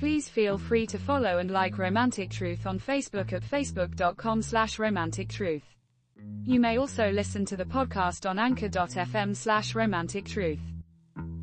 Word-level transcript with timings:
Please 0.00 0.30
feel 0.30 0.56
free 0.56 0.86
to 0.86 0.98
follow 0.98 1.36
and 1.36 1.50
like 1.50 1.76
Romantic 1.76 2.30
Truth 2.30 2.64
on 2.64 2.80
Facebook 2.80 3.34
at 3.34 3.42
facebook.com 3.42 4.40
slash 4.40 4.78
romantic 4.78 5.28
truth. 5.28 5.76
You 6.42 6.58
may 6.58 6.78
also 6.78 7.10
listen 7.10 7.44
to 7.44 7.54
the 7.54 7.66
podcast 7.66 8.26
on 8.26 8.38
anchor.fm 8.38 9.36
slash 9.36 9.74
romantic 9.74 10.24
truth. 10.24 10.62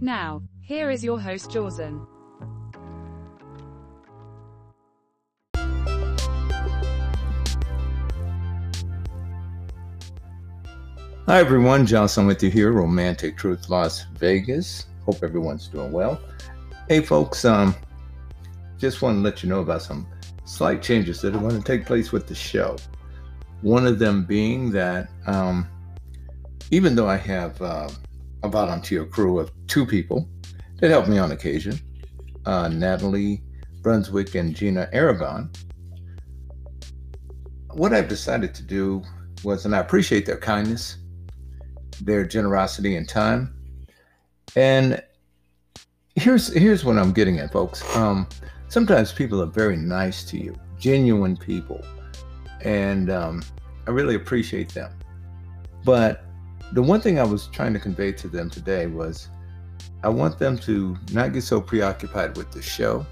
Now, 0.01 0.41
here 0.59 0.89
is 0.89 1.03
your 1.03 1.19
host 1.19 1.51
Jausan. 1.51 2.07
Hi 11.27 11.39
everyone, 11.39 11.85
Jausan 11.85 12.25
with 12.25 12.41
you 12.41 12.49
here, 12.49 12.71
Romantic 12.71 13.37
Truth 13.37 13.69
Las 13.69 14.05
Vegas. 14.15 14.87
Hope 15.05 15.21
everyone's 15.21 15.67
doing 15.67 15.91
well. 15.91 16.19
Hey 16.89 17.01
folks, 17.01 17.45
um, 17.45 17.75
just 18.77 19.01
want 19.01 19.17
to 19.17 19.21
let 19.21 19.43
you 19.43 19.49
know 19.49 19.61
about 19.61 19.81
some 19.81 20.07
slight 20.45 20.81
changes 20.81 21.21
that 21.21 21.35
are 21.35 21.39
going 21.39 21.57
to 21.57 21.63
take 21.63 21.85
place 21.85 22.11
with 22.11 22.27
the 22.27 22.35
show. 22.35 22.77
One 23.61 23.87
of 23.87 23.99
them 23.99 24.23
being 24.25 24.71
that 24.71 25.09
um, 25.25 25.67
even 26.71 26.95
though 26.95 27.09
I 27.09 27.17
have 27.17 27.61
uh, 27.61 27.89
a 28.43 28.49
volunteer 28.49 29.05
crew 29.05 29.39
of 29.39 29.51
two 29.67 29.85
people 29.85 30.27
that 30.79 30.89
help 30.89 31.07
me 31.07 31.17
on 31.17 31.31
occasion, 31.31 31.79
uh, 32.45 32.67
Natalie 32.67 33.41
Brunswick 33.81 34.35
and 34.35 34.55
Gina 34.55 34.89
Aragon, 34.93 35.49
what 37.71 37.93
I've 37.93 38.07
decided 38.07 38.53
to 38.55 38.63
do 38.63 39.03
was, 39.43 39.65
and 39.65 39.75
I 39.75 39.79
appreciate 39.79 40.25
their 40.25 40.37
kindness, 40.37 40.97
their 42.01 42.25
generosity 42.25 42.95
and 42.95 43.07
time. 43.07 43.53
And 44.55 45.01
here's 46.15 46.53
here's 46.53 46.83
what 46.83 46.97
I'm 46.97 47.13
getting 47.13 47.39
at, 47.39 47.51
folks. 47.51 47.83
Um, 47.95 48.27
sometimes 48.69 49.11
people 49.11 49.41
are 49.41 49.47
very 49.47 49.75
nice 49.75 50.23
to 50.25 50.37
you, 50.37 50.55
genuine 50.77 51.37
people, 51.37 51.81
and 52.61 53.09
um, 53.09 53.43
I 53.87 53.91
really 53.91 54.15
appreciate 54.15 54.73
them. 54.73 54.91
But 55.83 56.23
the 56.73 56.81
one 56.81 57.01
thing 57.01 57.19
I 57.19 57.23
was 57.23 57.47
trying 57.47 57.73
to 57.73 57.79
convey 57.79 58.11
to 58.13 58.27
them 58.27 58.49
today 58.49 58.87
was, 58.87 59.29
I 60.03 60.09
want 60.09 60.37
them 60.37 60.57
to 60.59 60.97
not 61.11 61.33
get 61.33 61.43
so 61.43 61.61
preoccupied 61.61 62.37
with 62.37 62.51
the 62.51 62.61
show, 62.61 63.05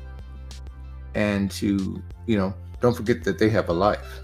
and 1.13 1.49
to 1.51 2.01
you 2.27 2.37
know 2.37 2.53
don't 2.81 2.95
forget 2.95 3.23
that 3.23 3.39
they 3.39 3.49
have 3.49 3.69
a 3.69 3.73
life. 3.73 4.19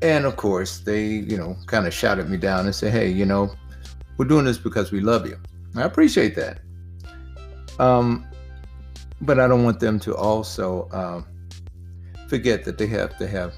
And 0.00 0.26
of 0.26 0.36
course, 0.36 0.78
they, 0.78 1.06
you 1.06 1.36
know, 1.36 1.56
kind 1.66 1.86
of 1.86 1.92
shouted 1.92 2.30
me 2.30 2.36
down 2.36 2.66
and 2.66 2.74
said, 2.74 2.92
hey, 2.92 3.10
you 3.10 3.24
know, 3.24 3.52
we're 4.16 4.26
doing 4.26 4.44
this 4.44 4.58
because 4.58 4.92
we 4.92 5.00
love 5.00 5.26
you. 5.26 5.36
I 5.74 5.82
appreciate 5.82 6.36
that. 6.36 6.60
Um, 7.80 8.27
but 9.20 9.40
I 9.40 9.48
don't 9.48 9.64
want 9.64 9.80
them 9.80 9.98
to 10.00 10.16
also 10.16 10.88
um, 10.92 11.26
forget 12.28 12.64
that 12.64 12.78
they 12.78 12.86
have 12.86 13.16
to 13.18 13.26
have, 13.26 13.54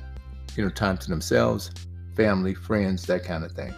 you 0.56 0.64
know, 0.64 0.70
time 0.70 0.96
to 0.98 1.08
themselves, 1.08 1.70
family, 2.16 2.54
friends, 2.54 3.04
that 3.06 3.24
kind 3.24 3.44
of 3.44 3.52
thing. 3.52 3.74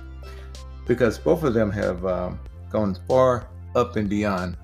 Because 0.87 1.19
both 1.19 1.43
of 1.43 1.55
them 1.55 1.71
have 1.71 2.05
um, 2.07 2.39
gone 2.71 2.97
far 3.09 3.49
up 3.75 3.97
and 3.97 4.09
beyond 4.09 4.57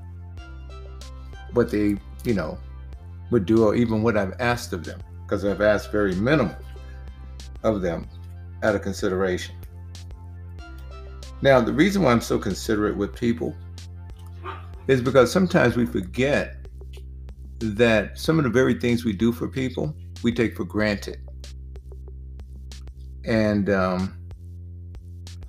what 1.53 1.71
they, 1.71 1.97
you 2.25 2.35
know, 2.35 2.59
would 3.31 3.47
do 3.47 3.65
or 3.65 3.75
even 3.75 4.03
what 4.03 4.17
I've 4.17 4.35
asked 4.41 4.73
of 4.73 4.85
them. 4.85 5.01
Because 5.25 5.45
I've 5.45 5.61
asked 5.61 5.91
very 5.93 6.15
minimal 6.15 6.57
of 7.63 7.83
them 7.83 8.09
out 8.63 8.75
of 8.75 8.83
consideration. 8.83 9.55
Now, 11.43 11.61
the 11.61 11.73
reason 11.73 12.03
why 12.03 12.13
I'm 12.13 12.21
so 12.21 12.39
considerate 12.39 12.97
with 12.97 13.15
people 13.15 13.55
is 14.89 15.01
because 15.01 15.31
sometimes 15.31 15.77
we 15.77 15.87
forget 15.87 16.58
that 17.59 18.19
some 18.19 18.39
of 18.39 18.45
the 18.45 18.51
very 18.51 18.75
things 18.75 19.05
we 19.05 19.13
do 19.13 19.33
for 19.33 19.49
people, 19.49 19.95
we 20.23 20.33
take 20.33 20.57
for 20.57 20.65
granted. 20.65 21.19
And, 23.25 23.69
um, 23.69 24.17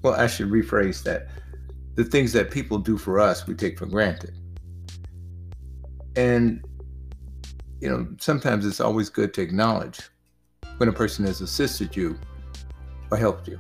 well, 0.02 0.14
I 0.14 0.28
should 0.28 0.50
rephrase 0.50 1.04
that. 1.04 1.28
The 1.96 2.04
things 2.04 2.32
that 2.34 2.50
people 2.50 2.78
do 2.78 2.98
for 2.98 3.20
us, 3.20 3.46
we 3.46 3.54
take 3.54 3.78
for 3.78 3.86
granted. 3.86 4.34
And, 6.16 6.64
you 7.82 7.90
know, 7.90 8.08
sometimes 8.20 8.66
it's 8.66 8.80
always 8.80 9.10
good 9.10 9.34
to 9.36 9.42
acknowledge 9.42 10.00
when 10.78 10.90
a 10.90 10.94
person 10.94 11.26
has 11.26 11.42
assisted 11.42 11.96
you 11.96 12.18
or 13.12 13.18
helped 13.18 13.48
you. 13.48 13.60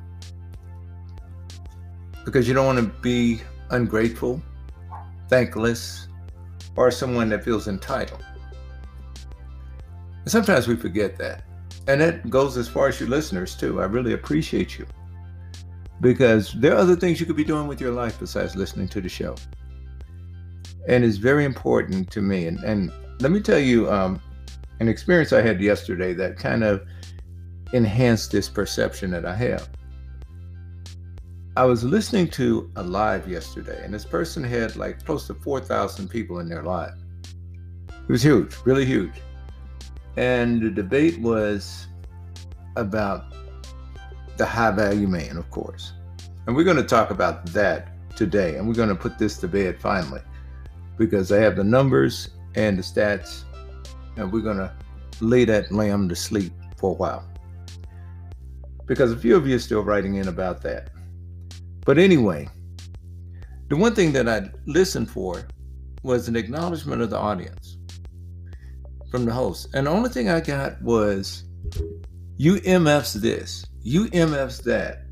Because 2.26 2.48
you 2.48 2.54
don't 2.54 2.66
want 2.66 2.80
to 2.80 3.02
be 3.02 3.42
ungrateful, 3.72 4.42
thankless, 5.28 6.08
or 6.76 6.92
someone 6.92 7.30
that 7.30 7.44
feels 7.44 7.68
entitled. 7.68 8.24
And 10.30 10.46
sometimes 10.46 10.68
we 10.68 10.76
forget 10.76 11.18
that. 11.18 11.42
And 11.88 12.02
that 12.02 12.30
goes 12.30 12.56
as 12.56 12.68
far 12.68 12.88
as 12.88 13.00
your 13.00 13.10
listeners, 13.10 13.56
too. 13.56 13.82
I 13.82 13.86
really 13.86 14.14
appreciate 14.14 14.78
you. 14.78 14.86
Because 16.02 16.54
there 16.54 16.74
are 16.74 16.78
other 16.78 16.96
things 16.96 17.20
you 17.20 17.26
could 17.26 17.36
be 17.36 17.44
doing 17.44 17.66
with 17.66 17.82
your 17.82 17.92
life 17.92 18.20
besides 18.20 18.56
listening 18.56 18.90
to 18.90 19.02
the 19.02 19.10
show. 19.10 19.34
And 20.88 21.04
it's 21.04 21.18
very 21.18 21.46
important 21.46 22.12
to 22.12 22.22
me. 22.22 22.46
And, 22.46 22.60
and 22.60 22.92
let 23.22 23.32
me 23.32 23.40
tell 23.40 23.58
you 23.58 23.92
um, 23.92 24.22
an 24.80 24.88
experience 24.88 25.34
I 25.34 25.42
had 25.42 25.60
yesterday 25.60 26.14
that 26.14 26.38
kind 26.38 26.64
of 26.64 26.86
enhanced 27.74 28.32
this 28.32 28.50
perception 28.50 29.10
that 29.10 29.26
I 29.26 29.34
have. 29.34 29.68
I 31.58 31.66
was 31.66 31.84
listening 31.84 32.28
to 32.38 32.70
a 32.76 32.84
live 32.84 33.28
yesterday, 33.28 33.84
and 33.84 33.92
this 33.92 34.06
person 34.06 34.44
had 34.44 34.76
like 34.76 35.04
close 35.04 35.26
to 35.26 35.34
4,000 35.34 36.08
people 36.08 36.38
in 36.38 36.48
their 36.48 36.62
live. 36.62 36.94
It 37.90 38.12
was 38.12 38.22
huge, 38.22 38.56
really 38.64 38.86
huge. 38.86 39.14
And 40.18 40.62
the 40.62 40.70
debate 40.70 41.20
was 41.20 41.88
about 42.76 43.34
the 44.38 44.46
high 44.46 44.72
value 44.72 45.08
man, 45.08 45.38
of 45.38 45.50
course. 45.52 45.94
And 46.48 46.56
we're 46.56 46.64
going 46.64 46.78
to 46.78 46.84
talk 46.84 47.12
about 47.12 47.46
that 47.48 47.90
today. 48.16 48.56
And 48.56 48.68
we're 48.68 48.74
going 48.74 48.90
to 48.90 48.96
put 48.96 49.18
this 49.18 49.38
to 49.40 49.48
bed 49.48 49.80
finally 49.80 50.22
because 50.98 51.32
I 51.32 51.40
have 51.40 51.56
the 51.56 51.64
numbers 51.64 52.30
and 52.56 52.78
the 52.78 52.82
stats, 52.82 53.44
and 54.18 54.32
we're 54.32 54.42
going 54.42 54.58
to 54.58 54.74
lay 55.22 55.46
that 55.46 55.72
lamb 55.72 56.10
to 56.10 56.16
sleep 56.16 56.54
for 56.78 56.92
a 56.92 56.94
while 56.94 57.30
because 58.90 59.12
a 59.12 59.18
few 59.18 59.36
of 59.36 59.48
you 59.48 59.56
are 59.56 59.60
still 59.60 59.84
writing 59.84 60.16
in 60.16 60.28
about 60.28 60.64
that. 60.64 60.90
But 61.86 62.00
anyway, 62.00 62.50
the 63.68 63.78
one 63.78 63.94
thing 63.94 64.12
that 64.14 64.28
I 64.28 64.50
listened 64.66 65.12
for 65.12 65.48
was 66.02 66.28
an 66.28 66.36
acknowledgement 66.36 67.02
of 67.04 67.12
the 67.12 67.18
audience 67.18 67.78
from 69.10 69.26
the 69.26 69.34
host. 69.34 69.70
And 69.74 69.88
the 69.88 69.92
only 69.92 70.10
thing 70.10 70.30
I 70.30 70.40
got 70.40 70.82
was 70.82 71.44
you 72.38 72.56
MFs 72.56 73.14
this, 73.14 73.66
you 73.82 74.06
MFs 74.06 74.64
that, 74.64 75.04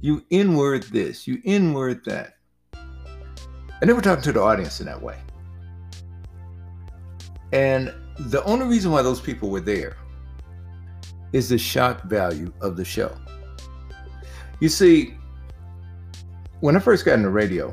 you 0.00 0.24
N-word 0.30 0.84
this, 0.84 1.26
you 1.26 1.40
N-word 1.44 2.04
that. 2.04 2.34
And 3.80 3.88
they 3.88 3.92
were 3.92 4.02
talking 4.02 4.22
to 4.24 4.32
the 4.32 4.40
audience 4.40 4.80
in 4.80 4.86
that 4.86 5.00
way. 5.00 5.18
And 7.52 7.92
the 8.18 8.42
only 8.44 8.66
reason 8.66 8.90
why 8.90 9.02
those 9.02 9.20
people 9.20 9.48
were 9.50 9.60
there 9.60 9.96
is 11.32 11.48
the 11.48 11.58
shock 11.58 12.04
value 12.04 12.52
of 12.60 12.76
the 12.76 12.84
show. 12.84 13.16
You 14.60 14.68
see, 14.68 15.14
when 16.60 16.76
I 16.76 16.80
first 16.80 17.04
got 17.04 17.14
into 17.14 17.30
radio, 17.30 17.72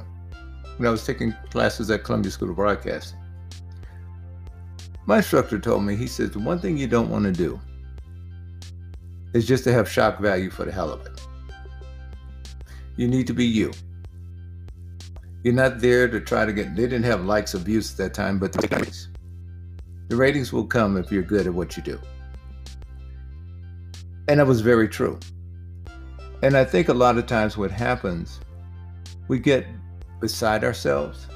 when 0.77 0.87
I 0.87 0.91
was 0.91 1.05
taking 1.05 1.33
classes 1.49 1.89
at 1.89 2.03
Columbia 2.03 2.31
School 2.31 2.49
of 2.49 2.55
Broadcasting, 2.55 3.19
my 5.05 5.17
instructor 5.17 5.59
told 5.59 5.83
me, 5.83 5.95
he 5.95 6.07
says, 6.07 6.31
the 6.31 6.39
one 6.39 6.59
thing 6.59 6.77
you 6.77 6.87
don't 6.87 7.09
want 7.09 7.25
to 7.25 7.31
do 7.31 7.59
is 9.33 9.47
just 9.47 9.63
to 9.65 9.73
have 9.73 9.89
shock 9.89 10.19
value 10.19 10.49
for 10.49 10.65
the 10.65 10.71
hell 10.71 10.91
of 10.91 11.05
it. 11.05 11.21
You 12.95 13.07
need 13.07 13.27
to 13.27 13.33
be 13.33 13.45
you. 13.45 13.71
You're 15.43 15.53
not 15.53 15.79
there 15.79 16.07
to 16.07 16.19
try 16.19 16.45
to 16.45 16.53
get, 16.53 16.75
they 16.75 16.83
didn't 16.83 17.03
have 17.03 17.25
likes 17.25 17.53
views 17.53 17.91
at 17.91 17.97
that 17.97 18.13
time, 18.13 18.39
but 18.39 18.51
the 18.51 18.67
ratings. 18.67 19.09
The 20.07 20.15
ratings 20.15 20.51
will 20.51 20.65
come 20.65 20.97
if 20.97 21.11
you're 21.11 21.23
good 21.23 21.45
at 21.45 21.53
what 21.53 21.77
you 21.77 21.83
do. 21.83 21.99
And 24.27 24.39
that 24.39 24.47
was 24.47 24.61
very 24.61 24.87
true. 24.87 25.19
And 26.41 26.57
I 26.57 26.63
think 26.63 26.89
a 26.89 26.93
lot 26.93 27.17
of 27.17 27.27
times 27.27 27.57
what 27.57 27.71
happens, 27.71 28.39
we 29.27 29.37
get 29.37 29.67
beside 30.19 30.63
ourselves. 30.63 31.27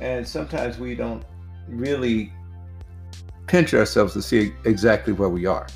And 0.00 0.26
sometimes 0.26 0.78
we 0.78 0.94
don't 0.94 1.24
really 1.68 2.32
pinch 3.46 3.74
ourselves 3.74 4.12
to 4.14 4.22
see 4.22 4.52
exactly 4.64 5.12
where 5.12 5.28
we 5.28 5.46
are. 5.46 5.66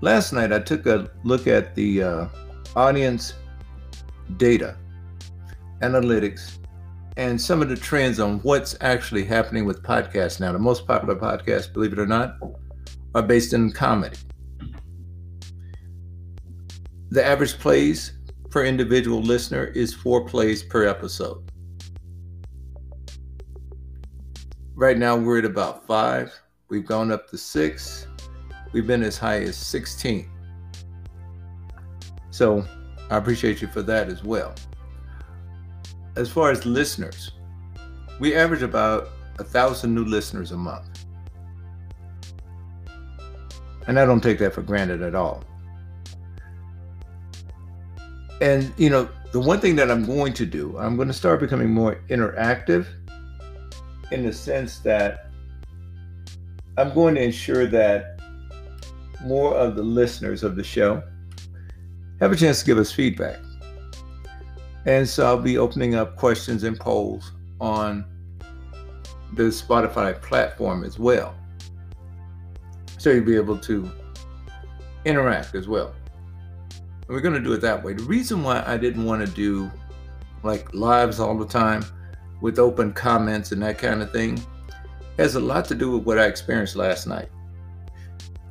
Last 0.00 0.32
night, 0.32 0.52
I 0.52 0.60
took 0.60 0.86
a 0.86 1.10
look 1.24 1.46
at 1.46 1.74
the 1.74 2.02
uh, 2.02 2.26
audience 2.76 3.34
data, 4.36 4.76
analytics, 5.80 6.58
and 7.16 7.40
some 7.40 7.60
of 7.60 7.68
the 7.68 7.76
trends 7.76 8.20
on 8.20 8.38
what's 8.40 8.76
actually 8.80 9.24
happening 9.24 9.64
with 9.64 9.82
podcasts 9.82 10.38
now. 10.38 10.52
The 10.52 10.58
most 10.58 10.86
popular 10.86 11.16
podcasts, 11.16 11.72
believe 11.72 11.92
it 11.92 11.98
or 11.98 12.06
not, 12.06 12.36
are 13.14 13.22
based 13.22 13.52
in 13.52 13.72
comedy. 13.72 14.16
The 17.10 17.24
average 17.24 17.58
plays 17.58 18.12
per 18.50 18.64
individual 18.64 19.20
listener 19.20 19.64
is 19.64 19.94
four 19.94 20.26
plays 20.26 20.62
per 20.62 20.86
episode. 20.86 21.50
Right 24.74 24.96
now, 24.96 25.16
we're 25.16 25.40
at 25.40 25.44
about 25.44 25.86
five. 25.86 26.32
We've 26.68 26.84
gone 26.84 27.10
up 27.10 27.30
to 27.30 27.38
six. 27.38 28.06
We've 28.72 28.86
been 28.86 29.02
as 29.02 29.16
high 29.16 29.40
as 29.40 29.56
16. 29.56 30.28
So 32.30 32.66
I 33.10 33.16
appreciate 33.16 33.62
you 33.62 33.68
for 33.68 33.80
that 33.82 34.08
as 34.08 34.22
well. 34.22 34.54
As 36.16 36.28
far 36.28 36.50
as 36.50 36.66
listeners, 36.66 37.32
we 38.20 38.34
average 38.34 38.62
about 38.62 39.08
a 39.38 39.44
thousand 39.44 39.94
new 39.94 40.04
listeners 40.04 40.52
a 40.52 40.58
month. 40.58 41.06
And 43.86 43.98
I 43.98 44.04
don't 44.04 44.20
take 44.20 44.38
that 44.40 44.52
for 44.52 44.60
granted 44.60 45.00
at 45.00 45.14
all. 45.14 45.42
And, 48.42 48.72
you 48.76 48.90
know, 48.90 49.08
the 49.32 49.40
one 49.40 49.60
thing 49.60 49.74
that 49.76 49.90
I'm 49.90 50.04
going 50.04 50.34
to 50.34 50.44
do, 50.44 50.76
I'm 50.76 50.96
going 50.96 51.08
to 51.08 51.14
start 51.14 51.40
becoming 51.40 51.70
more 51.70 52.02
interactive 52.10 52.86
in 54.12 54.26
the 54.26 54.32
sense 54.32 54.80
that 54.80 55.27
I'm 56.78 56.94
going 56.94 57.16
to 57.16 57.22
ensure 57.22 57.66
that 57.66 58.20
more 59.24 59.52
of 59.56 59.74
the 59.74 59.82
listeners 59.82 60.44
of 60.44 60.54
the 60.54 60.62
show 60.62 61.02
have 62.20 62.30
a 62.30 62.36
chance 62.36 62.60
to 62.60 62.66
give 62.66 62.78
us 62.78 62.92
feedback. 62.92 63.40
And 64.86 65.08
so 65.08 65.26
I'll 65.26 65.42
be 65.42 65.58
opening 65.58 65.96
up 65.96 66.14
questions 66.14 66.62
and 66.62 66.78
polls 66.78 67.32
on 67.60 68.04
the 69.32 69.44
Spotify 69.44 70.22
platform 70.22 70.84
as 70.84 71.00
well. 71.00 71.34
So 72.96 73.10
you'll 73.10 73.24
be 73.24 73.34
able 73.34 73.58
to 73.58 73.90
interact 75.04 75.56
as 75.56 75.66
well. 75.66 75.92
And 76.70 77.08
we're 77.08 77.20
going 77.20 77.34
to 77.34 77.40
do 77.40 77.52
it 77.54 77.60
that 77.62 77.82
way. 77.82 77.94
The 77.94 78.04
reason 78.04 78.44
why 78.44 78.62
I 78.64 78.76
didn't 78.76 79.04
want 79.04 79.26
to 79.26 79.32
do 79.32 79.68
like 80.44 80.72
lives 80.72 81.18
all 81.18 81.36
the 81.36 81.44
time 81.44 81.84
with 82.40 82.60
open 82.60 82.92
comments 82.92 83.50
and 83.50 83.60
that 83.64 83.78
kind 83.78 84.00
of 84.00 84.12
thing 84.12 84.40
has 85.18 85.34
a 85.34 85.40
lot 85.40 85.64
to 85.66 85.74
do 85.74 85.90
with 85.90 86.04
what 86.04 86.18
I 86.18 86.26
experienced 86.26 86.76
last 86.76 87.06
night. 87.06 87.28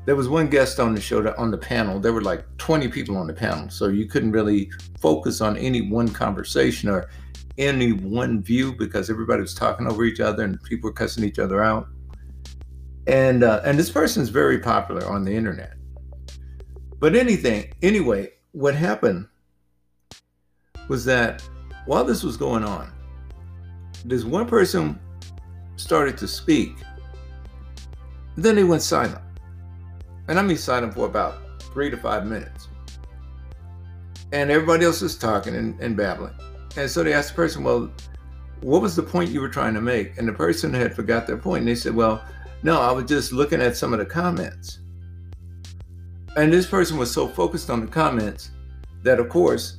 There 0.05 0.15
was 0.15 0.29
one 0.29 0.47
guest 0.47 0.79
on 0.79 0.93
the 0.93 1.01
show 1.01 1.21
that 1.21 1.37
on 1.37 1.51
the 1.51 1.57
panel. 1.57 1.99
There 1.99 2.13
were 2.13 2.21
like 2.21 2.45
20 2.57 2.87
people 2.89 3.17
on 3.17 3.27
the 3.27 3.33
panel, 3.33 3.69
so 3.69 3.87
you 3.87 4.05
couldn't 4.05 4.31
really 4.31 4.71
focus 4.99 5.41
on 5.41 5.57
any 5.57 5.81
one 5.81 6.07
conversation 6.07 6.89
or 6.89 7.09
any 7.57 7.91
one 7.91 8.41
view 8.41 8.73
because 8.73 9.09
everybody 9.09 9.41
was 9.41 9.53
talking 9.53 9.87
over 9.87 10.05
each 10.05 10.19
other 10.19 10.43
and 10.43 10.61
people 10.63 10.89
were 10.89 10.93
cussing 10.93 11.23
each 11.23 11.39
other 11.39 11.63
out. 11.63 11.87
And 13.07 13.43
uh, 13.43 13.61
and 13.65 13.79
this 13.79 13.89
person 13.89 14.21
is 14.21 14.29
very 14.29 14.59
popular 14.59 15.05
on 15.07 15.23
the 15.23 15.33
internet. 15.33 15.73
But 16.99 17.15
anything, 17.15 17.73
anyway, 17.81 18.31
what 18.51 18.75
happened 18.75 19.27
was 20.87 21.05
that 21.05 21.41
while 21.85 22.03
this 22.03 22.23
was 22.23 22.37
going 22.37 22.63
on, 22.63 22.91
this 24.03 24.23
one 24.23 24.45
person 24.45 24.99
started 25.77 26.17
to 26.17 26.27
speak. 26.27 26.75
Then 28.35 28.57
he 28.57 28.63
went 28.63 28.81
silent. 28.81 29.21
And 30.27 30.37
I 30.37 30.41
mean 30.41 30.57
silent 30.57 30.93
for 30.93 31.05
about 31.05 31.61
three 31.61 31.89
to 31.89 31.97
five 31.97 32.25
minutes. 32.25 32.67
And 34.33 34.51
everybody 34.51 34.83
else 34.83 35.01
was 35.01 35.17
talking 35.17 35.55
and, 35.55 35.79
and 35.79 35.95
babbling. 35.95 36.33
And 36.75 36.89
so 36.89 37.03
they 37.03 37.13
asked 37.13 37.29
the 37.29 37.35
person, 37.35 37.63
Well, 37.63 37.91
what 38.61 38.81
was 38.81 38.95
the 38.95 39.03
point 39.03 39.31
you 39.31 39.39
were 39.39 39.49
trying 39.49 39.73
to 39.75 39.81
make? 39.81 40.17
And 40.17 40.27
the 40.27 40.33
person 40.33 40.73
had 40.73 40.95
forgot 40.95 41.25
their 41.25 41.37
point. 41.37 41.59
And 41.59 41.67
they 41.69 41.75
said, 41.75 41.95
Well, 41.95 42.23
no, 42.63 42.81
I 42.81 42.91
was 42.91 43.05
just 43.05 43.31
looking 43.31 43.61
at 43.61 43.77
some 43.77 43.93
of 43.93 43.99
the 43.99 44.05
comments. 44.05 44.79
And 46.35 46.51
this 46.51 46.67
person 46.67 46.97
was 46.97 47.11
so 47.11 47.27
focused 47.27 47.69
on 47.69 47.81
the 47.81 47.87
comments 47.87 48.51
that, 49.03 49.19
of 49.19 49.29
course, 49.29 49.77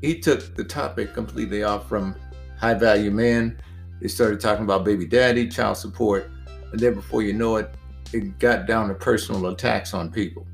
he 0.00 0.18
took 0.18 0.56
the 0.56 0.64
topic 0.64 1.14
completely 1.14 1.62
off 1.62 1.88
from 1.88 2.16
high 2.58 2.74
value 2.74 3.10
man 3.10 3.60
they 4.02 4.08
started 4.08 4.40
talking 4.40 4.64
about 4.64 4.84
baby 4.84 5.06
daddy, 5.06 5.46
child 5.46 5.76
support, 5.76 6.28
and 6.72 6.80
then 6.80 6.94
before 6.94 7.22
you 7.22 7.32
know 7.32 7.54
it, 7.54 7.72
it 8.12 8.36
got 8.40 8.66
down 8.66 8.88
to 8.88 8.94
personal 8.94 9.46
attacks 9.46 9.94
on 9.94 10.10
people. 10.10 10.44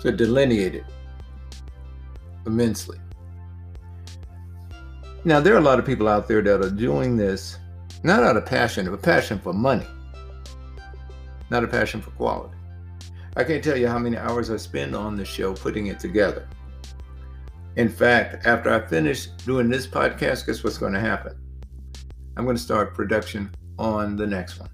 So 0.00 0.08
it 0.08 0.18
delineated 0.18 0.84
immensely. 2.44 2.98
Now, 5.24 5.40
there 5.40 5.54
are 5.54 5.58
a 5.58 5.62
lot 5.62 5.78
of 5.78 5.86
people 5.86 6.08
out 6.08 6.28
there 6.28 6.42
that 6.42 6.62
are 6.62 6.70
doing 6.70 7.16
this 7.16 7.58
not 8.04 8.22
out 8.22 8.36
of 8.36 8.44
passion, 8.44 8.90
but 8.90 9.00
passion 9.00 9.38
for 9.38 9.54
money, 9.54 9.86
not 11.48 11.64
a 11.64 11.66
passion 11.66 12.02
for 12.02 12.10
quality. 12.10 12.54
I 13.34 13.44
can't 13.44 13.64
tell 13.64 13.78
you 13.78 13.88
how 13.88 13.98
many 13.98 14.18
hours 14.18 14.50
I 14.50 14.58
spend 14.58 14.94
on 14.94 15.16
the 15.16 15.24
show 15.24 15.54
putting 15.54 15.86
it 15.86 15.98
together. 15.98 16.46
In 17.76 17.88
fact, 17.88 18.46
after 18.46 18.70
I 18.70 18.86
finish 18.86 19.28
doing 19.46 19.70
this 19.70 19.86
podcast, 19.86 20.46
guess 20.46 20.62
what's 20.62 20.76
going 20.76 20.92
to 20.92 21.00
happen? 21.00 21.34
I'm 22.36 22.44
going 22.44 22.56
to 22.56 22.62
start 22.62 22.94
production 22.94 23.50
on 23.78 24.16
the 24.16 24.26
next 24.26 24.60
one. 24.60 24.68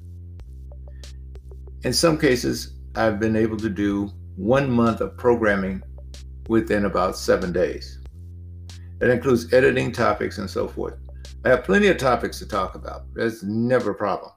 In 1.85 1.93
some 1.93 2.19
cases, 2.19 2.75
I've 2.97 3.21
been 3.21 3.37
able 3.37 3.57
to 3.59 3.69
do 3.69 4.11
one 4.37 4.71
month 4.71 5.01
of 5.01 5.17
programming 5.17 5.83
within 6.49 6.87
about 6.87 7.17
seven 7.17 7.53
days. 7.53 8.01
That 8.99 9.11
includes 9.11 9.53
editing 9.53 9.93
topics 9.93 10.39
and 10.39 10.51
so 10.51 10.67
forth. 10.67 10.95
I 11.45 11.51
have 11.51 11.65
plenty 11.65 11.89
of 11.89 11.99
topics 11.99 12.39
to 12.41 12.47
talk 12.47 12.75
about. 12.75 13.03
That's 13.15 13.43
never 13.43 13.93
a 13.93 13.95
problem. 13.95 14.33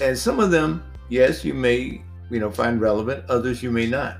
And 0.00 0.16
some 0.16 0.40
of 0.40 0.50
them, 0.50 0.84
yes, 1.08 1.44
you 1.44 1.54
may, 1.54 2.02
you 2.30 2.40
know, 2.40 2.50
find 2.50 2.80
relevant, 2.80 3.24
others 3.28 3.62
you 3.62 3.70
may 3.70 3.86
not. 3.86 4.18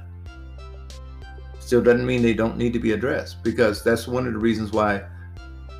Still 1.61 1.83
doesn't 1.83 2.07
mean 2.07 2.23
they 2.23 2.35
don't 2.35 2.57
need 2.57 2.73
to 2.73 2.79
be 2.79 2.93
addressed 2.93 3.43
because 3.43 3.83
that's 3.83 4.07
one 4.07 4.27
of 4.27 4.33
the 4.33 4.39
reasons 4.39 4.73
why 4.73 5.03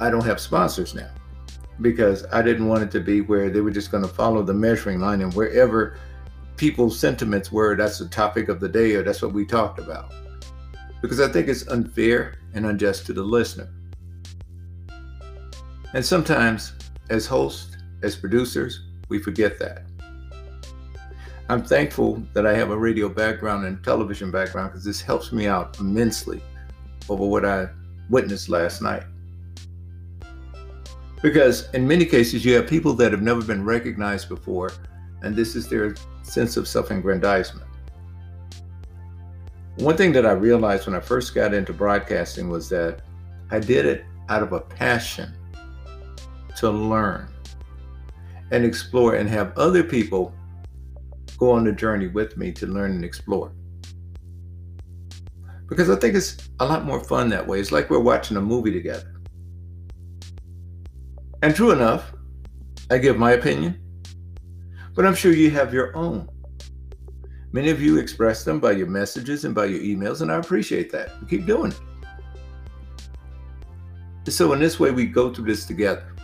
I 0.01 0.11
don't 0.11 0.25
have 0.25 0.41
sponsors 0.41 0.95
now 0.95 1.11
because 1.81 2.25
I 2.33 2.43
didn't 2.43 2.69
want 2.69 2.83
it 2.83 2.91
to 2.93 3.01
be 3.01 3.21
where 3.21 3.51
they 3.51 3.61
were 3.61 3.71
just 3.71 3.91
going 3.91 4.03
to 4.03 4.09
follow 4.09 4.43
the 4.43 4.55
measuring 4.55 5.01
line 5.01 5.21
and 5.21 5.33
wherever 5.35 5.99
people's 6.57 6.99
sentiments 6.99 7.53
were, 7.53 7.77
that's 7.77 7.99
the 7.99 8.09
topic 8.09 8.49
of 8.49 8.61
the 8.61 8.69
day 8.69 8.95
or 8.95 9.03
that's 9.03 9.23
what 9.23 9.33
we 9.33 9.45
talked 9.45 9.79
about. 9.79 10.13
Because 11.03 11.21
I 11.21 11.29
think 11.29 11.49
it's 11.49 11.67
unfair 11.69 12.39
and 12.55 12.67
unjust 12.67 13.07
to 13.07 13.13
the 13.13 13.23
listener. 13.23 13.69
And 15.93 16.05
sometimes, 16.05 16.73
as 17.11 17.27
hosts, 17.27 17.77
as 18.03 18.17
producers, 18.17 18.85
we 19.09 19.19
forget 19.19 19.59
that. 19.59 19.85
I'm 21.49 21.63
thankful 21.63 22.23
that 22.33 22.45
I 22.45 22.55
have 22.55 22.71
a 22.71 22.77
radio 22.77 23.09
background 23.09 23.67
and 23.67 23.83
television 23.85 24.31
background 24.31 24.73
because 24.73 24.85
this 24.85 25.01
helps 25.01 25.31
me 25.31 25.47
out 25.47 25.79
immensely 25.79 26.43
over 27.09 27.25
what 27.25 27.45
I 27.45 27.69
witnessed 28.11 28.49
last 28.49 28.83
night. 28.83 29.05
Because 31.23 31.69
in 31.73 31.87
many 31.87 32.05
cases, 32.05 32.45
you 32.45 32.55
have 32.55 32.67
people 32.67 32.93
that 32.95 33.13
have 33.13 33.23
never 33.23 33.43
been 33.43 33.65
recognized 33.65 34.29
before, 34.29 34.71
and 35.23 35.35
this 35.35 35.57
is 35.57 35.69
their 35.69 35.95
sense 36.23 36.57
of 36.57 36.69
self 36.69 36.91
aggrandizement. 36.91 37.67
One 39.79 39.97
thing 39.97 40.13
that 40.13 40.25
I 40.25 40.33
realized 40.33 40.87
when 40.87 40.97
I 40.97 41.01
first 41.01 41.35
got 41.35 41.53
into 41.53 41.73
broadcasting 41.73 42.49
was 42.49 42.69
that 42.71 43.03
I 43.51 43.59
did 43.59 43.85
it 43.85 44.05
out 44.29 44.43
of 44.43 44.53
a 44.53 44.61
passion 44.61 45.35
to 46.57 46.71
learn 46.71 47.29
and 48.51 48.65
explore 48.65 49.17
and 49.17 49.29
have 49.29 49.57
other 49.59 49.83
people 49.83 50.35
go 51.39 51.51
on 51.51 51.65
the 51.65 51.73
journey 51.73 52.07
with 52.07 52.37
me 52.37 52.53
to 52.53 52.67
learn 52.67 52.93
and 52.93 53.05
explore. 53.05 53.53
Because 55.69 55.91
I 55.91 55.97
think 55.97 56.15
it's 56.15 56.37
a 56.61 56.65
lot 56.65 56.85
more 56.85 57.03
fun 57.03 57.29
that 57.31 57.47
way. 57.47 57.61
It's 57.61 57.73
like 57.73 57.91
we're 57.91 57.99
watching 57.99 58.37
a 58.37 58.41
movie 58.41 58.73
together. 58.73 59.16
And 61.43 61.55
true 61.55 61.71
enough, 61.71 62.13
I 62.91 62.99
give 62.99 63.19
my 63.19 63.33
opinion, 63.33 63.81
but 64.95 65.05
I'm 65.05 65.15
sure 65.15 65.33
you 65.33 65.51
have 65.51 65.75
your 65.75 65.95
own. 65.97 66.29
Many 67.53 67.71
of 67.71 67.81
you 67.81 67.99
express 67.99 68.45
them 68.45 68.61
by 68.61 68.73
your 68.73 68.87
messages 68.87 69.45
and 69.45 69.55
by 69.55 69.67
your 69.67 69.81
emails, 69.81 70.21
and 70.23 70.33
I 70.33 70.37
appreciate 70.37 70.91
that. 70.93 71.11
Keep 71.29 71.47
doing 71.47 71.73
it. 71.73 71.81
So, 74.33 74.53
in 74.53 74.59
this 74.59 74.81
way, 74.81 74.91
we 74.91 75.07
go 75.07 75.33
through 75.33 75.47
this 75.47 75.67
together. 75.67 76.15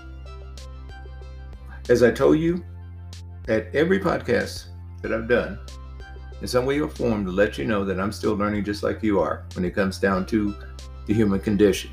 As 1.89 2.03
I 2.03 2.11
told 2.11 2.39
you, 2.39 2.65
at 3.49 3.75
every 3.75 4.01
podcast 4.01 4.67
that 5.03 5.13
I've 5.13 5.29
done, 5.29 5.59
in 6.41 6.49
some 6.49 6.67
way 6.67 6.81
or 6.81 6.89
form, 6.89 7.25
to 7.25 7.31
let 7.31 7.59
you 7.59 7.65
know 7.65 7.85
that 7.85 8.01
I'm 8.01 8.13
still 8.13 8.35
learning 8.35 8.65
just 8.65 8.83
like 8.83 9.03
you 9.03 9.21
are 9.21 9.45
when 9.55 9.65
it 9.65 9.75
comes 9.75 9.99
down 9.99 10.27
to 10.27 10.55
the 11.07 11.15
human 11.15 11.39
condition. 11.39 11.91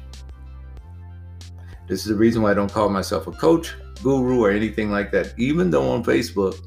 This 1.89 2.01
is 2.01 2.05
the 2.05 2.15
reason 2.15 2.41
why 2.41 2.51
I 2.51 2.53
don't 2.53 2.71
call 2.71 2.87
myself 2.87 3.27
a 3.27 3.31
coach. 3.31 3.75
guru 4.01 4.45
or 4.45 4.51
anything 4.51 4.89
like 4.91 5.11
that. 5.11 5.33
Even 5.37 5.69
though 5.69 5.89
on 5.91 6.05
Facebook, 6.05 6.57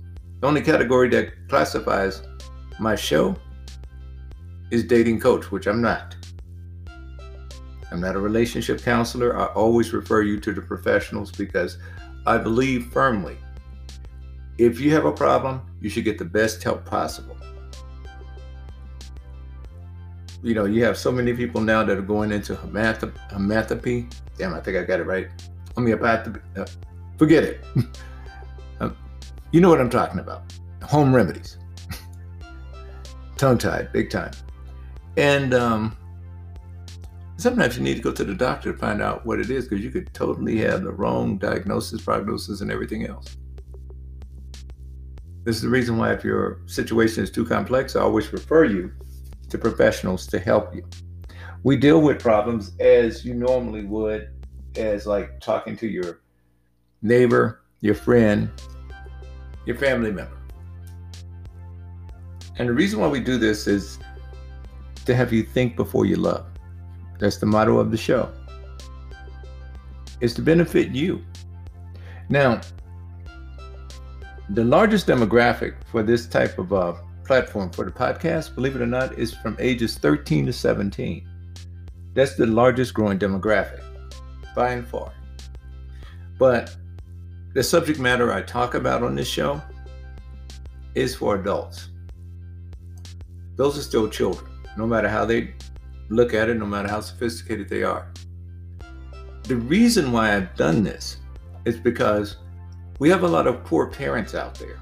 the 0.41 0.47
only 0.47 0.61
category 0.61 1.09
that 1.11 1.49
classifies 1.49 2.23
my 2.79 2.95
show 2.95 3.35
is 4.71 4.85
dating 4.85 5.21
coach, 5.21 5.51
which 5.51 5.67
I'm 5.67 5.81
not. 5.81 6.15
I'm 7.91 8.01
not 8.01 8.17
a 8.17 8.21
relationship 8.21 8.83
counselor. 8.83 9.35
I 9.35 9.47
always 9.47 9.95
refer 9.95 10.21
you 10.23 10.41
to 10.41 10.53
the 10.53 10.61
professionals 10.61 11.31
because 11.31 11.79
I 12.27 12.37
believe 12.37 12.93
firmly 12.93 13.39
if 14.59 14.81
you 14.81 14.93
have 14.93 15.07
a 15.07 15.13
problem, 15.13 15.63
you 15.81 15.89
should 15.89 16.05
get 16.05 16.19
the 16.19 16.25
best 16.25 16.63
help 16.63 16.85
possible. 16.85 17.37
You 20.43 20.55
know, 20.55 20.65
you 20.65 20.85
have 20.85 20.99
so 20.99 21.11
many 21.11 21.33
people 21.33 21.61
now 21.61 21.85
that 21.85 21.97
are 21.97 22.03
going 22.03 22.33
into 22.33 22.57
homeopathy. 22.57 24.09
Damn, 24.39 24.55
I 24.55 24.61
think 24.61 24.77
I 24.77 24.83
got 24.85 25.01
it 25.01 25.05
right. 25.05 25.29
Homeopathy. 25.75 26.41
Uh, 26.57 26.67
forget 27.19 27.45
it. 27.45 27.65
um, 28.81 28.97
you 29.51 29.61
know 29.61 29.69
what 29.69 29.81
I'm 29.81 29.91
talking 29.91 30.21
about. 30.21 30.53
Home 30.83 31.15
remedies. 31.15 31.59
Tongue 33.37 33.59
tied, 33.59 33.93
big 33.93 34.11
time. 34.11 34.33
And 35.17 35.55
um, 35.55 35.97
sometimes 37.37 37.77
you 37.77 37.83
need 37.83 37.97
to 37.97 38.03
go 38.03 38.13
to 38.13 38.25
the 38.25 38.35
doctor 38.35 38.73
to 38.73 38.79
find 38.79 39.03
out 39.03 39.27
what 39.27 39.41
it 39.41 39.51
is 39.51 39.69
because 39.69 39.85
you 39.85 39.91
could 39.91 40.13
totally 40.15 40.59
have 40.59 40.83
the 40.83 40.93
wrong 40.93 41.39
diagnosis, 41.39 42.01
prognosis, 42.01 42.61
and 42.61 42.71
everything 42.71 43.07
else. 43.07 43.37
This 45.45 45.57
is 45.57 45.63
the 45.63 45.69
reason 45.69 45.99
why, 45.99 46.13
if 46.13 46.25
your 46.25 46.61
situation 46.67 47.25
is 47.25 47.31
too 47.31 47.45
complex, 47.45 47.97
I 47.97 48.01
always 48.01 48.33
refer 48.33 48.65
you 48.65 48.93
to 49.51 49.59
professionals 49.59 50.27
to 50.29 50.39
help 50.39 50.75
you. 50.75 50.85
We 51.65 51.77
deal 51.77 52.01
with 52.03 52.19
problems 52.19 52.73
as 52.81 53.25
you 53.25 53.35
normally 53.35 53.85
would, 53.85 54.31
as 54.77 55.07
like 55.07 55.41
talking 55.41 55.77
to 55.77 55.87
your 55.87 56.21
neighbor, 57.03 57.63
your 57.81 57.95
friend, 57.95 58.51
your 59.65 59.77
family 59.77 60.11
member. 60.11 60.39
And 62.59 62.69
the 62.69 62.73
reason 62.73 63.01
why 63.01 63.09
we 63.09 63.21
do 63.21 63.39
this 63.39 63.67
is 63.67 63.99
to 65.05 65.15
have 65.15 65.33
you 65.33 65.45
think 65.45 65.77
before 65.77 66.05
you 66.05 66.17
love. 66.17 66.47
That's 67.19 67.39
the 67.39 67.47
motto 67.47 67.79
of 67.79 67.91
the 67.91 67.97
show. 67.97 68.33
It's 70.21 70.35
to 70.35 70.43
benefit 70.43 70.91
you. 70.91 71.23
Now, 72.29 72.61
the 74.51 74.65
largest 74.65 75.07
demographic 75.07 75.77
for 75.91 76.03
this 76.03 76.27
type 76.27 76.59
of 76.59 76.73
uh, 76.73 76.95
platform 77.25 77.71
for 77.71 77.85
the 77.85 77.91
podcast, 77.91 78.55
believe 78.55 78.75
it 78.75 78.83
or 78.83 78.87
not, 78.87 79.19
is 79.19 79.33
from 79.33 79.57
ages 79.61 79.97
13 79.99 80.47
to 80.47 80.53
17. 80.53 81.29
That's 82.15 82.35
the 82.35 82.47
largest 82.47 82.95
growing 82.95 83.19
demographic 83.19 83.83
by 84.55 84.73
and 84.73 84.87
far. 84.87 85.13
But 86.39 86.77
the 87.55 87.63
subject 87.63 87.99
matter 87.99 88.33
I 88.33 88.43
talk 88.43 88.75
about 88.75 89.03
on 89.03 89.15
this 89.15 89.29
show 89.29 89.61
is 90.95 91.15
for 91.15 91.37
adults. 91.37 91.89
Those 93.57 93.79
are 93.79 93.83
still 93.83 94.09
children, 94.09 94.51
no 94.77 94.87
matter 94.87 95.09
how 95.09 95.25
they 95.25 95.55
look 96.09 96.35
at 96.35 96.49
it, 96.49 96.55
no 96.59 96.67
matter 96.67 96.89
how 96.89 97.01
sophisticated 97.01 97.69
they 97.69 97.83
are. 97.83 98.09
The 99.45 99.57
reason 99.57 100.13
why 100.13 100.35
I've 100.35 100.55
done 100.57 100.83
this 100.83 101.19
is 101.65 101.77
because 101.77 102.37
we 102.99 103.09
have 103.09 103.23
a 103.23 103.29
lot 103.29 103.47
of 103.47 103.65
poor 103.65 103.87
parents 103.87 104.35
out 104.35 104.55
there. 104.55 104.79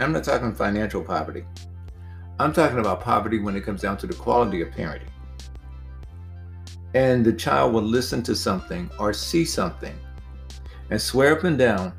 I'm 0.00 0.12
not 0.12 0.24
talking 0.24 0.54
financial 0.54 1.02
poverty. 1.02 1.44
I'm 2.38 2.52
talking 2.52 2.78
about 2.78 3.00
poverty 3.00 3.38
when 3.40 3.56
it 3.56 3.64
comes 3.64 3.82
down 3.82 3.96
to 3.98 4.06
the 4.06 4.14
quality 4.14 4.60
of 4.60 4.68
parenting. 4.70 5.08
And 6.94 7.24
the 7.24 7.32
child 7.32 7.72
will 7.72 7.82
listen 7.82 8.22
to 8.24 8.34
something 8.34 8.90
or 8.98 9.12
see 9.12 9.44
something 9.44 9.98
and 10.90 11.00
swear 11.00 11.36
up 11.36 11.44
and 11.44 11.58
down 11.58 11.92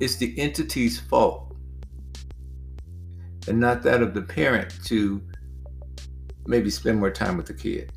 it's 0.00 0.16
the 0.16 0.38
entity's 0.38 0.98
fault 0.98 1.56
and 3.48 3.58
not 3.58 3.82
that 3.82 4.02
of 4.02 4.14
the 4.14 4.22
parent 4.22 4.72
to 4.84 5.22
maybe 6.46 6.70
spend 6.70 6.98
more 6.98 7.10
time 7.10 7.36
with 7.36 7.46
the 7.46 7.54
kid. 7.54 7.92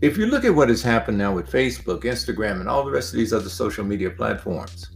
If 0.00 0.16
you 0.16 0.26
look 0.26 0.44
at 0.44 0.54
what 0.54 0.68
has 0.68 0.82
happened 0.82 1.18
now 1.18 1.32
with 1.32 1.50
Facebook, 1.50 2.02
Instagram, 2.02 2.60
and 2.60 2.68
all 2.68 2.84
the 2.84 2.90
rest 2.90 3.12
of 3.12 3.18
these 3.18 3.32
other 3.32 3.48
social 3.48 3.84
media 3.84 4.10
platforms, 4.10 4.90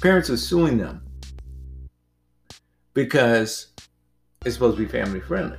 parents 0.00 0.30
are 0.30 0.36
suing 0.36 0.78
them 0.78 1.02
because 2.94 3.72
it's 4.44 4.54
supposed 4.54 4.76
to 4.76 4.84
be 4.84 4.88
family 4.88 5.20
friendly. 5.20 5.58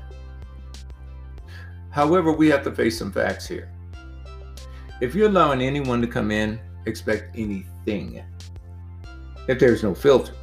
However, 1.91 2.31
we 2.31 2.49
have 2.49 2.63
to 2.63 2.71
face 2.71 2.97
some 2.97 3.11
facts 3.11 3.47
here. 3.47 3.71
If 5.01 5.15
you're 5.15 5.29
allowing 5.29 5.61
anyone 5.61 6.01
to 6.01 6.07
come 6.07 6.29
in, 6.31 6.59
expect 6.85 7.35
anything. 7.37 8.23
If 9.47 9.59
there's 9.59 9.83
no 9.83 9.95
filter. 9.95 10.33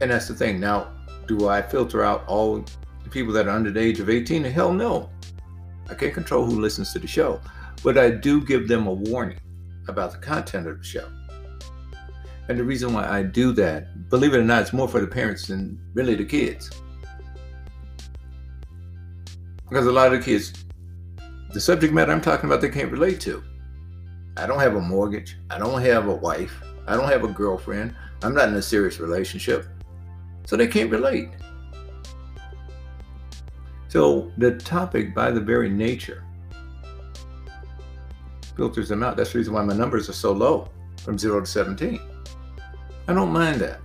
And 0.00 0.10
that's 0.10 0.28
the 0.28 0.34
thing. 0.34 0.58
Now, 0.58 0.92
do 1.26 1.48
I 1.48 1.62
filter 1.62 2.02
out 2.02 2.26
all 2.26 2.64
the 3.04 3.10
people 3.10 3.32
that 3.34 3.46
are 3.46 3.54
under 3.54 3.70
the 3.70 3.80
age 3.80 4.00
of 4.00 4.08
18? 4.08 4.42
Hell 4.44 4.72
no. 4.72 5.10
I 5.88 5.94
can't 5.94 6.14
control 6.14 6.44
who 6.44 6.60
listens 6.60 6.92
to 6.92 6.98
the 6.98 7.06
show, 7.06 7.40
but 7.82 7.98
I 7.98 8.10
do 8.10 8.42
give 8.42 8.66
them 8.66 8.86
a 8.86 8.92
warning 8.92 9.38
about 9.88 10.12
the 10.12 10.18
content 10.18 10.66
of 10.66 10.78
the 10.78 10.84
show. 10.84 11.08
And 12.48 12.58
the 12.58 12.64
reason 12.64 12.92
why 12.92 13.06
I 13.08 13.22
do 13.22 13.52
that, 13.52 14.08
believe 14.08 14.34
it 14.34 14.38
or 14.38 14.44
not, 14.44 14.62
it's 14.62 14.72
more 14.72 14.88
for 14.88 15.00
the 15.00 15.06
parents 15.06 15.46
than 15.46 15.78
really 15.94 16.14
the 16.14 16.24
kids. 16.24 16.70
Because 19.70 19.86
a 19.86 19.92
lot 19.92 20.12
of 20.12 20.18
the 20.18 20.24
kids, 20.24 20.64
the 21.52 21.60
subject 21.60 21.94
matter 21.94 22.10
I'm 22.10 22.20
talking 22.20 22.50
about, 22.50 22.60
they 22.60 22.68
can't 22.68 22.90
relate 22.90 23.20
to. 23.20 23.42
I 24.36 24.46
don't 24.46 24.58
have 24.58 24.74
a 24.74 24.80
mortgage. 24.80 25.38
I 25.48 25.58
don't 25.58 25.80
have 25.80 26.08
a 26.08 26.14
wife. 26.14 26.60
I 26.88 26.96
don't 26.96 27.08
have 27.08 27.22
a 27.22 27.28
girlfriend. 27.28 27.94
I'm 28.22 28.34
not 28.34 28.48
in 28.48 28.56
a 28.56 28.62
serious 28.62 28.98
relationship. 28.98 29.66
So 30.44 30.56
they 30.56 30.66
can't 30.66 30.90
relate. 30.90 31.28
So 33.86 34.32
the 34.38 34.56
topic, 34.56 35.14
by 35.14 35.30
the 35.30 35.40
very 35.40 35.68
nature, 35.68 36.24
filters 38.56 38.88
them 38.88 39.04
out. 39.04 39.16
That's 39.16 39.32
the 39.32 39.38
reason 39.38 39.54
why 39.54 39.62
my 39.62 39.74
numbers 39.74 40.08
are 40.08 40.14
so 40.14 40.32
low 40.32 40.68
from 40.98 41.16
0 41.16 41.40
to 41.40 41.46
17. 41.46 42.00
I 43.06 43.14
don't 43.14 43.32
mind 43.32 43.60
that. 43.60 43.80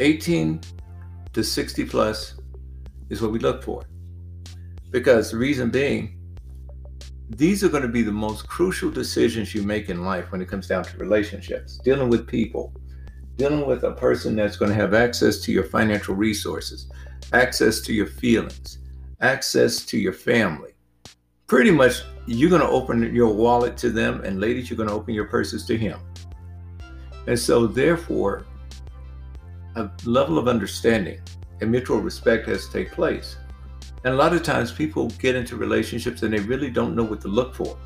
18 0.00 0.62
to 1.34 1.44
60 1.44 1.84
plus 1.84 2.34
is 3.10 3.20
what 3.20 3.30
we 3.30 3.38
look 3.38 3.62
for. 3.62 3.84
Because 4.94 5.32
the 5.32 5.38
reason 5.38 5.70
being, 5.70 6.16
these 7.28 7.64
are 7.64 7.68
going 7.68 7.82
to 7.82 7.88
be 7.88 8.02
the 8.02 8.12
most 8.12 8.46
crucial 8.46 8.92
decisions 8.92 9.52
you 9.52 9.64
make 9.64 9.88
in 9.88 10.04
life 10.04 10.30
when 10.30 10.40
it 10.40 10.46
comes 10.46 10.68
down 10.68 10.84
to 10.84 10.96
relationships, 10.98 11.78
dealing 11.78 12.08
with 12.08 12.28
people, 12.28 12.72
dealing 13.36 13.66
with 13.66 13.82
a 13.82 13.90
person 13.90 14.36
that's 14.36 14.56
going 14.56 14.68
to 14.68 14.76
have 14.76 14.94
access 14.94 15.40
to 15.40 15.50
your 15.50 15.64
financial 15.64 16.14
resources, 16.14 16.88
access 17.32 17.80
to 17.80 17.92
your 17.92 18.06
feelings, 18.06 18.78
access 19.20 19.84
to 19.86 19.98
your 19.98 20.12
family. 20.12 20.70
Pretty 21.48 21.72
much, 21.72 22.02
you're 22.28 22.48
going 22.48 22.62
to 22.62 22.68
open 22.68 23.12
your 23.12 23.34
wallet 23.34 23.76
to 23.78 23.90
them, 23.90 24.20
and 24.20 24.40
ladies, 24.40 24.70
you're 24.70 24.76
going 24.76 24.88
to 24.88 24.94
open 24.94 25.12
your 25.12 25.26
purses 25.26 25.66
to 25.66 25.76
him. 25.76 25.98
And 27.26 27.36
so, 27.36 27.66
therefore, 27.66 28.46
a 29.74 29.90
level 30.04 30.38
of 30.38 30.46
understanding 30.46 31.18
and 31.60 31.68
mutual 31.68 31.98
respect 31.98 32.46
has 32.46 32.68
to 32.68 32.72
take 32.72 32.92
place. 32.92 33.38
And 34.04 34.12
a 34.12 34.16
lot 34.16 34.34
of 34.34 34.42
times, 34.42 34.70
people 34.70 35.08
get 35.18 35.34
into 35.34 35.56
relationships 35.56 36.22
and 36.22 36.32
they 36.32 36.40
really 36.40 36.70
don't 36.70 36.94
know 36.94 37.04
what 37.04 37.22
to 37.22 37.28
look 37.28 37.54
for. 37.54 37.76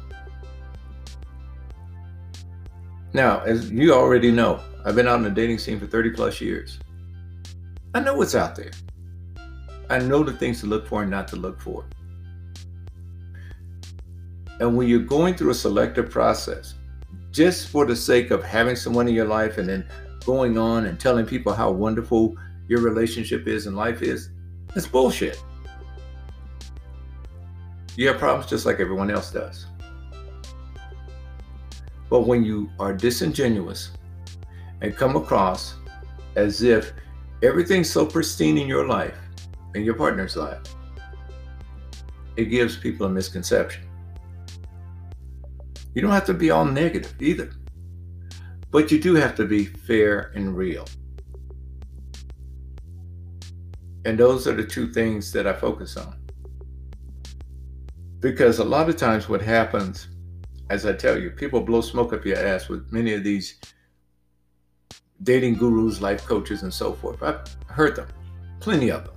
Now, 3.12 3.40
as 3.40 3.70
you 3.70 3.94
already 3.94 4.32
know, 4.32 4.60
I've 4.84 4.96
been 4.96 5.06
out 5.06 5.16
in 5.16 5.22
the 5.22 5.30
dating 5.30 5.58
scene 5.58 5.78
for 5.78 5.87
30 5.87 6.10
plus 6.10 6.40
years. 6.40 6.78
I 7.94 8.00
know 8.00 8.14
what's 8.14 8.34
out 8.34 8.56
there. 8.56 8.72
I 9.88 9.98
know 9.98 10.22
the 10.22 10.32
things 10.32 10.60
to 10.60 10.66
look 10.66 10.87
for 10.87 11.02
and 11.02 11.10
not 11.10 11.28
to 11.28 11.37
look 11.37 11.60
for. 11.60 11.87
And 14.60 14.76
when 14.76 14.88
you're 14.88 15.00
going 15.00 15.34
through 15.34 15.50
a 15.50 15.54
selective 15.54 16.10
process, 16.10 16.75
just 17.30 17.68
for 17.68 17.87
the 17.87 17.94
sake 17.94 18.30
of 18.32 18.42
having 18.42 18.75
someone 18.75 19.06
in 19.06 19.14
your 19.14 19.26
life 19.26 19.58
and 19.58 19.68
then 19.68 19.88
going 20.25 20.58
on 20.58 20.87
and 20.87 20.98
telling 20.98 21.25
people 21.25 21.52
how 21.52 21.70
wonderful 21.70 22.37
your 22.66 22.80
relationship 22.80 23.46
is 23.46 23.66
and 23.66 23.76
life 23.76 24.02
is, 24.02 24.30
it's 24.75 24.87
bullshit. 24.87 25.40
You 27.99 28.07
have 28.07 28.19
problems 28.19 28.49
just 28.49 28.64
like 28.64 28.78
everyone 28.78 29.11
else 29.11 29.33
does. 29.33 29.67
But 32.09 32.28
when 32.28 32.45
you 32.45 32.71
are 32.78 32.93
disingenuous 32.93 33.90
and 34.81 34.97
come 34.97 35.17
across 35.17 35.75
as 36.37 36.62
if 36.62 36.93
everything's 37.43 37.90
so 37.90 38.07
pristine 38.07 38.57
in 38.57 38.69
your 38.69 38.87
life 38.87 39.19
in 39.75 39.83
your 39.83 39.95
partner's 39.95 40.37
life, 40.37 40.62
it 42.37 42.45
gives 42.45 42.76
people 42.76 43.07
a 43.07 43.11
misconception. 43.11 43.83
You 45.93 46.00
don't 46.00 46.12
have 46.12 46.26
to 46.26 46.35
be 46.35 46.52
all 46.52 46.64
negative 46.64 47.21
either, 47.21 47.50
but 48.71 48.93
you 48.93 49.00
do 49.00 49.17
have 49.17 49.35
to 49.35 49.45
be 49.45 49.64
fair 49.64 50.31
and 50.37 50.57
real. 50.57 50.87
And 54.05 54.17
those 54.17 54.47
are 54.47 54.55
the 54.55 54.64
two 54.64 54.93
things 54.93 55.33
that 55.33 55.49
I 55.49 55.52
focus 55.52 55.97
on. 55.97 56.17
Because 58.20 58.58
a 58.58 58.64
lot 58.64 58.88
of 58.88 58.96
times 58.96 59.28
what 59.28 59.40
happens, 59.40 60.08
as 60.70 60.84
I 60.84 60.92
tell 60.92 61.18
you, 61.18 61.30
people 61.30 61.60
blow 61.60 61.80
smoke 61.80 62.12
up 62.12 62.25
your 62.25 62.38
ass 62.38 62.68
with 62.68 62.92
many 62.92 63.14
of 63.14 63.22
these 63.22 63.60
dating 65.22 65.54
gurus, 65.54 66.00
life 66.00 66.25
coaches, 66.25 66.62
and 66.62 66.72
so 66.72 66.92
forth. 66.92 67.22
I've 67.22 67.44
heard 67.68 67.96
them, 67.96 68.08
plenty 68.60 68.90
of 68.90 69.04
them. 69.04 69.14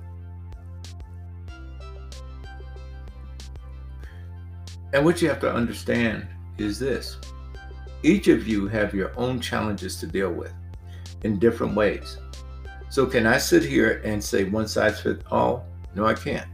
And 4.93 5.05
what 5.05 5.21
you 5.21 5.29
have 5.29 5.39
to 5.39 5.51
understand 5.51 6.27
is 6.57 6.77
this 6.77 7.17
each 8.03 8.27
of 8.27 8.47
you 8.47 8.67
have 8.67 8.93
your 8.93 9.17
own 9.17 9.39
challenges 9.39 9.99
to 9.99 10.07
deal 10.07 10.31
with 10.31 10.53
in 11.23 11.39
different 11.39 11.75
ways. 11.75 12.17
So, 12.89 13.05
can 13.05 13.25
I 13.25 13.37
sit 13.37 13.63
here 13.63 14.01
and 14.03 14.21
say 14.23 14.43
one 14.43 14.67
size 14.67 14.99
fits 14.99 15.23
all? 15.31 15.65
No, 15.95 16.05
I 16.05 16.13
can't. 16.13 16.47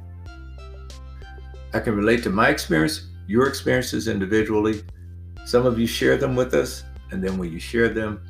I 1.73 1.79
can 1.79 1.95
relate 1.95 2.23
to 2.23 2.29
my 2.29 2.49
experience, 2.49 3.07
your 3.27 3.47
experiences 3.47 4.07
individually. 4.07 4.83
Some 5.45 5.65
of 5.65 5.79
you 5.79 5.87
share 5.87 6.17
them 6.17 6.35
with 6.35 6.53
us, 6.53 6.83
and 7.11 7.23
then 7.23 7.37
when 7.37 7.51
you 7.51 7.59
share 7.59 7.89
them, 7.89 8.21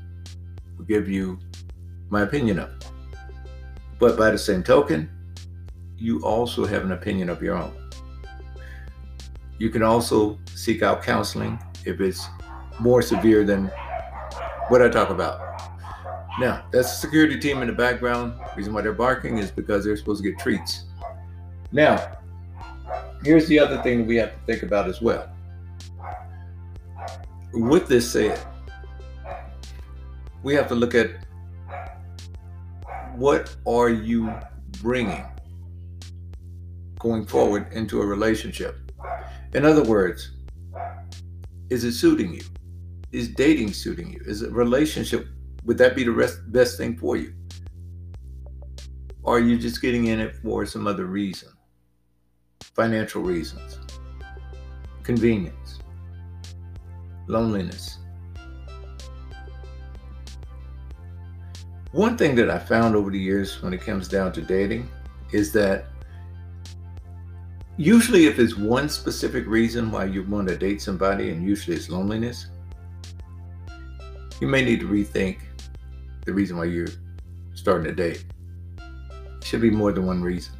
we'll 0.75 0.86
give 0.86 1.08
you 1.08 1.39
my 2.10 2.22
opinion 2.22 2.60
of 2.60 2.70
it. 2.70 2.88
But 4.00 4.17
by 4.17 4.32
the 4.32 4.38
same 4.38 4.63
token, 4.63 5.10
you 5.98 6.22
also 6.22 6.65
have 6.65 6.84
an 6.84 6.91
opinion 6.91 7.29
of 7.29 7.41
your 7.41 7.58
own. 7.58 7.74
You 9.58 9.70
can 9.70 9.82
also 9.82 10.38
seek 10.53 10.84
out 10.84 11.01
counseling 11.01 11.60
if 11.86 12.00
it's 12.00 12.27
more 12.79 13.01
severe 13.01 13.44
than 13.44 13.72
what 14.67 14.82
I 14.82 14.89
talk 14.89 15.10
about. 15.10 15.41
Now, 16.39 16.65
that's 16.72 16.91
a 16.91 16.96
security 16.96 17.39
team 17.39 17.62
in 17.63 17.67
the 17.67 17.74
background. 17.74 18.34
The 18.34 18.56
reason 18.56 18.74
why 18.74 18.82
they're 18.82 18.94
barking 18.94 19.39
is 19.39 19.50
because 19.50 19.84
they're 19.84 19.98
supposed 19.98 20.24
to 20.24 20.29
get 20.29 20.39
treats. 20.39 20.84
Now, 21.72 22.16
here's 23.24 23.47
the 23.47 23.59
other 23.59 23.81
thing 23.81 24.00
that 24.00 24.07
we 24.07 24.15
have 24.17 24.31
to 24.31 24.39
think 24.45 24.63
about 24.63 24.88
as 24.88 25.01
well. 25.01 25.29
With 27.53 27.88
this 27.88 28.12
said, 28.12 28.39
we 30.43 30.53
have 30.55 30.67
to 30.67 30.75
look 30.75 30.95
at 30.95 31.12
what 33.15 33.55
are 33.65 33.89
you 33.89 34.33
bringing 34.81 35.24
going 37.00 37.25
forward 37.25 37.71
into 37.74 38.01
a 38.01 38.05
relationship. 38.05 38.91
In 39.53 39.65
other 39.65 39.83
words, 39.83 40.31
is 41.69 41.83
it 41.83 41.93
suiting 41.93 42.33
you? 42.33 42.43
Is 43.12 43.29
dating 43.29 43.74
suiting 43.74 44.13
you? 44.13 44.21
Is 44.25 44.41
a 44.41 44.50
relationship, 44.51 45.27
would 45.63 45.77
that 45.77 45.95
be 45.95 46.03
the 46.03 46.12
rest, 46.12 46.39
best 46.51 46.77
thing 46.77 46.97
for 46.97 47.17
you? 47.17 47.33
Or 49.24 49.38
are 49.38 49.39
you 49.39 49.57
just 49.57 49.81
getting 49.81 50.07
in 50.07 50.19
it 50.19 50.36
for 50.38 50.65
some 50.65 50.88
other 50.88 51.05
reason? 51.05 51.50
Financial 52.77 53.24
reasons, 53.24 53.79
convenience, 55.01 55.79
loneliness. 57.25 57.98
One 61.91 62.15
thing 62.15 62.36
that 62.36 62.51
I 62.51 62.60
found 62.60 62.96
over 62.96 63.10
the 63.10 63.17
years 63.17 63.63
when 63.63 63.74
it 63.74 63.81
comes 63.81 64.07
down 64.07 64.31
to 64.34 64.43
dating 64.43 64.88
is 65.34 65.51
that 65.53 65.86
usually 67.77 68.27
if 68.27 68.38
it's 68.38 68.55
one 68.55 68.89
specific 68.89 69.48
reason 69.48 69.89
why 69.89 70.05
you 70.05 70.22
want 70.22 70.48
to 70.50 70.55
date 70.55 70.79
somebody 70.79 71.31
and 71.31 71.43
usually 71.43 71.75
it's 71.75 71.89
loneliness 71.89 72.46
you 74.39 74.48
may 74.48 74.63
need 74.63 74.81
to 74.81 74.88
rethink 74.88 75.38
the 76.25 76.34
reason 76.34 76.57
why 76.57 76.65
you're 76.65 76.88
starting 77.55 77.86
to 77.86 77.93
date 77.96 78.24
it 78.77 79.43
should 79.43 79.62
be 79.62 79.72
more 79.72 79.91
than 79.91 80.05
one 80.05 80.22
reason 80.22 80.57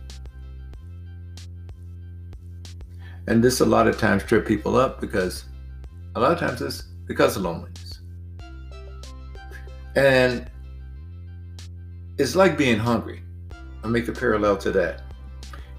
and 3.27 3.43
this 3.43 3.60
a 3.60 3.65
lot 3.65 3.88
of 3.88 3.98
times 3.98 4.24
trip 4.24 4.48
people 4.48 4.75
up 4.75 5.00
because 5.00 5.46
a 6.15 6.19
lot 6.19 6.31
of 6.31 6.39
times 6.39 6.62
it's 6.62 6.84
because 7.05 7.36
of 7.38 7.43
loneliness 7.43 8.01
and 9.96 10.50
it's 12.18 12.35
like 12.35 12.57
being 12.57 12.77
hungry 12.77 13.22
i 13.83 13.87
make 13.87 14.07
a 14.07 14.11
parallel 14.11 14.57
to 14.57 14.72
that 14.72 15.01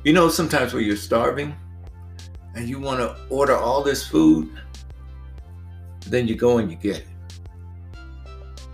you 0.05 0.13
know, 0.13 0.29
sometimes 0.29 0.73
when 0.73 0.85
you're 0.85 0.97
starving 0.97 1.55
and 2.55 2.69
you 2.69 2.79
want 2.79 3.01
to 3.01 3.17
order 3.31 3.57
all 3.57 3.83
this 3.83 4.07
food, 4.07 4.49
then 6.07 6.29
you 6.29 6.37
go 6.37 6.59
and 6.59 6.71
you 6.71 6.77
get 6.77 6.99
it. 6.99 7.07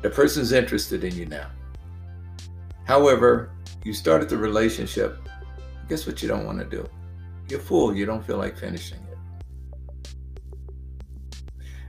The 0.03 0.11
person's 0.11 0.53
interested 0.53 1.03
in 1.03 1.17
you 1.17 1.27
now. 1.27 1.51
However, 2.85 3.51
you 3.85 3.95
started 3.95 4.29
the 4.29 4.37
relationship. 4.37 5.29
Guess 5.89 6.07
what 6.07 6.23
you 6.23 6.29
don't 6.29 6.45
want 6.45 6.59
to 6.59 6.67
do? 6.67 6.89
You're 7.49 7.61
full. 7.61 7.95
You 7.95 8.07
don't 8.07 8.25
feel 8.25 8.39
like 8.39 8.57
finishing 8.57 8.99
it. 8.99 9.19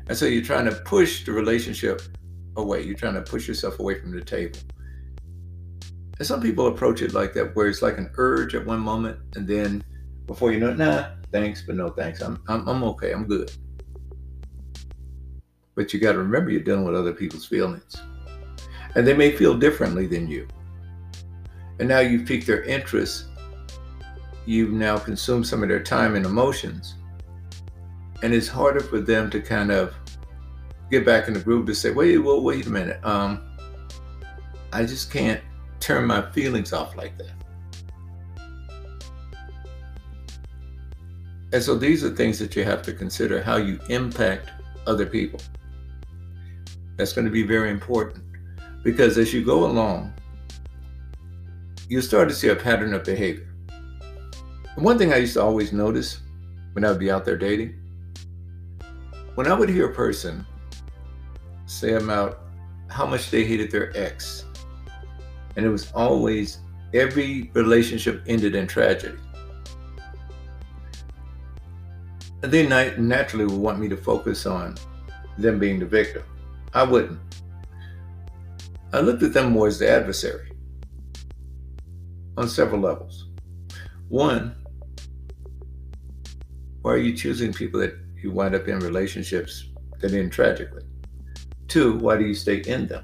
And 0.07 0.17
so 0.17 0.25
you're 0.25 0.43
trying 0.43 0.65
to 0.65 0.75
push 0.85 1.25
the 1.25 1.31
relationship 1.31 2.01
away. 2.57 2.83
You're 2.83 2.95
trying 2.95 3.15
to 3.15 3.21
push 3.21 3.47
yourself 3.47 3.79
away 3.79 3.99
from 3.99 4.11
the 4.11 4.21
table. 4.21 4.59
And 6.17 6.27
some 6.27 6.41
people 6.41 6.67
approach 6.67 7.01
it 7.01 7.13
like 7.13 7.33
that, 7.33 7.55
where 7.55 7.67
it's 7.67 7.81
like 7.81 7.97
an 7.97 8.09
urge 8.17 8.55
at 8.55 8.65
one 8.65 8.79
moment, 8.79 9.19
and 9.35 9.47
then 9.47 9.83
before 10.27 10.51
you 10.51 10.59
know 10.59 10.69
it, 10.69 10.77
nah, 10.77 11.09
thanks, 11.31 11.61
but 11.61 11.75
no 11.75 11.89
thanks. 11.89 12.21
I'm 12.21 12.41
I'm, 12.47 12.67
I'm 12.67 12.83
okay. 12.83 13.11
I'm 13.11 13.25
good. 13.25 13.51
But 15.75 15.93
you 15.93 15.99
got 15.99 16.13
to 16.13 16.19
remember 16.19 16.51
you're 16.51 16.61
dealing 16.61 16.85
with 16.85 16.95
other 16.95 17.11
people's 17.11 17.45
feelings, 17.45 17.97
and 18.95 19.05
they 19.05 19.13
may 19.13 19.31
feel 19.31 19.57
differently 19.57 20.07
than 20.07 20.29
you. 20.29 20.47
And 21.79 21.89
now 21.89 21.99
you've 21.99 22.25
piqued 22.25 22.47
their 22.47 22.63
interest. 22.63 23.25
You've 24.45 24.71
now 24.71 24.97
consumed 24.97 25.47
some 25.47 25.63
of 25.63 25.69
their 25.69 25.81
time 25.81 26.15
and 26.15 26.25
emotions, 26.25 26.95
and 28.21 28.33
it's 28.33 28.47
harder 28.47 28.81
for 28.81 28.99
them 28.99 29.29
to 29.31 29.41
kind 29.41 29.71
of 29.71 29.93
get 30.91 31.05
back 31.05 31.27
in 31.27 31.33
the 31.33 31.39
groove 31.39 31.65
to 31.65 31.75
say, 31.75 31.91
"Wait, 31.91 32.17
well, 32.19 32.41
wait 32.41 32.67
a 32.67 32.69
minute. 32.69 33.03
Um, 33.03 33.41
I 34.71 34.85
just 34.85 35.11
can't 35.11 35.41
turn 35.79 36.05
my 36.05 36.29
feelings 36.31 36.73
off 36.73 36.95
like 36.95 37.17
that. 37.17 37.31
And 41.53 41.63
so 41.63 41.75
these 41.75 42.03
are 42.03 42.09
things 42.09 42.39
that 42.39 42.55
you 42.55 42.65
have 42.65 42.81
to 42.81 42.91
consider 42.91 43.41
how 43.41 43.55
you 43.55 43.79
impact 43.89 44.51
other 44.85 45.05
people. 45.05 45.39
That's 46.97 47.13
going 47.13 47.25
to 47.25 47.31
be 47.31 47.43
very 47.43 47.69
important 47.69 48.23
because 48.83 49.17
as 49.17 49.33
you 49.33 49.45
go 49.45 49.65
along, 49.65 50.13
you 51.87 52.01
start 52.01 52.27
to 52.29 52.35
see 52.35 52.49
a 52.49 52.55
pattern 52.55 52.93
of 52.93 53.03
behavior. 53.05 53.47
One 54.75 54.97
thing 54.97 55.13
I 55.13 55.17
used 55.17 55.33
to 55.35 55.41
always 55.41 55.71
notice 55.71 56.19
when 56.73 56.83
I 56.83 56.89
would 56.89 56.99
be 56.99 57.09
out 57.09 57.23
there 57.23 57.37
dating, 57.37 57.79
when 59.35 59.47
I 59.47 59.53
would 59.53 59.69
hear 59.69 59.89
a 59.89 59.93
person 59.93 60.45
say 61.65 61.93
about 61.93 62.41
how 62.89 63.05
much 63.05 63.31
they 63.31 63.45
hated 63.45 63.71
their 63.71 63.95
ex 63.97 64.45
and 65.55 65.65
it 65.65 65.69
was 65.69 65.91
always 65.93 66.59
every 66.93 67.49
relationship 67.53 68.21
ended 68.27 68.55
in 68.55 68.67
tragedy. 68.67 69.17
And 72.43 72.51
they 72.51 72.67
naturally 72.67 73.45
would 73.45 73.57
want 73.57 73.79
me 73.79 73.87
to 73.87 73.97
focus 73.97 74.45
on 74.45 74.75
them 75.37 75.57
being 75.57 75.79
the 75.79 75.85
victim. 75.85 76.23
I 76.73 76.83
wouldn't. 76.83 77.19
I 78.93 78.99
looked 78.99 79.23
at 79.23 79.33
them 79.33 79.51
more 79.51 79.67
as 79.67 79.79
the 79.79 79.89
adversary 79.89 80.51
on 82.37 82.47
several 82.47 82.81
levels. 82.81 83.29
One, 84.09 84.55
why 86.85 86.91
are 86.91 86.97
you 86.97 87.17
choosing 87.17 87.51
people 87.51 87.79
that 87.79 87.97
you 88.21 88.29
wind 88.29 88.53
up 88.53 88.67
in 88.67 88.77
relationships 88.77 89.69
that 90.01 90.13
end 90.13 90.31
tragically? 90.31 90.83
Two, 91.67 91.97
why 91.97 92.15
do 92.15 92.23
you 92.23 92.35
stay 92.35 92.57
in 92.57 92.85
them? 92.85 93.03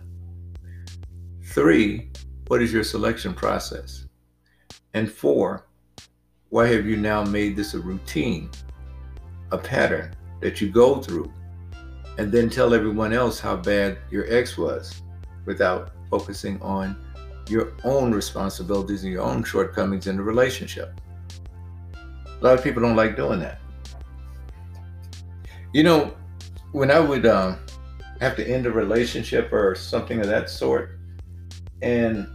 Three, 1.45 2.11
what 2.45 2.61
is 2.61 2.71
your 2.71 2.83
selection 2.83 3.33
process? 3.33 4.05
And 4.93 5.11
four, 5.11 5.65
why 6.49 6.67
have 6.67 6.85
you 6.85 6.95
now 6.95 7.23
made 7.23 7.55
this 7.55 7.73
a 7.73 7.79
routine, 7.79 8.51
a 9.51 9.57
pattern 9.57 10.13
that 10.41 10.61
you 10.61 10.69
go 10.69 11.01
through, 11.01 11.33
and 12.19 12.31
then 12.31 12.51
tell 12.51 12.75
everyone 12.75 13.13
else 13.13 13.39
how 13.39 13.55
bad 13.55 13.97
your 14.11 14.31
ex 14.31 14.59
was 14.59 15.01
without 15.47 15.89
focusing 16.11 16.61
on 16.61 17.03
your 17.49 17.73
own 17.83 18.11
responsibilities 18.11 19.05
and 19.05 19.11
your 19.11 19.23
own 19.23 19.43
shortcomings 19.43 20.05
in 20.05 20.17
the 20.17 20.23
relationship? 20.23 21.01
A 21.95 22.43
lot 22.43 22.53
of 22.53 22.63
people 22.63 22.83
don't 22.83 22.95
like 22.95 23.15
doing 23.15 23.39
that. 23.39 23.60
You 25.73 25.83
know, 25.83 26.13
when 26.73 26.91
I 26.91 26.99
would 26.99 27.25
um, 27.25 27.57
have 28.19 28.35
to 28.35 28.47
end 28.47 28.65
a 28.65 28.71
relationship 28.71 29.53
or 29.53 29.73
something 29.75 30.19
of 30.19 30.27
that 30.27 30.49
sort, 30.49 30.99
and 31.81 32.27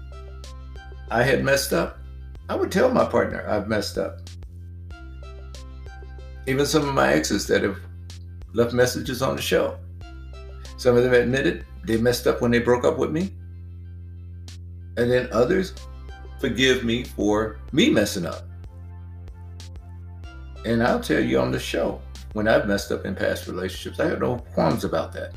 I 1.10 1.22
had 1.22 1.44
messed 1.44 1.72
up, 1.72 1.98
I 2.48 2.54
would 2.54 2.72
tell 2.72 2.90
my 2.90 3.04
partner 3.04 3.46
I've 3.48 3.68
messed 3.68 3.98
up. 3.98 4.20
Even 6.46 6.64
some 6.64 6.88
of 6.88 6.94
my 6.94 7.12
exes 7.12 7.46
that 7.48 7.62
have 7.62 7.78
left 8.54 8.72
messages 8.72 9.20
on 9.20 9.36
the 9.36 9.42
show. 9.42 9.78
Some 10.78 10.96
of 10.96 11.04
them 11.04 11.12
admitted 11.12 11.66
they 11.84 11.96
messed 11.98 12.26
up 12.26 12.40
when 12.40 12.50
they 12.50 12.58
broke 12.58 12.84
up 12.84 12.98
with 12.98 13.10
me. 13.10 13.32
And 14.96 15.10
then 15.10 15.28
others 15.30 15.74
forgive 16.40 16.84
me 16.84 17.04
for 17.04 17.58
me 17.72 17.90
messing 17.90 18.24
up. 18.24 18.44
And 20.64 20.82
I'll 20.82 21.00
tell 21.00 21.22
you 21.22 21.38
on 21.38 21.52
the 21.52 21.60
show, 21.60 22.00
when 22.36 22.46
I've 22.46 22.68
messed 22.68 22.92
up 22.92 23.06
in 23.06 23.14
past 23.14 23.46
relationships, 23.46 23.98
I 23.98 24.04
have 24.10 24.20
no 24.20 24.36
qualms 24.52 24.84
about 24.84 25.10
that. 25.14 25.32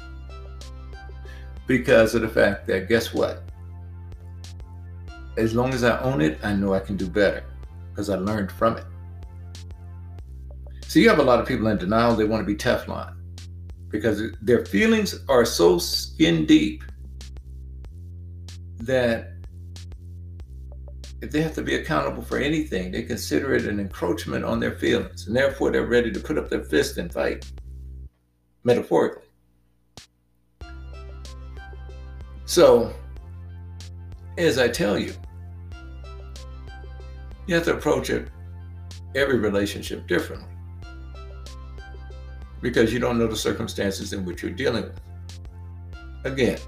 Because 1.66 2.14
of 2.14 2.22
the 2.22 2.28
fact 2.28 2.68
that, 2.68 2.90
guess 2.90 3.14
what? 3.14 3.42
As 5.38 5.56
long 5.56 5.74
as 5.74 5.86
I 5.86 5.98
own 6.02 6.20
it, 6.20 6.40
I 6.44 6.54
know 6.54 6.74
I 6.74 6.82
can 6.82 6.98
do 6.98 7.08
better 7.08 7.46
because 7.90 8.10
I 8.10 8.16
learned 8.16 8.52
from 8.52 8.76
it. 8.76 8.84
So 10.88 11.00
you 11.00 11.08
have 11.08 11.20
a 11.20 11.24
lot 11.24 11.40
of 11.40 11.48
people 11.48 11.68
in 11.68 11.78
denial, 11.78 12.18
they 12.18 12.26
want 12.26 12.42
to 12.42 12.46
be 12.46 12.56
Teflon 12.56 13.16
because 13.88 14.22
their 14.42 14.66
feelings 14.66 15.16
are 15.30 15.46
so 15.46 15.78
skin 15.78 16.46
deep 16.46 16.84
that 18.80 19.39
if 21.22 21.32
they 21.32 21.42
have 21.42 21.54
to 21.56 21.62
be 21.62 21.76
accountable 21.76 22.24
for 22.24 22.38
anything, 22.38 22.92
they 22.92 23.04
consider 23.04 23.54
it 23.54 23.66
an 23.66 23.80
encroachment 23.80 24.46
on 24.46 24.60
their 24.60 24.74
feelings, 24.74 25.28
and 25.28 25.36
therefore 25.36 25.72
they're 25.72 25.86
ready 25.86 26.12
to 26.12 26.20
put 26.20 26.38
up 26.38 26.50
their 26.50 26.64
fist 26.64 26.98
and 26.98 27.12
fight, 27.12 27.46
metaphorically. 28.64 29.24
So, 32.46 32.94
as 34.38 34.58
I 34.58 34.68
tell 34.68 34.98
you, 34.98 35.14
you 37.48 37.56
have 37.56 37.66
to 37.66 37.74
approach 37.74 38.10
it, 38.10 38.30
every 39.16 39.40
relationship 39.40 40.08
differently 40.08 40.50
because 42.62 42.94
you 42.94 43.00
don't 43.00 43.18
know 43.18 43.28
the 43.28 43.36
circumstances 43.36 44.14
in 44.14 44.26
which 44.26 44.42
you're 44.42 44.52
dealing 44.52 44.84
with. 44.84 45.00
Again, 46.26 46.60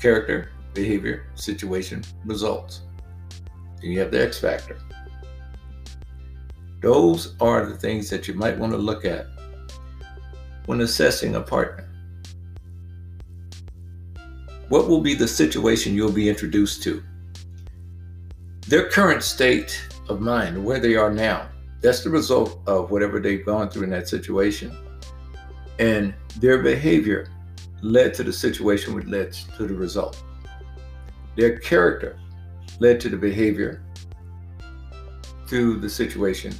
character, 0.00 0.52
behavior, 0.74 1.26
situation, 1.34 2.02
results. 2.24 2.82
Then 3.80 3.90
you 3.90 4.00
have 4.00 4.10
the 4.10 4.22
X 4.22 4.38
factor. 4.38 4.78
Those 6.80 7.34
are 7.40 7.66
the 7.66 7.76
things 7.76 8.08
that 8.10 8.26
you 8.26 8.34
might 8.34 8.58
want 8.58 8.72
to 8.72 8.78
look 8.78 9.04
at 9.04 9.26
when 10.66 10.80
assessing 10.80 11.34
a 11.34 11.40
partner. 11.40 11.88
What 14.68 14.88
will 14.88 15.00
be 15.00 15.14
the 15.14 15.28
situation 15.28 15.94
you'll 15.94 16.12
be 16.12 16.28
introduced 16.28 16.82
to? 16.84 17.02
Their 18.68 18.88
current 18.88 19.22
state 19.22 19.82
of 20.08 20.20
mind, 20.20 20.64
where 20.64 20.78
they 20.78 20.94
are 20.94 21.12
now, 21.12 21.48
that's 21.80 22.04
the 22.04 22.10
result 22.10 22.60
of 22.66 22.90
whatever 22.90 23.20
they've 23.20 23.44
gone 23.44 23.68
through 23.68 23.84
in 23.84 23.90
that 23.90 24.08
situation. 24.08 24.76
And 25.78 26.14
their 26.36 26.62
behavior 26.62 27.28
led 27.82 28.14
to 28.14 28.22
the 28.22 28.32
situation 28.32 28.94
which 28.94 29.06
led 29.06 29.32
to 29.32 29.66
the 29.66 29.74
result. 29.74 30.22
Their 31.36 31.58
character 31.58 32.18
led 32.80 32.98
to 33.00 33.08
the 33.08 33.16
behavior 33.16 33.84
to 35.48 35.78
the 35.78 35.88
situation 35.88 36.52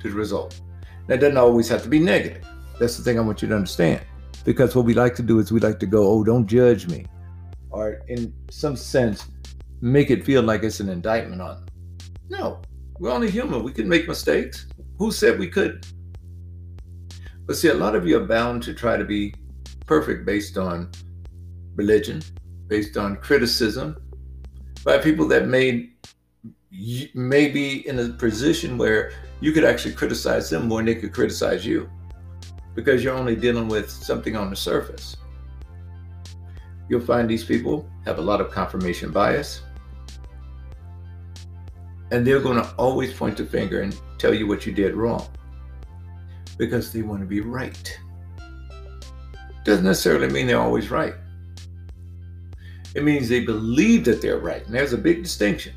to 0.00 0.08
the 0.08 0.14
result. 0.14 0.60
That 1.06 1.20
doesn't 1.20 1.36
always 1.36 1.68
have 1.68 1.82
to 1.84 1.88
be 1.88 1.98
negative. 1.98 2.44
That's 2.80 2.96
the 2.96 3.04
thing 3.04 3.18
I 3.18 3.22
want 3.22 3.42
you 3.42 3.48
to 3.48 3.54
understand. 3.54 4.00
Because 4.44 4.74
what 4.74 4.84
we 4.84 4.94
like 4.94 5.14
to 5.16 5.22
do 5.22 5.38
is 5.38 5.52
we 5.52 5.60
like 5.60 5.78
to 5.80 5.86
go, 5.86 6.08
oh, 6.08 6.24
don't 6.24 6.46
judge 6.46 6.88
me. 6.88 7.06
Or 7.70 8.00
in 8.08 8.32
some 8.50 8.76
sense, 8.76 9.26
make 9.80 10.10
it 10.10 10.24
feel 10.24 10.42
like 10.42 10.62
it's 10.62 10.80
an 10.80 10.88
indictment 10.88 11.40
on 11.40 11.60
them. 11.60 11.66
No, 12.28 12.62
we're 12.98 13.10
only 13.10 13.30
human. 13.30 13.62
We 13.62 13.72
can 13.72 13.88
make 13.88 14.08
mistakes. 14.08 14.66
Who 14.98 15.12
said 15.12 15.38
we 15.38 15.48
couldn't? 15.48 15.92
But 17.46 17.56
see, 17.56 17.68
a 17.68 17.74
lot 17.74 17.94
of 17.94 18.06
you 18.06 18.16
are 18.18 18.26
bound 18.26 18.62
to 18.64 18.74
try 18.74 18.96
to 18.96 19.04
be 19.04 19.34
perfect 19.86 20.24
based 20.24 20.56
on 20.56 20.90
religion, 21.74 22.22
based 22.68 22.96
on 22.96 23.16
criticism, 23.16 23.96
by 24.84 24.98
people 24.98 25.26
that 25.28 25.48
may 25.48 25.90
may 27.14 27.48
be 27.48 27.86
in 27.86 27.98
a 27.98 28.08
position 28.08 28.78
where 28.78 29.12
you 29.40 29.52
could 29.52 29.64
actually 29.64 29.94
criticize 29.94 30.48
them 30.48 30.68
more 30.68 30.78
than 30.78 30.86
they 30.86 30.94
could 30.94 31.12
criticize 31.12 31.66
you 31.66 31.90
because 32.74 33.04
you're 33.04 33.14
only 33.14 33.36
dealing 33.36 33.68
with 33.68 33.90
something 33.90 34.36
on 34.36 34.48
the 34.48 34.56
surface. 34.56 35.16
You'll 36.88 37.00
find 37.00 37.28
these 37.28 37.44
people 37.44 37.88
have 38.04 38.18
a 38.18 38.22
lot 38.22 38.40
of 38.40 38.50
confirmation 38.50 39.10
bias. 39.12 39.62
And 42.10 42.26
they're 42.26 42.40
going 42.40 42.56
to 42.56 42.68
always 42.76 43.12
point 43.12 43.36
the 43.36 43.46
finger 43.46 43.82
and 43.82 43.98
tell 44.18 44.34
you 44.34 44.46
what 44.46 44.66
you 44.66 44.72
did 44.72 44.94
wrong 44.94 45.26
because 46.58 46.92
they 46.92 47.02
want 47.02 47.20
to 47.20 47.26
be 47.26 47.40
right. 47.40 47.98
Doesn't 49.64 49.84
necessarily 49.84 50.28
mean 50.28 50.46
they're 50.46 50.60
always 50.60 50.90
right. 50.90 51.14
It 52.94 53.04
means 53.04 53.28
they 53.28 53.40
believe 53.40 54.04
that 54.04 54.20
they're 54.20 54.38
right. 54.38 54.64
And 54.66 54.74
there's 54.74 54.92
a 54.92 54.98
big 54.98 55.22
distinction. 55.22 55.74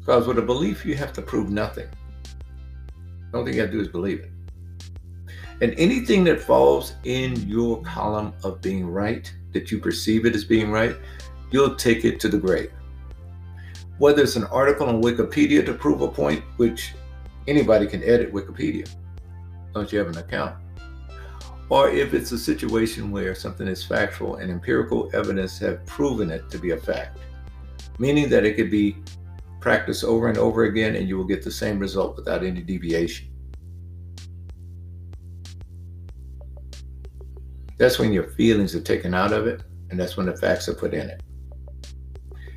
Because 0.00 0.26
with 0.26 0.38
a 0.38 0.42
belief, 0.42 0.84
you 0.84 0.94
have 0.94 1.12
to 1.14 1.22
prove 1.22 1.50
nothing. 1.50 1.88
The 3.32 3.38
only 3.38 3.50
thing 3.50 3.56
you 3.56 3.62
have 3.62 3.70
to 3.70 3.76
do 3.76 3.82
is 3.82 3.88
believe 3.88 4.20
it. 4.20 4.30
And 5.60 5.74
anything 5.78 6.24
that 6.24 6.40
falls 6.40 6.94
in 7.04 7.34
your 7.48 7.82
column 7.82 8.32
of 8.44 8.60
being 8.60 8.86
right, 8.86 9.32
that 9.52 9.70
you 9.70 9.78
perceive 9.78 10.26
it 10.26 10.34
as 10.34 10.44
being 10.44 10.70
right, 10.70 10.96
you'll 11.50 11.76
take 11.76 12.04
it 12.04 12.20
to 12.20 12.28
the 12.28 12.38
grave. 12.38 12.72
Whether 13.98 14.22
it's 14.22 14.36
an 14.36 14.44
article 14.44 14.88
on 14.88 15.02
Wikipedia 15.02 15.64
to 15.64 15.72
prove 15.72 16.02
a 16.02 16.08
point, 16.08 16.42
which 16.56 16.92
anybody 17.46 17.86
can 17.86 18.02
edit 18.02 18.32
Wikipedia, 18.32 18.88
don't 19.72 19.90
you 19.90 19.98
have 19.98 20.08
an 20.08 20.18
account? 20.18 20.56
Or 21.68 21.88
if 21.90 22.14
it's 22.14 22.32
a 22.32 22.38
situation 22.38 23.10
where 23.10 23.34
something 23.34 23.66
is 23.66 23.84
factual 23.84 24.36
and 24.36 24.50
empirical 24.50 25.10
evidence 25.12 25.58
have 25.58 25.84
proven 25.86 26.30
it 26.30 26.48
to 26.50 26.58
be 26.58 26.70
a 26.70 26.76
fact, 26.76 27.18
meaning 27.98 28.28
that 28.28 28.44
it 28.44 28.54
could 28.54 28.70
be 28.70 28.96
practiced 29.60 30.04
over 30.04 30.28
and 30.28 30.38
over 30.38 30.64
again 30.64 30.94
and 30.94 31.08
you 31.08 31.16
will 31.16 31.24
get 31.24 31.42
the 31.42 31.50
same 31.50 31.78
result 31.78 32.16
without 32.16 32.44
any 32.44 32.62
deviation. 32.62 33.28
That's 37.78 37.98
when 37.98 38.12
your 38.12 38.30
feelings 38.30 38.74
are 38.74 38.80
taken 38.80 39.12
out 39.12 39.32
of 39.32 39.46
it, 39.46 39.62
and 39.90 40.00
that's 40.00 40.16
when 40.16 40.26
the 40.26 40.36
facts 40.36 40.68
are 40.68 40.74
put 40.74 40.94
in 40.94 41.10
it. 41.10 41.22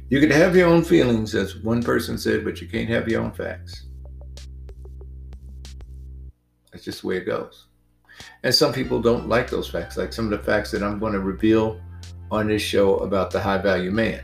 You 0.10 0.20
can 0.20 0.32
have 0.32 0.56
your 0.56 0.68
own 0.68 0.84
feelings, 0.84 1.36
as 1.36 1.58
one 1.58 1.84
person 1.84 2.18
said, 2.18 2.46
but 2.46 2.62
you 2.62 2.68
can't 2.68 2.90
have 2.90 3.10
your 3.10 3.22
own 3.22 3.32
facts. 3.32 3.88
That's 6.72 6.86
just 6.86 7.02
the 7.02 7.08
way 7.08 7.18
it 7.18 7.26
goes. 7.26 7.69
And 8.44 8.54
some 8.54 8.74
people 8.74 9.02
don't 9.02 9.28
like 9.28 9.50
those 9.50 9.70
facts, 9.70 9.98
like 9.98 10.14
some 10.14 10.26
of 10.26 10.32
the 10.32 10.46
facts 10.46 10.72
that 10.72 10.84
I'm 10.84 11.00
going 11.00 11.14
to 11.14 11.20
reveal 11.20 11.80
on 12.32 12.48
this 12.48 12.62
show 12.62 12.98
about 12.98 13.32
the 13.32 13.40
high 13.40 13.58
value 13.58 13.92
man. 13.92 14.22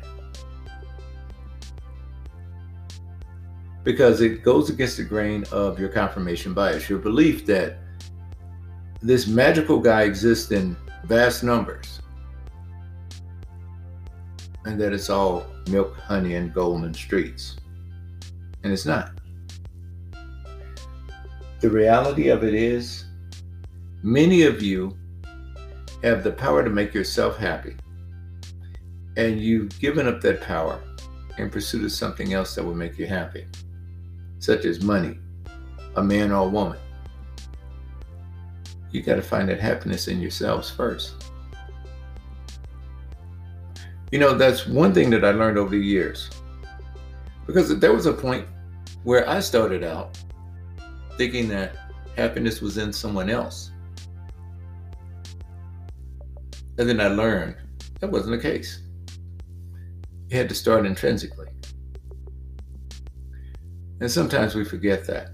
Because 3.84 4.22
it 4.22 4.44
goes 4.44 4.70
against 4.70 4.98
the 4.98 5.04
grain 5.04 5.44
of 5.52 5.80
your 5.80 5.90
confirmation 5.90 6.54
bias, 6.54 6.90
your 6.90 7.00
belief 7.00 7.46
that 7.46 7.78
this 9.02 9.28
magical 9.28 9.80
guy 9.80 10.04
exists 10.04 10.52
in 10.52 10.76
vast 11.06 11.44
numbers 11.44 12.02
and 14.66 14.82
that 14.82 14.94
it's 14.94 15.10
all 15.10 15.46
milk, 15.70 15.96
honey, 15.98 16.36
and 16.36 16.54
golden 16.54 16.94
streets. 16.94 17.58
And 18.64 18.74
it's 18.74 18.86
not. 18.86 19.12
The 21.60 21.70
reality 21.70 22.30
of 22.30 22.44
it 22.44 22.54
is 22.54 23.05
Many 24.06 24.44
of 24.44 24.62
you 24.62 24.96
have 26.04 26.24
the 26.24 26.32
power 26.32 26.64
to 26.64 26.70
make 26.70 26.94
yourself 26.94 27.38
happy, 27.38 27.76
and 29.18 29.42
you've 29.42 29.80
given 29.80 30.08
up 30.08 30.22
that 30.22 30.42
power 30.42 30.80
in 31.40 31.50
pursuit 31.50 31.84
of 31.84 31.92
something 31.92 32.32
else 32.32 32.54
that 32.54 32.64
will 32.64 32.76
make 32.76 33.00
you 33.00 33.08
happy, 33.08 33.48
such 34.38 34.66
as 34.66 34.84
money, 34.84 35.18
a 35.96 36.04
man 36.04 36.32
or 36.32 36.46
a 36.46 36.48
woman. 36.48 36.78
You 38.92 39.02
got 39.02 39.16
to 39.16 39.24
find 39.24 39.50
that 39.50 39.60
happiness 39.60 40.08
in 40.08 40.22
yourselves 40.22 40.70
first. 40.70 41.26
You 44.12 44.20
know, 44.20 44.38
that's 44.38 44.68
one 44.68 44.94
thing 44.94 45.10
that 45.10 45.26
I 45.26 45.32
learned 45.32 45.58
over 45.58 45.72
the 45.72 45.84
years. 45.84 46.30
Because 47.48 47.76
there 47.80 47.92
was 47.92 48.06
a 48.06 48.14
point 48.14 48.48
where 49.04 49.28
I 49.28 49.40
started 49.40 49.84
out 49.84 50.16
thinking 51.18 51.48
that 51.48 51.76
happiness 52.16 52.62
was 52.62 52.78
in 52.78 52.94
someone 52.94 53.32
else. 53.32 53.72
And 56.78 56.90
then 56.90 57.00
I 57.00 57.08
learned 57.08 57.56
that 58.00 58.12
wasn't 58.12 58.42
the 58.42 58.42
case. 58.42 58.82
You 60.30 60.38
had 60.38 60.50
to 60.50 60.56
start 60.56 60.86
intrinsically. 60.86 61.48
And 64.02 64.12
sometimes 64.12 64.56
we 64.56 64.66
forget 64.66 65.06
that. 65.08 65.30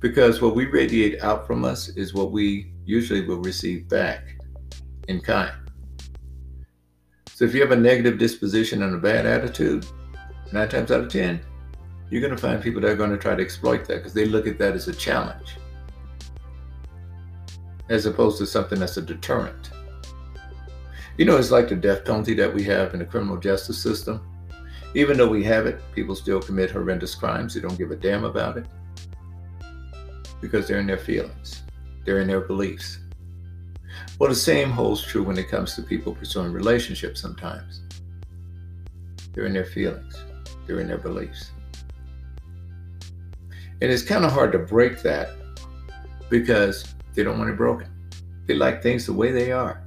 Because 0.00 0.42
what 0.42 0.56
we 0.56 0.66
radiate 0.66 1.22
out 1.22 1.46
from 1.46 1.64
us 1.64 1.90
is 1.90 2.12
what 2.12 2.32
we 2.32 2.72
usually 2.84 3.24
will 3.24 3.40
receive 3.40 3.88
back 3.88 4.36
in 5.06 5.20
kind. 5.20 5.52
So 7.34 7.44
if 7.44 7.54
you 7.54 7.60
have 7.60 7.70
a 7.70 7.76
negative 7.76 8.18
disposition 8.18 8.82
and 8.82 8.94
a 8.94 8.98
bad 8.98 9.26
attitude, 9.26 9.86
nine 10.52 10.68
times 10.68 10.90
out 10.90 11.02
of 11.02 11.08
10, 11.08 11.40
you're 12.10 12.20
going 12.20 12.34
to 12.34 12.40
find 12.40 12.60
people 12.60 12.80
that 12.80 12.90
are 12.90 12.96
going 12.96 13.10
to 13.10 13.16
try 13.16 13.36
to 13.36 13.42
exploit 13.42 13.86
that 13.86 13.98
because 13.98 14.12
they 14.12 14.26
look 14.26 14.46
at 14.46 14.58
that 14.58 14.74
as 14.74 14.88
a 14.88 14.92
challenge 14.92 15.56
as 17.92 18.06
opposed 18.06 18.38
to 18.38 18.46
something 18.46 18.80
that's 18.80 18.96
a 18.96 19.02
deterrent. 19.02 19.70
You 21.18 21.26
know, 21.26 21.36
it's 21.36 21.50
like 21.50 21.68
the 21.68 21.76
death 21.76 22.06
penalty 22.06 22.32
that 22.34 22.52
we 22.52 22.62
have 22.64 22.94
in 22.94 23.00
the 23.00 23.04
criminal 23.04 23.36
justice 23.36 23.76
system. 23.78 24.26
Even 24.94 25.18
though 25.18 25.28
we 25.28 25.44
have 25.44 25.66
it, 25.66 25.80
people 25.94 26.16
still 26.16 26.40
commit 26.40 26.70
horrendous 26.70 27.14
crimes. 27.14 27.52
They 27.52 27.60
don't 27.60 27.76
give 27.76 27.90
a 27.90 27.96
damn 27.96 28.24
about 28.24 28.56
it 28.56 28.66
because 30.40 30.66
they're 30.66 30.80
in 30.80 30.86
their 30.86 30.98
feelings, 30.98 31.62
they're 32.04 32.20
in 32.20 32.28
their 32.28 32.40
beliefs. 32.40 32.98
Well, 34.18 34.30
the 34.30 34.34
same 34.34 34.70
holds 34.70 35.04
true 35.04 35.22
when 35.22 35.38
it 35.38 35.48
comes 35.48 35.74
to 35.74 35.82
people 35.82 36.14
pursuing 36.14 36.52
relationships 36.52 37.20
sometimes. 37.20 37.82
They're 39.32 39.44
in 39.44 39.52
their 39.52 39.66
feelings, 39.66 40.16
they're 40.66 40.80
in 40.80 40.88
their 40.88 40.98
beliefs. 40.98 41.50
And 43.82 43.90
it's 43.90 44.02
kind 44.02 44.24
of 44.24 44.32
hard 44.32 44.52
to 44.52 44.58
break 44.58 45.02
that 45.02 45.30
because 46.30 46.94
they 47.14 47.22
don't 47.22 47.38
want 47.38 47.50
it 47.50 47.56
broken. 47.56 47.88
They 48.46 48.54
like 48.54 48.82
things 48.82 49.06
the 49.06 49.12
way 49.12 49.32
they 49.32 49.52
are. 49.52 49.82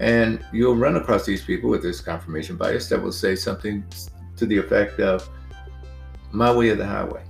And 0.00 0.44
you'll 0.52 0.76
run 0.76 0.96
across 0.96 1.24
these 1.24 1.44
people 1.44 1.70
with 1.70 1.82
this 1.82 2.00
confirmation 2.00 2.56
bias 2.56 2.88
that 2.88 3.02
will 3.02 3.12
say 3.12 3.36
something 3.36 3.84
to 4.36 4.46
the 4.46 4.58
effect 4.58 5.00
of, 5.00 5.28
my 6.32 6.50
way 6.50 6.70
or 6.70 6.76
the 6.76 6.86
highway. 6.86 7.22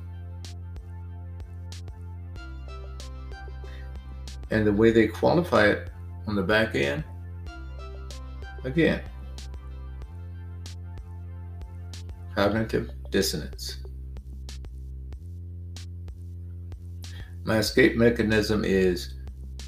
And 4.51 4.67
the 4.67 4.73
way 4.73 4.91
they 4.91 5.09
qualify 5.09 5.67
it 5.67 5.91
on 6.27 6.37
the 6.37 6.43
back 6.43 6.75
end, 6.75 7.05
again, 8.65 9.03
cognitive 12.35 12.91
dissonance. 13.11 13.82
My 17.45 17.59
escape 17.59 17.97
mechanism 17.97 18.65
is 18.65 19.15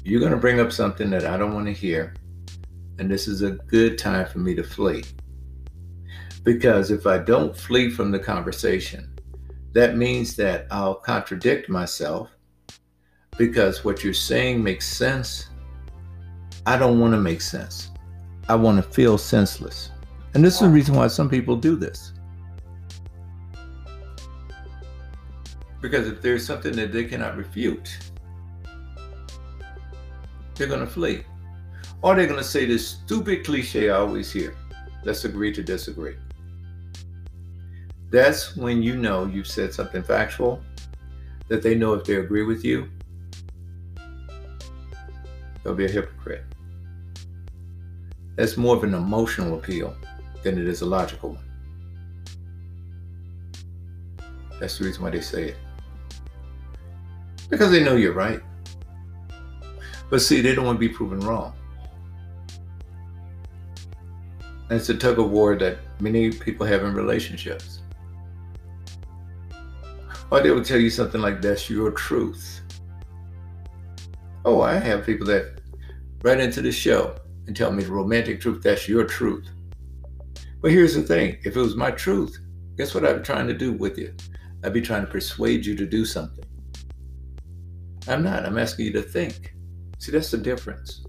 you're 0.03 0.19
going 0.19 0.31
to 0.31 0.37
bring 0.37 0.59
up 0.59 0.71
something 0.71 1.09
that 1.09 1.25
I 1.25 1.37
don't 1.37 1.53
want 1.53 1.65
to 1.67 1.73
hear, 1.73 2.13
and 2.99 3.09
this 3.09 3.27
is 3.27 3.41
a 3.41 3.51
good 3.51 3.97
time 3.97 4.27
for 4.27 4.39
me 4.39 4.55
to 4.55 4.63
flee. 4.63 5.03
Because 6.43 6.91
if 6.91 7.07
I 7.07 7.17
don't 7.17 7.57
flee 7.57 7.89
from 7.89 8.11
the 8.11 8.19
conversation, 8.19 9.15
that 9.73 9.97
means 9.97 10.35
that 10.37 10.67
I'll 10.71 10.95
contradict 10.95 11.69
myself 11.69 12.29
because 13.37 13.83
what 13.83 14.03
you're 14.03 14.13
saying 14.13 14.63
makes 14.63 14.87
sense. 14.87 15.49
I 16.65 16.77
don't 16.77 16.99
want 16.99 17.13
to 17.13 17.19
make 17.19 17.41
sense. 17.41 17.91
I 18.47 18.55
want 18.55 18.77
to 18.77 18.89
feel 18.89 19.17
senseless. 19.17 19.91
And 20.33 20.43
this 20.43 20.55
is 20.55 20.59
the 20.61 20.69
reason 20.69 20.95
why 20.95 21.07
some 21.07 21.29
people 21.29 21.55
do 21.55 21.75
this. 21.75 22.13
Because 25.85 26.07
if 26.07 26.19
there's 26.19 26.43
something 26.43 26.75
that 26.77 26.91
they 26.91 27.03
cannot 27.03 27.37
refute, 27.37 27.95
they're 30.55 30.65
going 30.65 30.79
to 30.79 30.87
flee. 30.87 31.23
Or 32.01 32.15
they're 32.15 32.25
going 32.25 32.39
to 32.39 32.43
say 32.43 32.65
this 32.65 32.87
stupid 32.87 33.45
cliche 33.45 33.91
I 33.91 33.97
always 33.97 34.31
hear 34.31 34.55
let's 35.03 35.25
agree 35.25 35.53
to 35.53 35.61
disagree. 35.61 36.15
That's 38.09 38.57
when 38.57 38.81
you 38.81 38.97
know 38.97 39.27
you've 39.27 39.45
said 39.45 39.75
something 39.75 40.01
factual, 40.01 40.59
that 41.49 41.61
they 41.61 41.75
know 41.75 41.93
if 41.93 42.03
they 42.03 42.15
agree 42.15 42.41
with 42.41 42.65
you, 42.65 42.89
they'll 45.63 45.75
be 45.75 45.85
a 45.85 45.91
hypocrite. 45.91 46.45
That's 48.37 48.57
more 48.57 48.75
of 48.75 48.83
an 48.83 48.95
emotional 48.95 49.53
appeal 49.59 49.95
than 50.41 50.57
it 50.57 50.67
is 50.67 50.81
a 50.81 50.87
logical 50.87 51.33
one. 51.33 51.45
That's 54.59 54.79
the 54.79 54.85
reason 54.85 55.03
why 55.03 55.11
they 55.11 55.21
say 55.21 55.49
it 55.49 55.57
because 57.49 57.71
they 57.71 57.83
know 57.83 57.95
you're 57.95 58.13
right. 58.13 58.41
But 60.09 60.21
see, 60.21 60.41
they 60.41 60.53
don't 60.53 60.65
want 60.65 60.79
to 60.79 60.87
be 60.87 60.93
proven 60.93 61.19
wrong. 61.19 61.53
And 64.69 64.79
it's 64.79 64.89
a 64.89 64.95
tug 64.95 65.19
of 65.19 65.29
war 65.29 65.55
that 65.57 65.77
many 65.99 66.31
people 66.31 66.65
have 66.65 66.83
in 66.83 66.93
relationships. 66.93 67.81
Or 70.31 70.41
they 70.41 70.49
will 70.49 70.63
tell 70.63 70.79
you 70.79 70.89
something 70.89 71.21
like, 71.21 71.41
that's 71.41 71.69
your 71.69 71.91
truth. 71.91 72.61
Oh, 74.43 74.61
I 74.61 74.75
have 74.75 75.05
people 75.05 75.27
that 75.27 75.61
write 76.23 76.39
into 76.39 76.61
the 76.61 76.71
show 76.71 77.15
and 77.47 77.55
tell 77.55 77.71
me 77.71 77.83
the 77.83 77.91
romantic 77.91 78.41
truth, 78.41 78.63
that's 78.63 78.87
your 78.87 79.05
truth. 79.05 79.47
But 80.61 80.71
here's 80.71 80.95
the 80.95 81.03
thing 81.03 81.37
if 81.43 81.55
it 81.55 81.59
was 81.59 81.75
my 81.75 81.91
truth, 81.91 82.39
guess 82.75 82.95
what 82.95 83.05
I'd 83.05 83.17
be 83.17 83.23
trying 83.23 83.47
to 83.47 83.53
do 83.53 83.71
with 83.71 83.97
you? 83.99 84.15
I'd 84.63 84.73
be 84.73 84.81
trying 84.81 85.05
to 85.05 85.11
persuade 85.11 85.63
you 85.63 85.75
to 85.75 85.85
do 85.85 86.05
something. 86.05 86.43
I'm 88.07 88.23
not. 88.23 88.45
I'm 88.45 88.57
asking 88.57 88.85
you 88.85 88.91
to 88.93 89.01
think. 89.01 89.55
See, 89.97 90.11
that's 90.11 90.31
the 90.31 90.37
difference. 90.37 91.05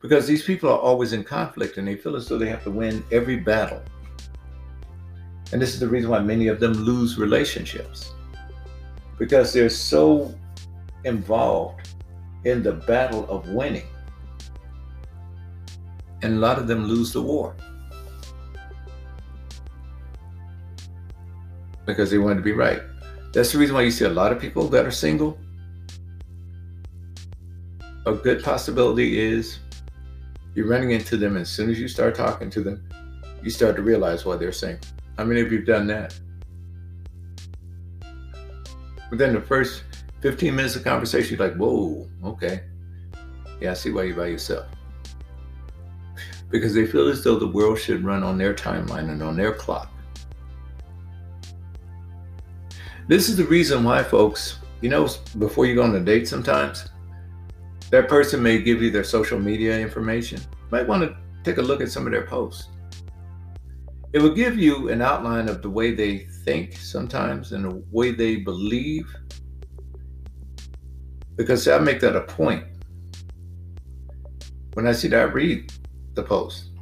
Because 0.00 0.26
these 0.26 0.44
people 0.44 0.70
are 0.70 0.78
always 0.78 1.12
in 1.12 1.24
conflict 1.24 1.76
and 1.76 1.86
they 1.86 1.96
feel 1.96 2.16
as 2.16 2.28
though 2.28 2.38
they 2.38 2.48
have 2.48 2.64
to 2.64 2.70
win 2.70 3.04
every 3.10 3.36
battle. 3.36 3.82
And 5.52 5.60
this 5.60 5.74
is 5.74 5.80
the 5.80 5.88
reason 5.88 6.10
why 6.10 6.20
many 6.20 6.48
of 6.48 6.60
them 6.60 6.72
lose 6.72 7.18
relationships. 7.18 8.12
Because 9.18 9.52
they're 9.52 9.68
so 9.68 10.34
involved 11.04 11.88
in 12.44 12.62
the 12.62 12.72
battle 12.72 13.28
of 13.28 13.48
winning. 13.48 13.86
And 16.22 16.34
a 16.34 16.38
lot 16.38 16.58
of 16.58 16.66
them 16.66 16.84
lose 16.84 17.12
the 17.12 17.22
war. 17.22 17.56
Because 21.86 22.10
they 22.10 22.18
want 22.18 22.36
to 22.38 22.42
be 22.42 22.52
right. 22.52 22.82
That's 23.32 23.52
the 23.52 23.58
reason 23.58 23.74
why 23.74 23.82
you 23.82 23.90
see 23.90 24.04
a 24.04 24.10
lot 24.10 24.32
of 24.32 24.40
people 24.40 24.68
that 24.68 24.86
are 24.86 24.90
single. 24.90 25.38
A 28.06 28.12
good 28.12 28.42
possibility 28.42 29.20
is 29.20 29.58
you're 30.54 30.66
running 30.66 30.92
into 30.92 31.16
them 31.16 31.36
as 31.36 31.50
soon 31.50 31.70
as 31.70 31.78
you 31.78 31.88
start 31.88 32.14
talking 32.14 32.48
to 32.50 32.62
them, 32.62 32.88
you 33.42 33.50
start 33.50 33.76
to 33.76 33.82
realize 33.82 34.24
why 34.24 34.36
they're 34.36 34.50
single. 34.50 34.88
How 35.18 35.24
many 35.24 35.40
of 35.40 35.52
you 35.52 35.58
have 35.58 35.66
done 35.66 35.86
that? 35.88 36.18
Within 39.10 39.34
the 39.34 39.40
first 39.40 39.84
15 40.20 40.54
minutes 40.54 40.76
of 40.76 40.84
conversation, 40.84 41.36
you're 41.36 41.48
like, 41.48 41.56
whoa, 41.56 42.08
okay. 42.24 42.62
Yeah, 43.60 43.72
I 43.72 43.74
see 43.74 43.90
why 43.90 44.04
you're 44.04 44.16
by 44.16 44.28
yourself. 44.28 44.66
Because 46.50 46.72
they 46.74 46.86
feel 46.86 47.08
as 47.08 47.22
though 47.22 47.38
the 47.38 47.46
world 47.46 47.78
should 47.78 48.04
run 48.04 48.22
on 48.22 48.38
their 48.38 48.54
timeline 48.54 49.10
and 49.10 49.22
on 49.22 49.36
their 49.36 49.52
clock. 49.52 49.92
This 53.08 53.30
is 53.30 53.38
the 53.38 53.44
reason 53.44 53.84
why, 53.84 54.02
folks, 54.02 54.58
you 54.82 54.90
know, 54.90 55.08
before 55.38 55.64
you 55.64 55.74
go 55.74 55.82
on 55.82 55.96
a 55.96 56.00
date 56.00 56.28
sometimes, 56.28 56.90
that 57.88 58.06
person 58.06 58.42
may 58.42 58.60
give 58.60 58.82
you 58.82 58.90
their 58.90 59.02
social 59.02 59.38
media 59.38 59.80
information. 59.80 60.38
You 60.38 60.68
might 60.70 60.86
want 60.86 61.04
to 61.04 61.16
take 61.42 61.56
a 61.56 61.62
look 61.62 61.80
at 61.80 61.90
some 61.90 62.04
of 62.04 62.12
their 62.12 62.26
posts. 62.26 62.68
It 64.12 64.20
will 64.20 64.34
give 64.34 64.58
you 64.58 64.90
an 64.90 65.00
outline 65.00 65.48
of 65.48 65.62
the 65.62 65.70
way 65.70 65.94
they 65.94 66.26
think 66.44 66.76
sometimes 66.76 67.52
and 67.52 67.64
the 67.64 67.82
way 67.90 68.10
they 68.10 68.36
believe. 68.36 69.10
Because 71.36 71.66
I 71.66 71.78
make 71.78 72.00
that 72.00 72.14
a 72.14 72.20
point. 72.20 72.64
When 74.74 74.86
I 74.86 74.92
see 74.92 75.08
that, 75.08 75.20
I 75.20 75.32
read 75.32 75.72
the 76.12 76.22
post. 76.22 76.72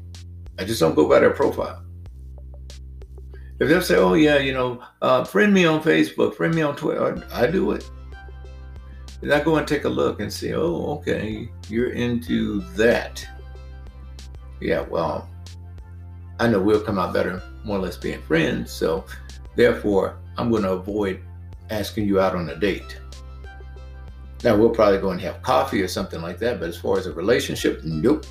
I 0.58 0.64
just 0.64 0.80
don't 0.80 0.96
go 0.96 1.08
by 1.08 1.20
their 1.20 1.30
profile. 1.30 1.85
If 3.58 3.68
they'll 3.68 3.80
say, 3.80 3.96
"Oh 3.96 4.14
yeah, 4.14 4.38
you 4.38 4.52
know, 4.52 4.82
uh, 5.00 5.24
friend 5.24 5.52
me 5.52 5.64
on 5.64 5.82
Facebook, 5.82 6.34
friend 6.34 6.54
me 6.54 6.62
on 6.62 6.76
Twitter," 6.76 7.26
I 7.32 7.46
do 7.46 7.72
it. 7.72 7.88
And 9.22 9.32
I 9.32 9.42
go 9.42 9.56
and 9.56 9.66
take 9.66 9.84
a 9.84 9.88
look 9.88 10.20
and 10.20 10.30
see, 10.30 10.54
"Oh, 10.54 10.98
okay, 10.98 11.50
you're 11.68 11.90
into 11.90 12.60
that." 12.74 13.26
Yeah, 14.60 14.82
well, 14.82 15.28
I 16.38 16.48
know 16.48 16.60
we'll 16.60 16.82
come 16.82 16.98
out 16.98 17.14
better, 17.14 17.42
more 17.64 17.78
or 17.78 17.80
less 17.80 17.96
being 17.96 18.20
friends. 18.22 18.70
So, 18.70 19.04
therefore, 19.54 20.18
I'm 20.36 20.50
going 20.50 20.64
to 20.64 20.72
avoid 20.72 21.20
asking 21.70 22.06
you 22.06 22.20
out 22.20 22.34
on 22.34 22.48
a 22.50 22.56
date. 22.56 23.00
Now, 24.44 24.56
we'll 24.56 24.70
probably 24.70 24.98
go 24.98 25.10
and 25.10 25.20
have 25.22 25.42
coffee 25.42 25.82
or 25.82 25.88
something 25.88 26.20
like 26.20 26.38
that, 26.38 26.60
but 26.60 26.68
as 26.68 26.76
far 26.76 26.98
as 26.98 27.06
a 27.06 27.12
relationship, 27.12 27.82
nope. 27.84 28.26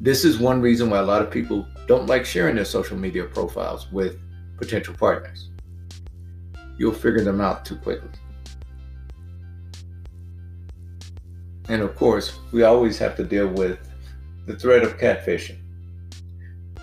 This 0.00 0.24
is 0.24 0.38
one 0.38 0.62
reason 0.62 0.88
why 0.90 0.98
a 0.98 1.02
lot 1.02 1.20
of 1.20 1.30
people 1.30 1.66
don't 1.90 2.06
like 2.06 2.24
sharing 2.24 2.54
their 2.54 2.64
social 2.64 2.96
media 2.96 3.24
profiles 3.24 3.90
with 3.90 4.16
potential 4.56 4.94
partners. 4.94 5.48
You'll 6.78 6.92
figure 6.92 7.24
them 7.24 7.40
out 7.40 7.64
too 7.64 7.74
quickly. 7.74 8.10
And 11.68 11.82
of 11.82 11.96
course, 11.96 12.38
we 12.52 12.62
always 12.62 12.96
have 12.98 13.16
to 13.16 13.24
deal 13.24 13.48
with 13.48 13.80
the 14.46 14.54
threat 14.54 14.84
of 14.84 14.98
catfishing. 14.98 15.58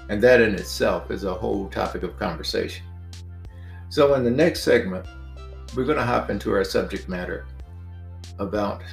And 0.10 0.22
that 0.22 0.41
in 0.41 0.56
itself 0.56 1.10
is 1.10 1.24
a 1.24 1.34
whole 1.34 1.70
topic 1.70 2.04
of 2.04 2.20
conversation. 2.20 2.86
So, 3.88 4.13
in 4.15 4.26
the 4.26 4.32
next 4.43 4.63
segment, 4.63 5.06
we're 5.74 5.86
going 5.86 6.00
to 6.00 6.04
hop 6.04 6.30
into 6.30 6.52
our 6.52 6.65
subject 6.65 7.08
matter 7.08 7.46
about 8.39 8.84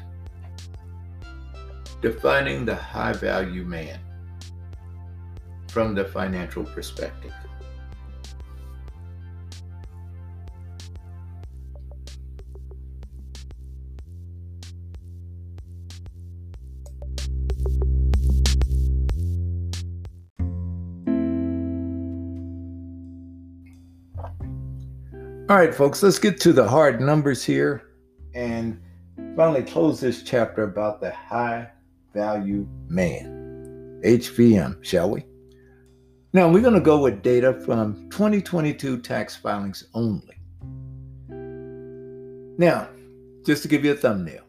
defining 2.01 2.65
the 2.65 2.77
high 2.77 3.15
value 3.15 3.65
man 3.65 3.99
from 5.75 5.93
the 5.93 6.05
financial 6.05 6.63
perspective. 6.63 7.33
All 25.49 25.57
right, 25.57 25.75
folks, 25.75 26.05
let's 26.05 26.21
get 26.21 26.41
to 26.43 26.53
the 26.53 26.69
hard 26.69 27.01
numbers 27.01 27.43
here 27.43 27.83
and 28.33 28.81
finally 29.37 29.65
close 29.65 30.01
this 30.01 30.23
chapter 30.23 30.63
about 30.63 31.01
the 31.01 31.11
high 31.11 31.69
value 32.15 32.65
man, 32.89 34.01
HVM, 34.05 34.83
shall 34.85 35.11
we? 35.11 35.25
Now, 36.35 36.51
we're 36.51 36.61
going 36.63 36.75
to 36.75 36.81
go 36.81 36.99
with 36.99 37.23
data 37.23 37.53
from 37.53 38.11
2022 38.11 39.01
tax 39.03 39.37
filings 39.37 39.85
only. 39.95 40.35
Now, 42.59 42.89
just 43.47 43.63
to 43.63 43.69
give 43.69 43.85
you 43.85 43.93
a 43.93 43.95
thumbnail, 43.95 44.43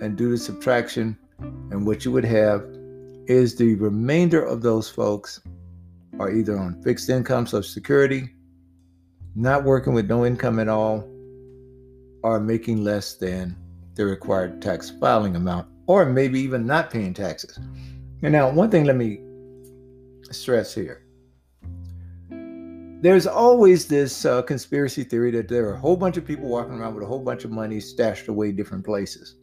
and 0.00 0.16
do 0.16 0.30
the 0.30 0.38
subtraction, 0.38 1.18
and 1.40 1.84
what 1.84 2.04
you 2.04 2.12
would 2.12 2.24
have 2.24 2.64
is 3.26 3.56
the 3.56 3.74
remainder 3.74 4.44
of 4.44 4.62
those 4.62 4.88
folks 4.88 5.40
are 6.20 6.30
either 6.30 6.56
on 6.56 6.80
fixed 6.84 7.10
income, 7.10 7.44
Social 7.44 7.68
Security, 7.68 8.36
not 9.34 9.64
working 9.64 9.94
with 9.94 10.08
no 10.08 10.24
income 10.24 10.60
at 10.60 10.68
all, 10.68 11.04
or 12.22 12.38
making 12.38 12.84
less 12.84 13.14
than 13.14 13.56
the 13.98 14.06
required 14.06 14.62
tax 14.62 14.88
filing 14.98 15.36
amount, 15.36 15.68
or 15.86 16.06
maybe 16.06 16.40
even 16.40 16.64
not 16.64 16.90
paying 16.90 17.12
taxes. 17.12 17.58
And 18.22 18.32
now, 18.32 18.50
one 18.50 18.70
thing 18.70 18.84
let 18.84 18.96
me 18.96 19.20
stress 20.30 20.74
here 20.74 21.02
there's 23.00 23.28
always 23.28 23.86
this 23.86 24.24
uh, 24.24 24.42
conspiracy 24.42 25.04
theory 25.04 25.30
that 25.30 25.46
there 25.48 25.68
are 25.68 25.74
a 25.74 25.78
whole 25.78 25.96
bunch 25.96 26.16
of 26.16 26.24
people 26.24 26.48
walking 26.48 26.74
around 26.74 26.94
with 26.94 27.04
a 27.04 27.06
whole 27.06 27.20
bunch 27.20 27.44
of 27.44 27.50
money 27.50 27.78
stashed 27.78 28.26
away 28.26 28.50
different 28.50 28.84
places. 28.84 29.36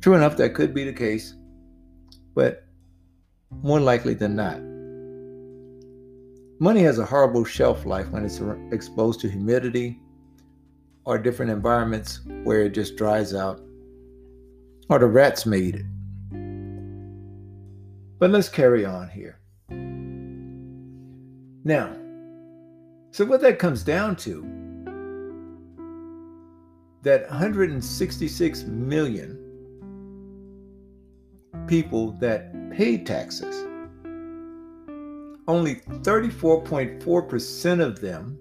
True 0.00 0.14
enough, 0.14 0.36
that 0.38 0.54
could 0.54 0.74
be 0.74 0.84
the 0.84 0.92
case, 0.92 1.34
but 2.34 2.64
more 3.62 3.78
likely 3.78 4.14
than 4.14 4.34
not. 4.34 4.60
Money 6.60 6.82
has 6.82 6.98
a 6.98 7.06
horrible 7.06 7.44
shelf 7.44 7.86
life 7.86 8.08
when 8.10 8.24
it's 8.24 8.40
exposed 8.72 9.20
to 9.20 9.28
humidity 9.28 10.00
or 11.04 11.18
different 11.18 11.50
environments 11.50 12.20
where 12.44 12.62
it 12.62 12.70
just 12.70 12.96
dries 12.96 13.34
out, 13.34 13.60
or 14.88 14.98
the 14.98 15.06
rats 15.06 15.46
made 15.46 15.76
it. 15.76 15.84
But 18.18 18.30
let's 18.30 18.48
carry 18.48 18.84
on 18.84 19.08
here. 19.08 19.38
Now, 21.64 21.96
so 23.10 23.24
what 23.24 23.40
that 23.42 23.58
comes 23.58 23.82
down 23.82 24.16
to, 24.16 24.42
that 27.02 27.28
166 27.30 28.64
million 28.64 29.40
people 31.66 32.12
that 32.12 32.52
paid 32.70 33.06
taxes. 33.06 33.66
Only 35.46 35.76
34.4% 35.76 37.80
of 37.80 38.00
them 38.00 38.38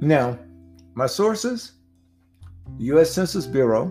Now, 0.01 0.39
my 0.95 1.05
sources 1.05 1.73
the 2.77 2.85
U.S. 2.85 3.11
Census 3.11 3.45
Bureau, 3.45 3.85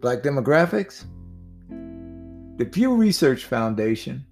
Black 0.00 0.22
Demographics, 0.22 1.04
the 2.56 2.64
Pew 2.64 2.94
Research 2.94 3.44
Foundation, 3.44 4.25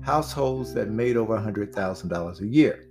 households 0.03 0.72
that 0.74 0.88
made 0.88 1.16
over 1.16 1.36
$100,000 1.36 2.40
a 2.40 2.47
year. 2.47 2.86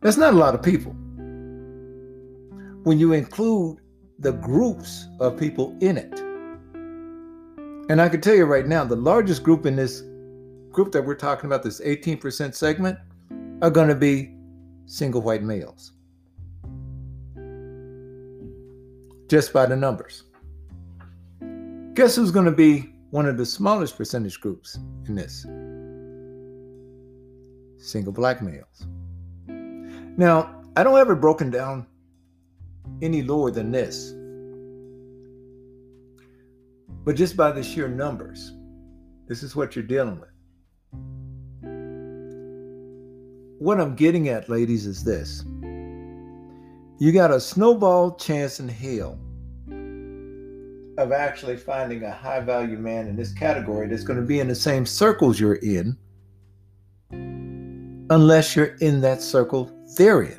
That's 0.00 0.16
not 0.16 0.34
a 0.34 0.36
lot 0.36 0.54
of 0.54 0.62
people. 0.62 0.92
When 2.82 2.98
you 2.98 3.12
include 3.14 3.78
the 4.18 4.32
groups 4.32 5.08
of 5.18 5.36
people 5.36 5.76
in 5.80 5.96
it. 5.96 6.20
And 7.90 8.00
I 8.00 8.08
can 8.08 8.20
tell 8.20 8.34
you 8.34 8.44
right 8.44 8.66
now, 8.66 8.84
the 8.84 8.96
largest 8.96 9.42
group 9.42 9.66
in 9.66 9.76
this 9.76 10.02
group 10.70 10.92
that 10.92 11.02
we're 11.04 11.14
talking 11.14 11.46
about, 11.46 11.62
this 11.62 11.80
18% 11.80 12.54
segment, 12.54 12.98
are 13.62 13.70
going 13.70 13.88
to 13.88 13.94
be 13.94 14.34
single 14.86 15.22
white 15.22 15.42
males. 15.42 15.92
just 19.28 19.52
by 19.52 19.66
the 19.66 19.76
numbers. 19.76 20.24
Guess 21.94 22.16
who's 22.16 22.30
going 22.30 22.44
to 22.44 22.52
be 22.52 22.92
one 23.10 23.26
of 23.26 23.36
the 23.36 23.46
smallest 23.46 23.96
percentage 23.96 24.40
groups 24.40 24.78
in 25.06 25.14
this? 25.14 25.46
Single 27.78 28.12
black 28.12 28.42
males. 28.42 28.86
Now, 30.16 30.62
I 30.76 30.82
don't 30.82 30.96
have 30.96 31.10
it 31.10 31.20
broken 31.20 31.50
down 31.50 31.86
any 33.02 33.22
lower 33.22 33.50
than 33.50 33.70
this. 33.70 34.12
But 37.04 37.16
just 37.16 37.36
by 37.36 37.52
the 37.52 37.62
sheer 37.62 37.88
numbers, 37.88 38.52
this 39.28 39.42
is 39.42 39.54
what 39.54 39.76
you're 39.76 39.84
dealing 39.84 40.20
with. 40.20 40.30
What 43.58 43.80
I'm 43.80 43.94
getting 43.94 44.28
at, 44.28 44.48
ladies, 44.48 44.86
is 44.86 45.04
this 45.04 45.44
you 46.98 47.12
got 47.12 47.30
a 47.30 47.40
snowball 47.40 48.16
chance 48.16 48.58
in 48.58 48.68
hell 48.68 49.18
of 50.98 51.12
actually 51.12 51.56
finding 51.56 52.02
a 52.04 52.10
high 52.10 52.40
value 52.40 52.78
man 52.78 53.06
in 53.06 53.16
this 53.16 53.32
category 53.32 53.86
that's 53.88 54.02
going 54.02 54.18
to 54.18 54.24
be 54.24 54.40
in 54.40 54.48
the 54.48 54.54
same 54.54 54.86
circles 54.86 55.38
you're 55.38 55.56
in, 55.56 55.96
unless 58.10 58.56
you're 58.56 58.76
in 58.80 59.00
that 59.00 59.20
circle 59.20 59.70
they're 59.96 60.22
in. 60.22 60.38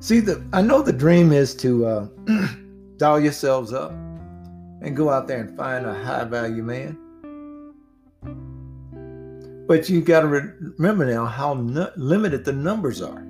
See, 0.00 0.20
the 0.20 0.42
I 0.52 0.62
know 0.62 0.80
the 0.80 0.92
dream 0.92 1.30
is 1.32 1.54
to 1.56 1.86
uh, 1.86 2.08
doll 2.96 3.20
yourselves 3.20 3.72
up 3.72 3.90
and 3.90 4.96
go 4.96 5.10
out 5.10 5.28
there 5.28 5.40
and 5.40 5.56
find 5.56 5.84
a 5.84 5.92
high 5.92 6.24
value 6.24 6.62
man. 6.62 6.96
But 9.66 9.88
you've 9.88 10.06
got 10.06 10.22
to 10.22 10.26
re- 10.26 10.70
remember 10.78 11.04
now 11.04 11.26
how 11.26 11.54
limited 11.54 12.44
the 12.44 12.52
numbers 12.52 13.02
are. 13.02 13.24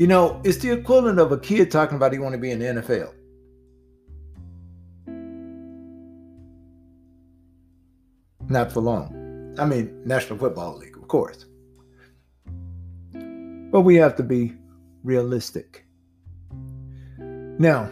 You 0.00 0.06
know, 0.06 0.40
it's 0.44 0.56
the 0.56 0.72
equivalent 0.72 1.18
of 1.18 1.30
a 1.30 1.38
kid 1.38 1.70
talking 1.70 1.96
about 1.98 2.14
he 2.14 2.18
want 2.18 2.32
to 2.32 2.38
be 2.38 2.52
in 2.52 2.58
the 2.58 2.64
NFL. 2.64 3.12
Not 8.48 8.72
for 8.72 8.80
long. 8.80 9.54
I 9.58 9.66
mean, 9.66 10.00
National 10.06 10.38
Football 10.38 10.78
League, 10.78 10.96
of 10.96 11.06
course. 11.06 11.44
But 13.12 13.82
we 13.82 13.96
have 13.96 14.16
to 14.16 14.22
be 14.22 14.54
realistic. 15.04 15.84
Now, 17.18 17.84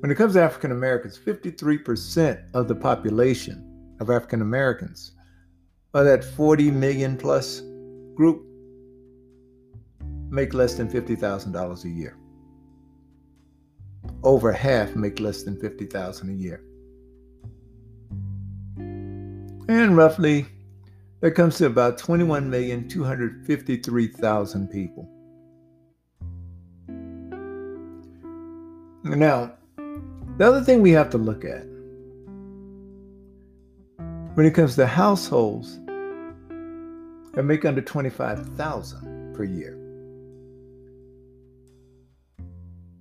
when 0.00 0.10
it 0.10 0.16
comes 0.16 0.32
to 0.32 0.42
African 0.42 0.72
Americans, 0.72 1.16
53% 1.24 2.42
of 2.52 2.66
the 2.66 2.74
population 2.74 3.94
of 4.00 4.10
African 4.10 4.42
Americans, 4.42 5.12
are 5.94 6.02
that 6.02 6.24
40 6.24 6.72
million 6.72 7.16
plus 7.16 7.62
group, 8.16 8.44
make 10.30 10.54
less 10.54 10.74
than 10.74 10.88
$50,000 10.88 11.84
a 11.84 11.88
year. 11.88 12.16
Over 14.22 14.52
half 14.52 14.94
make 14.94 15.18
less 15.20 15.42
than 15.42 15.60
50,000 15.60 16.28
a 16.28 16.32
year. 16.32 16.62
And 19.68 19.96
roughly 19.96 20.46
that 21.20 21.32
comes 21.32 21.58
to 21.58 21.66
about 21.66 21.98
21,253,000 21.98 24.72
people. 24.72 25.06
Now, 29.04 29.52
the 30.36 30.46
other 30.46 30.62
thing 30.62 30.82
we 30.82 30.90
have 30.92 31.10
to 31.10 31.18
look 31.18 31.44
at 31.44 31.66
when 34.34 34.46
it 34.46 34.54
comes 34.54 34.76
to 34.76 34.86
households 34.86 35.80
that 37.34 37.42
make 37.44 37.64
under 37.64 37.80
25,000 37.80 39.34
per 39.34 39.44
year. 39.44 39.77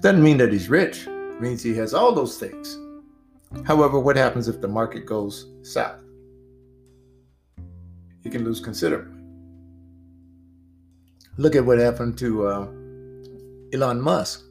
Doesn't 0.01 0.21
mean 0.21 0.37
that 0.39 0.51
he's 0.51 0.69
rich, 0.69 1.07
means 1.41 1.61
he 1.61 1.75
has 1.75 1.93
all 1.93 2.11
those 2.13 2.37
things. 2.37 2.77
However, 3.65 3.99
what 3.99 4.15
happens 4.15 4.47
if 4.47 4.61
the 4.61 4.67
market 4.67 5.05
goes 5.05 5.47
south? 5.63 5.99
He 8.23 8.29
can 8.29 8.43
lose 8.43 8.59
considerably. 8.59 9.21
Look 11.37 11.55
at 11.55 11.65
what 11.65 11.77
happened 11.77 12.17
to 12.19 12.47
uh, 12.47 12.67
Elon 13.73 14.01
Musk 14.01 14.43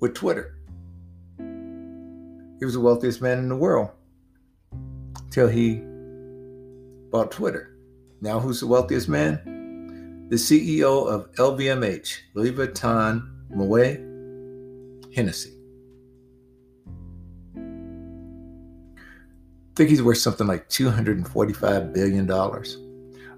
with 0.00 0.14
Twitter. 0.14 0.56
He 2.58 2.64
was 2.64 2.74
the 2.74 2.80
wealthiest 2.80 3.20
man 3.20 3.38
in 3.38 3.48
the 3.48 3.56
world 3.56 3.90
till 5.30 5.48
he 5.48 5.82
bought 7.10 7.30
Twitter. 7.30 7.76
Now, 8.20 8.40
who's 8.40 8.60
the 8.60 8.66
wealthiest 8.66 9.08
man? 9.08 10.26
The 10.28 10.36
CEO 10.36 11.08
of 11.08 11.30
LVMH, 11.32 12.16
Louis 12.34 12.52
Vuitton 12.52 13.28
Moet. 13.50 14.00
Hennessy. 15.14 15.57
Think 19.78 19.90
he's 19.90 20.02
worth 20.02 20.18
something 20.18 20.48
like 20.48 20.68
$245 20.68 21.94
billion. 21.94 22.26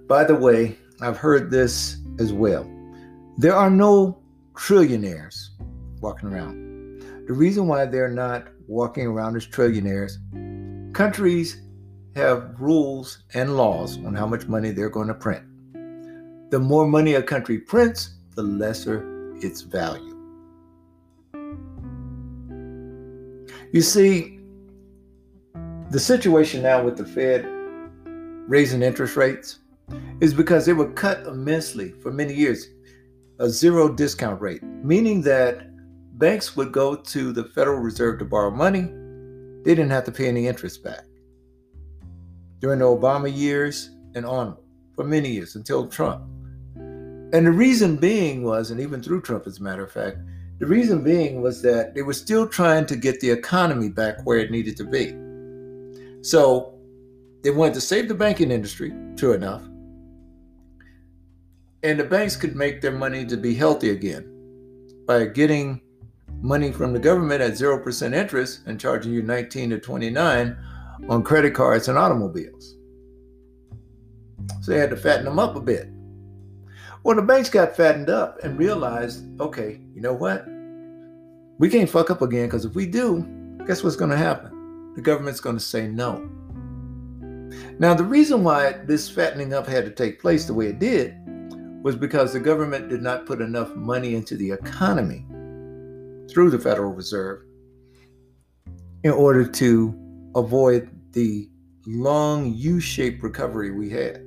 By 0.08 0.24
the 0.24 0.34
way, 0.34 0.78
I've 1.02 1.18
heard 1.18 1.50
this 1.50 1.98
as 2.18 2.32
well. 2.32 2.64
There 3.36 3.54
are 3.54 3.68
no 3.68 4.22
trillionaires 4.54 5.50
walking 6.00 6.30
around. 6.32 7.02
The 7.26 7.34
reason 7.34 7.66
why 7.66 7.84
they're 7.84 8.08
not 8.08 8.48
walking 8.68 9.06
around 9.06 9.36
as 9.36 9.46
trillionaires, 9.46 10.14
countries 10.94 11.60
have 12.16 12.58
rules 12.58 13.24
and 13.34 13.58
laws 13.58 13.98
on 13.98 14.14
how 14.14 14.26
much 14.26 14.46
money 14.46 14.70
they're 14.70 14.88
going 14.88 15.08
to 15.08 15.14
print. 15.14 15.44
The 16.50 16.58
more 16.58 16.86
money 16.86 17.14
a 17.14 17.22
country 17.22 17.58
prints, 17.58 18.14
the 18.34 18.42
lesser 18.42 19.36
its 19.42 19.60
value. 19.60 20.16
You 23.74 23.82
see, 23.82 24.39
the 25.90 25.98
situation 25.98 26.62
now 26.62 26.84
with 26.84 26.96
the 26.96 27.04
Fed 27.04 27.44
raising 28.46 28.80
interest 28.80 29.16
rates 29.16 29.58
is 30.20 30.32
because 30.32 30.64
they 30.64 30.72
were 30.72 30.92
cut 30.92 31.26
immensely 31.26 31.90
for 32.00 32.12
many 32.12 32.32
years, 32.32 32.68
a 33.40 33.48
zero 33.48 33.88
discount 33.88 34.40
rate, 34.40 34.62
meaning 34.62 35.20
that 35.22 35.66
banks 36.18 36.54
would 36.56 36.70
go 36.70 36.94
to 36.94 37.32
the 37.32 37.44
Federal 37.44 37.80
Reserve 37.80 38.20
to 38.20 38.24
borrow 38.24 38.52
money. 38.52 38.82
They 39.64 39.74
didn't 39.74 39.90
have 39.90 40.04
to 40.04 40.12
pay 40.12 40.28
any 40.28 40.46
interest 40.46 40.84
back. 40.84 41.04
During 42.60 42.78
the 42.78 42.84
Obama 42.84 43.34
years 43.34 43.90
and 44.14 44.24
on 44.24 44.56
for 44.94 45.02
many 45.02 45.30
years 45.30 45.56
until 45.56 45.88
Trump. 45.88 46.22
And 46.76 47.46
the 47.46 47.52
reason 47.52 47.96
being 47.96 48.44
was, 48.44 48.70
and 48.70 48.80
even 48.80 49.02
through 49.02 49.22
Trump, 49.22 49.46
as 49.48 49.58
a 49.58 49.62
matter 49.62 49.82
of 49.82 49.90
fact, 49.90 50.18
the 50.60 50.66
reason 50.66 51.02
being 51.02 51.42
was 51.42 51.62
that 51.62 51.94
they 51.94 52.02
were 52.02 52.12
still 52.12 52.46
trying 52.46 52.86
to 52.86 52.96
get 52.96 53.18
the 53.18 53.30
economy 53.30 53.88
back 53.88 54.24
where 54.24 54.38
it 54.38 54.52
needed 54.52 54.76
to 54.76 54.84
be. 54.84 55.16
So 56.22 56.78
they 57.42 57.50
wanted 57.50 57.74
to 57.74 57.80
save 57.80 58.08
the 58.08 58.14
banking 58.14 58.50
industry, 58.50 58.92
true 59.16 59.32
enough. 59.32 59.62
And 61.82 61.98
the 61.98 62.04
banks 62.04 62.36
could 62.36 62.56
make 62.56 62.82
their 62.82 62.92
money 62.92 63.24
to 63.26 63.36
be 63.36 63.54
healthy 63.54 63.90
again 63.90 64.26
by 65.06 65.24
getting 65.24 65.80
money 66.42 66.72
from 66.72 66.92
the 66.92 66.98
government 66.98 67.40
at 67.40 67.52
0% 67.52 68.14
interest 68.14 68.60
and 68.66 68.78
charging 68.78 69.12
you 69.12 69.22
19 69.22 69.70
to 69.70 69.78
29 69.78 70.56
on 71.08 71.22
credit 71.22 71.54
cards 71.54 71.88
and 71.88 71.96
automobiles. 71.96 72.76
So 74.62 74.72
they 74.72 74.78
had 74.78 74.90
to 74.90 74.96
fatten 74.96 75.24
them 75.24 75.38
up 75.38 75.56
a 75.56 75.60
bit. 75.60 75.88
Well, 77.02 77.16
the 77.16 77.22
banks 77.22 77.48
got 77.48 77.76
fattened 77.76 78.10
up 78.10 78.44
and 78.44 78.58
realized, 78.58 79.24
okay, 79.40 79.80
you 79.94 80.02
know 80.02 80.12
what? 80.12 80.46
We 81.58 81.70
can't 81.70 81.88
fuck 81.88 82.10
up 82.10 82.20
again 82.20 82.46
because 82.46 82.66
if 82.66 82.74
we 82.74 82.86
do, 82.86 83.26
guess 83.66 83.82
what's 83.82 83.96
going 83.96 84.10
to 84.10 84.16
happen? 84.18 84.59
The 84.94 85.02
government's 85.02 85.40
going 85.40 85.56
to 85.56 85.64
say 85.64 85.86
no. 85.86 86.28
Now, 87.78 87.94
the 87.94 88.04
reason 88.04 88.44
why 88.44 88.72
this 88.84 89.08
fattening 89.08 89.54
up 89.54 89.66
had 89.66 89.84
to 89.84 89.90
take 89.90 90.20
place 90.20 90.44
the 90.44 90.54
way 90.54 90.66
it 90.66 90.78
did 90.78 91.14
was 91.82 91.96
because 91.96 92.32
the 92.32 92.40
government 92.40 92.88
did 92.88 93.02
not 93.02 93.26
put 93.26 93.40
enough 93.40 93.74
money 93.74 94.14
into 94.14 94.36
the 94.36 94.50
economy 94.50 95.24
through 96.30 96.50
the 96.50 96.58
Federal 96.58 96.92
Reserve 96.92 97.42
in 99.02 99.10
order 99.10 99.46
to 99.46 99.94
avoid 100.34 100.90
the 101.12 101.48
long 101.86 102.52
U 102.54 102.80
shaped 102.80 103.22
recovery 103.22 103.70
we 103.70 103.88
had. 103.88 104.22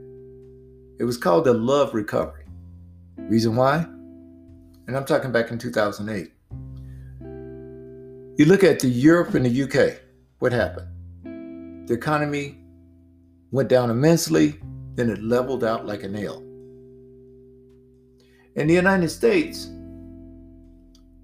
It 0.99 1.03
was 1.05 1.18
called 1.18 1.45
the 1.45 1.53
love 1.53 1.93
recovery. 1.93 2.45
Reason 3.18 3.55
why? 3.55 3.86
And 4.88 4.97
I'm 4.97 5.05
talking 5.05 5.32
back 5.32 5.51
in 5.51 5.57
2008. 5.59 6.32
You 8.38 8.45
look 8.45 8.64
at 8.64 8.80
the 8.80 8.89
Europe 8.89 9.36
and 9.36 9.45
the 9.45 9.64
UK, 9.64 10.01
what 10.44 10.52
happened? 10.52 11.88
The 11.88 11.94
economy 11.94 12.58
went 13.52 13.70
down 13.70 13.89
immensely, 13.89 14.60
then 14.96 15.10
it 15.10 15.24
leveled 15.24 15.64
out 15.64 15.86
like 15.86 16.04
a 16.04 16.10
nail. 16.10 16.39
In 18.58 18.68
the 18.68 18.74
United 18.74 19.08
States, 19.08 19.72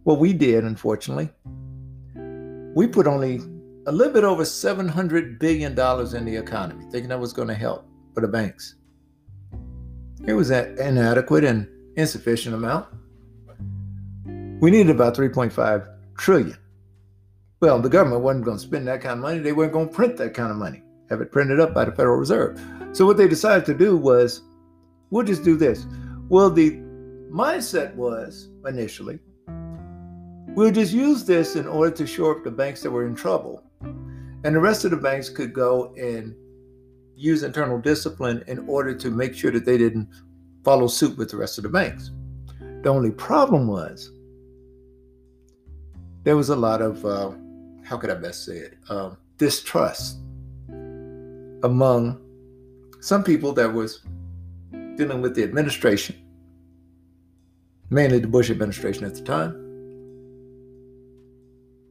what 0.03 0.19
we 0.19 0.31
did, 0.31 0.63
unfortunately, 0.63 1.29
we 2.73 2.87
put 2.87 3.07
only 3.07 3.41
a 3.87 3.91
little 3.91 4.13
bit 4.13 4.23
over 4.23 4.43
$700 4.43 5.37
billion 5.37 5.71
in 5.73 6.25
the 6.25 6.37
economy, 6.37 6.85
thinking 6.89 7.09
that 7.09 7.19
was 7.19 7.33
going 7.33 7.49
to 7.49 7.53
help 7.53 7.89
for 8.13 8.21
the 8.21 8.27
banks. 8.29 8.75
It 10.25 10.33
was 10.33 10.49
an 10.49 10.77
inadequate 10.79 11.43
and 11.43 11.67
insufficient 11.97 12.55
amount. 12.55 12.87
We 14.61 14.71
needed 14.71 14.91
about 14.91 15.17
3.5 15.17 15.89
trillion. 16.17 16.57
Well, 17.61 17.81
the 17.81 17.89
government 17.89 18.21
wasn't 18.21 18.45
going 18.45 18.57
to 18.57 18.63
spend 18.63 18.87
that 18.87 19.01
kind 19.01 19.13
of 19.13 19.19
money. 19.19 19.39
They 19.39 19.51
weren't 19.51 19.73
going 19.73 19.89
to 19.89 19.93
print 19.93 20.15
that 20.17 20.33
kind 20.33 20.49
of 20.49 20.57
money, 20.57 20.81
have 21.09 21.19
it 21.19 21.31
printed 21.31 21.59
up 21.59 21.73
by 21.73 21.83
the 21.83 21.91
Federal 21.91 22.15
Reserve. 22.15 22.59
So 22.93 23.05
what 23.05 23.17
they 23.17 23.27
decided 23.27 23.65
to 23.65 23.73
do 23.73 23.97
was, 23.97 24.43
we'll 25.09 25.25
just 25.25 25.43
do 25.43 25.57
this. 25.57 25.85
Well, 26.29 26.49
the 26.49 26.77
mindset 27.29 27.93
was 27.95 28.49
initially, 28.65 29.19
we'll 30.55 30.71
just 30.71 30.93
use 30.93 31.25
this 31.25 31.57
in 31.57 31.67
order 31.67 31.93
to 31.97 32.07
shore 32.07 32.37
up 32.37 32.45
the 32.45 32.51
banks 32.51 32.81
that 32.83 32.91
were 32.91 33.05
in 33.05 33.13
trouble. 33.13 33.63
And 33.81 34.55
the 34.55 34.59
rest 34.59 34.85
of 34.85 34.91
the 34.91 34.97
banks 34.97 35.27
could 35.27 35.51
go 35.51 35.93
and 35.95 36.33
use 37.13 37.43
internal 37.43 37.77
discipline 37.77 38.41
in 38.47 38.59
order 38.69 38.95
to 38.95 39.11
make 39.11 39.35
sure 39.35 39.51
that 39.51 39.65
they 39.65 39.77
didn't 39.77 40.07
follow 40.63 40.87
suit 40.87 41.17
with 41.17 41.29
the 41.29 41.35
rest 41.35 41.57
of 41.57 41.63
the 41.63 41.69
banks. 41.69 42.11
The 42.83 42.89
only 42.89 43.11
problem 43.11 43.67
was 43.67 44.13
there 46.23 46.37
was 46.37 46.47
a 46.49 46.55
lot 46.55 46.81
of, 46.81 47.05
uh, 47.05 47.31
how 47.89 47.97
could 47.97 48.11
I 48.11 48.13
best 48.13 48.45
say 48.45 48.57
it, 48.57 48.77
uh, 48.87 49.15
distrust 49.39 50.19
among 51.63 52.21
some 53.01 53.23
people 53.23 53.51
that 53.53 53.73
was 53.73 54.01
dealing 54.95 55.21
with 55.21 55.33
the 55.33 55.43
administration, 55.43 56.15
mainly 57.89 58.19
the 58.19 58.27
Bush 58.27 58.51
administration 58.51 59.05
at 59.05 59.15
the 59.15 59.21
time, 59.21 59.55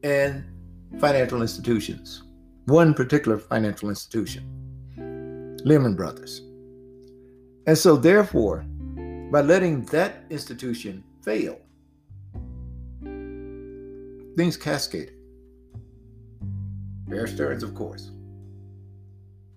and 0.03 0.45
financial 1.01 1.41
institutions. 1.41 2.23
One 2.67 2.93
particular 2.93 3.37
financial 3.37 3.89
institution, 3.89 5.57
Lehman 5.65 5.95
Brothers. 5.95 6.43
And 7.67 7.77
so, 7.77 7.97
therefore, 7.97 8.65
by 9.31 9.41
letting 9.41 9.83
that 9.87 10.23
institution 10.29 11.03
fail, 11.23 11.59
things 14.37 14.55
cascaded. 14.55 15.18
Bear 17.09 17.25
Stearns, 17.25 17.63
of 17.63 17.73
course. 17.73 18.11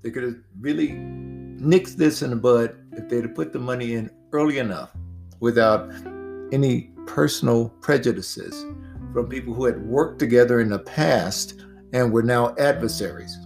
They 0.02 0.10
could 0.10 0.22
have 0.22 0.36
really 0.58 0.88
nixed 0.88 1.96
this 1.96 2.22
in 2.22 2.30
the 2.30 2.36
bud 2.36 2.74
if 2.92 3.08
they'd 3.08 3.24
have 3.24 3.34
put 3.34 3.52
the 3.52 3.58
money 3.58 3.94
in 3.94 4.10
early 4.32 4.58
enough 4.58 4.90
without 5.38 5.92
any 6.50 6.90
personal 7.06 7.68
prejudices 7.80 8.64
from 9.12 9.28
people 9.28 9.52
who 9.52 9.66
had 9.66 9.86
worked 9.86 10.18
together 10.18 10.60
in 10.60 10.70
the 10.70 10.78
past 10.78 11.60
and 11.92 12.10
were 12.10 12.22
now 12.22 12.54
adversaries. 12.58 13.36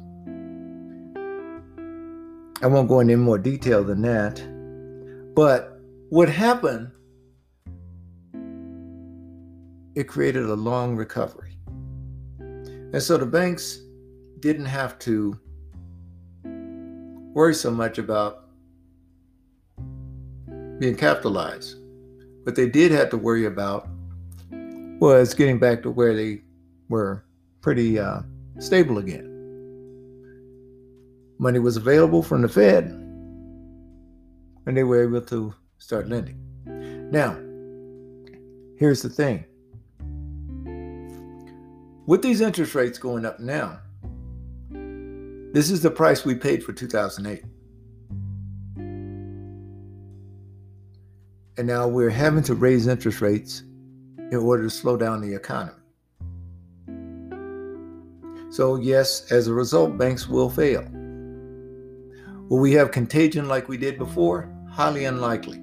I 2.62 2.68
won't 2.68 2.88
go 2.88 3.00
into 3.00 3.14
any 3.14 3.22
more 3.22 3.38
detail 3.38 3.82
than 3.82 4.02
that. 4.02 4.40
But 5.34 5.78
what 6.08 6.28
happened, 6.28 6.92
it 9.94 10.04
created 10.04 10.44
a 10.44 10.54
long 10.54 10.96
recovery. 10.96 11.58
And 12.38 13.02
so 13.02 13.18
the 13.18 13.26
banks 13.26 13.80
didn't 14.46 14.66
have 14.66 14.96
to 15.00 15.36
worry 17.34 17.52
so 17.52 17.68
much 17.68 17.98
about 17.98 18.44
being 20.78 20.94
capitalized. 20.94 21.74
But 22.44 22.54
they 22.54 22.68
did 22.68 22.92
have 22.92 23.10
to 23.10 23.16
worry 23.16 23.46
about 23.46 23.88
was 25.00 25.34
getting 25.34 25.58
back 25.58 25.82
to 25.82 25.90
where 25.90 26.14
they 26.14 26.42
were 26.88 27.24
pretty 27.60 27.98
uh, 27.98 28.20
stable 28.60 28.98
again. 28.98 29.32
Money 31.38 31.58
was 31.58 31.76
available 31.76 32.22
from 32.22 32.42
the 32.42 32.48
Fed 32.48 32.84
and 34.66 34.76
they 34.76 34.84
were 34.84 35.02
able 35.02 35.22
to 35.22 35.52
start 35.78 36.08
lending. 36.08 36.38
Now, 37.10 37.36
here's 38.78 39.02
the 39.02 39.10
thing 39.10 39.44
with 42.06 42.22
these 42.22 42.40
interest 42.40 42.76
rates 42.76 42.96
going 42.96 43.26
up 43.26 43.40
now, 43.40 43.80
this 45.56 45.70
is 45.70 45.80
the 45.80 45.90
price 45.90 46.24
we 46.24 46.34
paid 46.34 46.62
for 46.62 46.72
2008. 46.72 47.42
And 51.56 51.66
now 51.66 51.88
we're 51.88 52.10
having 52.10 52.42
to 52.42 52.54
raise 52.54 52.86
interest 52.86 53.22
rates 53.22 53.62
in 54.18 54.36
order 54.36 54.64
to 54.64 54.70
slow 54.70 54.98
down 54.98 55.22
the 55.22 55.34
economy. 55.34 55.78
So, 58.50 58.76
yes, 58.76 59.32
as 59.32 59.46
a 59.46 59.54
result, 59.54 59.96
banks 59.96 60.28
will 60.28 60.50
fail. 60.50 60.82
Will 62.48 62.58
we 62.58 62.72
have 62.74 62.90
contagion 62.90 63.48
like 63.48 63.68
we 63.68 63.78
did 63.78 63.96
before? 63.96 64.52
highly 64.76 65.06
unlikely 65.06 65.58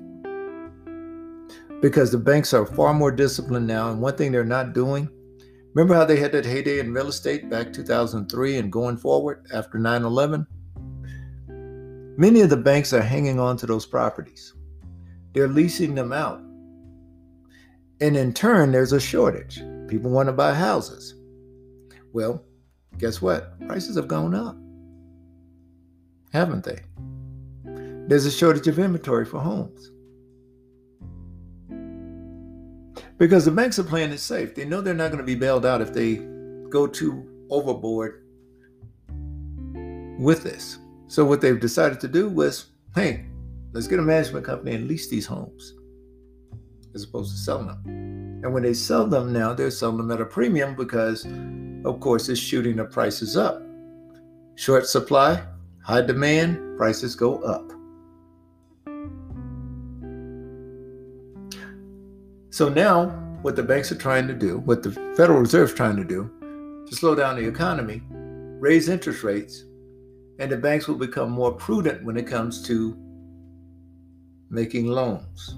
because 1.83 2.11
the 2.11 2.17
banks 2.17 2.51
are 2.51 2.65
far 2.65 2.95
more 2.95 3.11
disciplined 3.11 3.67
now. 3.67 3.91
And 3.91 4.01
one 4.01 4.15
thing 4.15 4.31
they're 4.31 4.43
not 4.43 4.73
doing, 4.73 5.07
Remember 5.73 5.95
how 5.95 6.05
they 6.05 6.17
had 6.17 6.31
that 6.33 6.45
heyday 6.45 6.79
in 6.79 6.93
real 6.93 7.07
estate 7.07 7.49
back 7.49 7.73
2003 7.73 8.57
and 8.57 8.71
going 8.71 8.95
forward 8.95 9.47
after 9.51 9.79
9 9.79 10.03
11? 10.03 10.45
Many 12.15 12.41
of 12.41 12.51
the 12.51 12.57
banks 12.57 12.93
are 12.93 13.01
hanging 13.01 13.39
on 13.39 13.57
to 13.57 13.65
those 13.65 13.87
properties. 13.87 14.53
They're 15.33 15.47
leasing 15.47 15.95
them 15.95 16.13
out. 16.13 16.39
And 18.01 18.15
in 18.15 18.33
turn, 18.33 18.71
there's 18.71 18.93
a 18.93 18.99
shortage. 18.99 19.63
People 19.87 20.11
want 20.11 20.27
to 20.27 20.33
buy 20.33 20.53
houses. 20.53 21.15
Well, 22.11 22.43
guess 22.99 23.19
what? 23.19 23.59
Prices 23.65 23.95
have 23.95 24.07
gone 24.07 24.35
up, 24.35 24.55
haven't 26.31 26.65
they? 26.65 26.81
There's 28.07 28.27
a 28.27 28.31
shortage 28.31 28.67
of 28.67 28.77
inventory 28.77 29.25
for 29.25 29.39
homes. 29.39 29.89
Because 33.17 33.45
the 33.45 33.51
banks 33.51 33.79
are 33.79 33.83
playing 33.83 34.11
it 34.11 34.19
safe. 34.19 34.55
They 34.55 34.65
know 34.65 34.81
they're 34.81 34.93
not 34.93 35.11
going 35.11 35.19
to 35.19 35.23
be 35.23 35.35
bailed 35.35 35.65
out 35.65 35.81
if 35.81 35.93
they 35.93 36.15
go 36.69 36.87
too 36.87 37.29
overboard 37.49 38.23
with 40.19 40.43
this. 40.43 40.79
So 41.07 41.23
what 41.23 41.41
they've 41.41 41.59
decided 41.59 41.99
to 42.01 42.07
do 42.07 42.27
was, 42.27 42.67
hey, 42.95 43.25
let's 43.71 43.87
get 43.87 43.99
a 43.99 44.01
management 44.01 44.45
company 44.45 44.75
and 44.75 44.87
lease 44.87 45.09
these 45.09 45.25
homes 45.25 45.75
as 46.95 47.03
opposed 47.03 47.31
to 47.31 47.37
selling 47.37 47.67
them. 47.67 47.83
And 48.43 48.53
when 48.53 48.63
they 48.63 48.73
sell 48.73 49.07
them 49.07 49.31
now, 49.31 49.53
they're 49.53 49.71
selling 49.71 49.97
them 49.97 50.11
at 50.11 50.21
a 50.21 50.25
premium 50.25 50.75
because, 50.75 51.25
of 51.85 51.99
course, 51.99 52.29
it's 52.29 52.39
shooting 52.39 52.75
the 52.75 52.85
prices 52.85 53.37
up. 53.37 53.61
Short 54.55 54.85
supply, 54.85 55.43
high 55.83 56.01
demand, 56.01 56.77
prices 56.77 57.15
go 57.15 57.37
up. 57.39 57.71
So 62.53 62.69
now, 62.69 63.07
what 63.41 63.55
the 63.55 63.63
banks 63.63 63.91
are 63.91 63.95
trying 63.95 64.27
to 64.27 64.33
do, 64.35 64.59
what 64.59 64.83
the 64.83 64.91
Federal 65.17 65.39
Reserve 65.39 65.69
is 65.69 65.73
trying 65.73 65.95
to 65.95 66.03
do, 66.03 66.29
to 66.87 66.95
slow 66.95 67.15
down 67.15 67.35
the 67.35 67.47
economy, 67.47 68.03
raise 68.59 68.89
interest 68.89 69.23
rates, 69.23 69.63
and 70.37 70.51
the 70.51 70.57
banks 70.57 70.87
will 70.87 70.99
become 70.99 71.31
more 71.31 71.51
prudent 71.51 72.05
when 72.05 72.15
it 72.15 72.27
comes 72.27 72.61
to 72.67 72.95
making 74.51 74.85
loans. 74.85 75.55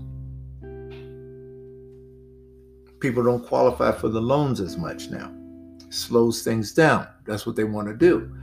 People 3.02 3.24
don't 3.24 3.46
qualify 3.46 3.92
for 3.92 4.08
the 4.08 4.22
loans 4.22 4.62
as 4.62 4.78
much 4.78 5.10
now. 5.10 5.34
Slows 5.90 6.44
things 6.44 6.74
down. 6.74 7.10
That's 7.26 7.46
what 7.46 7.58
they 7.58 7.66
want 7.66 7.90
to 7.90 7.94
do. 7.94 8.34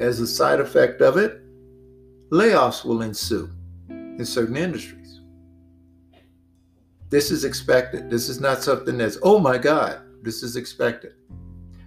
As 0.00 0.18
a 0.18 0.26
side 0.26 0.58
effect 0.58 1.00
of 1.00 1.16
it, 1.16 1.40
layoffs 2.32 2.84
will 2.84 3.02
ensue 3.02 3.48
in 3.88 4.26
certain 4.26 4.56
industries. 4.56 4.99
This 7.10 7.32
is 7.32 7.44
expected. 7.44 8.08
This 8.08 8.28
is 8.28 8.40
not 8.40 8.62
something 8.62 8.96
that's, 8.96 9.18
oh 9.22 9.40
my 9.40 9.58
God, 9.58 10.00
this 10.22 10.44
is 10.44 10.54
expected. 10.54 11.14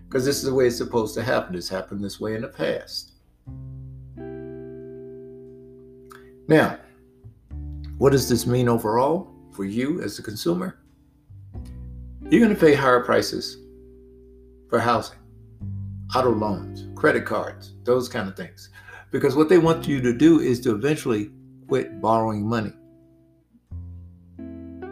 Because 0.06 0.26
this 0.26 0.38
is 0.38 0.44
the 0.44 0.54
way 0.54 0.68
it's 0.68 0.78
supposed 0.78 1.16
to 1.16 1.24
happen. 1.24 1.56
It's 1.56 1.70
happened 1.70 2.04
this 2.04 2.20
way 2.20 2.36
in 2.36 2.42
the 2.42 2.50
past. 2.50 3.14
Now, 6.50 6.78
what 7.98 8.12
does 8.12 8.28
this 8.28 8.46
mean 8.46 8.68
overall 8.68 9.32
for 9.54 9.64
you 9.64 10.02
as 10.02 10.20
a 10.20 10.24
consumer? 10.24 10.80
You're 12.30 12.44
going 12.44 12.54
to 12.54 12.60
pay 12.60 12.74
higher 12.74 13.00
prices 13.00 13.58
for 14.70 14.78
housing, 14.78 15.20
auto 16.14 16.32
loans, 16.32 16.86
credit 16.96 17.26
cards, 17.26 17.76
those 17.86 18.10
kind 18.10 18.28
of 18.28 18.36
things. 18.36 18.70
Because 19.12 19.38
what 19.38 19.48
they 19.48 19.58
want 19.58 19.88
you 19.88 20.02
to 20.02 20.12
do 20.12 20.42
is 20.42 20.60
to 20.62 20.76
eventually 20.76 21.32
quit 21.70 22.02
borrowing 22.02 22.46
money 22.46 22.74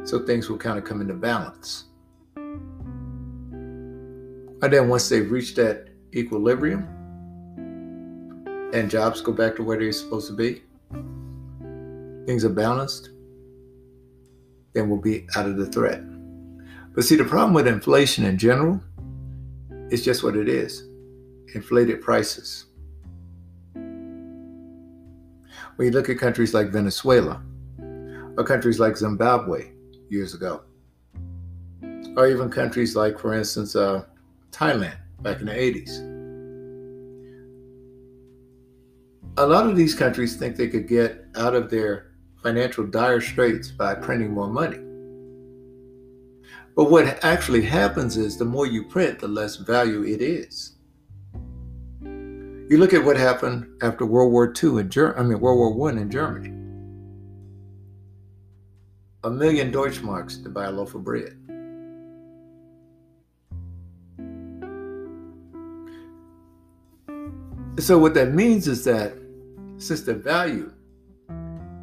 so 0.03 0.25
things 0.25 0.49
will 0.49 0.57
kind 0.57 0.77
of 0.77 0.83
come 0.83 1.01
into 1.01 1.13
balance. 1.13 1.85
And 4.63 4.71
then 4.71 4.89
once 4.89 5.09
they've 5.09 5.29
reached 5.29 5.55
that 5.55 5.89
equilibrium 6.13 6.87
and 8.73 8.89
jobs 8.89 9.21
go 9.21 9.31
back 9.31 9.55
to 9.55 9.63
where 9.63 9.77
they're 9.79 9.91
supposed 9.91 10.27
to 10.27 10.33
be, 10.33 10.61
things 12.25 12.45
are 12.45 12.49
balanced, 12.49 13.09
then 14.73 14.89
we'll 14.89 15.01
be 15.01 15.27
out 15.35 15.47
of 15.47 15.57
the 15.57 15.65
threat. 15.65 16.01
But 16.93 17.03
see, 17.03 17.15
the 17.15 17.25
problem 17.25 17.53
with 17.53 17.67
inflation 17.67 18.23
in 18.25 18.37
general 18.37 18.81
is 19.89 20.03
just 20.05 20.23
what 20.23 20.35
it 20.35 20.47
is 20.47 20.87
inflated 21.53 22.01
prices. 22.01 22.65
When 25.75 25.87
you 25.87 25.91
look 25.91 26.09
at 26.09 26.17
countries 26.17 26.53
like 26.53 26.69
Venezuela 26.69 27.41
or 28.37 28.43
countries 28.45 28.79
like 28.79 28.95
Zimbabwe, 28.95 29.71
years 30.11 30.33
ago. 30.33 30.61
Or 32.17 32.27
even 32.27 32.49
countries 32.49 32.95
like, 32.95 33.17
for 33.17 33.33
instance, 33.33 33.75
uh, 33.75 34.03
Thailand 34.51 34.97
back 35.21 35.39
in 35.39 35.45
the 35.45 35.53
80s. 35.53 36.07
A 39.37 39.47
lot 39.47 39.65
of 39.65 39.77
these 39.77 39.95
countries 39.95 40.35
think 40.35 40.57
they 40.57 40.67
could 40.67 40.87
get 40.87 41.25
out 41.35 41.55
of 41.55 41.69
their 41.69 42.11
financial 42.43 42.85
dire 42.85 43.21
straits 43.21 43.71
by 43.71 43.95
printing 43.95 44.31
more 44.31 44.49
money. 44.49 44.79
But 46.75 46.91
what 46.91 47.23
actually 47.23 47.61
happens 47.61 48.17
is 48.17 48.37
the 48.37 48.45
more 48.45 48.65
you 48.65 48.83
print, 48.83 49.19
the 49.19 49.27
less 49.27 49.55
value 49.55 50.03
it 50.03 50.21
is. 50.21 50.75
You 52.01 52.77
look 52.77 52.93
at 52.93 53.03
what 53.03 53.17
happened 53.17 53.67
after 53.81 54.05
World 54.05 54.31
War 54.31 54.53
II 54.61 54.79
in 54.79 54.89
Germany, 54.89 55.19
I 55.19 55.23
mean 55.23 55.39
World 55.39 55.77
War 55.77 55.89
I 55.89 55.93
in 55.93 56.09
Germany 56.09 56.60
a 59.23 59.29
million 59.29 59.71
Deutschmarks 59.71 60.41
to 60.43 60.49
buy 60.49 60.65
a 60.65 60.71
loaf 60.71 60.95
of 60.95 61.03
bread. 61.03 61.37
So, 67.79 67.97
what 67.97 68.13
that 68.15 68.33
means 68.33 68.67
is 68.67 68.83
that 68.85 69.13
since 69.77 70.01
the 70.01 70.13
value 70.13 70.71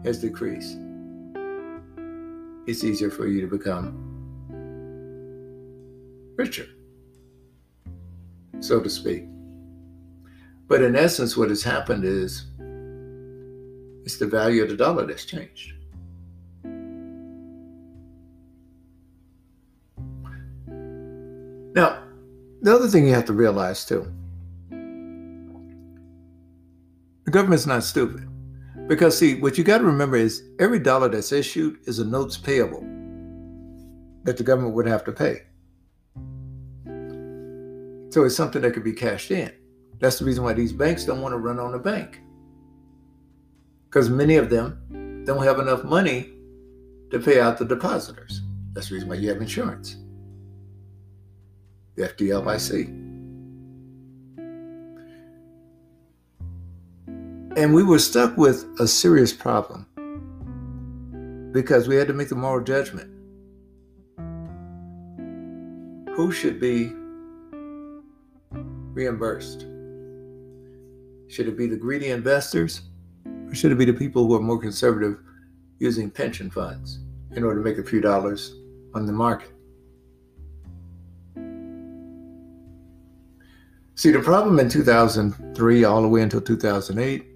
has 0.05 0.21
decreased, 0.21 0.79
it's 2.67 2.85
easier 2.85 3.11
for 3.11 3.27
you 3.27 3.41
to 3.41 3.47
become 3.47 4.05
richer, 6.37 6.67
so 8.61 8.81
to 8.81 8.91
speak. 8.91 9.25
But 10.67 10.83
in 10.83 10.95
essence, 10.95 11.37
what 11.37 11.49
has 11.49 11.63
happened 11.63 12.05
is 12.05 12.45
it's 14.05 14.19
the 14.19 14.27
value 14.27 14.63
of 14.63 14.69
the 14.69 14.77
dollar 14.77 15.07
that's 15.07 15.25
changed. 15.25 15.78
Now, 21.79 22.03
the 22.61 22.75
other 22.75 22.89
thing 22.89 23.07
you 23.07 23.15
have 23.15 23.27
to 23.27 23.33
realize 23.33 23.85
too 23.85 24.13
the 27.25 27.31
government's 27.31 27.67
not 27.67 27.85
stupid. 27.85 28.27
Because, 28.89 29.17
see, 29.17 29.39
what 29.41 29.57
you 29.57 29.63
got 29.63 29.79
to 29.79 29.85
remember 29.85 30.17
is 30.17 30.43
every 30.59 30.81
dollar 30.81 31.09
that's 31.09 31.31
issued 31.31 31.77
is 31.85 32.01
a 32.01 32.05
notes 32.05 32.37
payable 32.37 32.81
that 34.25 34.37
the 34.39 34.43
government 34.43 34.75
would 34.75 34.89
have 34.89 35.05
to 35.05 35.13
pay. 35.13 35.43
So 38.11 38.25
it's 38.25 38.35
something 38.35 38.63
that 38.63 38.73
could 38.73 38.83
be 38.83 38.95
cashed 38.95 39.31
in. 39.31 39.53
That's 40.01 40.19
the 40.19 40.25
reason 40.25 40.43
why 40.43 40.55
these 40.55 40.73
banks 40.73 41.05
don't 41.05 41.21
want 41.21 41.33
to 41.33 41.39
run 41.39 41.61
on 41.61 41.71
the 41.71 41.79
bank. 41.79 42.19
Because 43.85 44.11
many 44.11 44.35
of 44.35 44.51
them 44.51 45.23
don't 45.27 45.45
have 45.45 45.61
enough 45.61 45.85
money 45.85 46.33
to 47.13 47.21
pay 47.21 47.41
out 47.41 47.57
the 47.57 47.67
depositors. 47.67 48.41
That's 48.73 48.89
the 48.89 48.95
reason 48.95 49.09
why 49.11 49.17
you 49.17 49.29
have 49.29 49.41
insurance 49.41 49.99
the 51.99 52.09
FDLIC. 52.09 52.87
And 57.57 57.75
we 57.75 57.83
were 57.83 57.99
stuck 57.99 58.37
with 58.37 58.65
a 58.79 58.87
serious 58.87 59.33
problem 59.33 59.85
because 61.53 61.89
we 61.89 61.97
had 61.97 62.07
to 62.07 62.15
make 62.15 62.29
the 62.29 62.37
moral 62.37 62.65
judgment. 62.65 63.11
Who 66.17 66.31
should 66.31 66.61
be 66.61 66.93
reimbursed? 68.93 69.67
Should 71.29 71.49
it 71.49 71.59
be 71.59 71.67
the 71.67 71.77
greedy 71.77 72.11
investors 72.11 72.83
or 73.27 73.55
should 73.55 73.73
it 73.73 73.79
be 73.79 73.85
the 73.85 73.93
people 73.93 74.27
who 74.27 74.37
are 74.37 74.41
more 74.41 74.59
conservative 74.61 75.19
using 75.81 76.11
pension 76.11 76.51
funds 76.51 77.01
in 77.33 77.43
order 77.43 77.61
to 77.61 77.65
make 77.65 77.79
a 77.79 77.89
few 77.89 78.01
dollars 78.01 78.55
on 78.95 79.05
the 79.05 79.13
market? 79.13 79.58
See, 83.99 84.13
the 84.13 84.21
problem 84.21 84.61
in 84.61 84.69
2003 84.69 85.83
all 85.83 86.03
the 86.03 86.07
way 86.07 86.23
until 86.23 86.41
2008 86.41 87.27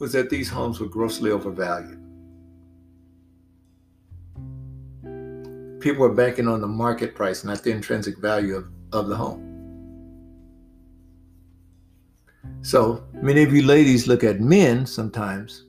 was 0.00 0.12
that 0.12 0.28
these 0.28 0.50
homes 0.50 0.80
were 0.80 0.88
grossly 0.88 1.30
overvalued. 1.30 2.00
People 5.80 6.00
were 6.00 6.12
banking 6.12 6.48
on 6.48 6.60
the 6.60 6.66
market 6.66 7.14
price, 7.14 7.44
not 7.44 7.62
the 7.62 7.70
intrinsic 7.70 8.18
value 8.18 8.56
of, 8.56 8.66
of 8.92 9.06
the 9.06 9.14
home. 9.14 9.52
So 12.62 13.04
many 13.12 13.44
of 13.44 13.52
you 13.52 13.62
ladies 13.62 14.08
look 14.08 14.24
at 14.24 14.40
men 14.40 14.84
sometimes 14.84 15.66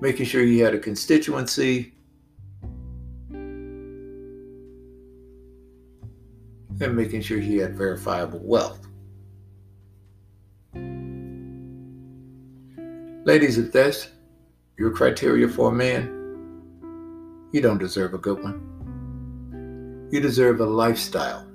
making 0.00 0.26
sure 0.26 0.42
he 0.42 0.58
had 0.58 0.74
a 0.74 0.78
constituency, 0.78 1.93
and 6.80 6.96
making 6.96 7.22
sure 7.22 7.38
he 7.38 7.56
had 7.58 7.76
verifiable 7.76 8.40
wealth. 8.42 8.86
Ladies, 13.24 13.56
if 13.58 13.72
that's 13.72 14.10
your 14.78 14.90
criteria 14.90 15.48
for 15.48 15.70
a 15.70 15.74
man, 15.74 16.08
you 17.52 17.60
don't 17.60 17.78
deserve 17.78 18.14
a 18.14 18.18
good 18.18 18.42
one. 18.42 20.08
You 20.10 20.20
deserve 20.20 20.60
a 20.60 20.66
lifestyle 20.66 21.48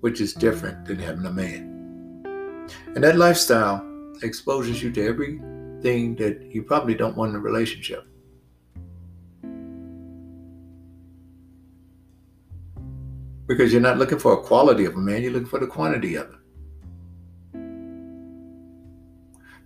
which 0.00 0.20
is 0.20 0.34
different 0.34 0.84
than 0.84 0.98
having 0.98 1.24
a 1.26 1.30
man. 1.30 2.24
And 2.94 3.04
that 3.04 3.16
lifestyle 3.16 3.86
exposes 4.22 4.82
you 4.82 4.90
to 4.92 5.06
everything 5.06 6.16
that 6.16 6.50
you 6.52 6.62
probably 6.62 6.94
don't 6.94 7.16
want 7.16 7.30
in 7.30 7.36
a 7.36 7.40
relationship. 7.40 8.06
Because 13.52 13.70
you're 13.70 13.82
not 13.82 13.98
looking 13.98 14.18
for 14.18 14.32
a 14.32 14.38
quality 14.38 14.86
of 14.86 14.94
a 14.94 14.98
man, 14.98 15.20
you're 15.20 15.30
looking 15.30 15.46
for 15.46 15.58
the 15.58 15.66
quantity 15.66 16.14
of 16.14 16.30
it. 16.30 16.36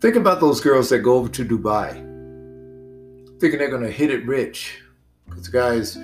Think 0.00 0.16
about 0.16 0.40
those 0.40 0.60
girls 0.60 0.90
that 0.90 0.98
go 0.98 1.14
over 1.14 1.28
to 1.28 1.44
Dubai 1.44 1.92
thinking 3.38 3.60
they're 3.60 3.70
going 3.70 3.84
to 3.84 3.90
hit 3.90 4.10
it 4.10 4.26
rich 4.26 4.82
because 5.28 5.44
the 5.44 5.52
guy's 5.52 5.94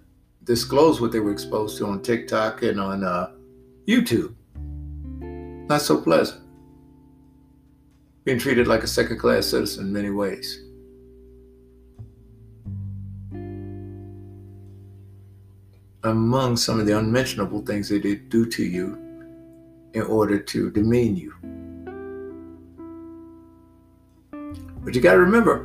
disclosed 0.43 1.01
what 1.01 1.13
they 1.13 1.21
were 1.21 1.31
exposed 1.31 1.79
to 1.79 1.87
on 1.87 2.03
TikTok 2.03 2.65
and 2.65 2.81
on 2.81 3.05
uh, 3.05 3.31
YouTube. 3.87 4.35
Not 5.69 5.83
so 5.83 6.01
pleasant. 6.01 6.48
Being 8.29 8.39
treated 8.39 8.67
like 8.67 8.83
a 8.83 8.87
second 8.87 9.17
class 9.17 9.47
citizen 9.47 9.87
in 9.87 9.93
many 9.95 10.11
ways. 10.11 10.63
Among 16.05 16.59
some 16.59 16.79
of 16.79 16.85
the 16.85 16.99
unmentionable 16.99 17.63
things 17.63 17.89
they 17.89 17.99
did 17.99 18.29
do 18.29 18.45
to 18.45 18.63
you 18.63 18.99
in 19.95 20.03
order 20.03 20.39
to 20.39 20.71
demean 20.71 21.17
you. 21.17 21.33
But 24.85 24.95
you 24.95 25.01
got 25.01 25.15
to 25.15 25.21
remember, 25.21 25.65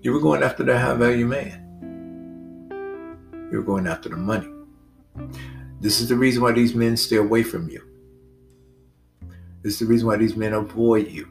you 0.00 0.10
were 0.10 0.20
going 0.20 0.42
after 0.42 0.64
the 0.64 0.78
high 0.78 0.94
value 0.94 1.26
man. 1.26 2.70
You 3.52 3.58
were 3.58 3.62
going 3.62 3.86
after 3.86 4.08
the 4.08 4.16
money. 4.16 4.48
This 5.82 6.00
is 6.00 6.08
the 6.08 6.16
reason 6.16 6.42
why 6.42 6.52
these 6.52 6.74
men 6.74 6.96
stay 6.96 7.16
away 7.16 7.42
from 7.42 7.68
you. 7.68 7.85
Is 9.66 9.80
the 9.80 9.86
reason 9.86 10.06
why 10.06 10.16
these 10.16 10.36
men 10.36 10.52
avoid 10.52 11.08
you, 11.08 11.28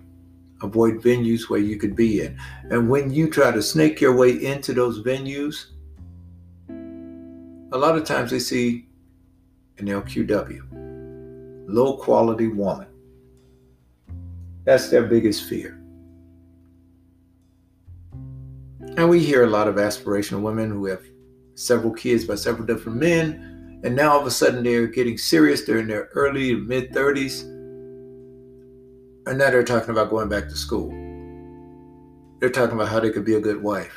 avoid 0.62 0.96
venues 0.96 1.50
where 1.50 1.62
you 1.62 1.78
could 1.78 1.96
be 1.96 2.20
in. 2.20 2.38
And 2.70 2.90
when 2.90 3.10
you 3.10 3.30
try 3.30 3.50
to 3.50 3.64
snake 3.64 4.02
your 4.02 4.14
way 4.14 4.44
into 4.44 4.74
those 4.74 5.02
venues, 5.02 5.68
a 7.72 7.78
lot 7.78 7.98
of 7.98 8.04
times 8.04 8.32
they 8.32 8.40
see 8.40 8.88
an 9.78 9.86
LQW, 9.86 11.66
low 11.70 11.96
quality 11.96 12.50
woman. 12.50 12.88
That's 14.66 14.90
their 14.90 15.04
biggest 15.04 15.48
fear. 15.48 15.82
And 18.98 19.10
we 19.10 19.24
hear 19.24 19.46
a 19.46 19.50
lot 19.50 19.70
of 19.70 19.76
aspirational 19.76 20.42
women 20.42 20.72
who 20.72 20.88
have 20.88 21.04
several 21.54 21.94
kids 21.94 22.26
by 22.26 22.36
several 22.36 22.66
different 22.66 22.98
men, 22.98 23.80
and 23.86 23.96
now 23.96 24.12
all 24.12 24.20
of 24.20 24.28
a 24.28 24.32
sudden 24.32 24.62
they're 24.62 24.88
getting 24.88 25.18
serious. 25.18 25.64
They're 25.64 25.78
in 25.78 25.88
their 25.88 26.10
early 26.16 26.50
to 26.50 26.58
mid 26.58 26.92
30s, 26.92 27.55
and 29.28 29.38
now 29.38 29.50
they're 29.50 29.64
talking 29.64 29.90
about 29.90 30.10
going 30.10 30.30
back 30.30 30.48
to 30.50 30.56
school. 30.56 30.90
They're 32.40 32.50
talking 32.50 32.76
about 32.76 32.90
how 32.90 33.00
they 33.00 33.10
could 33.10 33.26
be 33.26 33.36
a 33.36 33.40
good 33.40 33.62
wife, 33.62 33.96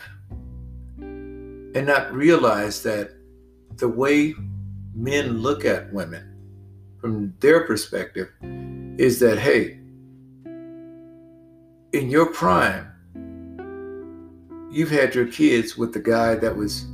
and 0.99 1.87
not 1.87 2.13
realize 2.13 2.83
that 2.83 3.13
the 3.77 3.89
way 3.89 4.35
men 4.95 5.39
look 5.39 5.65
at 5.65 5.93
women 5.93 6.35
from 7.01 7.35
their 7.41 7.67
perspective 7.67 8.29
is 8.99 9.21
that, 9.21 9.39
hey, 9.39 9.79
in 11.93 12.11
your 12.11 12.27
prime, 12.27 12.87
you've 14.71 14.91
had 14.91 15.15
your 15.15 15.27
kids 15.27 15.77
with 15.77 15.93
the 15.93 16.01
guy 16.01 16.35
that 16.35 16.57
was 16.57 16.87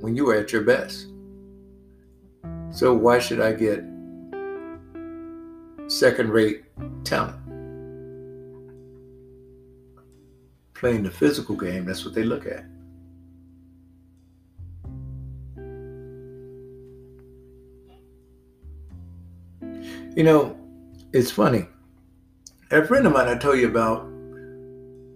when 0.00 0.14
you 0.14 0.24
were 0.26 0.34
at 0.34 0.52
your 0.52 0.62
best. 0.62 1.06
So 2.70 2.92
why 2.94 3.18
should 3.18 3.40
I 3.40 3.52
get 3.52 3.82
second 5.88 6.30
rate 6.30 6.64
talent? 7.04 7.36
Playing 10.74 11.04
the 11.04 11.10
physical 11.10 11.56
game, 11.56 11.84
that's 11.84 12.04
what 12.04 12.14
they 12.14 12.24
look 12.24 12.46
at. 12.46 12.64
You 20.16 20.22
know, 20.22 20.56
it's 21.12 21.30
funny. 21.30 21.66
A 22.70 22.84
friend 22.86 23.06
of 23.06 23.12
mine 23.12 23.28
I 23.28 23.36
told 23.36 23.58
you 23.58 23.68
about 23.68 24.06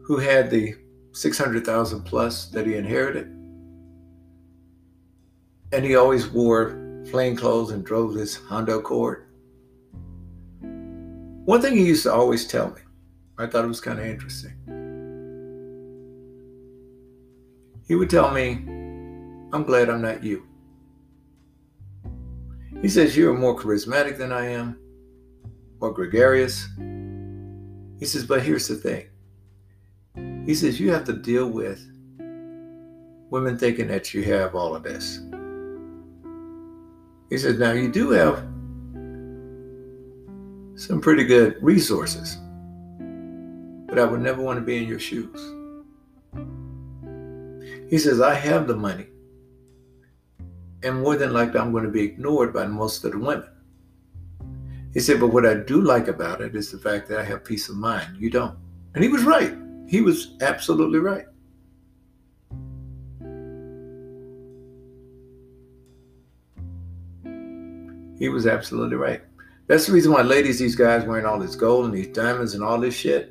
who 0.03 0.19
had 0.19 0.51
the 0.51 0.75
600,000 1.13 2.03
plus 2.03 2.47
that 2.49 2.67
he 2.67 2.75
inherited. 2.75 3.29
And 5.73 5.85
he 5.85 5.97
always 5.97 6.29
wore 6.29 7.03
plain 7.11 7.35
clothes 7.35 7.71
and 7.71 7.85
drove 7.85 8.13
this 8.13 8.37
Honda 8.37 8.77
Accord. 8.77 9.30
One 11.51 11.61
thing 11.61 11.77
he 11.77 11.85
used 11.85 12.05
to 12.05 12.13
always 12.13 12.47
tell 12.47 12.71
me, 12.71 12.81
I 13.37 13.49
thought 13.49 13.65
it 13.65 13.67
was 13.67 13.81
kind 13.81 13.99
of 13.99 14.07
interesting. 14.07 14.53
He 17.89 17.97
would 17.97 18.09
tell 18.09 18.31
me, 18.31 18.53
I'm 19.53 19.65
glad 19.65 19.91
I'm 19.91 20.01
not 20.01 20.23
you. 20.23 20.47
He 22.81 22.89
says, 22.89 23.17
You're 23.17 23.37
more 23.37 23.59
charismatic 23.59 24.17
than 24.17 24.31
I 24.31 24.47
am, 24.47 24.79
more 25.81 25.93
gregarious. 25.93 26.69
He 27.99 28.07
says, 28.07 28.25
But 28.25 28.43
here's 28.43 28.69
the 28.69 28.77
thing. 28.77 29.09
He 30.47 30.55
says, 30.55 30.79
You 30.79 30.93
have 30.93 31.05
to 31.07 31.15
deal 31.15 31.49
with 31.49 31.85
women 33.29 33.59
thinking 33.59 33.89
that 33.89 34.15
you 34.15 34.23
have 34.23 34.55
all 34.55 34.77
of 34.77 34.85
this. 34.85 35.19
He 37.29 37.39
says, 37.39 37.59
Now 37.59 37.73
you 37.73 37.91
do 37.91 38.11
have 38.11 38.47
some 40.81 40.99
pretty 40.99 41.25
good 41.25 41.59
resources, 41.61 42.39
but 43.87 43.99
I 43.99 44.05
would 44.05 44.23
never 44.23 44.41
want 44.41 44.59
to 44.59 44.65
be 44.65 44.79
in 44.79 44.89
your 44.89 44.99
shoes. 44.99 45.39
He 47.91 47.99
says, 47.99 48.23
I 48.23 48.33
have 48.33 48.67
the 48.67 48.77
money, 48.77 49.07
and 50.83 51.03
more 51.03 51.17
than 51.17 51.35
likely, 51.35 51.61
I'm 51.61 51.71
going 51.71 51.85
to 51.85 51.91
be 51.91 52.03
ignored 52.03 52.55
by 52.55 52.67
most 52.67 53.05
of 53.05 53.13
the 53.13 53.19
women. 53.19 53.47
He 54.95 55.01
said, 55.01 55.21
But 55.21 55.29
what 55.29 55.45
I 55.45 55.55
do 55.55 55.83
like 55.83 56.09
about 56.09 56.41
it 56.41 56.57
is 56.57 56.73
the 56.73 56.79
fact 56.79 57.09
that 57.09 57.19
I 57.19 57.25
have 57.25 57.45
peace 57.45 57.69
of 57.69 57.77
mind. 57.77 58.17
You 58.17 58.31
don't. 58.31 58.57
And 58.95 59.05
he 59.05 59.11
was 59.11 59.23
right. 59.25 59.55
He 59.87 60.01
was 60.01 60.37
absolutely 60.41 60.99
right. 60.99 61.27
He 68.19 68.29
was 68.29 68.47
absolutely 68.47 68.97
right. 68.97 69.23
That's 69.71 69.87
the 69.87 69.93
reason 69.93 70.11
why, 70.11 70.23
ladies, 70.23 70.59
these 70.59 70.75
guys 70.75 71.05
wearing 71.05 71.25
all 71.25 71.39
this 71.39 71.55
gold 71.55 71.85
and 71.85 71.95
these 71.95 72.09
diamonds 72.09 72.55
and 72.55 72.65
all 72.65 72.81
this 72.81 72.93
shit. 72.93 73.31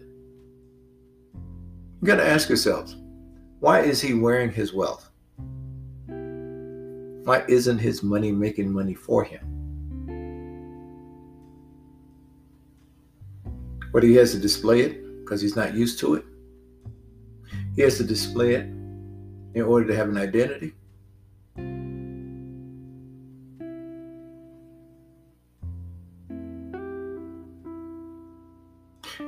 You 1.34 2.06
got 2.06 2.16
to 2.16 2.26
ask 2.26 2.48
yourselves, 2.48 2.96
why 3.60 3.82
is 3.82 4.00
he 4.00 4.14
wearing 4.14 4.50
his 4.50 4.74
wealth? 4.74 5.12
Why 6.08 7.44
isn't 7.50 7.80
his 7.80 8.04
money 8.04 8.32
making 8.32 8.72
money 8.72 8.94
for 8.94 9.26
him? 9.26 9.42
But 13.92 14.04
he 14.04 14.16
has 14.16 14.32
to 14.32 14.40
display 14.40 14.80
it 14.80 15.26
because 15.26 15.42
he's 15.42 15.58
not 15.58 15.74
used 15.74 16.00
to 16.00 16.16
it. 16.16 16.24
He 17.76 17.82
has 17.82 17.98
to 17.98 18.06
display 18.06 18.54
it 18.54 18.64
in 18.64 19.64
order 19.64 19.86
to 19.88 19.94
have 19.94 20.08
an 20.08 20.16
identity. 20.16 20.72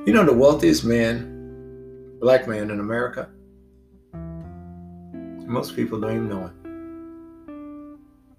You 0.04 0.12
know, 0.12 0.24
the 0.24 0.32
wealthiest 0.32 0.84
man, 0.84 2.18
black 2.18 2.48
man 2.48 2.72
in 2.72 2.80
America, 2.80 3.28
most 5.46 5.76
people 5.76 6.00
don't 6.00 6.10
even 6.10 6.28
know 6.28 6.50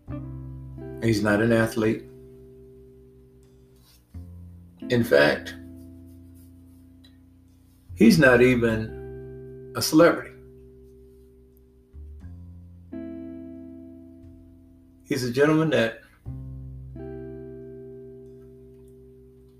him. 0.09 0.99
He's 1.01 1.23
not 1.23 1.41
an 1.41 1.53
athlete. 1.53 2.03
In 4.89 5.05
fact, 5.05 5.55
he's 7.95 8.19
not 8.19 8.41
even 8.41 9.71
a 9.77 9.81
celebrity. 9.81 10.31
He's 15.07 15.23
a 15.23 15.31
gentleman 15.31 15.69
that 15.69 16.01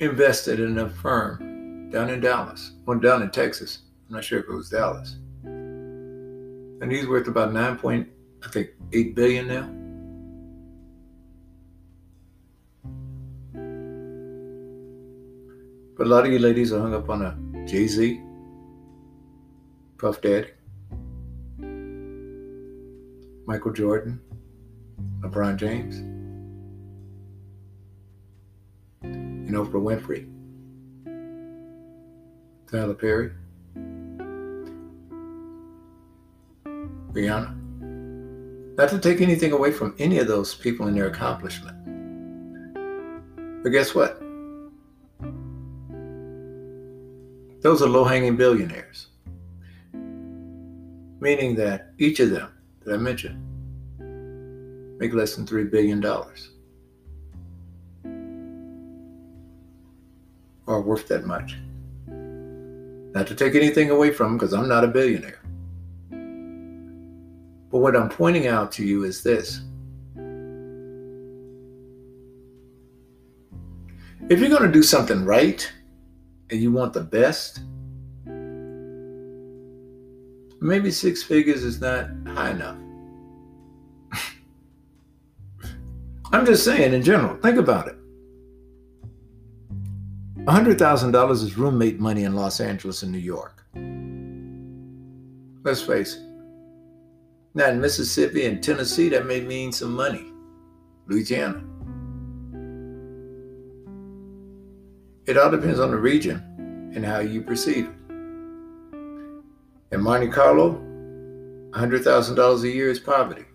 invested 0.02 0.60
in 0.60 0.80
a 0.80 0.90
firm 0.90 1.53
down 1.94 2.10
in 2.10 2.20
Dallas, 2.20 2.72
one 2.86 3.00
down 3.00 3.22
in 3.22 3.30
Texas. 3.30 3.84
I'm 4.10 4.16
not 4.16 4.24
sure 4.24 4.40
if 4.40 4.50
it 4.50 4.52
was 4.52 4.68
Dallas. 4.68 5.18
And 5.44 6.92
he's 6.92 7.08
worth 7.08 7.28
about 7.28 7.54
nine 7.54 7.78
point, 7.78 8.10
I 8.44 8.50
think, 8.50 8.72
eight 8.94 9.16
billion 9.16 9.48
now. 9.48 9.70
But 15.96 16.08
a 16.08 16.10
lot 16.10 16.26
of 16.26 16.32
you 16.32 16.40
ladies 16.40 16.74
are 16.74 16.80
hung 16.82 16.96
up 16.96 17.08
on 17.12 17.22
a 17.22 17.38
Jay 17.68 17.86
Z, 17.86 18.20
Puff 20.00 20.20
Daddy, 20.20 20.50
Michael 23.46 23.72
Jordan, 23.72 24.20
LeBron 25.20 25.58
James, 25.58 25.98
and 29.04 29.50
Oprah 29.52 29.74
Winfrey. 29.74 30.33
Tyler 32.74 32.96
Perry, 32.96 33.30
Rihanna. 37.14 37.56
Not 38.76 38.90
to 38.90 38.98
take 38.98 39.22
anything 39.22 39.52
away 39.52 39.72
from 39.72 39.94
any 40.00 40.18
of 40.18 40.28
those 40.28 40.56
people 40.56 40.88
and 40.88 40.98
their 40.98 41.06
accomplishment. 41.06 41.78
But 43.62 43.70
guess 43.70 43.94
what? 43.94 44.20
Those 47.62 47.84
are 47.84 47.88
low 47.88 48.06
hanging 48.06 48.38
billionaires. 48.38 49.10
Meaning 49.94 51.54
that 51.54 51.92
each 52.00 52.20
of 52.22 52.32
them 52.32 52.50
that 52.84 52.96
I 52.96 52.98
mentioned 52.98 53.38
make 55.00 55.14
less 55.14 55.36
than 55.36 55.46
$3 55.46 55.70
billion. 55.70 56.04
Or 60.66 60.82
worth 60.82 61.08
that 61.10 61.28
much. 61.28 61.60
Not 63.14 63.28
to 63.28 63.36
take 63.36 63.54
anything 63.54 63.92
away 63.92 64.12
from 64.12 64.32
him 64.32 64.38
because 64.38 64.54
I'm 64.54 64.68
not 64.68 64.84
a 64.84 64.88
billionaire. 64.88 65.40
But 67.72 67.80
what 67.80 67.96
I'm 67.96 68.10
pointing 68.10 68.48
out 68.48 68.72
to 68.74 68.86
you 68.86 69.04
is 69.04 69.22
this. 69.24 69.62
If 74.30 74.40
you're 74.40 74.50
going 74.50 74.64
to 74.64 74.72
do 74.72 74.82
something 74.82 75.26
right 75.26 75.72
and 76.50 76.60
you 76.60 76.72
want 76.72 76.94
the 76.94 77.02
best, 77.02 77.60
maybe 80.62 80.90
six 80.90 81.22
figures 81.22 81.64
is 81.64 81.82
not 81.82 82.10
high 82.28 82.52
enough. 82.52 82.78
I'm 86.32 86.46
just 86.46 86.64
saying 86.64 86.94
in 86.94 87.04
general, 87.04 87.36
think 87.38 87.58
about 87.58 87.88
it. 87.90 87.98
$100,000 90.46 91.32
is 91.32 91.58
roommate 91.58 92.00
money 92.02 92.24
in 92.26 92.36
Los 92.36 92.60
Angeles 92.60 93.02
and 93.04 93.12
New 93.12 93.18
York. 93.18 93.64
Let's 95.64 95.82
face 95.82 96.16
it. 96.16 96.22
Now 97.54 97.70
in 97.70 97.80
Mississippi 97.80 98.46
and 98.46 98.62
Tennessee, 98.62 99.08
that 99.10 99.26
may 99.26 99.40
mean 99.40 99.72
some 99.72 99.94
money. 99.94 100.34
Louisiana. 101.08 101.64
It 105.26 105.38
all 105.38 105.50
depends 105.50 105.80
on 105.80 105.92
the 105.92 105.98
region 105.98 106.92
and 106.94 107.06
how 107.06 107.20
you 107.20 107.42
perceive 107.42 107.86
it. 107.86 107.96
In 109.94 110.02
Monte 110.02 110.28
Carlo, 110.28 110.74
$100,000 111.72 112.64
a 112.64 112.70
year 112.70 112.90
is 112.90 113.00
poverty. 113.00 113.46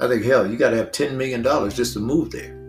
I 0.00 0.08
think, 0.08 0.24
hell, 0.24 0.50
you 0.50 0.56
got 0.56 0.70
to 0.70 0.76
have 0.76 0.90
$10 0.90 1.12
million 1.14 1.44
just 1.70 1.92
to 1.92 2.00
move 2.00 2.32
there. 2.32 2.59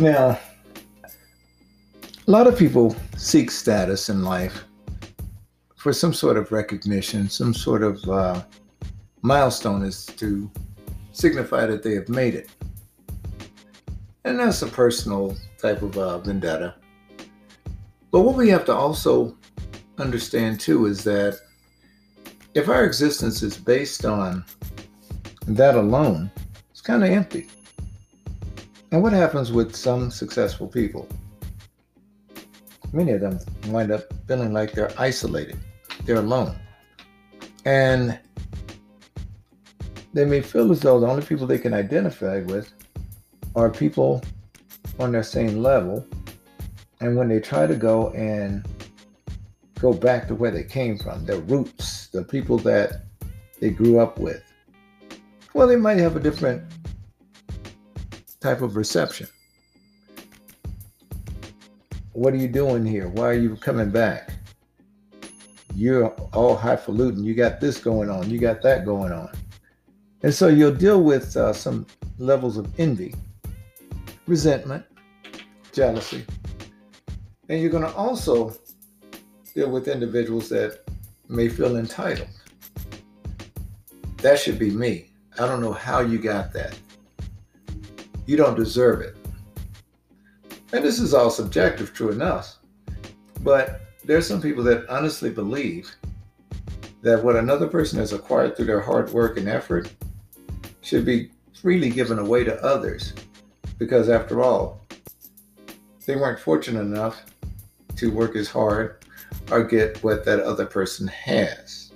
Now, 0.00 0.40
a 2.26 2.30
lot 2.30 2.46
of 2.46 2.58
people 2.58 2.96
seek 3.18 3.50
status 3.50 4.08
in 4.08 4.24
life 4.24 4.64
for 5.76 5.92
some 5.92 6.14
sort 6.14 6.38
of 6.38 6.50
recognition, 6.52 7.28
some 7.28 7.52
sort 7.52 7.82
of 7.82 8.02
uh, 8.08 8.42
milestone 9.20 9.84
is 9.84 10.06
to 10.06 10.50
signify 11.12 11.66
that 11.66 11.82
they 11.82 11.92
have 11.96 12.08
made 12.08 12.34
it. 12.34 12.48
And 14.24 14.40
that's 14.40 14.62
a 14.62 14.68
personal 14.68 15.36
type 15.58 15.82
of 15.82 15.98
uh, 15.98 16.18
vendetta. 16.20 16.76
But 18.10 18.20
what 18.22 18.36
we 18.36 18.48
have 18.48 18.64
to 18.66 18.74
also 18.74 19.36
understand 19.98 20.60
too 20.60 20.86
is 20.86 21.04
that 21.04 21.38
if 22.54 22.70
our 22.70 22.86
existence 22.86 23.42
is 23.42 23.58
based 23.58 24.06
on 24.06 24.46
that 25.46 25.74
alone, 25.74 26.30
it's 26.70 26.80
kind 26.80 27.04
of 27.04 27.10
empty. 27.10 27.48
And 28.92 29.02
what 29.02 29.12
happens 29.12 29.52
with 29.52 29.76
some 29.76 30.10
successful 30.10 30.66
people? 30.66 31.06
Many 32.92 33.12
of 33.12 33.20
them 33.20 33.38
wind 33.68 33.92
up 33.92 34.02
feeling 34.26 34.52
like 34.52 34.72
they're 34.72 34.92
isolated, 34.98 35.56
they're 36.04 36.16
alone. 36.16 36.56
And 37.64 38.18
they 40.12 40.24
may 40.24 40.40
feel 40.40 40.72
as 40.72 40.80
though 40.80 40.98
the 40.98 41.06
only 41.06 41.24
people 41.24 41.46
they 41.46 41.58
can 41.58 41.72
identify 41.72 42.40
with 42.40 42.72
are 43.54 43.70
people 43.70 44.22
on 44.98 45.12
their 45.12 45.22
same 45.22 45.62
level. 45.62 46.04
And 47.00 47.16
when 47.16 47.28
they 47.28 47.38
try 47.38 47.68
to 47.68 47.76
go 47.76 48.10
and 48.10 48.66
go 49.80 49.92
back 49.92 50.26
to 50.28 50.34
where 50.34 50.50
they 50.50 50.64
came 50.64 50.98
from, 50.98 51.24
their 51.24 51.40
roots, 51.40 52.08
the 52.08 52.24
people 52.24 52.58
that 52.58 53.04
they 53.60 53.70
grew 53.70 54.00
up 54.00 54.18
with, 54.18 54.42
well, 55.54 55.68
they 55.68 55.76
might 55.76 55.98
have 55.98 56.16
a 56.16 56.20
different 56.20 56.64
type 58.40 58.62
of 58.62 58.76
reception. 58.76 59.28
What 62.12 62.34
are 62.34 62.38
you 62.38 62.48
doing 62.48 62.84
here? 62.84 63.08
Why 63.08 63.28
are 63.28 63.34
you 63.34 63.56
coming 63.56 63.90
back? 63.90 64.32
You're 65.74 66.08
all 66.32 66.56
highfalutin. 66.56 67.22
You 67.22 67.34
got 67.34 67.60
this 67.60 67.78
going 67.78 68.10
on. 68.10 68.28
You 68.28 68.38
got 68.38 68.62
that 68.62 68.84
going 68.84 69.12
on. 69.12 69.30
And 70.22 70.34
so 70.34 70.48
you'll 70.48 70.74
deal 70.74 71.02
with 71.02 71.36
uh, 71.36 71.52
some 71.52 71.86
levels 72.18 72.56
of 72.56 72.68
envy, 72.78 73.14
resentment, 74.26 74.84
jealousy. 75.72 76.26
And 77.48 77.60
you're 77.60 77.70
going 77.70 77.84
to 77.84 77.94
also 77.94 78.54
deal 79.54 79.70
with 79.70 79.88
individuals 79.88 80.48
that 80.50 80.80
may 81.28 81.48
feel 81.48 81.76
entitled. 81.76 82.28
That 84.18 84.38
should 84.38 84.58
be 84.58 84.70
me. 84.70 85.10
I 85.38 85.46
don't 85.46 85.60
know 85.60 85.72
how 85.72 86.00
you 86.00 86.18
got 86.18 86.52
that. 86.52 86.78
You 88.30 88.36
don't 88.36 88.54
deserve 88.54 89.00
it. 89.00 89.16
And 90.72 90.84
this 90.84 91.00
is 91.00 91.14
all 91.14 91.30
subjective, 91.30 91.92
true 91.92 92.10
enough. 92.12 92.58
But 93.40 93.80
there's 94.04 94.24
some 94.24 94.40
people 94.40 94.62
that 94.62 94.88
honestly 94.88 95.30
believe 95.30 95.92
that 97.02 97.24
what 97.24 97.34
another 97.34 97.66
person 97.66 97.98
has 97.98 98.12
acquired 98.12 98.56
through 98.56 98.66
their 98.66 98.80
hard 98.80 99.10
work 99.12 99.36
and 99.36 99.48
effort 99.48 99.92
should 100.80 101.04
be 101.04 101.32
freely 101.60 101.90
given 101.90 102.20
away 102.20 102.44
to 102.44 102.54
others. 102.62 103.14
Because 103.80 104.08
after 104.08 104.40
all, 104.40 104.80
they 106.06 106.14
weren't 106.14 106.38
fortunate 106.38 106.82
enough 106.82 107.24
to 107.96 108.12
work 108.12 108.36
as 108.36 108.48
hard 108.48 109.04
or 109.50 109.64
get 109.64 110.00
what 110.04 110.24
that 110.24 110.38
other 110.38 110.66
person 110.66 111.08
has. 111.08 111.90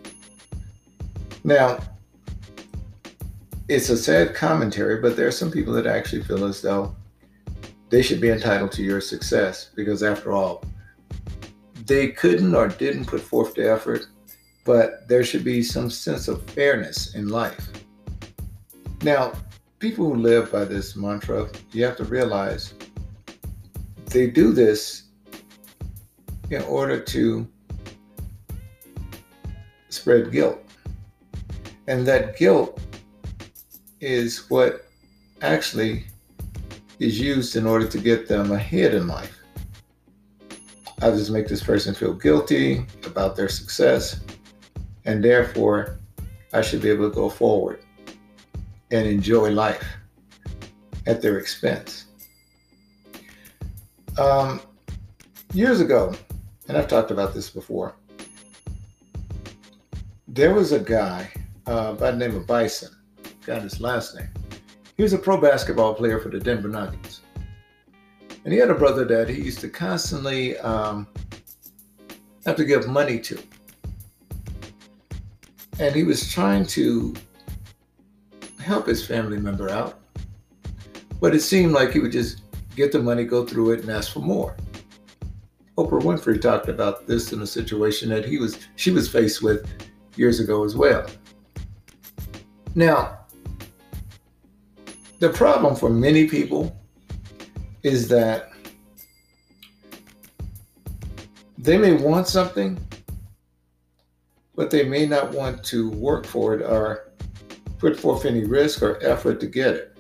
Now, 1.45 1.79
it's 3.69 3.89
a 3.89 3.97
sad 3.97 4.35
commentary, 4.35 5.01
but 5.01 5.17
there 5.17 5.27
are 5.27 5.33
some 5.33 5.51
people 5.51 5.73
that 5.75 5.87
actually 5.87 6.23
feel 6.23 6.45
as 6.45 6.61
though 6.61 6.95
they 7.91 8.03
should 8.03 8.21
be 8.21 8.31
entitled 8.31 8.73
to 8.73 8.83
your 8.83 9.01
success 9.01 9.71
because, 9.75 10.03
after 10.03 10.33
all, 10.33 10.63
they 11.87 12.09
couldn't 12.09 12.55
or 12.55 12.69
didn't 12.69 13.07
put 13.07 13.21
forth 13.21 13.55
the 13.55 13.71
effort, 13.71 14.07
but 14.65 15.07
there 15.09 15.25
should 15.25 15.45
be 15.45 15.63
some 15.63 15.91
sense 15.91 16.29
of 16.29 16.43
fairness 16.51 17.15
in 17.15 17.29
life. 17.29 17.69
Now, 19.03 19.33
people 19.79 20.07
who 20.07 20.17
live 20.17 20.51
by 20.51 20.65
this 20.65 20.97
mantra, 20.97 21.49
you 21.73 21.85
have 21.85 21.97
to 21.99 22.05
realize 22.05 22.75
they 24.07 24.29
do 24.29 24.53
this 24.53 25.05
in 26.51 26.63
order 26.63 27.01
to 27.01 27.47
spread 29.89 30.33
guilt. 30.33 30.59
And 31.87 32.07
that 32.07 32.37
guilt 32.39 32.81
is 34.05 34.51
what 34.51 34.87
actually 35.41 36.05
is 36.99 37.19
used 37.19 37.57
in 37.57 37.67
order 37.67 37.87
to 37.89 37.99
get 37.99 38.29
them 38.29 38.53
ahead 38.53 38.95
in 38.95 39.09
life. 39.09 39.39
I 41.01 41.11
just 41.11 41.31
make 41.31 41.49
this 41.49 41.63
person 41.63 41.95
feel 41.95 42.13
guilty 42.13 42.87
about 43.05 43.35
their 43.35 43.49
success, 43.49 44.21
and 45.07 45.25
therefore 45.25 45.99
I 46.53 46.61
should 46.61 46.83
be 46.83 46.91
able 46.91 47.09
to 47.09 47.15
go 47.15 47.29
forward 47.29 47.83
and 48.91 49.07
enjoy 49.07 49.51
life 49.51 49.85
at 51.07 51.21
their 51.21 51.39
expense. 51.39 52.07
Um, 54.19 54.61
years 55.53 55.81
ago, 55.81 56.15
and 56.69 56.77
I've 56.77 56.89
talked 56.89 57.11
about 57.11 57.35
this 57.35 57.51
before, 57.51 57.97
there 60.29 60.55
was 60.55 60.73
a 60.73 60.81
guy 60.81 61.31
uh, 61.67 61.95
by 61.95 62.11
the 62.11 62.17
name 62.17 62.37
of 62.37 62.47
Bison, 62.47 62.91
got 63.47 63.63
his 63.63 63.81
last 63.81 64.17
name. 64.17 64.29
He 64.97 65.03
was 65.03 65.13
a 65.13 65.19
pro 65.19 65.41
basketball 65.41 65.95
player 65.95 66.21
for 66.21 66.29
the 66.29 66.39
Denver 66.39 66.69
Nuggets. 66.69 67.21
And 68.45 68.53
he 68.53 68.59
had 68.59 68.71
a 68.71 68.75
brother 68.75 69.05
that 69.07 69.29
he 69.29 69.41
used 69.43 69.61
to 69.61 69.69
constantly 69.69 70.59
um, 70.59 71.07
have 72.45 72.57
to 72.57 72.65
give 72.65 72.89
money 72.89 73.19
to. 73.21 73.43
And 75.81 75.95
he 75.95 76.05
was 76.05 76.31
trying 76.31 76.67
to 76.67 77.15
help 78.61 78.87
his 78.87 79.07
family 79.07 79.39
member 79.39 79.71
out. 79.71 80.01
But 81.21 81.35
it 81.35 81.41
seemed 81.41 81.73
like 81.73 81.93
he 81.93 82.01
would 82.01 82.13
just 82.13 82.43
get 82.77 82.93
the 82.93 82.99
money, 83.01 83.25
go 83.25 83.45
through 83.45 83.73
it, 83.73 83.81
and 83.81 83.91
ask 83.91 84.13
for 84.13 84.21
more. 84.21 84.57
Oprah 85.77 86.03
Winfrey 86.03 86.41
talked 86.41 86.69
about 86.69 87.07
this 87.07 87.33
in 87.33 87.43
a 87.43 87.47
situation 87.47 88.09
that 88.11 88.25
he 88.25 88.39
was 88.39 88.59
she 88.77 88.91
was 88.93 89.09
faced 89.09 89.43
with 89.43 89.67
years 90.17 90.39
ago 90.39 90.65
as 90.65 90.77
well. 90.77 91.05
Now, 92.77 93.24
the 95.25 95.33
problem 95.33 95.75
for 95.75 95.89
many 95.89 96.29
people 96.29 96.77
is 97.83 98.09
that 98.09 98.51
they 101.57 101.79
may 101.79 101.95
want 101.95 102.29
something, 102.29 102.79
but 104.55 104.71
they 104.71 104.85
may 104.85 105.07
not 105.07 105.33
want 105.33 105.65
to 105.65 105.89
work 105.93 106.27
for 106.27 106.53
it 106.53 106.61
or 106.61 107.11
put 107.79 107.99
forth 107.99 108.27
any 108.27 108.45
risk 108.45 108.83
or 108.83 109.03
effort 109.03 109.41
to 109.41 109.47
get 109.47 109.75
it. 109.75 109.97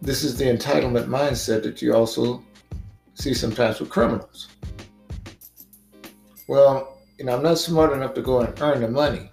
This 0.00 0.24
is 0.24 0.38
the 0.38 0.46
entitlement 0.46 1.08
mindset 1.08 1.62
that 1.64 1.82
you 1.82 1.94
also 1.94 2.42
see 3.12 3.34
sometimes 3.34 3.80
with 3.80 3.90
criminals. 3.90 4.48
Well, 6.48 6.96
you 7.18 7.26
know, 7.26 7.36
I'm 7.36 7.42
not 7.42 7.58
smart 7.58 7.92
enough 7.92 8.14
to 8.14 8.22
go 8.22 8.40
and 8.40 8.58
earn 8.62 8.80
the 8.80 8.88
money, 8.88 9.30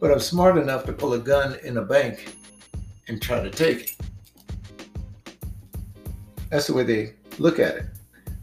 but 0.00 0.10
I'm 0.10 0.18
smart 0.18 0.56
enough 0.56 0.84
to 0.86 0.92
pull 0.92 1.12
a 1.12 1.18
gun 1.18 1.56
in 1.62 1.76
a 1.76 1.82
bank 1.82 2.34
and 3.06 3.20
try 3.20 3.42
to 3.42 3.50
take 3.50 3.82
it. 3.82 3.96
That's 6.48 6.66
the 6.66 6.72
way 6.72 6.82
they 6.82 7.14
look 7.38 7.58
at 7.58 7.76
it. 7.76 7.84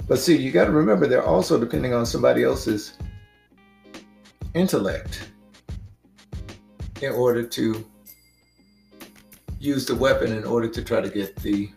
But 0.07 0.19
see, 0.19 0.37
you 0.37 0.51
got 0.51 0.65
to 0.65 0.71
remember 0.71 1.07
they're 1.07 1.25
also 1.25 1.59
depending 1.59 1.93
on 1.93 2.05
somebody 2.05 2.43
else's 2.43 2.93
intellect 4.53 5.29
in 7.01 7.11
order 7.11 7.43
to 7.43 7.85
use 9.59 9.85
the 9.85 9.95
weapon 9.95 10.31
in 10.31 10.45
order 10.45 10.67
to 10.69 10.83
try 10.83 11.01
to 11.01 11.09
get 11.09 11.35
the 11.37 11.69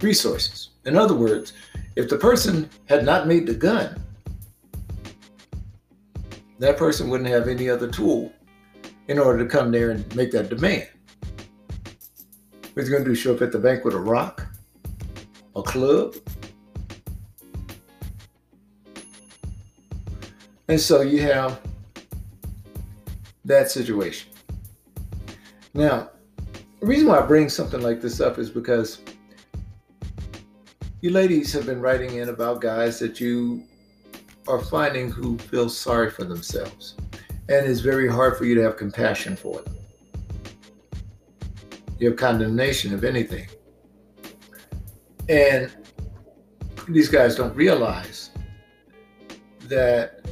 resources. 0.00 0.70
In 0.84 0.96
other 0.96 1.14
words, 1.14 1.52
if 1.96 2.08
the 2.08 2.16
person 2.16 2.70
had 2.86 3.04
not 3.04 3.26
made 3.26 3.46
the 3.46 3.54
gun, 3.54 4.00
that 6.60 6.76
person 6.76 7.10
wouldn't 7.10 7.28
have 7.28 7.48
any 7.48 7.68
other 7.68 7.88
tool 7.88 8.32
in 9.08 9.18
order 9.18 9.42
to 9.42 9.48
come 9.48 9.72
there 9.72 9.90
and 9.90 10.14
make 10.14 10.30
that 10.32 10.50
demand. 10.50 10.86
What's 12.74 12.88
he 12.88 12.92
going 12.92 13.04
to 13.04 13.10
do? 13.10 13.14
Show 13.14 13.34
up 13.34 13.42
at 13.42 13.50
the 13.50 13.58
bank 13.58 13.84
with 13.84 13.94
a 13.94 13.98
rock? 13.98 14.46
A 15.56 15.62
club? 15.62 16.14
And 20.68 20.78
so 20.78 21.00
you 21.00 21.22
have 21.22 21.60
that 23.46 23.70
situation. 23.70 24.30
Now, 25.72 26.10
the 26.80 26.86
reason 26.86 27.08
why 27.08 27.18
I 27.18 27.26
bring 27.26 27.48
something 27.48 27.80
like 27.80 28.02
this 28.02 28.20
up 28.20 28.38
is 28.38 28.50
because 28.50 29.00
you 31.00 31.10
ladies 31.10 31.52
have 31.54 31.64
been 31.64 31.80
writing 31.80 32.16
in 32.16 32.28
about 32.28 32.60
guys 32.60 32.98
that 32.98 33.18
you 33.20 33.64
are 34.46 34.60
finding 34.60 35.10
who 35.10 35.38
feel 35.38 35.68
sorry 35.68 36.10
for 36.10 36.24
themselves 36.24 36.94
and 37.48 37.66
it's 37.66 37.80
very 37.80 38.08
hard 38.08 38.36
for 38.36 38.44
you 38.44 38.54
to 38.54 38.62
have 38.62 38.76
compassion 38.76 39.36
for 39.36 39.62
them. 39.62 39.74
You 41.98 42.10
have 42.10 42.18
condemnation 42.18 42.92
of 42.92 43.04
anything. 43.04 43.48
And 45.28 45.70
these 46.88 47.08
guys 47.08 47.36
don't 47.36 47.54
realize 47.54 48.30
that 49.64 50.24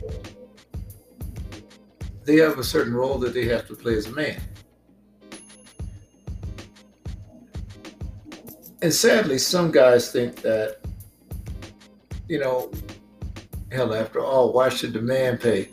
they 2.25 2.37
have 2.37 2.59
a 2.59 2.65
certain 2.65 2.95
role 2.95 3.19
that 3.19 3.33
they 3.35 3.47
have 3.47 3.67
to 3.69 3.75
play 3.75 3.97
as 3.97 4.07
a 4.07 4.13
man. 4.13 4.41
And 8.83 8.93
sadly, 8.93 9.39
some 9.39 9.71
guys 9.71 10.13
think 10.13 10.43
that, 10.43 10.79
you 12.29 12.39
know, 12.39 12.71
hell, 13.73 13.95
after 13.95 14.21
all, 14.21 14.53
why 14.53 14.69
should 14.69 14.93
the 14.93 15.01
man 15.01 15.39
pay? 15.39 15.69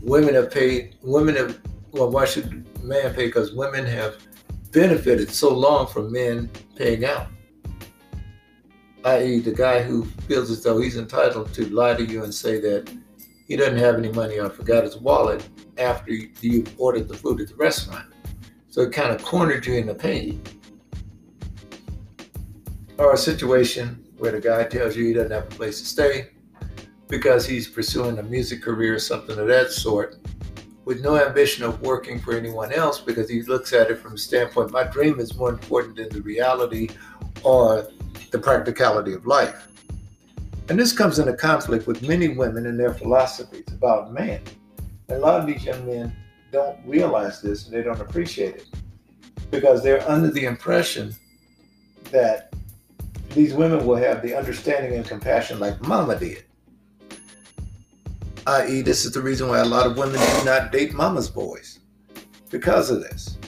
Women 0.00 0.34
have 0.34 0.50
paid, 0.50 0.96
women 1.02 1.36
have, 1.36 1.58
well, 1.92 2.10
why 2.10 2.24
should 2.24 2.66
man 2.82 3.14
pay? 3.14 3.26
Because 3.26 3.52
women 3.52 3.84
have 3.86 4.16
benefited 4.72 5.30
so 5.30 5.52
long 5.52 5.86
from 5.86 6.12
men 6.12 6.50
paying 6.76 7.04
out. 7.04 7.28
I.e., 9.04 9.40
the 9.40 9.52
guy 9.52 9.82
who 9.82 10.04
feels 10.28 10.50
as 10.50 10.62
though 10.62 10.80
he's 10.80 10.96
entitled 10.96 11.52
to 11.54 11.68
lie 11.70 11.94
to 11.94 12.04
you 12.04 12.22
and 12.22 12.34
say 12.34 12.60
that 12.60 12.92
he 13.46 13.56
doesn't 13.56 13.78
have 13.78 13.96
any 13.96 14.12
money 14.12 14.38
or 14.38 14.50
forgot 14.50 14.84
his 14.84 14.96
wallet 14.96 15.46
after 15.78 16.12
you 16.12 16.64
ordered 16.78 17.08
the 17.08 17.16
food 17.16 17.40
at 17.40 17.48
the 17.48 17.56
restaurant. 17.56 18.06
So 18.68 18.82
it 18.82 18.92
kind 18.92 19.10
of 19.10 19.22
cornered 19.24 19.66
you 19.66 19.74
in 19.74 19.86
the 19.86 19.94
pain. 19.94 20.42
Or 22.98 23.14
a 23.14 23.16
situation 23.16 24.04
where 24.18 24.32
the 24.32 24.40
guy 24.40 24.64
tells 24.64 24.94
you 24.96 25.06
he 25.06 25.14
doesn't 25.14 25.32
have 25.32 25.44
a 25.44 25.56
place 25.56 25.80
to 25.80 25.86
stay, 25.86 26.28
because 27.10 27.44
he's 27.44 27.68
pursuing 27.68 28.18
a 28.18 28.22
music 28.22 28.62
career 28.62 28.94
or 28.94 28.98
something 29.00 29.36
of 29.38 29.48
that 29.48 29.72
sort 29.72 30.16
with 30.84 31.02
no 31.02 31.22
ambition 31.22 31.64
of 31.64 31.82
working 31.82 32.20
for 32.20 32.32
anyone 32.32 32.72
else 32.72 33.00
because 33.00 33.28
he 33.28 33.42
looks 33.42 33.72
at 33.72 33.90
it 33.90 33.98
from 33.98 34.12
the 34.12 34.18
standpoint 34.18 34.70
my 34.70 34.84
dream 34.84 35.18
is 35.18 35.36
more 35.36 35.50
important 35.50 35.96
than 35.96 36.08
the 36.08 36.22
reality 36.22 36.88
or 37.42 37.88
the 38.30 38.38
practicality 38.38 39.12
of 39.12 39.26
life. 39.26 39.66
And 40.68 40.78
this 40.78 40.92
comes 40.92 41.18
into 41.18 41.34
conflict 41.34 41.88
with 41.88 42.06
many 42.06 42.28
women 42.28 42.66
and 42.66 42.78
their 42.78 42.94
philosophies 42.94 43.66
about 43.72 44.12
man. 44.12 44.40
And 45.08 45.18
a 45.18 45.20
lot 45.20 45.40
of 45.40 45.46
these 45.46 45.64
young 45.64 45.84
men 45.84 46.14
don't 46.52 46.78
realize 46.86 47.42
this 47.42 47.66
and 47.66 47.74
they 47.74 47.82
don't 47.82 48.00
appreciate 48.00 48.54
it 48.54 48.66
because 49.50 49.82
they're 49.82 50.08
under 50.08 50.30
the 50.30 50.44
impression 50.44 51.14
that 52.12 52.54
these 53.30 53.52
women 53.52 53.84
will 53.84 53.96
have 53.96 54.22
the 54.22 54.34
understanding 54.34 54.94
and 54.94 55.04
compassion 55.04 55.58
like 55.58 55.80
mama 55.82 56.16
did 56.16 56.44
i.e., 58.50 58.82
this 58.82 59.04
is 59.04 59.12
the 59.12 59.20
reason 59.20 59.48
why 59.48 59.58
a 59.58 59.64
lot 59.64 59.86
of 59.86 59.96
women 59.96 60.20
do 60.20 60.44
not 60.44 60.72
date 60.72 60.92
mama's 60.92 61.28
boys 61.28 61.78
because 62.50 62.90
of 62.90 63.00
this. 63.00 63.38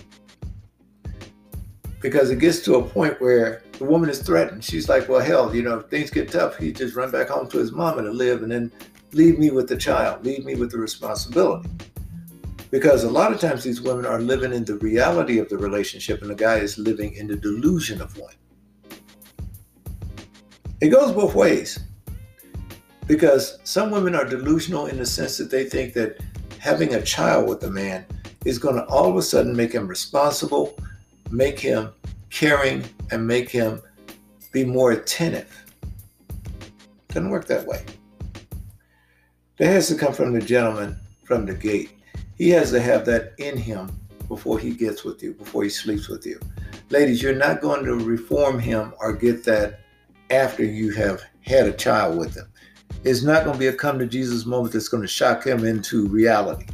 Because 2.01 2.31
it 2.31 2.39
gets 2.39 2.61
to 2.61 2.77
a 2.77 2.83
point 2.83 3.21
where 3.21 3.63
the 3.79 3.85
woman 3.85 4.09
is 4.09 4.23
threatened. 4.23 4.65
She's 4.65 4.89
like, 4.89 5.09
well, 5.09 5.21
hell, 5.21 5.55
you 5.55 5.63
know, 5.63 5.79
if 5.79 5.87
things 5.87 6.11
get 6.11 6.31
tough, 6.31 6.57
he 6.57 6.73
just 6.73 6.95
run 6.95 7.11
back 7.11 7.29
home 7.29 7.49
to 7.49 7.59
his 7.59 7.73
mama 7.73 8.03
to 8.03 8.11
live 8.11 8.43
and 8.43 8.53
then 8.53 8.73
leave 9.13 9.39
me 9.39 9.51
with 9.51 9.69
the 9.69 9.77
child, 9.77 10.25
leave 10.25 10.45
me 10.45 10.55
with 10.55 10.71
the 10.71 10.79
responsibility. 10.79 11.69
Because 12.71 13.05
a 13.05 13.11
lot 13.11 13.33
of 13.33 13.41
times 13.41 13.63
these 13.65 13.83
women 13.83 14.07
are 14.07 14.21
living 14.21 14.53
in 14.53 14.65
the 14.65 14.77
reality 14.77 15.39
of 15.39 15.49
the 15.49 15.59
relationship 15.59 16.23
and 16.23 16.31
the 16.31 16.35
guy 16.35 16.57
is 16.57 16.79
living 16.79 17.13
in 17.15 17.27
the 17.27 17.37
delusion 17.37 18.01
of 18.01 18.17
one. 18.17 18.35
It 20.81 20.89
goes 20.89 21.13
both 21.13 21.35
ways. 21.35 21.79
Because 23.13 23.59
some 23.63 23.91
women 23.91 24.15
are 24.15 24.25
delusional 24.25 24.87
in 24.87 24.97
the 24.97 25.05
sense 25.05 25.37
that 25.37 25.51
they 25.51 25.65
think 25.65 25.93
that 25.93 26.19
having 26.59 26.95
a 26.95 27.03
child 27.03 27.47
with 27.47 27.63
a 27.63 27.71
man 27.71 28.07
is 28.47 28.59
going 28.59 28.77
to 28.77 28.87
all 28.87 29.11
of 29.11 29.17
a 29.17 29.21
sudden 29.21 29.55
make 29.55 29.71
him 29.71 29.87
responsible, 29.87 30.75
make 31.31 31.61
him 31.61 31.91
caring, 32.31 32.83
and 33.11 33.27
make 33.27 33.51
him 33.51 33.83
be 34.51 34.65
more 34.65 34.93
attentive. 34.93 35.63
Doesn't 37.09 37.29
work 37.29 37.47
that 37.49 37.67
way. 37.67 37.85
That 39.59 39.67
has 39.67 39.89
to 39.89 39.95
come 39.95 40.15
from 40.15 40.33
the 40.33 40.41
gentleman 40.41 40.97
from 41.23 41.45
the 41.45 41.53
gate. 41.53 41.91
He 42.39 42.49
has 42.49 42.71
to 42.71 42.81
have 42.81 43.05
that 43.05 43.35
in 43.37 43.59
him 43.59 43.91
before 44.27 44.59
he 44.59 44.71
gets 44.71 45.05
with 45.05 45.23
you, 45.23 45.35
before 45.35 45.65
he 45.65 45.69
sleeps 45.69 46.09
with 46.09 46.25
you. 46.25 46.41
Ladies, 46.89 47.23
you're 47.23 47.35
not 47.35 47.61
going 47.61 47.85
to 47.85 47.95
reform 47.95 48.59
him 48.59 48.95
or 48.99 49.13
get 49.13 49.45
that 49.45 49.81
after 50.31 50.65
you 50.65 50.93
have 50.93 51.23
had 51.43 51.67
a 51.67 51.73
child 51.75 52.17
with 52.17 52.35
him. 52.35 52.47
It's 53.05 53.23
not 53.23 53.45
going 53.45 53.55
to 53.55 53.59
be 53.59 53.67
a 53.67 53.73
come 53.73 53.99
to 53.99 54.07
Jesus 54.07 54.47
moment 54.47 54.73
that's 54.73 54.89
going 54.89 55.03
to 55.03 55.09
shock 55.09 55.45
him 55.45 55.65
into 55.65 56.07
reality. 56.07 56.67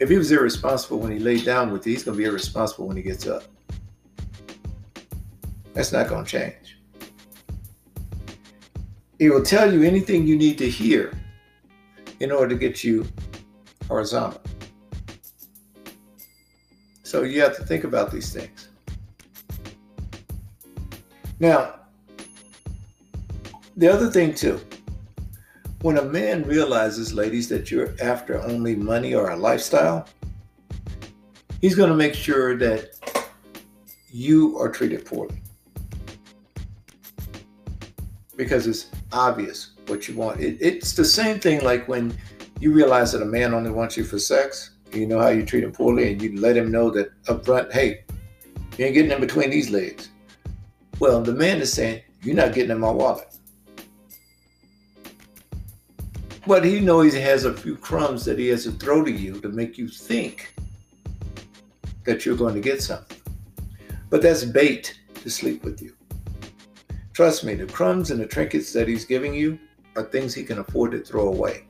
If 0.00 0.08
he 0.08 0.18
was 0.18 0.32
irresponsible 0.32 0.98
when 0.98 1.12
he 1.12 1.18
laid 1.18 1.44
down 1.44 1.72
with 1.72 1.86
you, 1.86 1.92
he's 1.92 2.02
going 2.02 2.16
to 2.16 2.22
be 2.22 2.28
irresponsible 2.28 2.86
when 2.86 2.96
he 2.96 3.02
gets 3.02 3.26
up. 3.26 3.44
That's 5.72 5.92
not 5.92 6.08
going 6.08 6.24
to 6.24 6.30
change. 6.30 6.78
He 9.18 9.30
will 9.30 9.42
tell 9.42 9.72
you 9.72 9.82
anything 9.82 10.26
you 10.26 10.36
need 10.36 10.58
to 10.58 10.68
hear 10.68 11.16
in 12.20 12.32
order 12.32 12.48
to 12.48 12.56
get 12.56 12.82
you 12.82 13.06
horizontal. 13.88 14.40
So 17.02 17.22
you 17.22 17.40
have 17.42 17.56
to 17.56 17.64
think 17.64 17.84
about 17.84 18.10
these 18.10 18.32
things. 18.32 18.68
Now, 21.38 21.74
the 23.76 23.92
other 23.92 24.10
thing 24.10 24.34
too, 24.34 24.60
when 25.82 25.98
a 25.98 26.02
man 26.02 26.44
realizes, 26.44 27.12
ladies, 27.12 27.48
that 27.48 27.70
you're 27.70 27.94
after 28.00 28.42
only 28.42 28.74
money 28.74 29.14
or 29.14 29.30
a 29.30 29.36
lifestyle, 29.36 30.06
he's 31.60 31.74
going 31.74 31.90
to 31.90 31.96
make 31.96 32.14
sure 32.14 32.56
that 32.56 32.94
you 34.10 34.58
are 34.58 34.70
treated 34.70 35.04
poorly. 35.04 35.42
Because 38.36 38.66
it's 38.66 38.86
obvious 39.12 39.72
what 39.86 40.08
you 40.08 40.14
want. 40.14 40.40
It, 40.40 40.56
it's 40.60 40.92
the 40.92 41.04
same 41.04 41.38
thing 41.38 41.62
like 41.62 41.86
when 41.86 42.16
you 42.60 42.72
realize 42.72 43.12
that 43.12 43.22
a 43.22 43.26
man 43.26 43.52
only 43.52 43.70
wants 43.70 43.96
you 43.96 44.04
for 44.04 44.18
sex, 44.18 44.70
you 44.92 45.06
know 45.06 45.20
how 45.20 45.28
you 45.28 45.44
treat 45.44 45.64
him 45.64 45.72
poorly, 45.72 46.12
and 46.12 46.22
you 46.22 46.40
let 46.40 46.56
him 46.56 46.70
know 46.70 46.90
that 46.90 47.10
up 47.28 47.44
front, 47.44 47.72
hey, 47.72 48.04
you 48.78 48.86
ain't 48.86 48.94
getting 48.94 49.10
in 49.10 49.20
between 49.20 49.50
these 49.50 49.70
legs. 49.70 50.08
Well, 50.98 51.20
the 51.20 51.32
man 51.32 51.60
is 51.60 51.72
saying, 51.72 52.02
you're 52.22 52.36
not 52.36 52.54
getting 52.54 52.70
in 52.70 52.80
my 52.80 52.90
wallet. 52.90 53.33
But 56.46 56.64
he 56.64 56.80
knows 56.80 57.14
he 57.14 57.20
has 57.20 57.44
a 57.46 57.54
few 57.54 57.76
crumbs 57.76 58.24
that 58.26 58.38
he 58.38 58.48
has 58.48 58.64
to 58.64 58.72
throw 58.72 59.02
to 59.02 59.10
you 59.10 59.40
to 59.40 59.48
make 59.48 59.78
you 59.78 59.88
think 59.88 60.54
that 62.04 62.26
you're 62.26 62.36
going 62.36 62.54
to 62.54 62.60
get 62.60 62.82
something. 62.82 63.18
But 64.10 64.20
that's 64.20 64.44
bait 64.44 65.00
to 65.22 65.30
sleep 65.30 65.64
with 65.64 65.80
you. 65.80 65.94
Trust 67.14 67.44
me, 67.44 67.54
the 67.54 67.66
crumbs 67.66 68.10
and 68.10 68.20
the 68.20 68.26
trinkets 68.26 68.72
that 68.74 68.88
he's 68.88 69.04
giving 69.04 69.32
you 69.32 69.58
are 69.96 70.02
things 70.02 70.34
he 70.34 70.44
can 70.44 70.58
afford 70.58 70.90
to 70.92 70.98
throw 70.98 71.28
away. 71.28 71.64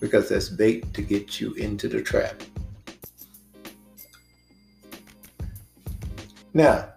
Because 0.00 0.28
that's 0.28 0.48
bait 0.48 0.94
to 0.94 1.02
get 1.02 1.40
you 1.40 1.52
into 1.54 1.88
the 1.88 2.00
trap. 2.00 2.42
Now, 6.54 6.88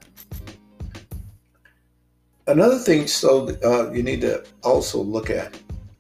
Another 2.49 2.79
thing, 2.79 3.05
so 3.05 3.47
uh, 3.63 3.91
you 3.91 4.01
need 4.01 4.21
to 4.21 4.43
also 4.63 4.99
look 5.03 5.29
at 5.29 5.55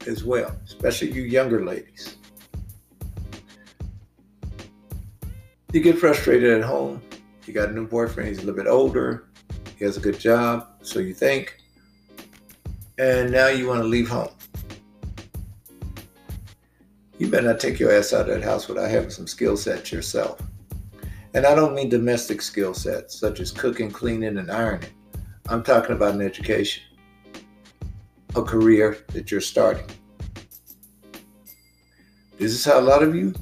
as 0.07 0.23
well, 0.23 0.51
especially 0.65 1.11
you 1.11 1.21
younger 1.21 1.63
ladies. 1.63 2.17
You 5.71 5.79
get 5.79 5.99
frustrated 5.99 6.51
at 6.57 6.63
home. 6.63 7.03
You 7.45 7.53
got 7.53 7.69
a 7.69 7.71
new 7.71 7.85
boyfriend. 7.85 8.29
He's 8.29 8.39
a 8.39 8.47
little 8.47 8.55
bit 8.55 8.67
older. 8.67 9.27
He 9.77 9.85
has 9.85 9.97
a 9.97 9.99
good 9.99 10.19
job, 10.19 10.69
so 10.81 10.97
you 10.97 11.13
think. 11.13 11.55
And 12.97 13.31
now 13.31 13.49
you 13.49 13.67
want 13.67 13.81
to 13.81 13.87
leave 13.87 14.09
home. 14.09 14.31
You 17.19 17.29
better 17.29 17.49
not 17.49 17.59
take 17.59 17.79
your 17.79 17.91
ass 17.91 18.11
out 18.11 18.27
of 18.27 18.33
that 18.33 18.43
house 18.43 18.67
without 18.67 18.89
having 18.89 19.11
some 19.11 19.27
skill 19.27 19.55
sets 19.55 19.91
yourself. 19.91 20.41
And 21.35 21.45
I 21.45 21.53
don't 21.53 21.75
mean 21.75 21.89
domestic 21.89 22.41
skill 22.41 22.73
sets 22.73 23.19
such 23.19 23.39
as 23.39 23.51
cooking, 23.51 23.91
cleaning, 23.91 24.39
and 24.39 24.49
ironing. 24.49 24.89
I'm 25.47 25.63
talking 25.63 25.95
about 25.95 26.15
an 26.15 26.21
education, 26.21 26.83
a 28.35 28.43
career 28.43 28.97
that 29.13 29.31
you're 29.31 29.41
starting. 29.41 29.85
This 32.37 32.51
is 32.51 32.65
how 32.65 32.79
a 32.79 32.81
lot 32.81 33.03
of 33.03 33.15
you 33.15 33.33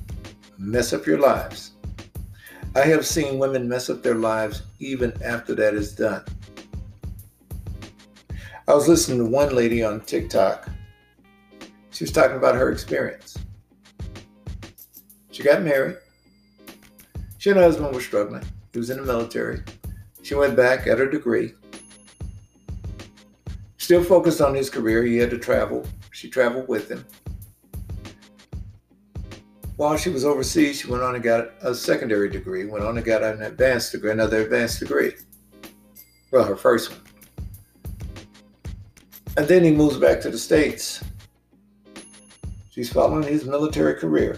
mess 0.57 0.93
up 0.93 1.05
your 1.05 1.19
lives. 1.19 1.71
I 2.75 2.81
have 2.81 3.05
seen 3.05 3.39
women 3.39 3.67
mess 3.67 3.89
up 3.89 4.03
their 4.03 4.15
lives 4.15 4.63
even 4.79 5.13
after 5.23 5.55
that 5.55 5.73
is 5.73 5.95
done. 5.95 6.23
I 8.67 8.73
was 8.73 8.87
listening 8.87 9.19
to 9.19 9.25
one 9.25 9.55
lady 9.55 9.83
on 9.83 10.01
TikTok. 10.01 10.69
She 11.91 12.03
was 12.03 12.11
talking 12.11 12.37
about 12.37 12.55
her 12.55 12.71
experience. 12.71 13.37
She 15.31 15.41
got 15.41 15.61
married. 15.61 15.97
She 17.37 17.49
and 17.49 17.57
her 17.57 17.65
husband 17.65 17.93
were 17.93 18.01
struggling. 18.01 18.43
He 18.73 18.79
was 18.79 18.89
in 18.89 18.97
the 18.97 19.03
military. 19.03 19.63
She 20.21 20.35
went 20.35 20.55
back, 20.55 20.85
got 20.85 20.99
her 20.99 21.09
degree. 21.09 21.53
Still 23.88 24.03
focused 24.03 24.41
on 24.41 24.53
his 24.53 24.69
career, 24.69 25.01
he 25.03 25.15
had 25.15 25.29
to 25.29 25.38
travel. 25.38 25.85
She 26.11 26.29
traveled 26.29 26.67
with 26.67 26.91
him. 26.91 27.05
While 29.77 29.95
she 29.95 30.09
was 30.09 30.25
overseas, 30.25 30.81
she 30.81 30.88
went 30.88 31.03
on 31.03 31.15
and 31.15 31.23
got 31.23 31.51
a 31.61 31.73
secondary 31.73 32.27
degree, 32.27 32.65
went 32.65 32.83
on 32.83 32.97
and 32.97 33.05
got 33.05 33.23
an 33.23 33.43
advanced 33.43 33.93
degree, 33.93 34.11
another 34.11 34.41
advanced 34.41 34.81
degree. 34.81 35.13
Well, 36.32 36.43
her 36.43 36.57
first 36.57 36.91
one. 36.91 36.99
And 39.37 39.47
then 39.47 39.63
he 39.63 39.71
moves 39.71 39.95
back 39.95 40.20
to 40.20 40.29
the 40.29 40.37
States. 40.37 41.01
She's 42.70 42.91
following 42.91 43.24
his 43.24 43.45
military 43.45 43.93
career. 43.93 44.37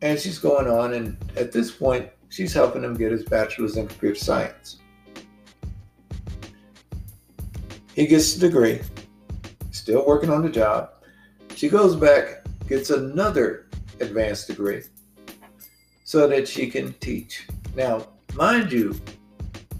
And 0.00 0.18
she's 0.18 0.38
going 0.38 0.66
on, 0.66 0.94
and 0.94 1.18
at 1.36 1.52
this 1.52 1.70
point, 1.70 2.08
she's 2.30 2.54
helping 2.54 2.82
him 2.82 2.94
get 2.94 3.12
his 3.12 3.26
bachelor's 3.26 3.76
in 3.76 3.86
computer 3.86 4.14
science. 4.14 4.78
He 7.96 8.06
gets 8.06 8.34
the 8.34 8.46
degree, 8.46 8.82
still 9.70 10.06
working 10.06 10.28
on 10.28 10.42
the 10.42 10.50
job. 10.50 10.90
She 11.54 11.70
goes 11.70 11.96
back, 11.96 12.44
gets 12.68 12.90
another 12.90 13.68
advanced 14.00 14.48
degree 14.48 14.82
so 16.04 16.28
that 16.28 16.46
she 16.46 16.68
can 16.68 16.92
teach. 17.00 17.48
Now, 17.74 18.06
mind 18.34 18.70
you, 18.70 19.00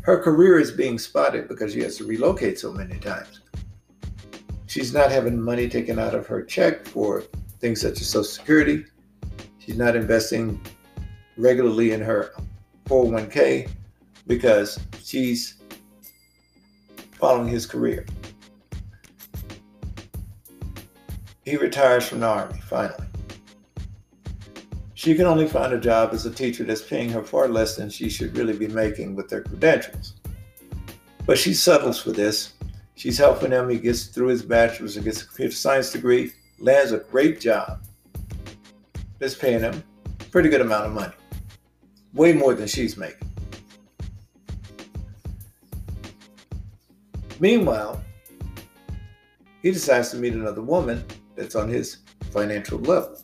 her 0.00 0.16
career 0.16 0.58
is 0.58 0.70
being 0.70 0.98
spotted 0.98 1.46
because 1.46 1.74
she 1.74 1.82
has 1.82 1.98
to 1.98 2.06
relocate 2.06 2.58
so 2.58 2.72
many 2.72 2.98
times. 2.98 3.40
She's 4.66 4.94
not 4.94 5.10
having 5.10 5.38
money 5.38 5.68
taken 5.68 5.98
out 5.98 6.14
of 6.14 6.26
her 6.26 6.42
check 6.42 6.86
for 6.86 7.20
things 7.60 7.82
such 7.82 8.00
as 8.00 8.08
Social 8.08 8.24
Security. 8.24 8.86
She's 9.58 9.76
not 9.76 9.94
investing 9.94 10.58
regularly 11.36 11.92
in 11.92 12.00
her 12.00 12.32
401k 12.86 13.68
because 14.26 14.80
she's 15.02 15.55
following 17.18 17.48
his 17.48 17.66
career. 17.66 18.06
He 21.44 21.56
retires 21.56 22.08
from 22.08 22.20
the 22.20 22.26
Army, 22.26 22.60
finally. 22.60 23.06
She 24.94 25.14
can 25.14 25.26
only 25.26 25.46
find 25.46 25.72
a 25.72 25.78
job 25.78 26.10
as 26.12 26.26
a 26.26 26.30
teacher 26.30 26.64
that's 26.64 26.82
paying 26.82 27.10
her 27.10 27.22
far 27.22 27.48
less 27.48 27.76
than 27.76 27.88
she 27.88 28.08
should 28.08 28.36
really 28.36 28.56
be 28.56 28.66
making 28.68 29.14
with 29.14 29.28
their 29.28 29.42
credentials. 29.42 30.14
But 31.24 31.38
she 31.38 31.54
settles 31.54 32.00
for 32.00 32.12
this. 32.12 32.54
She's 32.96 33.18
helping 33.18 33.52
him. 33.52 33.68
He 33.68 33.78
gets 33.78 34.06
through 34.06 34.28
his 34.28 34.42
bachelor's 34.42 34.96
and 34.96 35.04
gets 35.04 35.22
a 35.22 35.26
computer 35.26 35.54
science 35.54 35.92
degree, 35.92 36.32
lands 36.58 36.92
a 36.92 36.98
great 36.98 37.40
job 37.40 37.84
that's 39.18 39.34
paying 39.34 39.60
him 39.60 39.82
a 40.20 40.24
pretty 40.24 40.48
good 40.48 40.60
amount 40.60 40.86
of 40.86 40.92
money, 40.92 41.14
way 42.12 42.32
more 42.32 42.54
than 42.54 42.66
she's 42.66 42.96
making. 42.96 43.25
Meanwhile, 47.38 48.02
he 49.62 49.70
decides 49.70 50.10
to 50.10 50.16
meet 50.16 50.32
another 50.32 50.62
woman 50.62 51.04
that's 51.34 51.54
on 51.54 51.68
his 51.68 51.98
financial 52.30 52.78
level. 52.78 53.20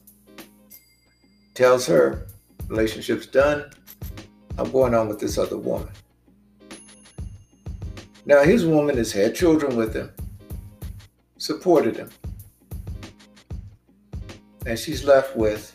Tells 1.55 1.86
her, 1.86 2.26
relationship's 2.68 3.26
done, 3.26 3.70
I'm 4.59 4.70
going 4.70 4.94
on 4.94 5.09
with 5.09 5.18
this 5.18 5.39
other 5.39 5.56
woman. 5.56 5.90
Now, 8.26 8.43
his 8.43 8.66
woman 8.66 8.97
has 8.98 9.12
had 9.12 9.34
children 9.34 9.76
with 9.76 9.94
him, 9.94 10.10
supported 11.39 11.97
him, 11.97 12.10
and 14.66 14.78
she's 14.78 15.05
left 15.05 15.36
with 15.36 15.74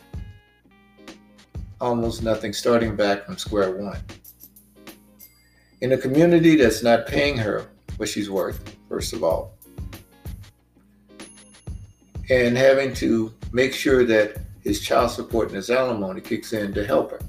almost 1.80 2.22
nothing, 2.22 2.52
starting 2.52 2.96
back 2.96 3.26
from 3.26 3.36
square 3.36 3.76
one. 3.76 3.98
In 5.80 5.92
a 5.92 5.98
community 5.98 6.56
that's 6.56 6.82
not 6.82 7.06
paying 7.06 7.36
her 7.36 7.68
what 7.98 8.08
she's 8.08 8.30
worth, 8.30 8.76
first 8.88 9.12
of 9.12 9.22
all, 9.22 9.52
and 12.30 12.56
having 12.56 12.94
to 12.94 13.34
make 13.52 13.74
sure 13.74 14.04
that 14.04 14.38
his 14.62 14.80
child 14.80 15.10
support 15.10 15.48
and 15.48 15.56
his 15.56 15.70
alimony 15.70 16.20
kicks 16.20 16.52
in 16.52 16.72
to 16.74 16.84
help 16.84 17.10
her. 17.10 17.20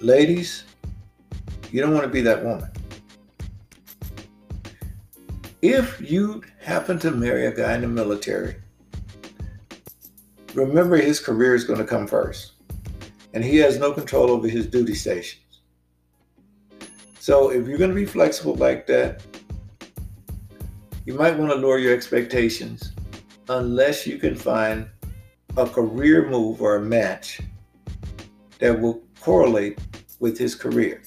Ladies, 0.00 0.64
you 1.70 1.80
don't 1.80 1.92
want 1.92 2.04
to 2.04 2.10
be 2.10 2.20
that 2.22 2.44
woman. 2.44 2.70
If 5.62 6.00
you 6.00 6.42
happen 6.60 6.98
to 6.98 7.10
marry 7.10 7.46
a 7.46 7.52
guy 7.52 7.74
in 7.74 7.80
the 7.80 7.88
military, 7.88 8.56
remember 10.52 10.96
his 10.96 11.20
career 11.20 11.54
is 11.54 11.64
going 11.64 11.78
to 11.78 11.86
come 11.86 12.06
first, 12.06 12.52
and 13.32 13.42
he 13.42 13.56
has 13.58 13.78
no 13.78 13.92
control 13.92 14.30
over 14.30 14.46
his 14.46 14.66
duty 14.66 14.94
stations. 14.94 15.43
So 17.24 17.48
if 17.48 17.66
you're 17.66 17.78
going 17.78 17.88
to 17.88 17.96
be 17.96 18.04
flexible 18.04 18.54
like 18.56 18.86
that, 18.88 19.22
you 21.06 21.14
might 21.14 21.38
want 21.38 21.52
to 21.52 21.56
lower 21.56 21.78
your 21.78 21.94
expectations 21.94 22.92
unless 23.48 24.06
you 24.06 24.18
can 24.18 24.34
find 24.34 24.86
a 25.56 25.66
career 25.66 26.28
move 26.28 26.60
or 26.60 26.76
a 26.76 26.82
match 26.82 27.40
that 28.58 28.78
will 28.78 29.00
correlate 29.20 29.78
with 30.20 30.36
his 30.36 30.54
career. 30.54 31.00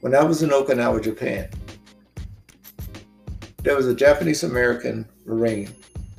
When 0.00 0.14
I 0.14 0.24
was 0.24 0.42
in 0.42 0.48
Okinawa, 0.48 1.04
Japan, 1.04 1.50
there 3.62 3.76
was 3.76 3.88
a 3.88 3.94
Japanese 3.94 4.44
American 4.44 5.06
Marine 5.26 5.68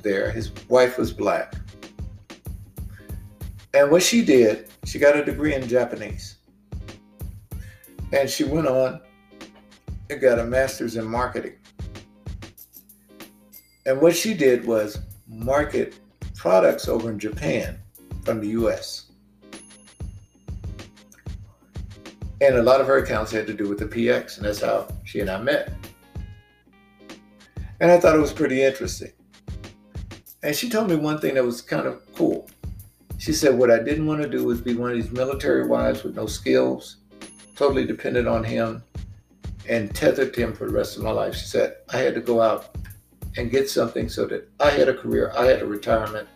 there. 0.00 0.30
His 0.30 0.52
wife 0.68 0.96
was 0.96 1.12
black. 1.12 1.56
And 3.74 3.90
what 3.90 4.04
she 4.04 4.24
did, 4.24 4.68
she 4.84 5.00
got 5.00 5.16
a 5.16 5.24
degree 5.24 5.56
in 5.56 5.66
Japanese. 5.66 6.36
And 8.12 8.30
she 8.30 8.44
went 8.44 8.68
on 8.68 9.00
and 10.10 10.20
got 10.20 10.38
a 10.38 10.44
master's 10.44 10.96
in 10.96 11.06
marketing. 11.06 11.54
And 13.86 14.00
what 14.00 14.14
she 14.14 14.34
did 14.34 14.66
was 14.66 14.98
market 15.28 15.98
products 16.34 16.88
over 16.88 17.10
in 17.10 17.18
Japan 17.18 17.78
from 18.24 18.40
the 18.40 18.48
US. 18.48 19.06
And 22.42 22.56
a 22.56 22.62
lot 22.62 22.80
of 22.80 22.86
her 22.86 22.98
accounts 22.98 23.30
had 23.30 23.46
to 23.46 23.54
do 23.54 23.68
with 23.68 23.78
the 23.78 23.84
PX, 23.84 24.38
and 24.38 24.46
that's 24.46 24.60
how 24.60 24.88
she 25.04 25.20
and 25.20 25.30
I 25.30 25.40
met. 25.40 25.72
And 27.80 27.90
I 27.90 27.98
thought 28.00 28.14
it 28.14 28.20
was 28.20 28.32
pretty 28.32 28.62
interesting. 28.62 29.12
And 30.42 30.56
she 30.56 30.70
told 30.70 30.88
me 30.88 30.96
one 30.96 31.18
thing 31.18 31.34
that 31.34 31.44
was 31.44 31.60
kind 31.60 31.86
of 31.86 32.00
cool. 32.14 32.48
She 33.18 33.32
said, 33.34 33.58
What 33.58 33.70
I 33.70 33.78
didn't 33.78 34.06
want 34.06 34.22
to 34.22 34.28
do 34.28 34.44
was 34.44 34.60
be 34.60 34.74
one 34.74 34.90
of 34.90 34.96
these 34.96 35.10
military 35.10 35.66
wives 35.66 36.02
with 36.02 36.16
no 36.16 36.24
skills, 36.24 36.96
totally 37.56 37.84
dependent 37.84 38.26
on 38.26 38.42
him, 38.42 38.82
and 39.70 39.94
tethered 39.94 40.34
to 40.34 40.40
him 40.40 40.52
for 40.52 40.66
the 40.66 40.72
rest 40.72 40.96
of 40.96 41.04
my 41.04 41.12
life. 41.12 41.34
She 41.36 41.46
said, 41.46 41.76
I 41.90 41.98
had 41.98 42.14
to 42.16 42.20
go 42.20 42.42
out 42.42 42.76
and 43.36 43.52
get 43.52 43.70
something 43.70 44.08
so 44.08 44.26
that 44.26 44.50
I 44.58 44.68
had 44.68 44.88
a 44.88 44.94
career, 44.94 45.32
I 45.36 45.46
had 45.46 45.62
a 45.62 45.66
retirement, 45.66 46.28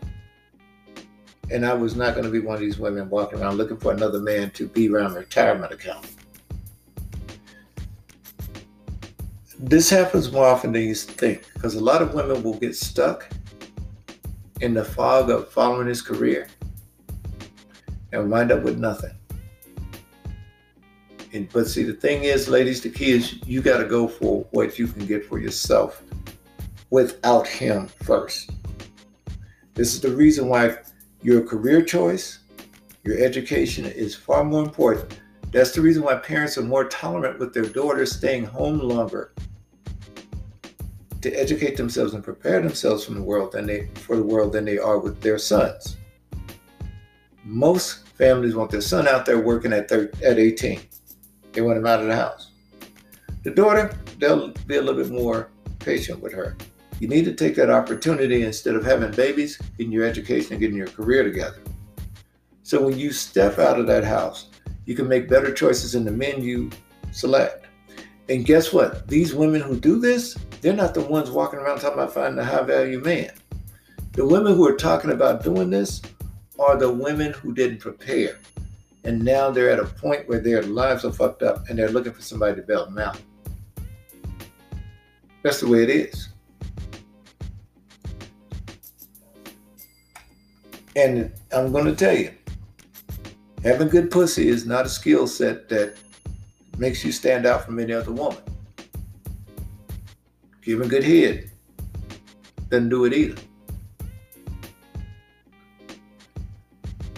and 1.50 1.66
I 1.66 1.74
was 1.74 1.96
not 1.96 2.14
going 2.14 2.24
to 2.24 2.30
be 2.30 2.38
one 2.38 2.54
of 2.54 2.60
these 2.60 2.78
women 2.78 3.10
walking 3.10 3.40
around 3.40 3.56
looking 3.56 3.76
for 3.76 3.92
another 3.92 4.20
man 4.20 4.50
to 4.52 4.68
be 4.68 4.88
around 4.88 5.14
retirement 5.14 5.72
account. 5.72 6.06
This 9.58 9.90
happens 9.90 10.30
more 10.30 10.46
often 10.46 10.70
than 10.70 10.82
you 10.82 10.94
think 10.94 11.44
because 11.54 11.74
a 11.74 11.82
lot 11.82 12.02
of 12.02 12.14
women 12.14 12.40
will 12.44 12.54
get 12.54 12.76
stuck 12.76 13.28
in 14.60 14.74
the 14.74 14.84
fog 14.84 15.28
of 15.28 15.50
following 15.50 15.88
his 15.88 16.02
career 16.02 16.46
and 18.12 18.30
wind 18.30 18.52
up 18.52 18.62
with 18.62 18.78
nothing. 18.78 19.10
And, 21.34 21.52
but 21.52 21.66
see, 21.66 21.82
the 21.82 21.92
thing 21.92 22.22
is, 22.22 22.48
ladies, 22.48 22.80
the 22.80 22.88
key 22.88 23.10
is 23.10 23.44
you 23.44 23.60
got 23.60 23.78
to 23.78 23.84
go 23.84 24.06
for 24.06 24.46
what 24.52 24.78
you 24.78 24.86
can 24.86 25.04
get 25.04 25.26
for 25.26 25.40
yourself 25.40 26.00
without 26.90 27.46
him 27.48 27.88
first. 28.04 28.52
This 29.74 29.94
is 29.94 30.00
the 30.00 30.14
reason 30.14 30.48
why 30.48 30.76
your 31.22 31.42
career 31.42 31.82
choice, 31.82 32.38
your 33.02 33.18
education 33.18 33.84
is 33.84 34.14
far 34.14 34.44
more 34.44 34.62
important. 34.62 35.20
That's 35.50 35.72
the 35.72 35.80
reason 35.80 36.04
why 36.04 36.14
parents 36.16 36.56
are 36.56 36.62
more 36.62 36.84
tolerant 36.84 37.40
with 37.40 37.52
their 37.52 37.64
daughters 37.64 38.14
staying 38.14 38.44
home 38.44 38.78
longer 38.78 39.32
to 41.20 41.32
educate 41.32 41.76
themselves 41.76 42.14
and 42.14 42.22
prepare 42.22 42.60
themselves 42.60 43.04
from 43.04 43.16
the 43.16 43.22
world 43.22 43.50
than 43.50 43.66
they 43.66 43.88
for 43.94 44.14
the 44.16 44.22
world 44.22 44.52
than 44.52 44.64
they 44.64 44.78
are 44.78 44.98
with 44.98 45.20
their 45.20 45.38
sons. 45.38 45.96
Most 47.42 48.06
families 48.08 48.54
want 48.54 48.70
their 48.70 48.80
son 48.80 49.08
out 49.08 49.26
there 49.26 49.40
working 49.40 49.72
at 49.72 49.88
thir- 49.88 50.12
at 50.22 50.38
18. 50.38 50.80
They 51.54 51.62
want 51.62 51.78
him 51.78 51.86
out 51.86 52.00
of 52.00 52.06
the 52.06 52.16
house. 52.16 52.50
The 53.44 53.50
daughter, 53.50 53.96
they'll 54.18 54.48
be 54.66 54.76
a 54.76 54.82
little 54.82 55.02
bit 55.02 55.12
more 55.12 55.48
patient 55.78 56.20
with 56.20 56.32
her. 56.32 56.56
You 57.00 57.08
need 57.08 57.24
to 57.24 57.34
take 57.34 57.56
that 57.56 57.70
opportunity 57.70 58.42
instead 58.42 58.74
of 58.74 58.84
having 58.84 59.10
babies, 59.12 59.56
getting 59.78 59.92
your 59.92 60.04
education 60.04 60.52
and 60.52 60.60
getting 60.60 60.76
your 60.76 60.86
career 60.86 61.22
together. 61.22 61.58
So 62.62 62.82
when 62.84 62.98
you 62.98 63.12
step 63.12 63.58
out 63.58 63.78
of 63.78 63.86
that 63.86 64.04
house, 64.04 64.48
you 64.86 64.94
can 64.94 65.08
make 65.08 65.28
better 65.28 65.52
choices 65.52 65.94
in 65.94 66.04
the 66.04 66.10
men 66.10 66.42
you 66.42 66.70
select. 67.12 67.66
And 68.28 68.46
guess 68.46 68.72
what? 68.72 69.06
These 69.06 69.34
women 69.34 69.60
who 69.60 69.78
do 69.78 69.98
this, 69.98 70.36
they're 70.60 70.72
not 70.72 70.94
the 70.94 71.02
ones 71.02 71.30
walking 71.30 71.58
around 71.58 71.80
talking 71.80 71.98
about 71.98 72.14
finding 72.14 72.38
a 72.38 72.44
high 72.44 72.62
value 72.62 73.00
man. 73.00 73.32
The 74.12 74.26
women 74.26 74.54
who 74.54 74.66
are 74.66 74.76
talking 74.76 75.10
about 75.10 75.44
doing 75.44 75.70
this 75.70 76.00
are 76.58 76.76
the 76.76 76.90
women 76.90 77.32
who 77.32 77.52
didn't 77.52 77.78
prepare. 77.80 78.38
And 79.04 79.22
now 79.22 79.50
they're 79.50 79.70
at 79.70 79.78
a 79.78 79.84
point 79.84 80.26
where 80.28 80.40
their 80.40 80.62
lives 80.62 81.04
are 81.04 81.12
fucked 81.12 81.42
up 81.42 81.68
and 81.68 81.78
they're 81.78 81.90
looking 81.90 82.12
for 82.12 82.22
somebody 82.22 82.56
to 82.56 82.62
bail 82.62 82.86
them 82.86 82.98
out. 82.98 83.20
That's 85.42 85.60
the 85.60 85.68
way 85.68 85.82
it 85.82 85.90
is. 85.90 86.30
And 90.96 91.32
I'm 91.52 91.70
going 91.70 91.84
to 91.84 91.94
tell 91.94 92.16
you, 92.16 92.32
having 93.62 93.88
good 93.88 94.10
pussy 94.10 94.48
is 94.48 94.64
not 94.64 94.86
a 94.86 94.88
skill 94.88 95.26
set 95.26 95.68
that 95.68 95.96
makes 96.78 97.04
you 97.04 97.12
stand 97.12 97.44
out 97.44 97.66
from 97.66 97.78
any 97.78 97.92
other 97.92 98.12
woman. 98.12 98.42
Giving 100.62 100.88
good 100.88 101.04
head 101.04 101.50
doesn't 102.70 102.88
do 102.88 103.04
it 103.04 103.12
either. 103.12 103.42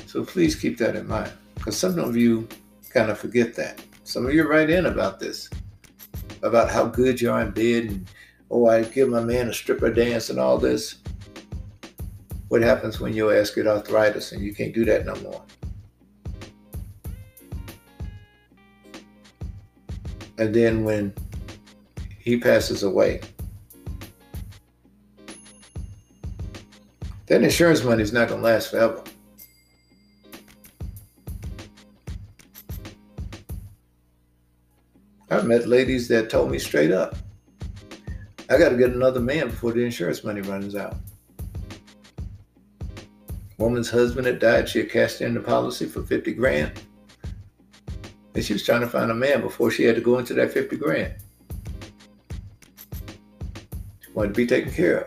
So 0.06 0.24
please 0.24 0.56
keep 0.56 0.78
that 0.78 0.96
in 0.96 1.06
mind 1.06 1.32
because 1.66 1.78
some 1.80 1.98
of 1.98 2.16
you 2.16 2.46
kind 2.90 3.10
of 3.10 3.18
forget 3.18 3.56
that. 3.56 3.82
Some 4.04 4.24
of 4.24 4.32
you 4.32 4.48
write 4.48 4.70
in 4.70 4.86
about 4.86 5.18
this, 5.18 5.50
about 6.44 6.70
how 6.70 6.86
good 6.86 7.20
you 7.20 7.32
are 7.32 7.42
in 7.42 7.50
bed 7.50 7.86
and, 7.86 8.08
oh, 8.52 8.68
I 8.68 8.84
give 8.84 9.08
my 9.08 9.20
man 9.20 9.48
a 9.48 9.52
stripper 9.52 9.92
dance 9.92 10.30
and 10.30 10.38
all 10.38 10.58
this. 10.58 10.98
What 12.46 12.62
happens 12.62 13.00
when 13.00 13.14
your 13.14 13.36
ass 13.36 13.50
get 13.50 13.66
arthritis 13.66 14.30
and 14.30 14.44
you 14.44 14.54
can't 14.54 14.72
do 14.72 14.84
that 14.84 15.06
no 15.06 15.16
more? 15.16 15.42
And 20.38 20.54
then 20.54 20.84
when 20.84 21.12
he 22.20 22.38
passes 22.38 22.84
away, 22.84 23.22
that 27.26 27.42
insurance 27.42 27.82
money 27.82 28.04
is 28.04 28.12
not 28.12 28.28
going 28.28 28.40
to 28.40 28.46
last 28.46 28.70
forever. 28.70 29.02
I've 35.28 35.46
met 35.46 35.66
ladies 35.66 36.06
that 36.08 36.30
told 36.30 36.50
me 36.50 36.58
straight 36.58 36.92
up, 36.92 37.16
I 38.48 38.58
got 38.58 38.68
to 38.68 38.76
get 38.76 38.92
another 38.92 39.20
man 39.20 39.48
before 39.48 39.72
the 39.72 39.84
insurance 39.84 40.22
money 40.22 40.40
runs 40.40 40.76
out. 40.76 40.96
Woman's 43.58 43.90
husband 43.90 44.26
had 44.26 44.38
died. 44.38 44.68
She 44.68 44.78
had 44.80 44.90
cashed 44.90 45.20
in 45.20 45.34
the 45.34 45.40
policy 45.40 45.86
for 45.86 46.02
50 46.02 46.34
grand. 46.34 46.80
And 48.34 48.44
she 48.44 48.52
was 48.52 48.64
trying 48.64 48.82
to 48.82 48.86
find 48.86 49.10
a 49.10 49.14
man 49.14 49.40
before 49.40 49.70
she 49.70 49.82
had 49.82 49.96
to 49.96 50.00
go 50.00 50.18
into 50.18 50.34
that 50.34 50.52
50 50.52 50.76
grand. 50.76 51.14
She 54.00 54.12
wanted 54.12 54.28
to 54.28 54.34
be 54.34 54.46
taken 54.46 54.70
care 54.70 54.98
of. 54.98 55.06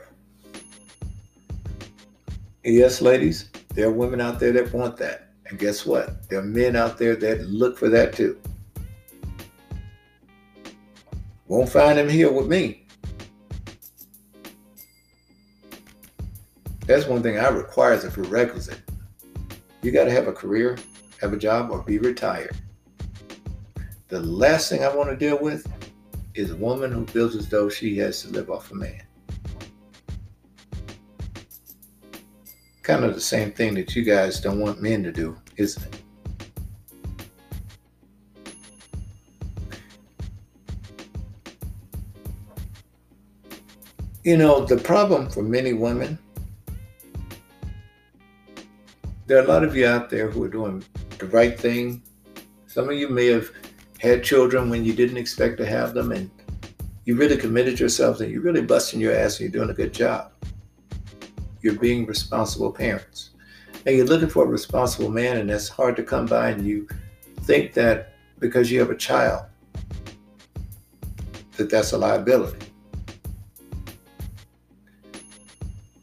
And 2.65 2.75
yes, 2.75 3.01
ladies, 3.01 3.49
there 3.73 3.87
are 3.87 3.91
women 3.91 4.19
out 4.19 4.39
there 4.39 4.51
that 4.51 4.73
want 4.73 4.97
that. 4.97 5.29
And 5.45 5.57
guess 5.57 5.85
what? 5.85 6.27
There 6.27 6.39
are 6.39 6.43
men 6.43 6.75
out 6.75 6.97
there 6.97 7.15
that 7.15 7.47
look 7.47 7.77
for 7.77 7.87
that 7.87 8.13
too. 8.13 8.37
Won't 11.49 11.67
find 11.67 11.99
him 11.99 12.07
here 12.07 12.31
with 12.31 12.47
me. 12.47 12.87
That's 16.85 17.05
one 17.05 17.21
thing 17.21 17.37
I 17.37 17.49
require 17.49 17.91
as 17.91 18.05
a 18.05 18.09
prerequisite. 18.09 18.79
You 19.81 19.91
got 19.91 20.05
to 20.05 20.11
have 20.11 20.27
a 20.27 20.33
career, 20.33 20.77
have 21.19 21.33
a 21.33 21.37
job, 21.37 21.71
or 21.71 21.83
be 21.83 21.97
retired. 21.97 22.55
The 24.07 24.21
last 24.21 24.69
thing 24.69 24.85
I 24.85 24.95
want 24.95 25.09
to 25.09 25.17
deal 25.17 25.37
with 25.37 25.67
is 26.33 26.51
a 26.51 26.55
woman 26.55 26.93
who 26.93 27.05
feels 27.05 27.35
as 27.35 27.49
though 27.49 27.67
she 27.67 27.97
has 27.97 28.21
to 28.21 28.29
live 28.29 28.49
off 28.49 28.71
a 28.71 28.75
man. 28.75 29.03
kind 32.89 33.05
of 33.05 33.13
the 33.13 33.21
same 33.21 33.51
thing 33.51 33.75
that 33.75 33.95
you 33.95 34.01
guys 34.01 34.41
don't 34.41 34.59
want 34.59 34.81
men 34.81 35.03
to 35.03 35.11
do, 35.11 35.37
isn't 35.57 35.93
it? 35.93 36.01
You 44.23 44.35
know, 44.35 44.65
the 44.65 44.75
problem 44.75 45.29
for 45.29 45.41
many 45.41 45.71
women, 45.71 46.19
there 49.27 49.37
are 49.37 49.45
a 49.45 49.47
lot 49.47 49.63
of 49.63 49.77
you 49.77 49.87
out 49.87 50.09
there 50.09 50.29
who 50.29 50.43
are 50.43 50.49
doing 50.49 50.83
the 51.19 51.27
right 51.27 51.57
thing. 51.57 52.01
Some 52.67 52.89
of 52.89 52.95
you 52.95 53.07
may 53.07 53.27
have 53.27 53.49
had 53.99 54.21
children 54.21 54.69
when 54.69 54.83
you 54.83 54.93
didn't 54.93 55.15
expect 55.15 55.57
to 55.59 55.65
have 55.65 55.93
them, 55.93 56.11
and 56.11 56.29
you 57.05 57.15
really 57.15 57.37
committed 57.37 57.79
yourselves 57.79 58.19
and 58.19 58.29
you're 58.29 58.41
really 58.41 58.61
busting 58.61 58.99
your 58.99 59.15
ass 59.15 59.39
and 59.39 59.41
you're 59.41 59.63
doing 59.63 59.69
a 59.69 59.73
good 59.73 59.93
job. 59.93 60.33
You're 61.61 61.79
being 61.79 62.05
responsible 62.05 62.73
parents. 62.73 63.29
And 63.85 63.95
you're 63.95 64.05
looking 64.05 64.29
for 64.29 64.43
a 64.43 64.47
responsible 64.47 65.09
man, 65.09 65.37
and 65.37 65.49
that's 65.49 65.69
hard 65.69 65.95
to 65.95 66.03
come 66.03 66.25
by, 66.25 66.49
and 66.49 66.67
you 66.67 66.89
think 67.43 67.73
that 67.73 68.15
because 68.39 68.69
you 68.69 68.81
have 68.81 68.89
a 68.89 68.97
child, 68.97 69.45
that 71.55 71.69
that's 71.69 71.93
a 71.93 71.97
liability. 71.97 72.68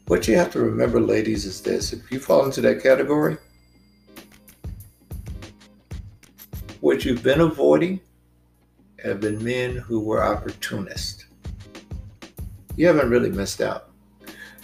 What 0.07 0.25
you 0.25 0.37
have 0.37 0.51
to 0.53 0.61
remember, 0.61 1.01
ladies, 1.01 1.43
is 1.43 1.61
this 1.61 1.91
if 1.91 2.09
you 2.09 2.19
fall 2.19 2.45
into 2.45 2.61
that 2.61 2.81
category, 2.81 3.35
what 6.79 7.03
you've 7.03 7.23
been 7.23 7.41
avoiding 7.41 7.99
have 9.03 9.19
been 9.19 9.43
men 9.43 9.75
who 9.75 9.99
were 9.99 10.23
opportunists. 10.23 11.25
You 12.77 12.87
haven't 12.87 13.09
really 13.09 13.29
missed 13.29 13.59
out. 13.59 13.89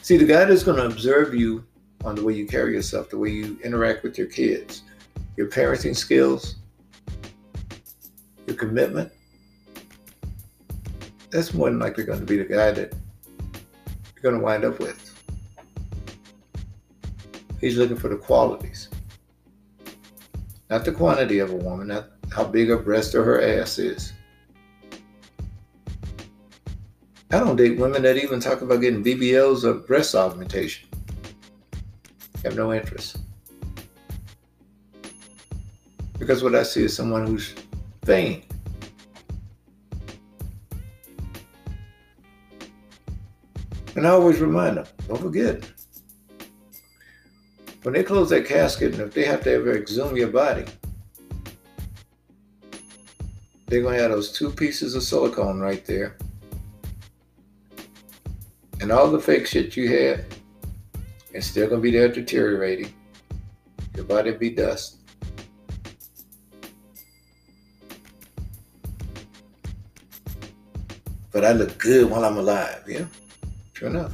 See, 0.02 0.16
the 0.16 0.24
guy 0.24 0.46
that's 0.46 0.64
going 0.64 0.78
to 0.78 0.86
observe 0.86 1.34
you 1.34 1.66
on 2.06 2.16
the 2.16 2.24
way 2.24 2.34
you 2.34 2.48
carry 2.48 2.74
yourself, 2.74 3.10
the 3.10 3.18
way 3.18 3.30
you 3.30 3.58
interact 3.66 4.04
with 4.04 4.18
your 4.18 4.28
kids, 4.28 4.84
your 5.36 5.48
parenting 5.48 5.96
skills, 5.96 6.56
your 8.48 8.56
commitment, 8.56 9.12
that's 11.32 11.54
more 11.54 11.70
than 11.70 11.80
likely 11.80 12.06
going 12.06 12.20
to 12.20 12.26
be 12.26 12.38
the 12.38 12.46
guy 12.46 12.72
that 12.72 12.94
you're 14.16 14.22
going 14.22 14.36
to 14.36 14.42
wind 14.42 14.64
up 14.64 14.80
with. 14.80 15.13
He's 17.64 17.78
looking 17.78 17.96
for 17.96 18.10
the 18.10 18.18
qualities, 18.18 18.90
not 20.70 20.84
the 20.84 20.92
quantity 20.92 21.40
of 21.40 21.50
a 21.50 21.56
woman, 21.56 21.88
not 21.88 22.10
how 22.30 22.44
big 22.44 22.68
her 22.68 22.78
breast 22.78 23.16
or 23.16 23.24
her 23.24 23.42
ass 23.42 23.80
is. 23.80 24.12
I 27.32 27.40
don't 27.40 27.56
date 27.56 27.80
women 27.80 28.02
that 28.02 28.18
even 28.18 28.42
talk 28.42 28.64
about 28.64 28.82
getting 28.82 29.02
BBLs 29.02 29.64
or 29.64 29.76
breast 29.76 30.14
augmentation. 30.14 30.90
I 32.36 32.40
have 32.44 32.58
no 32.58 32.74
interest. 32.74 33.16
Because 36.20 36.44
what 36.44 36.56
I 36.56 36.64
see 36.64 36.84
is 36.84 36.94
someone 36.94 37.26
who's 37.26 37.56
vain. 38.04 38.44
And 43.96 44.06
I 44.06 44.10
always 44.10 44.42
remind 44.42 44.76
them, 44.76 44.86
don't 45.08 45.22
forget, 45.22 45.64
when 47.84 47.94
they 47.94 48.04
close 48.04 48.30
that 48.30 48.46
casket 48.46 48.94
and 48.94 49.02
if 49.02 49.14
they 49.14 49.26
have 49.26 49.44
to 49.44 49.52
ever 49.52 49.78
exhume 49.78 50.16
your 50.16 50.30
body, 50.30 50.66
they're 53.68 53.82
going 53.82 53.98
to 53.98 54.02
have 54.02 54.12
those 54.12 54.32
two 54.32 54.50
pieces 54.50 54.96
of 54.96 55.04
silicone 55.04 55.60
right 55.60 55.86
there. 55.86 56.18
And 58.80 58.92
all 58.92 59.12
the 59.12 59.20
fake 59.20 59.48
shit 59.48 59.76
you 59.76 59.90
had 59.90 60.26
is 61.34 61.46
still 61.46 61.68
going 61.68 61.82
to 61.82 61.84
be 61.84 61.92
there 61.92 62.08
deteriorating. 62.08 62.94
Your 63.96 64.06
body 64.06 64.32
be 64.32 64.50
dust. 64.50 64.98
But 71.32 71.44
I 71.44 71.52
look 71.52 71.78
good 71.80 72.10
while 72.10 72.24
I'm 72.24 72.38
alive, 72.38 72.84
yeah? 72.88 73.06
True 73.74 73.88
enough. 73.90 74.14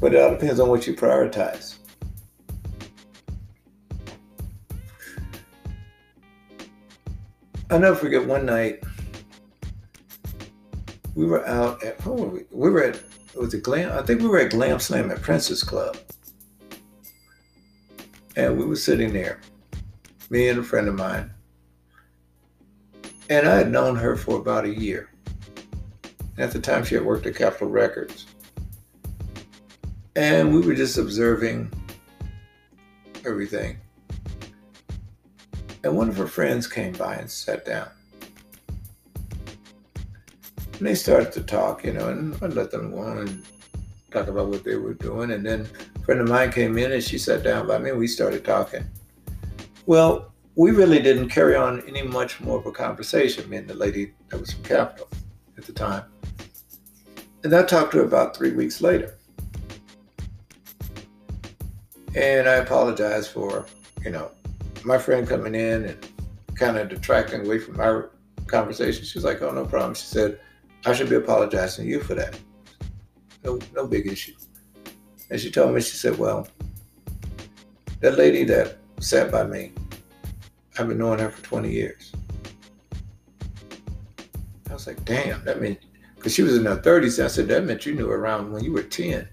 But 0.00 0.14
it 0.14 0.20
all 0.20 0.30
depends 0.30 0.60
on 0.60 0.68
what 0.68 0.86
you 0.86 0.94
prioritize. 0.94 1.78
I'll 7.70 7.80
never 7.80 7.96
forget 7.96 8.24
one 8.24 8.46
night 8.46 8.84
we 11.16 11.24
were 11.24 11.44
out 11.48 11.82
at 11.82 12.04
where 12.04 12.14
were 12.14 12.28
we? 12.28 12.40
We 12.50 12.70
were 12.70 12.84
at 12.84 13.02
was 13.34 13.52
it 13.54 13.62
Glam? 13.62 13.92
I 13.92 14.02
think 14.02 14.20
we 14.20 14.28
were 14.28 14.38
at 14.38 14.50
Glam 14.50 14.78
Slam 14.78 15.10
at 15.10 15.22
Prince's 15.22 15.64
club. 15.64 15.96
And 18.36 18.58
we 18.58 18.64
were 18.64 18.76
sitting 18.76 19.12
there, 19.12 19.40
me 20.30 20.48
and 20.48 20.58
a 20.58 20.62
friend 20.62 20.88
of 20.88 20.94
mine. 20.94 21.30
And 23.28 23.48
I 23.48 23.56
had 23.56 23.70
known 23.70 23.96
her 23.96 24.14
for 24.14 24.38
about 24.38 24.66
a 24.66 24.74
year. 24.74 25.10
At 26.38 26.52
the 26.52 26.60
time, 26.60 26.84
she 26.84 26.94
had 26.94 27.04
worked 27.04 27.26
at 27.26 27.34
Capitol 27.34 27.68
Records. 27.68 28.26
And 30.16 30.54
we 30.54 30.60
were 30.60 30.74
just 30.74 30.96
observing 30.96 31.70
everything. 33.26 33.76
And 35.84 35.94
one 35.94 36.08
of 36.08 36.16
her 36.16 36.26
friends 36.26 36.66
came 36.66 36.94
by 36.94 37.16
and 37.16 37.30
sat 37.30 37.66
down. 37.66 37.90
And 40.78 40.86
they 40.86 40.94
started 40.94 41.32
to 41.32 41.42
talk, 41.42 41.84
you 41.84 41.92
know, 41.92 42.08
and 42.08 42.34
I 42.42 42.46
let 42.46 42.70
them 42.70 42.92
go 42.92 43.00
on 43.00 43.18
and 43.18 43.44
talk 44.10 44.28
about 44.28 44.48
what 44.48 44.64
they 44.64 44.76
were 44.76 44.94
doing. 44.94 45.32
And 45.32 45.44
then 45.44 45.68
a 45.96 45.98
friend 46.04 46.22
of 46.22 46.28
mine 46.28 46.50
came 46.50 46.78
in 46.78 46.92
and 46.92 47.04
she 47.04 47.18
sat 47.18 47.42
down 47.42 47.66
by 47.66 47.76
me 47.76 47.90
and 47.90 47.98
we 47.98 48.06
started 48.06 48.42
talking. 48.42 48.86
Well, 49.84 50.32
we 50.54 50.70
really 50.70 51.00
didn't 51.00 51.28
carry 51.28 51.56
on 51.56 51.82
any 51.86 52.00
much 52.00 52.40
more 52.40 52.58
of 52.58 52.64
a 52.64 52.72
conversation, 52.72 53.48
me 53.50 53.58
and 53.58 53.68
the 53.68 53.74
lady 53.74 54.14
that 54.30 54.40
was 54.40 54.54
from 54.54 54.62
Capitol 54.62 55.08
at 55.58 55.64
the 55.64 55.72
time. 55.72 56.04
And 57.44 57.54
I 57.54 57.62
talked 57.64 57.92
to 57.92 57.98
her 57.98 58.04
about 58.04 58.34
three 58.34 58.52
weeks 58.52 58.80
later. 58.80 59.18
And 62.16 62.48
I 62.48 62.54
apologized 62.54 63.30
for, 63.30 63.66
you 64.02 64.10
know, 64.10 64.30
my 64.84 64.96
friend 64.96 65.28
coming 65.28 65.54
in 65.54 65.84
and 65.84 66.08
kind 66.54 66.78
of 66.78 66.88
detracting 66.88 67.44
away 67.44 67.58
from 67.58 67.78
our 67.78 68.10
conversation. 68.46 69.04
She 69.04 69.18
was 69.18 69.24
like, 69.24 69.42
oh, 69.42 69.50
no 69.50 69.66
problem. 69.66 69.94
She 69.94 70.06
said, 70.06 70.40
I 70.86 70.94
should 70.94 71.10
be 71.10 71.16
apologizing 71.16 71.84
to 71.84 71.90
you 71.90 72.00
for 72.00 72.14
that. 72.14 72.38
No, 73.44 73.58
no 73.74 73.86
big 73.86 74.06
issue. 74.06 74.32
And 75.30 75.38
she 75.38 75.50
told 75.50 75.74
me, 75.74 75.82
she 75.82 75.96
said, 75.96 76.18
well, 76.18 76.48
that 78.00 78.16
lady 78.16 78.44
that 78.44 78.78
sat 78.98 79.30
by 79.30 79.44
me, 79.44 79.72
I've 80.78 80.88
been 80.88 80.98
knowing 80.98 81.18
her 81.18 81.30
for 81.30 81.42
20 81.42 81.70
years. 81.70 82.12
I 84.70 84.72
was 84.72 84.86
like, 84.86 85.04
damn, 85.04 85.44
that 85.44 85.60
means, 85.60 85.78
because 86.14 86.34
she 86.34 86.42
was 86.42 86.56
in 86.56 86.64
her 86.64 86.78
30s. 86.78 87.22
I 87.22 87.28
said, 87.28 87.48
that 87.48 87.64
meant 87.64 87.84
you 87.84 87.94
knew 87.94 88.08
her 88.08 88.16
around 88.16 88.52
when 88.52 88.64
you 88.64 88.72
were 88.72 88.82
10. 88.82 89.28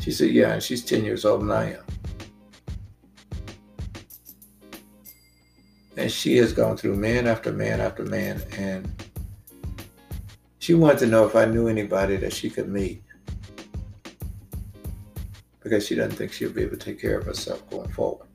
She 0.00 0.10
said, 0.10 0.30
Yeah, 0.30 0.52
and 0.52 0.62
she's 0.62 0.84
10 0.84 1.04
years 1.04 1.24
older 1.24 1.44
than 1.44 1.56
I 1.56 1.74
am. 1.74 1.84
And 5.96 6.10
she 6.10 6.38
has 6.38 6.52
gone 6.52 6.76
through 6.76 6.96
man 6.96 7.26
after 7.26 7.52
man 7.52 7.80
after 7.80 8.02
man. 8.04 8.42
And 8.56 8.90
she 10.58 10.72
wanted 10.74 11.00
to 11.00 11.06
know 11.06 11.26
if 11.26 11.36
I 11.36 11.44
knew 11.44 11.68
anybody 11.68 12.16
that 12.16 12.32
she 12.32 12.48
could 12.48 12.68
meet. 12.68 13.02
Because 15.62 15.86
she 15.86 15.94
doesn't 15.94 16.16
think 16.16 16.32
she'll 16.32 16.50
be 16.50 16.62
able 16.62 16.78
to 16.78 16.84
take 16.84 16.98
care 16.98 17.18
of 17.18 17.26
herself 17.26 17.68
going 17.68 17.90
forward. 17.90 18.26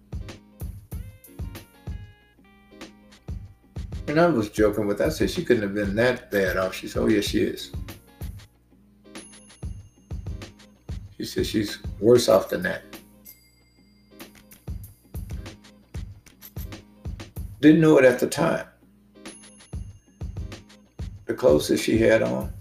And 4.08 4.20
I 4.20 4.28
was 4.28 4.52
joking 4.52 4.86
with 4.86 5.00
her. 5.00 5.06
I 5.06 5.10
said 5.10 5.32
she 5.32 5.44
couldn't 5.44 5.64
have 5.64 5.74
been 5.74 5.96
that 5.96 6.30
bad 6.30 6.58
off. 6.58 6.76
She 6.76 6.88
said, 6.88 7.02
Oh, 7.02 7.08
yes, 7.08 7.26
she 7.26 7.42
is. 7.42 7.72
She 11.26 11.44
she's 11.44 11.80
worse 12.00 12.30
off 12.30 12.50
than 12.50 12.62
that. 12.64 12.84
Didn't 17.62 17.82
know 17.82 17.98
it 17.98 18.06
at 18.06 18.20
the 18.20 18.28
time. 18.28 18.68
The 21.26 21.34
clothes 21.34 21.68
that 21.70 21.80
she 21.80 21.98
had 21.98 22.22
on, 22.22 22.54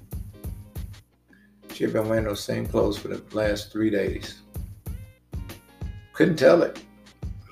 she 1.73 1.85
had 1.85 1.93
been 1.93 2.09
wearing 2.09 2.25
those 2.25 2.43
same 2.43 2.67
clothes 2.67 2.97
for 2.97 3.09
the 3.09 3.23
last 3.37 3.71
three 3.71 3.91
days. 3.91 4.41
Couldn't 6.15 6.37
tell 6.37 6.63
it. 6.63 6.83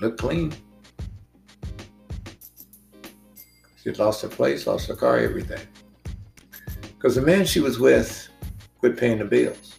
Looked 0.01 0.19
clean. 0.19 0.53
She 3.81 3.89
had 3.89 3.99
lost 3.99 4.21
her 4.23 4.29
place, 4.29 4.65
lost 4.65 4.87
her 4.87 4.95
car, 4.95 5.19
everything. 5.19 5.61
Because 6.81 7.15
the 7.15 7.21
man 7.21 7.45
she 7.45 7.59
was 7.59 7.77
with 7.77 8.29
quit 8.79 8.97
paying 8.97 9.19
the 9.19 9.25
bills. 9.25 9.72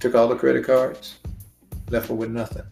Took 0.00 0.14
all 0.14 0.28
the 0.28 0.36
credit 0.36 0.64
cards, 0.64 1.18
left 1.90 2.08
her 2.08 2.14
with 2.14 2.30
nothing. 2.30 2.62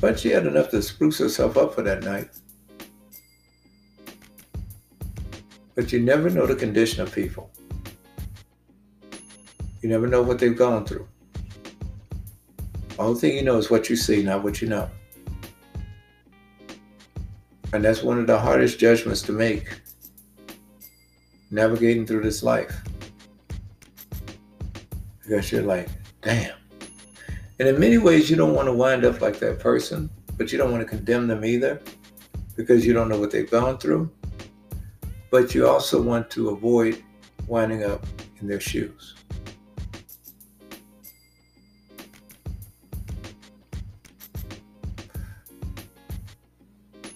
But 0.00 0.20
she 0.20 0.28
had 0.28 0.46
enough 0.46 0.70
to 0.70 0.82
spruce 0.82 1.18
herself 1.18 1.56
up 1.56 1.74
for 1.74 1.82
that 1.82 2.02
night. 2.02 2.28
But 5.74 5.92
you 5.92 6.00
never 6.00 6.30
know 6.30 6.46
the 6.46 6.54
condition 6.54 7.02
of 7.02 7.14
people. 7.14 7.50
You 9.82 9.88
never 9.88 10.06
know 10.06 10.22
what 10.22 10.38
they've 10.38 10.56
gone 10.56 10.84
through. 10.84 11.06
Only 12.98 13.20
thing 13.20 13.36
you 13.36 13.42
know 13.42 13.56
is 13.56 13.70
what 13.70 13.90
you 13.90 13.96
see, 13.96 14.22
not 14.22 14.42
what 14.42 14.60
you 14.60 14.68
know. 14.68 14.90
And 17.72 17.84
that's 17.84 18.02
one 18.02 18.18
of 18.18 18.26
the 18.26 18.38
hardest 18.38 18.78
judgments 18.78 19.22
to 19.22 19.32
make 19.32 19.80
navigating 21.50 22.06
through 22.06 22.22
this 22.22 22.42
life. 22.42 22.82
Because 25.26 25.50
you're 25.50 25.62
like, 25.62 25.88
damn. 26.22 26.54
And 27.58 27.68
in 27.68 27.80
many 27.80 27.98
ways, 27.98 28.30
you 28.30 28.36
don't 28.36 28.54
want 28.54 28.66
to 28.66 28.72
wind 28.72 29.04
up 29.04 29.20
like 29.20 29.38
that 29.40 29.58
person, 29.58 30.10
but 30.36 30.52
you 30.52 30.58
don't 30.58 30.70
want 30.70 30.82
to 30.82 30.88
condemn 30.88 31.26
them 31.26 31.44
either 31.44 31.80
because 32.54 32.86
you 32.86 32.92
don't 32.92 33.08
know 33.08 33.18
what 33.18 33.30
they've 33.30 33.50
gone 33.50 33.78
through. 33.78 34.10
But 35.30 35.54
you 35.54 35.66
also 35.66 36.00
want 36.00 36.30
to 36.30 36.50
avoid 36.50 37.02
winding 37.46 37.84
up 37.84 38.06
in 38.40 38.46
their 38.46 38.60
shoes. 38.60 39.14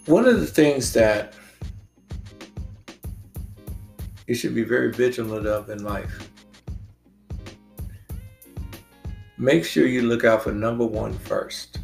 One 0.06 0.26
of 0.26 0.40
the 0.40 0.46
things 0.46 0.92
that 0.94 1.34
you 4.26 4.34
should 4.34 4.54
be 4.54 4.64
very 4.64 4.92
vigilant 4.92 5.46
of 5.46 5.70
in 5.70 5.84
life. 5.84 6.29
Make 9.40 9.64
sure 9.64 9.86
you 9.86 10.02
look 10.02 10.22
out 10.22 10.42
for 10.42 10.52
number 10.52 10.84
one 10.84 11.14
first. 11.14 11.78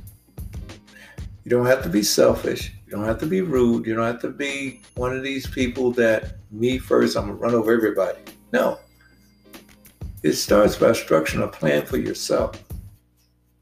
You 1.42 1.50
don't 1.50 1.64
have 1.64 1.82
to 1.84 1.88
be 1.88 2.02
selfish. 2.02 2.74
You 2.84 2.92
don't 2.92 3.06
have 3.06 3.18
to 3.20 3.26
be 3.26 3.40
rude. 3.40 3.86
You 3.86 3.94
don't 3.94 4.04
have 4.04 4.20
to 4.20 4.28
be 4.28 4.82
one 4.96 5.16
of 5.16 5.22
these 5.22 5.46
people 5.46 5.90
that 5.92 6.36
me 6.50 6.76
first, 6.76 7.16
I'm 7.16 7.28
gonna 7.28 7.36
run 7.36 7.54
over 7.54 7.72
everybody. 7.72 8.18
No. 8.52 8.78
It 10.22 10.34
starts 10.34 10.76
by 10.76 10.90
structuring 10.90 11.44
a 11.44 11.48
plan 11.48 11.86
for 11.86 11.96
yourself. 11.96 12.62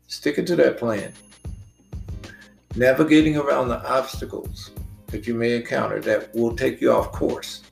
Sticking 0.08 0.44
to 0.46 0.56
that 0.56 0.76
plan 0.76 1.12
navigating 2.74 3.36
around 3.36 3.68
the 3.68 3.80
obstacles 3.88 4.72
that 5.06 5.28
you 5.28 5.34
may 5.34 5.54
encounter 5.54 6.00
that 6.00 6.34
will 6.34 6.56
take 6.56 6.80
you 6.80 6.90
off 6.90 7.12
course. 7.12 7.62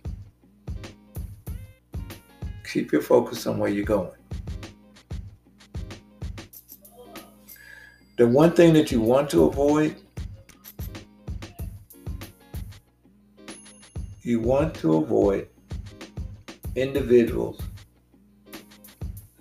Keep 2.72 2.92
your 2.92 3.02
focus 3.02 3.44
on 3.48 3.58
where 3.58 3.70
you're 3.70 3.84
going. 3.84 4.21
The 8.16 8.26
one 8.26 8.52
thing 8.52 8.72
that 8.74 8.92
you 8.92 9.00
want 9.00 9.30
to 9.30 9.44
avoid, 9.44 9.96
you 14.22 14.40
want 14.40 14.74
to 14.76 14.96
avoid 14.96 15.48
individuals 16.76 17.60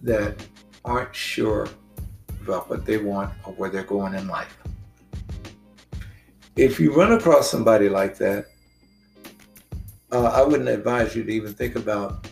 that 0.01 0.43
aren't 0.83 1.15
sure 1.15 1.67
about 2.41 2.69
what 2.69 2.85
they 2.85 2.97
want 2.97 3.33
or 3.45 3.53
where 3.53 3.69
they're 3.69 3.83
going 3.83 4.15
in 4.15 4.27
life 4.27 4.57
if 6.55 6.79
you 6.79 6.93
run 6.93 7.13
across 7.13 7.49
somebody 7.49 7.89
like 7.89 8.17
that, 8.17 8.47
uh, 10.11 10.25
I 10.25 10.41
wouldn't 10.43 10.69
advise 10.69 11.15
you 11.15 11.23
to 11.23 11.31
even 11.31 11.53
think 11.53 11.75
about 11.75 12.27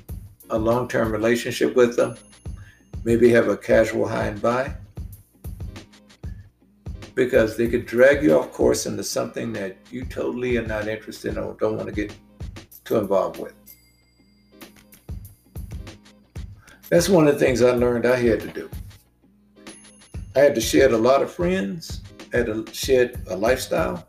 a 0.50 0.58
long 0.58 0.88
term 0.88 1.12
relationship 1.12 1.76
with 1.76 1.96
them. 1.96 2.16
Maybe 3.04 3.30
have 3.30 3.48
a 3.48 3.56
casual 3.56 4.08
hi 4.08 4.26
and 4.26 4.42
bye 4.42 4.76
because 7.20 7.58
they 7.58 7.68
could 7.68 7.86
drag 7.86 8.24
you 8.24 8.34
off 8.40 8.50
course 8.54 8.86
into 8.86 9.04
something 9.04 9.52
that 9.52 9.76
you 9.92 10.06
totally 10.06 10.56
are 10.56 10.66
not 10.66 10.88
interested 10.88 11.34
in 11.34 11.38
or 11.38 11.54
don't 11.56 11.76
want 11.76 11.90
to 11.90 11.94
get 11.94 12.16
too 12.86 12.96
involved 12.96 13.38
with. 13.38 13.54
That's 16.88 17.10
one 17.10 17.28
of 17.28 17.34
the 17.34 17.40
things 17.42 17.62
I 17.62 17.72
learned 17.72 18.06
I 18.06 18.16
had 18.16 18.40
to 18.40 18.48
do. 18.48 18.70
I 20.34 20.40
had 20.40 20.56
to 20.56 20.62
shed 20.62 20.94
a 20.94 20.98
lot 20.98 21.22
of 21.22 21.30
friends, 21.30 22.00
I 22.34 22.38
had 22.38 22.46
to 22.46 22.74
shed 22.74 23.22
a 23.28 23.36
lifestyle, 23.36 24.08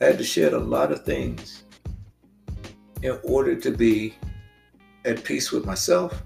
I 0.00 0.06
had 0.06 0.18
to 0.18 0.24
shed 0.24 0.52
a 0.52 0.58
lot 0.58 0.90
of 0.90 1.04
things 1.04 1.62
in 3.02 3.20
order 3.22 3.54
to 3.54 3.70
be 3.70 4.16
at 5.04 5.22
peace 5.22 5.52
with 5.52 5.64
myself 5.64 6.24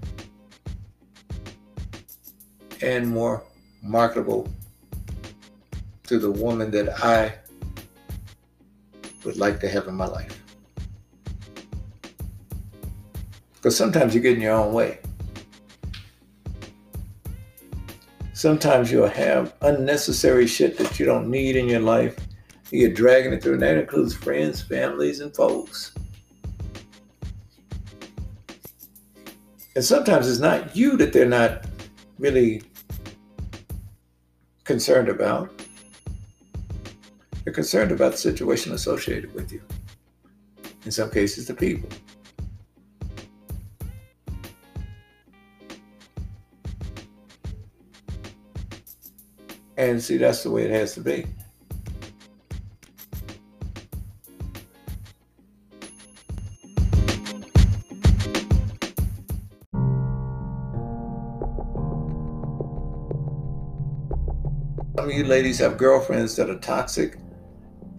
and 2.81 3.07
more 3.07 3.43
marketable 3.83 4.49
to 6.03 6.19
the 6.19 6.31
woman 6.31 6.71
that 6.71 7.03
I 7.03 7.35
would 9.23 9.37
like 9.37 9.59
to 9.61 9.69
have 9.69 9.87
in 9.87 9.95
my 9.95 10.07
life. 10.07 10.41
Because 13.55 13.77
sometimes 13.77 14.13
you 14.13 14.21
get 14.21 14.33
in 14.33 14.41
your 14.41 14.53
own 14.53 14.73
way. 14.73 14.99
Sometimes 18.33 18.91
you'll 18.91 19.07
have 19.07 19.53
unnecessary 19.61 20.47
shit 20.47 20.77
that 20.77 20.99
you 20.99 21.05
don't 21.05 21.29
need 21.29 21.55
in 21.55 21.67
your 21.67 21.79
life 21.79 22.17
you're 22.73 22.89
dragging 22.89 23.33
it 23.33 23.43
through, 23.43 23.53
and 23.53 23.61
that 23.61 23.77
includes 23.77 24.15
friends, 24.15 24.61
families, 24.63 25.19
and 25.19 25.33
folks. 25.35 25.93
And 29.75 29.85
sometimes 29.85 30.27
it's 30.27 30.39
not 30.39 30.75
you 30.75 30.97
that 30.97 31.13
they're 31.13 31.27
not 31.27 31.65
really 32.17 32.63
concerned 34.63 35.07
about. 35.07 35.62
They're 37.43 37.53
concerned 37.53 37.91
about 37.91 38.13
the 38.13 38.17
situation 38.17 38.73
associated 38.73 39.33
with 39.33 39.51
you. 39.51 39.61
In 40.85 40.91
some 40.91 41.09
cases, 41.09 41.47
the 41.47 41.53
people. 41.53 41.89
And 49.75 50.01
see, 50.01 50.17
that's 50.17 50.43
the 50.43 50.51
way 50.51 50.63
it 50.63 50.71
has 50.71 50.93
to 50.93 51.01
be. 51.01 51.25
Some 64.95 65.09
of 65.09 65.17
you 65.17 65.25
ladies 65.25 65.59
have 65.59 65.77
girlfriends 65.77 66.37
that 66.37 66.49
are 66.49 66.59
toxic, 66.59 67.17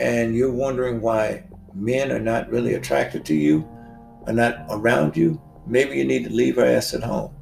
and 0.00 0.34
you're 0.34 0.52
wondering 0.52 1.00
why 1.00 1.44
men 1.74 2.10
are 2.10 2.20
not 2.20 2.50
really 2.50 2.74
attracted 2.74 3.24
to 3.26 3.34
you, 3.34 3.68
are 4.26 4.32
not 4.32 4.66
around 4.70 5.16
you. 5.16 5.40
Maybe 5.66 5.96
you 5.96 6.04
need 6.04 6.24
to 6.24 6.30
leave 6.30 6.56
her 6.56 6.64
ass 6.64 6.94
at 6.94 7.02
home. 7.02 7.34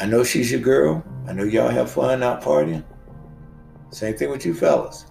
I 0.00 0.06
know 0.06 0.22
she's 0.22 0.50
your 0.50 0.60
girl. 0.60 1.04
I 1.26 1.32
know 1.32 1.44
y'all 1.44 1.68
have 1.68 1.90
fun 1.90 2.22
out 2.22 2.42
partying. 2.42 2.84
Same 3.90 4.16
thing 4.16 4.30
with 4.30 4.46
you 4.46 4.54
fellas. 4.54 5.06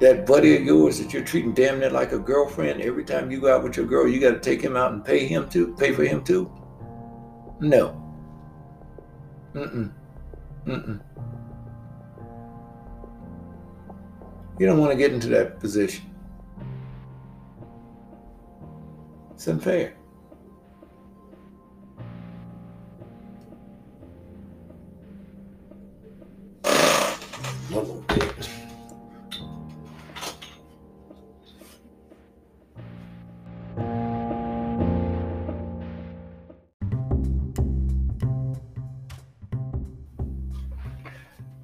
That 0.00 0.26
buddy 0.26 0.56
of 0.56 0.64
yours 0.64 0.98
that 0.98 1.12
you're 1.12 1.24
treating 1.24 1.52
damn 1.52 1.78
near 1.78 1.90
like 1.90 2.12
a 2.12 2.18
girlfriend, 2.18 2.80
every 2.80 3.04
time 3.04 3.30
you 3.30 3.40
go 3.40 3.54
out 3.54 3.62
with 3.62 3.76
your 3.76 3.86
girl, 3.86 4.08
you 4.08 4.20
got 4.20 4.32
to 4.32 4.40
take 4.40 4.60
him 4.60 4.76
out 4.76 4.92
and 4.92 5.04
pay 5.04 5.26
him 5.26 5.48
to 5.50 5.74
pay 5.76 5.92
for 5.92 6.04
him 6.04 6.24
too. 6.24 6.50
No. 7.60 7.98
Mm-mm. 9.54 9.92
Mm-mm. 10.66 11.00
You 14.62 14.68
don't 14.68 14.78
want 14.78 14.92
to 14.92 14.96
get 14.96 15.12
into 15.12 15.26
that 15.30 15.58
position. 15.58 16.04
It's 19.32 19.48
unfair. 19.48 19.94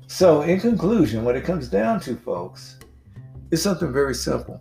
So, 0.09 0.43
in 0.43 0.59
conclusion, 0.59 1.25
what 1.25 1.37
it 1.37 1.45
comes 1.45 1.69
down 1.69 2.01
to, 2.01 2.17
folks, 2.17 2.79
is 3.51 3.63
something 3.63 3.93
very 3.93 4.15
simple. 4.15 4.61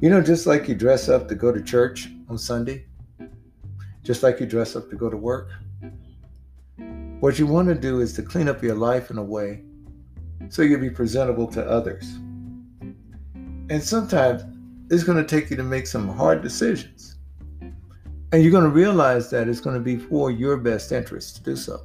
You 0.00 0.10
know, 0.10 0.22
just 0.22 0.46
like 0.46 0.68
you 0.68 0.74
dress 0.74 1.08
up 1.08 1.28
to 1.28 1.34
go 1.34 1.52
to 1.52 1.62
church 1.62 2.08
on 2.28 2.38
Sunday, 2.38 2.86
just 4.02 4.22
like 4.22 4.40
you 4.40 4.46
dress 4.46 4.76
up 4.76 4.88
to 4.90 4.96
go 4.96 5.10
to 5.10 5.16
work, 5.16 5.50
what 7.20 7.38
you 7.38 7.46
want 7.46 7.68
to 7.68 7.74
do 7.74 8.00
is 8.00 8.14
to 8.14 8.22
clean 8.22 8.48
up 8.48 8.62
your 8.62 8.74
life 8.74 9.10
in 9.10 9.18
a 9.18 9.22
way 9.22 9.62
so 10.48 10.62
you'll 10.62 10.80
be 10.80 10.90
presentable 10.90 11.46
to 11.48 11.62
others. 11.68 12.14
And 13.68 13.82
sometimes 13.82 14.42
it's 14.90 15.04
going 15.04 15.18
to 15.18 15.24
take 15.24 15.50
you 15.50 15.56
to 15.56 15.62
make 15.62 15.86
some 15.86 16.08
hard 16.08 16.42
decisions. 16.42 17.16
And 18.32 18.42
you're 18.42 18.50
going 18.52 18.64
to 18.64 18.70
realize 18.70 19.28
that 19.30 19.48
it's 19.48 19.60
going 19.60 19.76
to 19.76 19.82
be 19.82 19.96
for 19.96 20.30
your 20.30 20.56
best 20.56 20.92
interest 20.92 21.36
to 21.36 21.42
do 21.42 21.56
so. 21.56 21.82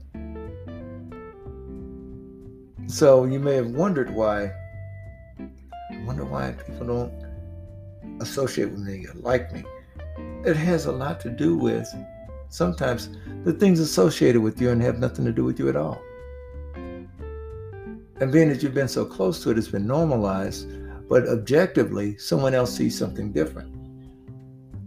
So 2.88 3.26
you 3.26 3.40
may 3.40 3.56
have 3.56 3.72
wondered 3.72 4.10
why 4.10 4.52
wonder 6.06 6.26
why 6.26 6.52
people 6.52 6.88
don't 6.88 8.22
associate 8.22 8.72
with 8.72 8.80
me 8.80 9.06
or 9.07 9.14
like 9.15 9.52
me. 9.52 9.64
It 10.45 10.56
has 10.56 10.86
a 10.86 10.91
lot 10.91 11.19
to 11.22 11.30
do 11.30 11.57
with 11.57 11.88
sometimes 12.49 13.10
the 13.44 13.53
things 13.53 13.80
associated 13.80 14.41
with 14.41 14.61
you 14.61 14.69
and 14.69 14.82
have 14.82 14.99
nothing 14.99 15.26
to 15.26 15.32
do 15.32 15.44
with 15.44 15.60
you 15.60 15.68
at 15.69 15.76
all. 15.76 16.02
And 16.76 18.32
being 18.32 18.49
that 18.49 18.64
you've 18.64 18.73
been 18.73 18.88
so 18.88 19.03
close 19.03 19.44
to 19.44 19.49
it, 19.52 19.57
it's 19.57 19.68
been 19.68 19.88
normalized, 19.88 20.68
but 21.10 21.27
objectively, 21.27 22.18
someone 22.18 22.53
else 22.53 22.73
sees 22.73 22.98
something 22.98 23.34
different. 23.34 23.76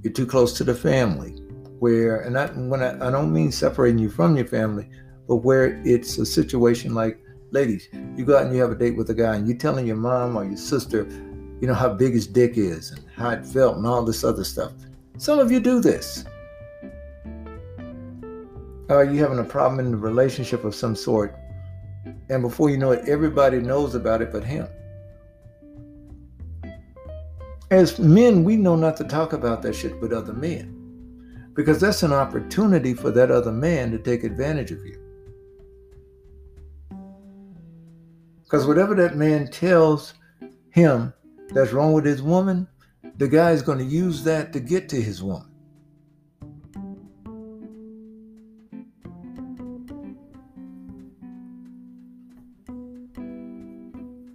You're 0.03 0.13
too 0.13 0.27
close 0.27 0.57
to 0.59 0.65
the 0.65 0.75
family, 0.75 1.33
where, 1.79 2.21
and 2.21 2.39
I, 2.39 2.47
when 2.47 2.83
I, 2.83 3.09
I 3.09 3.11
don't 3.11 3.33
mean 3.33 3.53
separating 3.53 3.99
you 3.99 4.09
from 4.09 4.37
your 4.37 4.47
family, 4.47 4.89
but 5.27 5.37
where 5.37 5.83
it's 5.85 6.17
a 6.17 6.25
situation 6.25 6.95
like, 6.95 7.21
ladies, 7.51 7.89
you 8.17 8.25
go 8.25 8.37
out 8.37 8.47
and 8.47 8.55
you 8.55 8.61
have 8.61 8.71
a 8.71 8.75
date 8.75 8.97
with 8.97 9.11
a 9.11 9.15
guy, 9.15 9.37
and 9.37 9.49
you're 9.49 9.57
telling 9.57 9.87
your 9.87 9.97
mom 9.97 10.37
or 10.37 10.45
your 10.45 10.57
sister, 10.57 11.07
you 11.61 11.67
know, 11.67 11.75
how 11.75 11.93
big 11.93 12.13
his 12.13 12.27
dick 12.27 12.57
is 12.57 12.91
and 12.91 13.03
how 13.17 13.31
it 13.31 13.45
felt 13.45 13.77
and 13.77 13.87
all 13.87 14.05
this 14.05 14.25
other 14.25 14.45
stuff. 14.45 14.73
Some 15.17 15.39
of 15.39 15.51
you 15.51 15.61
do 15.61 15.81
this. 15.81 16.25
Are 18.89 19.05
you 19.05 19.21
having 19.21 19.39
a 19.39 19.45
problem 19.45 19.81
in 19.81 19.91
the 19.91 19.97
relationship 19.97 20.65
of 20.65 20.75
some 20.75 20.97
sort? 20.97 21.37
And 22.31 22.43
before 22.43 22.71
you 22.71 22.79
know 22.79 22.93
it, 22.93 23.09
everybody 23.09 23.59
knows 23.59 23.95
about 23.95 24.23
it 24.23 24.33
but 24.33 24.45
him. 24.45 24.67
As 27.71 27.99
men, 27.99 28.45
we 28.45 28.57
know 28.57 28.77
not 28.77 28.97
to 28.97 29.05
talk 29.05 29.35
about 29.35 29.61
that 29.63 29.75
shit 29.75 30.01
with 30.01 30.13
other 30.13 30.33
men 30.33 30.75
because 31.53 31.81
that's 31.81 32.03
an 32.03 32.13
opportunity 32.13 32.95
for 32.95 33.11
that 33.11 33.31
other 33.31 33.53
man 33.53 33.91
to 33.91 33.99
take 33.99 34.25
advantage 34.25 34.71
of 34.71 34.79
you. 34.87 35.08
Because 38.49 38.67
whatever 38.67 38.95
that 38.95 39.15
man 39.15 39.47
tells 39.49 40.15
him 40.71 41.13
that's 41.51 41.75
wrong 41.75 41.93
with 41.93 42.07
his 42.07 42.23
woman, 42.23 42.67
the 43.19 43.29
guy 43.29 43.51
is 43.51 43.61
going 43.61 43.77
to 43.77 43.85
use 43.85 44.25
that 44.25 44.55
to 44.55 44.61
get 44.61 44.89
to 44.89 44.97
his 45.03 45.23
woman. 45.23 45.51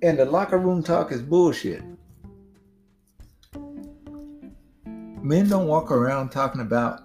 And 0.03 0.19
the 0.19 0.25
locker 0.25 0.59
room 0.59 0.83
talk 0.83 1.11
is 1.11 1.23
bullshit. 1.23 1.81
Men 5.23 5.49
don't 5.49 5.67
walk 5.67 5.89
around 5.89 6.29
talking 6.29 6.61
about 6.61 6.99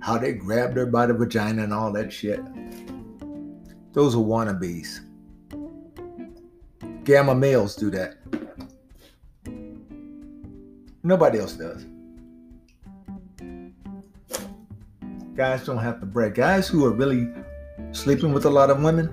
how 0.00 0.18
they 0.18 0.34
grabbed 0.34 0.76
her 0.76 0.86
by 0.86 1.06
the 1.06 1.14
vagina 1.14 1.64
and 1.64 1.74
all 1.74 1.90
that 1.94 2.12
shit. 2.12 2.38
Those 3.92 4.14
are 4.14 4.18
wannabes. 4.18 5.00
Gamma 7.06 7.36
males 7.36 7.76
do 7.76 7.88
that. 7.90 8.16
Nobody 11.04 11.38
else 11.38 11.52
does. 11.52 11.86
Guys 15.36 15.64
don't 15.64 15.78
have 15.78 16.00
to 16.00 16.06
brag. 16.06 16.34
Guys 16.34 16.66
who 16.66 16.84
are 16.84 16.90
really 16.90 17.28
sleeping 17.92 18.32
with 18.32 18.44
a 18.44 18.50
lot 18.50 18.70
of 18.70 18.82
women 18.82 19.06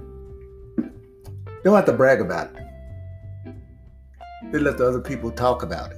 don't 1.64 1.76
have 1.76 1.86
to 1.86 1.94
brag 1.94 2.20
about 2.20 2.49
it. 2.56 3.56
They 4.52 4.57
let 4.57 4.80
the 4.80 4.88
other 4.88 4.99
people 4.99 5.30
talk 5.30 5.61
about 5.61 5.91
it. 5.91 5.98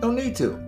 Don't 0.00 0.14
need 0.16 0.34
to. 0.36 0.58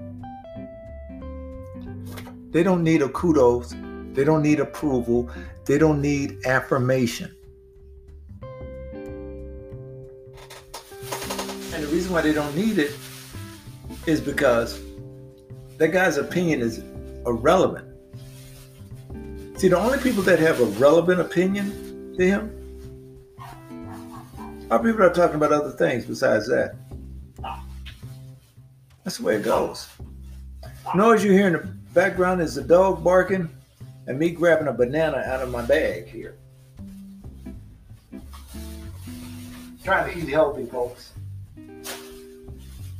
They 2.50 2.62
don't 2.62 2.84
need 2.84 3.00
a 3.00 3.08
kudos. 3.08 3.74
They 4.12 4.24
don't 4.24 4.42
need 4.42 4.60
approval. 4.60 5.30
They 5.64 5.78
don't 5.78 6.02
need 6.02 6.44
affirmation. 6.44 7.33
Why 12.14 12.20
they 12.20 12.32
don't 12.32 12.54
need 12.54 12.78
it 12.78 12.96
is 14.06 14.20
because 14.20 14.80
that 15.78 15.88
guy's 15.88 16.16
opinion 16.16 16.60
is 16.60 16.78
irrelevant. 17.26 17.88
See, 19.58 19.66
the 19.66 19.76
only 19.76 19.98
people 19.98 20.22
that 20.22 20.38
have 20.38 20.60
a 20.60 20.66
relevant 20.78 21.20
opinion 21.20 22.14
to 22.16 22.24
him 22.24 22.50
are 24.70 24.78
people 24.78 24.98
that 24.98 25.10
are 25.10 25.12
talking 25.12 25.34
about 25.34 25.50
other 25.50 25.72
things 25.72 26.04
besides 26.04 26.46
that. 26.46 26.76
That's 29.02 29.18
the 29.18 29.24
way 29.24 29.34
it 29.34 29.42
goes. 29.42 29.88
Noise 30.94 31.24
you 31.24 31.32
hear 31.32 31.48
in 31.48 31.52
the 31.54 31.68
background 31.94 32.40
is 32.40 32.54
the 32.54 32.62
dog 32.62 33.02
barking 33.02 33.48
and 34.06 34.20
me 34.20 34.30
grabbing 34.30 34.68
a 34.68 34.72
banana 34.72 35.16
out 35.16 35.42
of 35.42 35.50
my 35.50 35.62
bag 35.62 36.06
here. 36.06 36.36
Trying 39.82 40.12
to 40.12 40.18
eat 40.18 40.28
healthy, 40.28 40.66
folks 40.66 41.10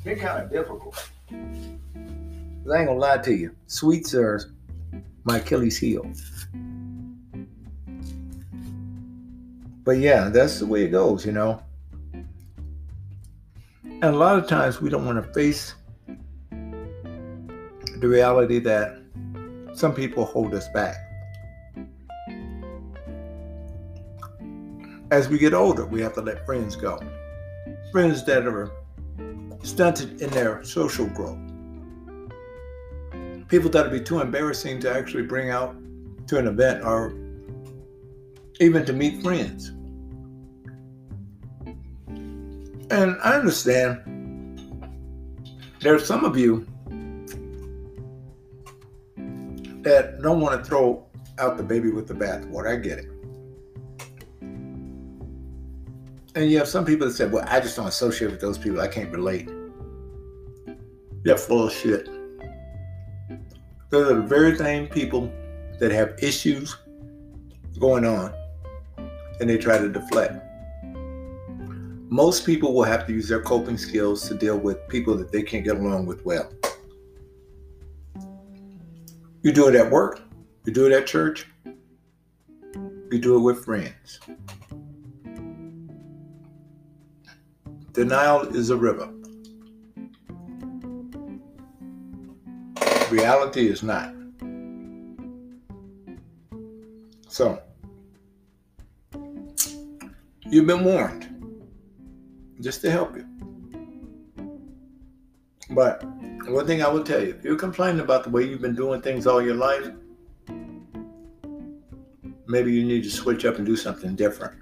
been 0.04 0.18
kind 0.18 0.44
of 0.44 0.50
difficult. 0.50 1.10
I 1.30 1.34
ain't 1.34 2.86
gonna 2.88 2.94
lie 2.94 3.18
to 3.18 3.34
you. 3.34 3.54
Sweets 3.66 4.14
are 4.14 4.40
my 5.24 5.38
Achilles 5.38 5.78
heel. 5.78 6.06
But 9.84 9.98
yeah, 9.98 10.28
that's 10.28 10.60
the 10.60 10.66
way 10.66 10.84
it 10.84 10.90
goes, 10.90 11.26
you 11.26 11.32
know. 11.32 11.62
And 13.84 14.04
a 14.04 14.12
lot 14.12 14.38
of 14.38 14.46
times 14.46 14.80
we 14.80 14.90
don't 14.90 15.06
want 15.06 15.24
to 15.24 15.32
face 15.32 15.74
the 16.50 18.08
reality 18.08 18.58
that 18.60 18.98
some 19.74 19.94
people 19.94 20.24
hold 20.24 20.54
us 20.54 20.68
back. 20.68 20.96
As 25.10 25.28
we 25.28 25.38
get 25.38 25.54
older, 25.54 25.86
we 25.86 26.00
have 26.02 26.14
to 26.14 26.20
let 26.20 26.44
friends 26.44 26.76
go. 26.76 27.00
Friends 27.92 28.24
that 28.24 28.46
are 28.46 28.70
stunted 29.64 30.20
in 30.20 30.30
their 30.30 30.62
social 30.62 31.06
growth. 31.06 31.38
People 33.48 33.70
that 33.70 33.84
would 33.84 33.92
be 33.92 34.00
too 34.00 34.20
embarrassing 34.20 34.80
to 34.80 34.94
actually 34.94 35.22
bring 35.22 35.50
out 35.50 35.74
to 36.28 36.38
an 36.38 36.46
event 36.46 36.84
or 36.84 37.14
even 38.60 38.84
to 38.84 38.92
meet 38.92 39.22
friends. 39.22 39.70
And 42.90 43.16
I 43.22 43.34
understand 43.34 44.00
there's 45.80 46.06
some 46.06 46.24
of 46.24 46.36
you 46.36 46.66
that 49.82 50.20
don't 50.22 50.40
want 50.40 50.58
to 50.58 50.64
throw 50.64 51.06
out 51.38 51.56
the 51.56 51.62
baby 51.62 51.90
with 51.90 52.06
the 52.06 52.14
bathwater. 52.14 52.70
I 52.70 52.76
get 52.76 52.98
it. 52.98 53.10
And 56.36 56.50
you 56.50 56.58
have 56.58 56.68
some 56.68 56.84
people 56.84 57.06
that 57.06 57.14
say, 57.14 57.26
well, 57.26 57.44
I 57.48 57.60
just 57.60 57.76
don't 57.76 57.86
associate 57.86 58.30
with 58.30 58.40
those 58.40 58.58
people. 58.58 58.80
I 58.80 58.88
can't 58.88 59.10
relate. 59.12 59.48
They're 61.24 61.38
full 61.38 61.66
of 61.66 61.72
shit. 61.72 62.06
Those 63.88 64.10
are 64.10 64.14
the 64.16 64.22
very 64.22 64.56
same 64.56 64.88
people 64.88 65.32
that 65.80 65.90
have 65.90 66.14
issues 66.22 66.76
going 67.78 68.04
on 68.04 68.32
and 69.40 69.48
they 69.48 69.56
try 69.56 69.78
to 69.78 69.88
deflect. 69.88 70.34
Most 72.10 72.44
people 72.44 72.74
will 72.74 72.84
have 72.84 73.06
to 73.06 73.12
use 73.12 73.28
their 73.28 73.40
coping 73.40 73.78
skills 73.78 74.28
to 74.28 74.34
deal 74.34 74.58
with 74.58 74.86
people 74.88 75.16
that 75.16 75.32
they 75.32 75.42
can't 75.42 75.64
get 75.64 75.76
along 75.76 76.06
with 76.06 76.24
well. 76.24 76.52
You 79.42 79.52
do 79.52 79.68
it 79.68 79.74
at 79.74 79.90
work, 79.90 80.20
you 80.64 80.72
do 80.72 80.86
it 80.86 80.92
at 80.92 81.06
church, 81.06 81.46
you 83.10 83.18
do 83.18 83.36
it 83.36 83.40
with 83.40 83.64
friends. 83.64 84.20
Denial 87.92 88.42
is 88.54 88.70
a 88.70 88.76
river. 88.76 89.13
Reality 93.14 93.68
is 93.68 93.84
not. 93.84 94.12
So, 97.28 97.62
you've 100.50 100.66
been 100.66 100.82
warned 100.82 101.22
just 102.60 102.80
to 102.80 102.90
help 102.90 103.14
you. 103.14 103.24
But 105.70 106.02
one 106.48 106.66
thing 106.66 106.82
I 106.82 106.88
will 106.88 107.04
tell 107.04 107.22
you 107.22 107.36
if 107.38 107.44
you're 107.44 107.54
complaining 107.54 108.00
about 108.00 108.24
the 108.24 108.30
way 108.30 108.42
you've 108.42 108.60
been 108.60 108.74
doing 108.74 109.00
things 109.00 109.28
all 109.28 109.40
your 109.40 109.54
life, 109.54 109.92
maybe 112.48 112.72
you 112.72 112.84
need 112.84 113.04
to 113.04 113.10
switch 113.10 113.44
up 113.44 113.58
and 113.58 113.64
do 113.64 113.76
something 113.76 114.16
different. 114.16 114.56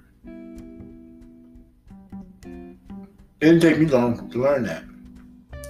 It 2.44 3.46
didn't 3.46 3.62
take 3.62 3.78
me 3.78 3.86
long 3.86 4.28
to 4.30 4.42
learn 4.42 4.64
that. 4.64 4.84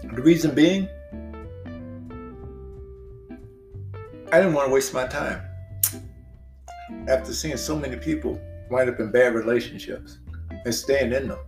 The 0.02 0.20
reason 0.20 0.52
being, 0.52 0.88
I 4.32 4.38
didn't 4.38 4.54
want 4.54 4.68
to 4.68 4.72
waste 4.72 4.94
my 4.94 5.06
time. 5.06 5.42
After 7.06 7.34
seeing 7.34 7.58
so 7.58 7.76
many 7.76 7.96
people 7.96 8.40
wind 8.70 8.88
up 8.88 8.98
in 8.98 9.10
bad 9.12 9.34
relationships 9.34 10.20
and 10.64 10.74
staying 10.74 11.12
in 11.12 11.28
them, 11.28 11.38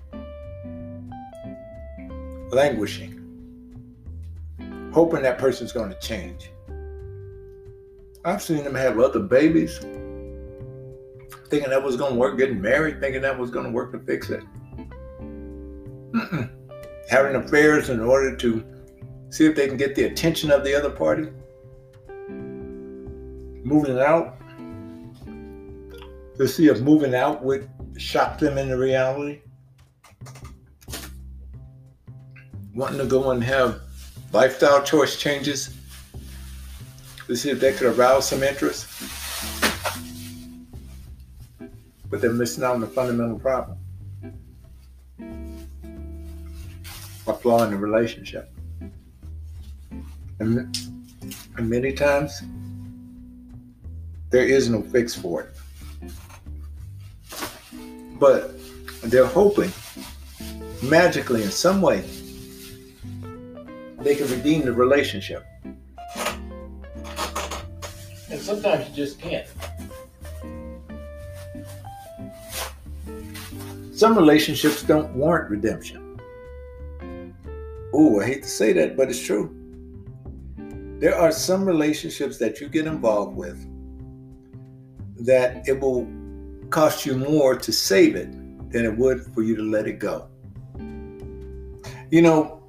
languishing, 2.50 3.12
hoping 4.92 5.22
that 5.22 5.38
person's 5.38 5.72
going 5.72 5.88
to 5.88 5.98
change. 5.98 6.50
I've 8.22 8.42
seen 8.42 8.64
them 8.64 8.74
have 8.74 8.98
other 8.98 9.20
babies, 9.20 9.78
thinking 11.48 11.70
that 11.70 11.82
was 11.82 11.96
going 11.96 12.12
to 12.12 12.18
work, 12.18 12.36
getting 12.36 12.60
married, 12.60 13.00
thinking 13.00 13.22
that 13.22 13.38
was 13.38 13.50
going 13.50 13.64
to 13.64 13.72
work 13.72 13.92
to 13.92 13.98
fix 14.00 14.28
it. 14.28 14.44
Mm-mm. 16.12 16.50
having 17.08 17.34
affairs 17.34 17.88
in 17.88 18.00
order 18.00 18.36
to 18.36 18.62
see 19.30 19.46
if 19.46 19.56
they 19.56 19.68
can 19.68 19.78
get 19.78 19.94
the 19.94 20.04
attention 20.04 20.50
of 20.50 20.64
the 20.64 20.74
other 20.74 20.90
party, 20.90 21.28
moving 23.64 23.98
out 23.98 24.36
to 26.36 26.46
see 26.46 26.68
if 26.68 26.80
moving 26.80 27.14
out 27.14 27.42
would 27.42 27.68
shock 27.96 28.38
them 28.38 28.58
into 28.58 28.76
reality, 28.76 29.40
wanting 32.74 32.98
to 32.98 33.06
go 33.06 33.30
and 33.30 33.42
have 33.42 33.80
lifestyle 34.32 34.82
choice 34.82 35.16
changes 35.16 35.74
to 37.26 37.34
see 37.34 37.50
if 37.50 37.58
they 37.58 37.72
could 37.72 37.96
arouse 37.96 38.28
some 38.28 38.42
interest. 38.42 38.86
But 42.10 42.20
they're 42.20 42.32
missing 42.32 42.64
out 42.64 42.74
on 42.74 42.80
the 42.80 42.86
fundamental 42.86 43.38
problem. 43.38 43.78
A 47.26 47.32
flaw 47.32 47.64
in 47.64 47.70
the 47.70 47.78
relationship. 47.78 48.52
And, 50.40 50.76
and 51.56 51.70
many 51.70 51.92
times, 51.92 52.42
there 54.34 54.44
is 54.44 54.68
no 54.68 54.82
fix 54.82 55.14
for 55.14 55.42
it. 55.42 55.50
But 58.18 58.50
they're 59.04 59.26
hoping 59.26 59.70
magically 60.82 61.44
in 61.44 61.52
some 61.52 61.80
way 61.80 62.00
they 64.00 64.16
can 64.16 64.28
redeem 64.28 64.62
the 64.62 64.72
relationship. 64.72 65.46
And 68.28 68.40
sometimes 68.40 68.88
you 68.88 68.94
just 68.96 69.20
can't. 69.20 69.46
Some 73.94 74.16
relationships 74.16 74.82
don't 74.82 75.14
warrant 75.14 75.48
redemption. 75.48 76.20
Oh, 77.92 78.20
I 78.20 78.26
hate 78.26 78.42
to 78.42 78.48
say 78.48 78.72
that, 78.72 78.96
but 78.96 79.08
it's 79.10 79.24
true. 79.24 79.54
There 80.98 81.14
are 81.14 81.30
some 81.30 81.64
relationships 81.64 82.36
that 82.38 82.60
you 82.60 82.68
get 82.68 82.88
involved 82.88 83.36
with 83.36 83.64
that 85.24 85.66
it 85.68 85.80
will 85.80 86.08
cost 86.70 87.06
you 87.06 87.16
more 87.16 87.56
to 87.56 87.72
save 87.72 88.16
it 88.16 88.30
than 88.70 88.84
it 88.84 88.96
would 88.96 89.22
for 89.34 89.42
you 89.42 89.56
to 89.56 89.62
let 89.62 89.86
it 89.86 89.98
go. 89.98 90.28
You 92.10 92.22
know, 92.22 92.62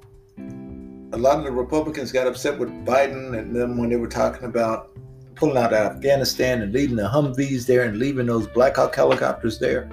a 1.12 1.18
lot 1.18 1.38
of 1.38 1.44
the 1.44 1.52
Republicans 1.52 2.12
got 2.12 2.26
upset 2.26 2.58
with 2.58 2.68
Biden 2.84 3.38
and 3.38 3.54
them 3.54 3.78
when 3.78 3.90
they 3.90 3.96
were 3.96 4.08
talking 4.08 4.44
about 4.44 4.96
pulling 5.34 5.56
out 5.56 5.72
of 5.72 5.96
Afghanistan 5.96 6.62
and 6.62 6.72
leaving 6.72 6.96
the 6.96 7.08
Humvees 7.08 7.66
there 7.66 7.84
and 7.84 7.98
leaving 7.98 8.26
those 8.26 8.46
Black 8.48 8.76
Hawk 8.76 8.94
helicopters 8.94 9.58
there. 9.58 9.88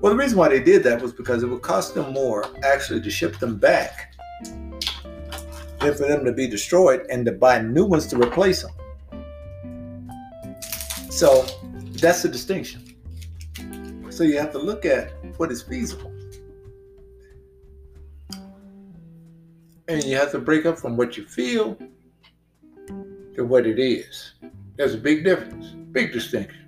Well, 0.00 0.12
the 0.12 0.16
reason 0.16 0.38
why 0.38 0.48
they 0.48 0.62
did 0.62 0.82
that 0.84 1.02
was 1.02 1.12
because 1.12 1.42
it 1.42 1.46
would 1.46 1.62
cost 1.62 1.94
them 1.94 2.12
more 2.12 2.46
actually 2.62 3.02
to 3.02 3.10
ship 3.10 3.38
them 3.38 3.56
back 3.56 4.14
than 5.80 5.94
for 5.94 6.06
them 6.06 6.24
to 6.24 6.32
be 6.32 6.46
destroyed 6.46 7.06
and 7.10 7.26
to 7.26 7.32
buy 7.32 7.60
new 7.60 7.84
ones 7.84 8.06
to 8.06 8.16
replace 8.16 8.62
them. 8.62 8.72
So 11.20 11.44
that's 12.00 12.22
the 12.22 12.30
distinction. 12.30 12.96
So 14.08 14.24
you 14.24 14.38
have 14.38 14.52
to 14.52 14.58
look 14.58 14.86
at 14.86 15.12
what 15.36 15.52
is 15.52 15.60
feasible. 15.60 16.10
And 19.86 20.02
you 20.04 20.16
have 20.16 20.30
to 20.30 20.38
break 20.38 20.64
up 20.64 20.78
from 20.78 20.96
what 20.96 21.18
you 21.18 21.26
feel 21.26 21.76
to 23.34 23.44
what 23.44 23.66
it 23.66 23.78
is. 23.78 24.32
There's 24.76 24.94
a 24.94 24.96
big 24.96 25.22
difference, 25.22 25.66
big 25.92 26.10
distinction. 26.10 26.64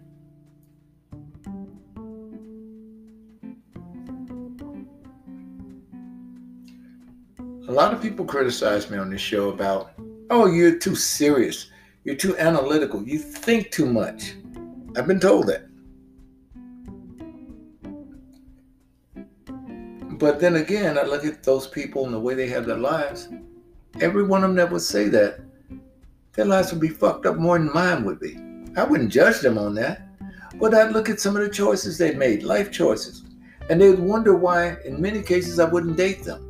A 7.69 7.73
lot 7.73 7.95
of 7.95 8.03
people 8.03 8.27
criticize 8.27 8.91
me 8.91 8.99
on 8.99 9.09
this 9.09 9.23
show 9.23 9.49
about, 9.49 9.93
oh, 10.29 10.45
you're 10.45 10.79
too 10.79 10.95
serious. 10.95 11.71
You're 12.05 12.17
too 12.17 12.37
analytical. 12.37 13.03
You 13.03 13.19
think 13.19 13.71
too 13.71 13.87
much. 13.87 14.35
I've 14.95 15.07
been 15.07 15.21
told 15.21 15.47
that. 15.47 15.69
But 20.19 20.39
then 20.39 20.57
again, 20.57 20.99
I 20.99 21.03
look 21.03 21.25
at 21.25 21.43
those 21.43 21.67
people 21.67 22.05
and 22.05 22.15
the 22.15 22.21
way 22.21 22.35
they 22.35 22.49
have 22.49 22.67
their 22.67 22.77
lives. 22.77 23.29
Every 24.01 24.23
one 24.23 24.45
of 24.45 24.51
them 24.51 24.57
that 24.57 24.71
would 24.71 24.83
say 24.83 25.09
that, 25.09 25.41
their 26.35 26.45
lives 26.45 26.73
would 26.73 26.81
be 26.81 26.89
fucked 26.89 27.27
up 27.27 27.37
more 27.37 27.59
than 27.59 27.73
mine 27.73 28.05
would 28.05 28.21
be. 28.21 28.39
I 28.77 28.85
wouldn't 28.85 29.11
judge 29.11 29.41
them 29.41 29.59
on 29.59 29.75
that. 29.77 30.09
But 30.61 30.75
I'd 30.75 30.93
look 30.93 31.09
at 31.09 31.21
some 31.21 31.37
of 31.37 31.43
the 31.43 31.49
choices 31.49 31.97
they 31.97 32.15
made, 32.15 32.43
life 32.43 32.71
choices, 32.71 33.23
and 33.71 33.81
they'd 33.81 33.99
wonder 33.99 34.37
why, 34.37 34.77
in 34.85 35.01
many 35.01 35.23
cases, 35.23 35.59
I 35.59 35.65
wouldn't 35.65 35.97
date 35.97 36.23
them. 36.23 36.49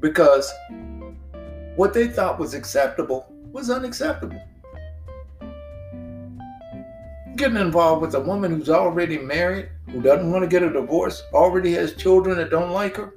Because 0.00 0.52
what 1.76 1.92
they 1.92 2.06
thought 2.08 2.38
was 2.38 2.54
acceptable 2.54 3.32
was 3.52 3.70
unacceptable 3.70 4.40
getting 7.36 7.56
involved 7.56 8.02
with 8.02 8.14
a 8.14 8.20
woman 8.20 8.52
who's 8.52 8.70
already 8.70 9.18
married, 9.18 9.68
who 9.90 10.00
doesn't 10.00 10.30
want 10.30 10.42
to 10.42 10.48
get 10.48 10.62
a 10.62 10.72
divorce, 10.72 11.22
already 11.32 11.72
has 11.72 11.94
children 11.94 12.36
that 12.36 12.50
don't 12.50 12.70
like 12.70 12.96
her? 12.96 13.14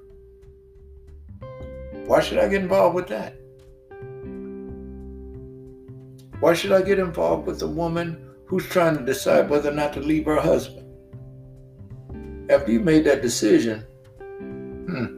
Why 2.06 2.22
should 2.22 2.38
I 2.38 2.48
get 2.48 2.62
involved 2.62 2.96
with 2.96 3.08
that? 3.08 3.36
Why 6.40 6.54
should 6.54 6.72
I 6.72 6.82
get 6.82 7.00
involved 7.00 7.48
with 7.48 7.62
a 7.64 7.68
woman 7.68 8.30
who's 8.46 8.66
trying 8.68 8.98
to 8.98 9.04
decide 9.04 9.50
whether 9.50 9.72
or 9.72 9.74
not 9.74 9.94
to 9.94 10.00
leave 10.00 10.26
her 10.26 10.40
husband? 10.40 10.86
After 12.50 12.72
you 12.72 12.80
made 12.80 13.06
that 13.06 13.22
decision, 13.22 13.82
hmm, 14.30 15.18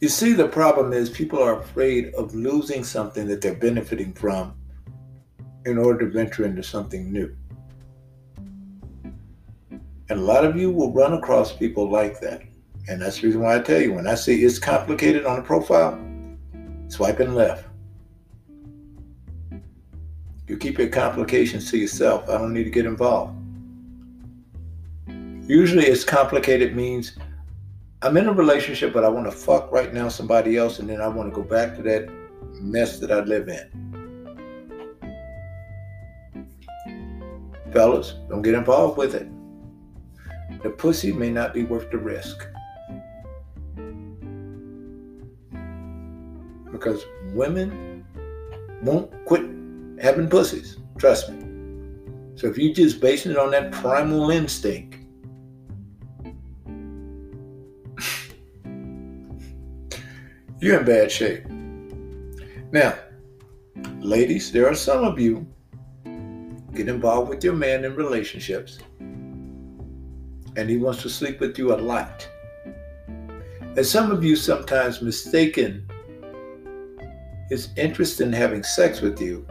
You 0.00 0.08
see, 0.10 0.34
the 0.34 0.48
problem 0.48 0.92
is 0.92 1.08
people 1.08 1.42
are 1.42 1.60
afraid 1.60 2.12
of 2.14 2.34
losing 2.34 2.84
something 2.84 3.26
that 3.28 3.40
they're 3.40 3.54
benefiting 3.54 4.12
from 4.12 4.54
in 5.64 5.78
order 5.78 6.04
to 6.06 6.12
venture 6.12 6.44
into 6.44 6.62
something 6.62 7.10
new. 7.10 7.34
And 10.08 10.20
a 10.20 10.22
lot 10.22 10.44
of 10.44 10.56
you 10.56 10.70
will 10.70 10.92
run 10.92 11.14
across 11.14 11.52
people 11.52 11.90
like 11.90 12.20
that. 12.20 12.42
And 12.88 13.00
that's 13.00 13.20
the 13.20 13.26
reason 13.26 13.40
why 13.40 13.56
I 13.56 13.60
tell 13.60 13.80
you 13.80 13.94
when 13.94 14.06
I 14.06 14.14
see 14.14 14.44
it's 14.44 14.58
complicated 14.58 15.24
on 15.24 15.40
a 15.40 15.42
profile, 15.42 15.98
swiping 16.88 17.34
left. 17.34 17.64
You 20.46 20.56
keep 20.58 20.78
your 20.78 20.88
complications 20.88 21.70
to 21.70 21.78
yourself. 21.78 22.28
I 22.28 22.38
don't 22.38 22.52
need 22.52 22.64
to 22.64 22.70
get 22.70 22.86
involved. 22.86 23.34
Usually, 25.48 25.86
it's 25.86 26.04
complicated 26.04 26.76
means 26.76 27.16
I'm 28.02 28.16
in 28.18 28.26
a 28.26 28.32
relationship, 28.32 28.92
but 28.92 29.04
I 29.04 29.08
want 29.08 29.24
to 29.26 29.32
fuck 29.32 29.72
right 29.72 29.92
now 29.92 30.08
somebody 30.08 30.56
else, 30.56 30.78
and 30.80 30.88
then 30.88 31.00
I 31.00 31.08
want 31.08 31.32
to 31.32 31.34
go 31.34 31.42
back 31.42 31.76
to 31.76 31.82
that 31.82 32.08
mess 32.60 32.98
that 33.00 33.10
I 33.10 33.20
live 33.20 33.48
in. 33.48 33.86
Fellas, 37.72 38.14
don't 38.28 38.42
get 38.42 38.54
involved 38.54 38.98
with 38.98 39.14
it. 39.14 39.28
The 40.62 40.70
pussy 40.70 41.12
may 41.12 41.30
not 41.30 41.54
be 41.54 41.64
worth 41.64 41.90
the 41.90 41.98
risk. 41.98 42.46
Because 46.70 47.04
women 47.32 48.04
won't 48.82 49.10
quit 49.24 49.42
having 50.00 50.28
pussies. 50.28 50.76
Trust 50.98 51.30
me. 51.30 51.46
So 52.34 52.46
if 52.46 52.58
you're 52.58 52.74
just 52.74 53.00
basing 53.00 53.32
it 53.32 53.38
on 53.38 53.50
that 53.52 53.72
primal 53.72 54.30
instinct, 54.30 54.98
you're 60.60 60.78
in 60.80 60.86
bad 60.86 61.10
shape. 61.10 61.46
Now, 62.72 62.98
ladies, 64.00 64.52
there 64.52 64.68
are 64.68 64.74
some 64.74 65.04
of 65.04 65.18
you 65.18 65.46
get 66.74 66.88
involved 66.88 67.30
with 67.30 67.42
your 67.42 67.54
man 67.54 67.84
in 67.84 67.94
relationships 67.94 68.78
and 70.56 70.70
he 70.70 70.78
wants 70.78 71.02
to 71.02 71.08
sleep 71.08 71.40
with 71.40 71.58
you 71.58 71.74
a 71.74 71.76
lot. 71.76 72.28
And 73.60 73.84
some 73.84 74.10
of 74.10 74.24
you 74.24 74.36
sometimes 74.36 75.02
mistaken 75.02 75.86
his 77.50 77.68
interest 77.76 78.20
in 78.20 78.32
having 78.32 78.62
sex 78.62 79.00
with 79.00 79.20
you 79.20 79.46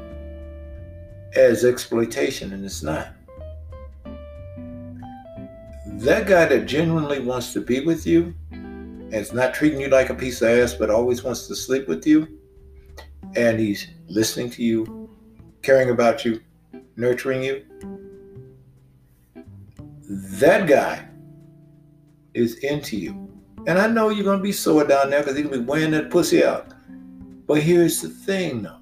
as 1.36 1.64
exploitation, 1.64 2.54
and 2.54 2.66
it's 2.66 2.82
not. 2.82 3.10
That 5.86 6.28
guy 6.28 6.46
that 6.46 6.66
genuinely 6.66 7.20
wants 7.20 7.54
to 7.54 7.62
be 7.62 7.86
with 7.86 8.08
you 8.08 8.34
and 9.06 9.14
is 9.14 9.34
not 9.34 9.54
treating 9.54 9.80
you 9.80 9.88
like 9.88 10.10
a 10.10 10.16
piece 10.16 10.42
of 10.42 10.50
ass, 10.50 10.74
but 10.74 10.90
always 10.90 11.24
wants 11.24 11.48
to 11.48 11.56
sleep 11.56 11.88
with 11.88 12.06
you, 12.06 12.40
and 13.36 13.60
he's 13.60 13.88
listening 14.08 14.50
to 14.52 14.64
you, 14.64 15.10
caring 15.62 15.90
about 15.90 16.26
you, 16.26 16.42
nurturing 16.96 17.44
you, 17.44 17.64
that 20.08 20.68
guy 20.68 21.08
is 22.34 22.56
into 22.60 22.98
you. 22.98 23.32
And 23.68 23.80
I 23.80 23.88
know 23.88 24.10
you're 24.10 24.24
going 24.24 24.38
to 24.38 24.44
be 24.44 24.52
sore 24.52 24.86
down 24.86 25.10
there 25.10 25.22
because 25.22 25.36
he's 25.36 25.46
going 25.48 25.60
to 25.60 25.62
be 25.62 25.66
wearing 25.66 25.92
that 25.92 26.12
pussy 26.12 26.44
out. 26.44 26.72
But 27.48 27.62
here's 27.62 28.02
the 28.02 28.10
thing, 28.10 28.64
though. 28.64 28.80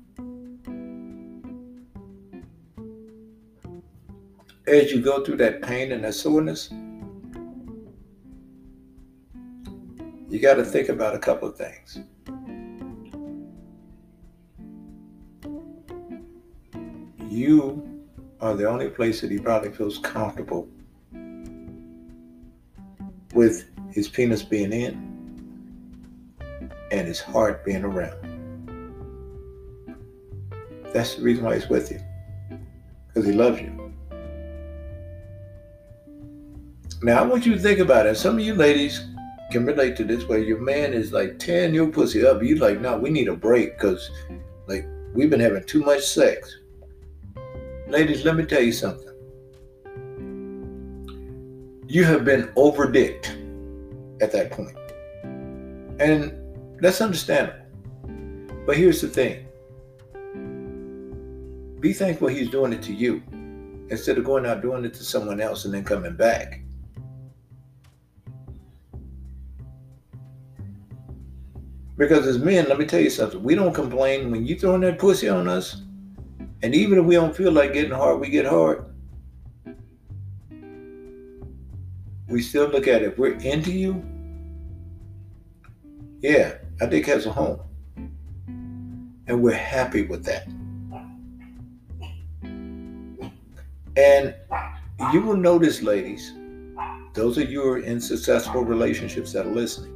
as 4.68 4.91
you 4.91 5.02
go 5.02 5.24
through 5.24 5.38
that 5.38 5.62
pain 5.62 5.91
and 5.91 6.04
that 6.04 6.14
soreness, 6.14 6.70
you 10.34 10.39
got 10.39 10.55
to 10.55 10.65
think 10.65 10.89
about 10.89 11.14
a 11.14 11.19
couple 11.19 11.47
of 11.47 11.55
things. 11.55 11.99
You 17.30 18.03
are 18.41 18.55
the 18.55 18.68
only 18.68 18.89
place 18.89 19.22
that 19.22 19.30
he 19.30 19.38
probably 19.38 19.69
feels 19.69 19.99
comfortable 19.99 20.68
with 23.35 23.69
his 23.91 24.07
penis 24.07 24.41
being 24.41 24.73
in 24.73 25.14
and 26.91 27.07
his 27.07 27.22
heart 27.22 27.64
being 27.64 27.84
around. 27.84 28.18
That's 30.95 31.14
the 31.14 31.22
reason 31.22 31.45
why 31.45 31.60
he's 31.60 31.69
with 31.69 31.91
you. 31.91 31.99
Because 33.07 33.27
he 33.27 33.34
loves 33.34 33.61
you. 33.61 33.93
Now, 37.03 37.22
I 37.22 37.26
want 37.27 37.45
you 37.45 37.53
to 37.53 37.60
think 37.60 37.77
about 37.77 38.07
it. 38.07 38.18
Some 38.18 38.39
of 38.39 38.43
you 38.43 38.55
ladies 38.55 39.12
can 39.53 39.65
relate 39.65 39.95
to 39.97 40.03
this 40.03 40.27
where 40.27 40.39
your 40.39 40.59
man 40.59 40.93
is 40.93 41.13
like 41.13 41.39
tearing 41.39 41.73
your 41.73 41.88
pussy 41.88 42.25
up. 42.25 42.43
You 42.43 42.57
like, 42.57 42.81
no, 42.81 42.97
we 42.97 43.09
need 43.09 43.30
a 43.30 43.35
break 43.35 43.77
because, 43.77 44.09
like, 44.67 44.85
we've 45.13 45.30
been 45.30 45.39
having 45.39 45.63
too 45.63 45.81
much 45.81 46.01
sex. 46.01 46.57
Ladies, 47.88 48.25
let 48.25 48.35
me 48.35 48.45
tell 48.45 48.61
you 48.61 48.71
something. 48.71 49.09
You 51.88 52.03
have 52.03 52.25
been 52.25 52.47
overdicked 52.55 53.27
at 54.21 54.31
that 54.31 54.49
point. 54.51 54.75
And 55.99 56.34
that's 56.81 56.99
understandable. 56.99 57.59
But 58.65 58.77
here's 58.77 59.01
the 59.01 59.07
thing 59.07 59.45
be 61.80 61.93
thankful 61.93 62.30
he's 62.30 62.49
doing 62.49 62.73
it 62.73 62.81
to 62.81 62.93
you 62.93 63.21
instead 63.89 64.17
of 64.17 64.23
going 64.23 64.45
out 64.45 64.61
doing 64.61 64.85
it 64.85 64.93
to 64.95 65.03
someone 65.03 65.39
else 65.39 65.65
and 65.65 65.73
then 65.73 65.84
coming 65.84 66.15
back. 66.15 66.62
Because 72.03 72.27
as 72.27 72.38
men, 72.38 72.67
let 72.67 72.77
me 72.77 72.85
tell 72.85 72.99
you 72.99 73.09
something. 73.09 73.41
We 73.41 73.55
don't 73.55 73.73
complain 73.73 74.30
when 74.30 74.45
you 74.45 74.59
throwing 74.59 74.81
that 74.81 74.99
pussy 74.99 75.30
on 75.30 75.47
us. 75.47 75.84
And 76.61 76.75
even 76.75 76.99
if 76.99 77.05
we 77.05 77.15
don't 77.15 77.34
feel 77.34 77.53
like 77.53 77.71
getting 77.71 77.91
hard, 77.91 78.19
we 78.19 78.27
get 78.27 78.45
hard. 78.45 78.84
We 82.27 82.41
still 82.41 82.67
look 82.67 82.89
at 82.89 83.03
it. 83.03 83.17
We're 83.17 83.35
into 83.35 83.71
you. 83.71 84.03
Yeah, 86.19 86.55
I 86.81 86.88
think 86.88 87.05
has 87.05 87.25
a 87.25 87.31
home. 87.31 87.61
And 89.27 89.41
we're 89.41 89.53
happy 89.53 90.01
with 90.01 90.25
that. 90.25 90.45
And 93.95 94.35
you 95.13 95.21
will 95.21 95.38
notice, 95.38 95.81
ladies, 95.81 96.34
those 97.13 97.38
of 97.38 97.49
you 97.49 97.61
who 97.61 97.69
are 97.69 97.80
in 97.80 98.01
successful 98.01 98.65
relationships 98.65 99.31
that 99.31 99.45
are 99.45 99.55
listening, 99.55 99.93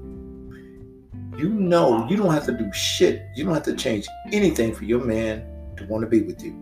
you 1.38 1.49
know 1.49 2.07
you 2.09 2.18
don't 2.18 2.34
have 2.34 2.45
to 2.45 2.51
do 2.51 2.72
shit. 2.73 3.27
You 3.35 3.45
don't 3.45 3.53
have 3.53 3.64
to 3.64 3.76
change 3.76 4.07
anything 4.31 4.73
for 4.73 4.85
your 4.85 5.03
man 5.03 5.45
to 5.77 5.85
want 5.85 6.01
to 6.01 6.07
be 6.07 6.22
with 6.22 6.43
you. 6.43 6.53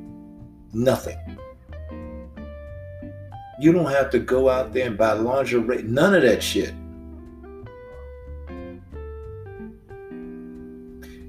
Nothing. 0.73 1.17
You 3.57 3.71
don't 3.71 3.89
have 3.89 4.09
to 4.09 4.19
go 4.19 4.49
out 4.49 4.73
there 4.73 4.87
and 4.87 4.97
buy 4.97 5.13
lingerie. 5.13 5.83
None 5.83 6.13
of 6.13 6.23
that 6.23 6.43
shit. 6.43 6.73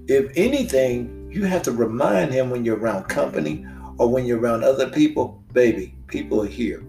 If 0.09 0.33
anything, 0.37 1.31
you 1.33 1.45
have 1.45 1.63
to 1.63 1.73
remind 1.73 2.33
him 2.33 2.51
when 2.51 2.65
you're 2.65 2.79
around 2.79 3.05
company 3.05 3.65
or 3.99 4.09
when 4.09 4.27
you're 4.27 4.41
around 4.41 4.65
other 4.65 4.91
people, 4.91 5.43
baby, 5.53 5.95
people 6.09 6.43
are 6.43 6.49
here. 6.49 6.83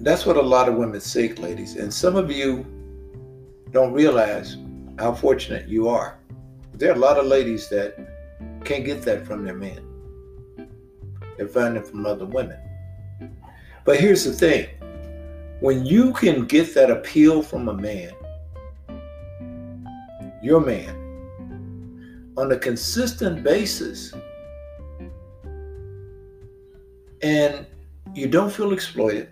That's 0.00 0.24
what 0.24 0.36
a 0.36 0.42
lot 0.42 0.66
of 0.66 0.76
women 0.76 0.98
seek, 0.98 1.38
ladies. 1.38 1.76
And 1.76 1.92
some 1.92 2.16
of 2.16 2.32
you 2.32 2.64
don't 3.70 3.92
realize 3.92 4.56
how 4.98 5.12
fortunate 5.12 5.68
you 5.68 5.88
are. 5.88 6.18
There 6.72 6.90
are 6.90 6.94
a 6.94 6.98
lot 6.98 7.18
of 7.18 7.26
ladies 7.26 7.68
that 7.68 7.98
can't 8.64 8.86
get 8.86 9.02
that 9.02 9.26
from 9.26 9.44
their 9.44 9.54
man. 9.54 9.86
They 11.36 11.46
find 11.46 11.76
it 11.76 11.86
from 11.86 12.06
other 12.06 12.24
women. 12.24 12.58
But 13.84 14.00
here's 14.00 14.24
the 14.24 14.32
thing 14.32 14.68
when 15.60 15.84
you 15.84 16.14
can 16.14 16.46
get 16.46 16.74
that 16.74 16.90
appeal 16.90 17.42
from 17.42 17.68
a 17.68 17.74
man, 17.74 18.12
your 20.42 20.60
man, 20.60 20.96
on 22.38 22.52
a 22.52 22.56
consistent 22.56 23.42
basis, 23.44 24.14
and 27.20 27.66
you 28.14 28.26
don't 28.26 28.50
feel 28.50 28.72
exploited, 28.72 29.28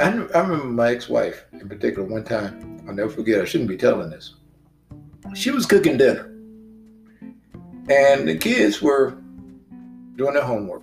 I, 0.00 0.08
I 0.08 0.40
remember 0.40 0.64
my 0.64 0.90
ex-wife 0.90 1.44
in 1.52 1.68
particular 1.68 2.06
one 2.06 2.24
time. 2.24 2.82
I'll 2.86 2.94
never 2.94 3.10
forget. 3.10 3.40
I 3.40 3.44
shouldn't 3.44 3.68
be 3.68 3.76
telling 3.76 4.10
this. 4.10 4.34
She 5.34 5.50
was 5.50 5.66
cooking 5.66 5.96
dinner, 5.96 6.30
and 7.88 8.28
the 8.28 8.36
kids 8.36 8.82
were 8.82 9.16
doing 10.16 10.34
their 10.34 10.42
homework. 10.42 10.82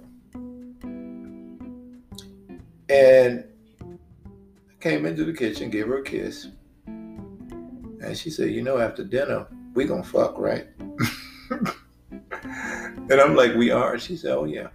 And 2.90 3.46
I 3.82 4.76
came 4.80 5.06
into 5.06 5.24
the 5.26 5.34
kitchen, 5.34 5.70
gave 5.70 5.88
her 5.88 6.00
a 6.00 6.04
kiss, 6.04 6.48
and 6.88 8.18
she 8.18 8.30
said, 8.30 8.52
"You 8.52 8.62
know, 8.64 8.78
after 8.78 9.04
dinner, 9.04 9.48
we 9.74 9.86
gonna 9.86 10.04
fuck, 10.04 10.38
right?" 10.38 10.68
and 11.52 13.12
I'm 13.12 13.36
like, 13.36 13.56
"We 13.56 13.72
are." 13.72 14.00
She 14.00 14.18
said, 14.18 14.32
"Oh 14.32 14.46
yeah." 14.46 14.68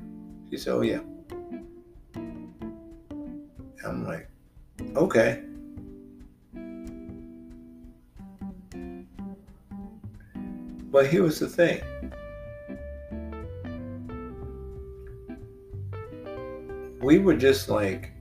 She 0.51 0.59
said, 0.59 0.73
"Oh 0.75 0.83
yeah." 0.83 1.01
I'm 3.87 4.05
like, 4.05 4.29
okay. 4.97 5.43
But 10.91 11.07
here 11.07 11.23
was 11.23 11.39
the 11.39 11.49
thing. 11.49 11.83
We 17.01 17.19
were 17.19 17.37
just 17.37 17.69
like, 17.69 18.13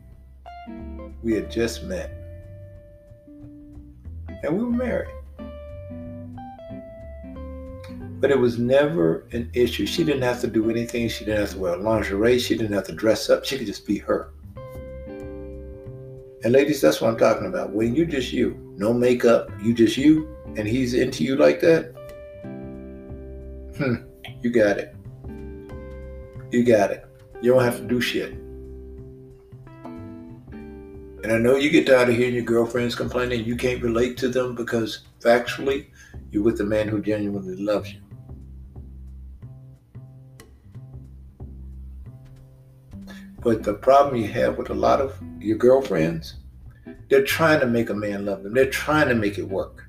we 1.23 1.33
had 1.33 1.49
just 1.49 1.83
met. 1.85 2.11
And 4.43 4.57
we 4.57 4.63
were 4.63 4.69
married. 4.69 5.09
But 8.19 8.29
it 8.29 8.37
was 8.37 8.59
never 8.59 9.25
an 9.31 9.49
issue. 9.53 9.85
She 9.85 10.03
didn't 10.03 10.21
have 10.21 10.41
to 10.41 10.47
do 10.47 10.69
anything. 10.69 11.09
She 11.09 11.25
didn't 11.25 11.39
have 11.39 11.51
to 11.51 11.59
wear 11.59 11.77
lingerie. 11.77 12.39
She 12.39 12.55
didn't 12.55 12.73
have 12.73 12.85
to 12.87 12.93
dress 12.93 13.29
up. 13.29 13.45
She 13.45 13.57
could 13.57 13.67
just 13.67 13.87
be 13.87 13.97
her. 13.99 14.34
And 16.45 16.53
ladies, 16.53 16.79
that's 16.79 17.01
what 17.01 17.09
I'm 17.09 17.17
talking 17.17 17.47
about. 17.47 17.71
When 17.71 17.95
you're 17.95 18.05
just 18.05 18.31
you, 18.31 18.55
no 18.77 18.93
makeup, 18.93 19.49
you 19.63 19.73
just 19.73 19.97
you, 19.97 20.29
and 20.55 20.67
he's 20.67 20.93
into 20.93 21.23
you 21.23 21.37
like 21.37 21.59
that, 21.61 21.85
hmm, 23.75 23.95
you 24.43 24.51
got 24.51 24.77
it. 24.77 24.95
You 26.51 26.63
got 26.63 26.91
it. 26.91 27.03
You 27.41 27.51
don't 27.51 27.63
have 27.63 27.77
to 27.77 27.87
do 27.87 27.99
shit. 27.99 28.33
And 31.23 31.31
I 31.31 31.39
know 31.39 31.55
you 31.55 31.71
get 31.71 31.87
tired 31.87 32.09
of 32.09 32.15
hearing 32.15 32.35
your 32.35 32.43
girlfriends 32.43 32.93
complaining 32.93 33.43
you 33.43 33.55
can't 33.55 33.81
relate 33.81 34.15
to 34.17 34.27
them 34.27 34.53
because 34.53 34.99
factually, 35.21 35.87
you're 36.29 36.43
with 36.43 36.61
a 36.61 36.63
man 36.63 36.87
who 36.87 37.01
genuinely 37.01 37.55
loves 37.55 37.91
you. 37.91 38.01
But 43.45 43.61
the 43.61 43.75
problem 43.75 44.15
you 44.15 44.27
have 44.29 44.57
with 44.57 44.71
a 44.71 44.73
lot 44.73 44.99
of 44.99 45.21
your 45.39 45.55
girlfriends, 45.55 46.37
they're 47.09 47.23
trying 47.23 47.59
to 47.59 47.67
make 47.67 47.91
a 47.91 47.93
man 47.93 48.25
love 48.25 48.41
them. 48.41 48.55
They're 48.55 48.71
trying 48.71 49.07
to 49.07 49.13
make 49.13 49.37
it 49.37 49.47
work. 49.47 49.87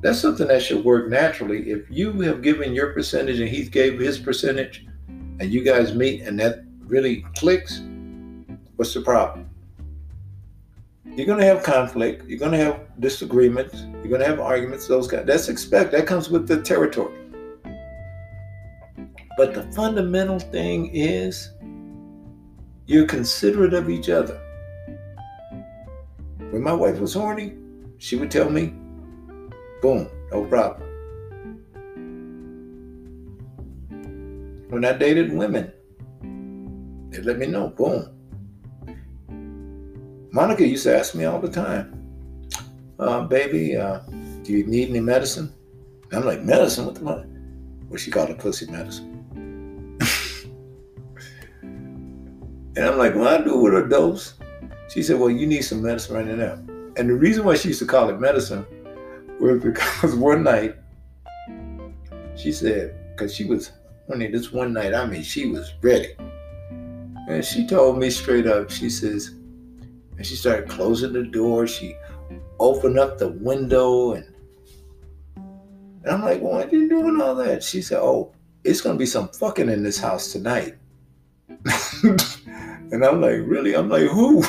That's 0.00 0.18
something 0.18 0.48
that 0.48 0.62
should 0.62 0.82
work 0.82 1.10
naturally. 1.10 1.70
If 1.70 1.90
you 1.90 2.18
have 2.22 2.40
given 2.40 2.72
your 2.72 2.94
percentage 2.94 3.38
and 3.38 3.50
he 3.50 3.64
gave 3.66 4.00
his 4.00 4.18
percentage, 4.18 4.86
and 5.40 5.52
you 5.52 5.62
guys 5.62 5.94
meet 5.94 6.22
and 6.22 6.40
that 6.40 6.64
really 6.86 7.26
clicks, 7.36 7.82
what's 8.76 8.94
the 8.94 9.02
problem? 9.02 9.50
You're 11.04 11.26
gonna 11.26 11.44
have 11.44 11.62
conflict. 11.62 12.26
You're 12.26 12.38
gonna 12.38 12.56
have 12.56 12.80
disagreements. 12.98 13.84
You're 14.02 14.08
gonna 14.08 14.24
have 14.24 14.40
arguments. 14.40 14.86
Those 14.86 15.06
guys. 15.06 15.26
That's 15.26 15.50
expect. 15.50 15.92
That 15.92 16.06
comes 16.06 16.30
with 16.30 16.48
the 16.48 16.62
territory. 16.62 17.21
But 19.36 19.54
the 19.54 19.62
fundamental 19.72 20.38
thing 20.38 20.90
is 20.94 21.50
you're 22.86 23.06
considerate 23.06 23.74
of 23.74 23.88
each 23.88 24.10
other. 24.10 24.38
When 26.50 26.62
my 26.62 26.72
wife 26.72 26.98
was 26.98 27.14
horny, 27.14 27.54
she 27.98 28.16
would 28.16 28.30
tell 28.30 28.50
me, 28.50 28.74
boom, 29.80 30.08
no 30.30 30.44
problem. 30.44 30.88
When 34.68 34.84
I 34.84 34.92
dated 34.92 35.32
women, 35.32 35.72
they 37.10 37.22
let 37.22 37.38
me 37.38 37.46
know, 37.46 37.68
boom. 37.68 38.08
Monica 40.32 40.66
used 40.66 40.84
to 40.84 40.98
ask 40.98 41.14
me 41.14 41.24
all 41.24 41.40
the 41.40 41.50
time, 41.50 41.98
uh, 42.98 43.22
baby, 43.22 43.76
uh, 43.76 44.00
do 44.42 44.52
you 44.52 44.66
need 44.66 44.90
any 44.90 45.00
medicine? 45.00 45.52
I'm 46.10 46.24
like, 46.24 46.42
medicine? 46.42 46.86
What 46.86 46.94
the 46.94 47.00
fuck? 47.00 47.24
Well, 47.88 47.98
she 47.98 48.10
called 48.10 48.30
it 48.30 48.38
pussy 48.38 48.70
medicine. 48.70 49.11
And 52.76 52.86
I'm 52.86 52.98
like, 52.98 53.14
well, 53.14 53.28
I 53.28 53.42
do 53.42 53.54
it 53.54 53.72
with 53.72 53.84
a 53.84 53.88
dose. 53.88 54.34
She 54.88 55.02
said, 55.02 55.18
well, 55.18 55.30
you 55.30 55.46
need 55.46 55.62
some 55.62 55.82
medicine 55.82 56.16
right 56.16 56.26
now. 56.26 56.54
And 56.96 57.08
the 57.08 57.14
reason 57.14 57.44
why 57.44 57.54
she 57.56 57.68
used 57.68 57.80
to 57.80 57.86
call 57.86 58.08
it 58.10 58.20
medicine 58.20 58.66
was 59.40 59.62
because 59.62 60.14
one 60.16 60.42
night, 60.42 60.76
she 62.36 62.52
said, 62.52 62.94
because 63.10 63.34
she 63.34 63.44
was, 63.44 63.72
honey, 64.08 64.28
this 64.28 64.52
one 64.52 64.72
night, 64.72 64.94
I 64.94 65.06
mean, 65.06 65.22
she 65.22 65.46
was 65.46 65.72
ready. 65.82 66.14
And 67.28 67.44
she 67.44 67.66
told 67.66 67.98
me 67.98 68.10
straight 68.10 68.46
up, 68.46 68.70
she 68.70 68.90
says, 68.90 69.34
and 70.16 70.26
she 70.26 70.34
started 70.36 70.68
closing 70.68 71.12
the 71.12 71.24
door. 71.24 71.66
She 71.66 71.96
opened 72.58 72.98
up 72.98 73.18
the 73.18 73.28
window 73.28 74.12
and 74.12 74.26
and 76.04 76.10
I'm 76.10 76.22
like, 76.22 76.40
why 76.40 76.64
are 76.64 76.68
you 76.68 76.88
doing 76.88 77.20
all 77.20 77.36
that? 77.36 77.62
She 77.62 77.80
said, 77.80 78.00
Oh, 78.00 78.32
it's 78.64 78.80
gonna 78.80 78.98
be 78.98 79.06
some 79.06 79.28
fucking 79.28 79.68
in 79.68 79.82
this 79.82 79.98
house 79.98 80.32
tonight. 80.32 80.74
and 82.92 83.04
I'm 83.04 83.20
like, 83.20 83.40
really? 83.44 83.74
I'm 83.74 83.88
like, 83.88 84.08
who? 84.08 84.44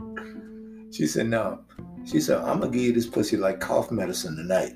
she 0.90 1.06
said, 1.06 1.26
no. 1.26 1.60
She 2.06 2.18
said, 2.18 2.38
I'm 2.38 2.60
gonna 2.60 2.72
give 2.72 2.80
you 2.80 2.92
this 2.92 3.06
pussy 3.06 3.36
like 3.36 3.60
cough 3.60 3.90
medicine 3.90 4.36
tonight. 4.36 4.72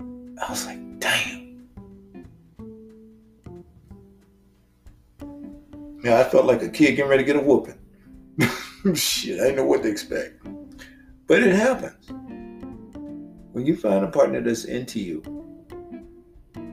I 0.00 0.50
was 0.50 0.66
like, 0.66 0.78
damn. 0.98 1.68
Yeah, 6.02 6.20
I 6.20 6.24
felt 6.24 6.46
like 6.46 6.62
a 6.62 6.68
kid 6.68 6.96
getting 6.96 7.10
ready 7.10 7.24
to 7.24 7.32
get 7.32 7.36
a 7.36 7.40
whooping. 7.40 7.78
Shit, 8.94 9.40
I 9.40 9.44
didn't 9.44 9.56
know 9.56 9.64
what 9.64 9.82
to 9.84 9.88
expect. 9.88 10.46
But 11.28 11.42
it 11.42 11.54
happens. 11.54 12.08
When 13.52 13.66
you 13.66 13.76
find 13.76 14.04
a 14.04 14.08
partner 14.08 14.40
that's 14.40 14.64
into 14.64 15.00
you, 15.00 15.22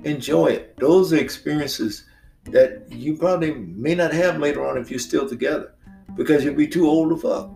enjoy 0.03 0.48
it. 0.48 0.77
Those 0.77 1.14
experiences 1.14 2.06
that 2.46 2.86
you 2.90 3.18
probably 3.18 3.54
may 3.54 3.96
not 3.96 4.14
have 4.14 4.40
later 4.40 4.66
on 4.66 4.78
if 4.78 4.90
you're 4.90 5.00
still 5.00 5.28
together 5.28 5.74
because 6.16 6.44
you'll 6.44 6.56
be 6.56 6.68
too 6.68 6.88
old 6.88 7.10
to 7.10 7.18
fuck. 7.18 7.52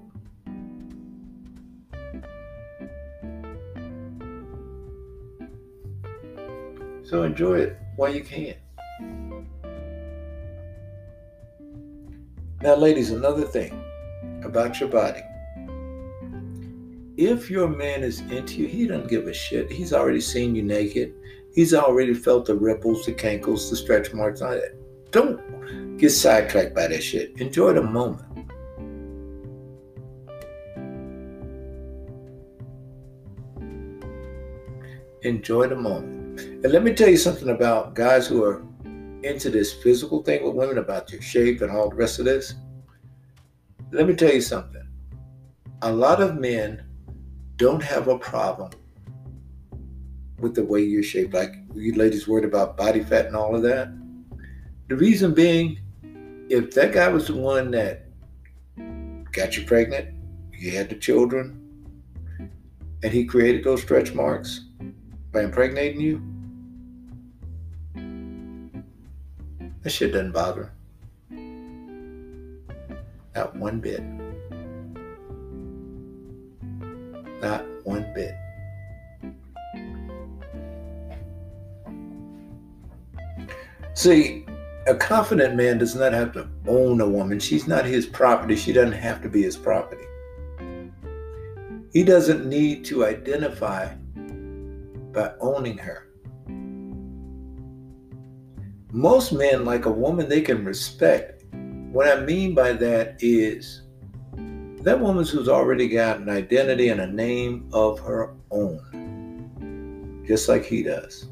So 7.03 7.23
enjoy 7.23 7.59
it 7.59 7.77
while 7.95 8.13
you 8.13 8.23
can. 8.23 8.55
Now, 12.61 12.75
ladies, 12.75 13.11
another 13.11 13.45
thing 13.45 13.83
about 14.43 14.79
your 14.79 14.89
body. 14.89 15.21
If 17.17 17.49
your 17.49 17.67
man 17.67 18.03
is 18.03 18.19
into 18.31 18.61
you, 18.61 18.67
he 18.67 18.85
doesn't 18.87 19.09
give 19.09 19.27
a 19.27 19.33
shit. 19.33 19.71
He's 19.71 19.91
already 19.91 20.21
seen 20.21 20.55
you 20.55 20.61
naked. 20.61 21.13
He's 21.53 21.73
already 21.73 22.13
felt 22.13 22.45
the 22.45 22.55
ripples, 22.55 23.05
the 23.05 23.13
cankles, 23.13 23.69
the 23.69 23.75
stretch 23.75 24.13
marks. 24.13 24.41
All 24.41 24.51
that. 24.51 24.78
Don't 25.11 25.97
get 25.97 26.11
sidetracked 26.11 26.75
by 26.75 26.87
that 26.87 27.03
shit. 27.03 27.39
Enjoy 27.41 27.73
the 27.73 27.81
moment. 27.81 28.25
Enjoy 35.23 35.67
the 35.67 35.75
moment. 35.75 36.39
And 36.39 36.71
let 36.71 36.83
me 36.83 36.93
tell 36.93 37.09
you 37.09 37.17
something 37.17 37.49
about 37.49 37.95
guys 37.95 38.27
who 38.27 38.43
are 38.43 38.63
into 39.23 39.49
this 39.49 39.73
physical 39.73 40.23
thing 40.23 40.43
with 40.43 40.55
women, 40.55 40.77
about 40.77 41.11
your 41.11 41.21
shape 41.21 41.61
and 41.61 41.71
all 41.71 41.89
the 41.89 41.95
rest 41.95 42.19
of 42.19 42.25
this. 42.25 42.53
Let 43.91 44.07
me 44.07 44.15
tell 44.15 44.33
you 44.33 44.41
something. 44.41 44.87
A 45.81 45.91
lot 45.91 46.21
of 46.21 46.37
men 46.37 46.83
don't 47.57 47.83
have 47.83 48.07
a 48.07 48.17
problem 48.17 48.71
with 50.39 50.55
the 50.55 50.63
way 50.63 50.81
you're 50.81 51.03
shaped. 51.03 51.33
Like 51.33 51.53
you 51.73 51.95
ladies 51.95 52.27
worried 52.27 52.45
about 52.45 52.77
body 52.77 53.03
fat 53.03 53.25
and 53.25 53.35
all 53.35 53.55
of 53.55 53.63
that. 53.63 53.89
The 54.89 54.95
reason 54.95 55.33
being, 55.35 55.79
if 56.49 56.71
that 56.71 56.93
guy 56.93 57.07
was 57.09 57.27
the 57.27 57.35
one 57.35 57.69
that 57.71 58.07
got 59.31 59.55
you 59.55 59.63
pregnant, 59.63 60.15
you 60.51 60.71
had 60.71 60.89
the 60.89 60.95
children, 60.95 61.61
and 63.03 63.13
he 63.13 63.23
created 63.23 63.63
those 63.63 63.83
stretch 63.83 64.15
marks 64.15 64.65
by 65.31 65.43
impregnating 65.43 66.01
you, 66.01 66.23
that 69.83 69.91
shit 69.91 70.11
doesn't 70.11 70.31
bother. 70.31 70.73
Not 73.35 73.55
one 73.55 73.79
bit. 73.79 74.01
Not 77.41 77.63
one 77.83 78.11
bit. 78.15 78.33
See, 83.93 84.45
a 84.89 84.95
confident 84.95 85.55
man 85.55 85.77
does 85.77 85.93
not 85.93 86.13
have 86.13 86.33
to 86.33 86.49
own 86.67 86.99
a 86.99 87.07
woman. 87.07 87.39
She's 87.39 87.67
not 87.67 87.85
his 87.85 88.07
property. 88.07 88.55
She 88.55 88.73
doesn't 88.73 88.93
have 88.93 89.21
to 89.21 89.29
be 89.29 89.43
his 89.43 89.55
property. 89.55 90.03
He 91.93 92.03
doesn't 92.03 92.47
need 92.47 92.85
to 92.85 93.05
identify 93.05 93.93
by 95.13 95.33
owning 95.39 95.77
her. 95.77 96.07
Most 98.91 99.31
men 99.31 99.63
like 99.63 99.85
a 99.85 99.91
woman 99.91 100.27
they 100.27 100.41
can 100.41 100.65
respect. 100.65 101.43
What 101.91 102.07
I 102.07 102.21
mean 102.21 102.55
by 102.55 102.73
that 102.73 103.17
is 103.19 103.83
that 104.81 104.99
woman 104.99 105.23
who's 105.23 105.49
already 105.49 105.87
got 105.87 106.17
an 106.17 106.29
identity 106.29 106.89
and 106.89 107.01
a 107.01 107.07
name 107.07 107.69
of 107.73 107.99
her 107.99 108.33
own, 108.49 110.23
just 110.25 110.49
like 110.49 110.65
he 110.65 110.81
does. 110.81 111.27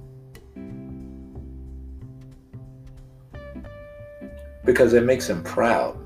Because 4.68 4.94
it 4.94 5.04
makes 5.04 5.28
him 5.28 5.42
proud. 5.44 5.98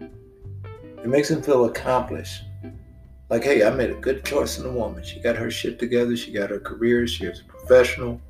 It 0.00 1.06
makes 1.06 1.30
him 1.30 1.40
feel 1.40 1.66
accomplished. 1.66 2.42
Like, 3.30 3.44
hey, 3.44 3.64
I 3.64 3.70
made 3.70 3.90
a 3.90 3.94
good 3.94 4.24
choice 4.24 4.58
in 4.58 4.66
a 4.66 4.72
woman. 4.72 5.04
She 5.04 5.20
got 5.20 5.36
her 5.36 5.52
shit 5.52 5.78
together. 5.78 6.16
She 6.16 6.32
got 6.32 6.50
her 6.50 6.58
career. 6.58 7.06
She's 7.06 7.40
a 7.40 7.44
professional. 7.44 8.20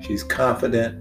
She's 0.00 0.24
confident. 0.24 0.98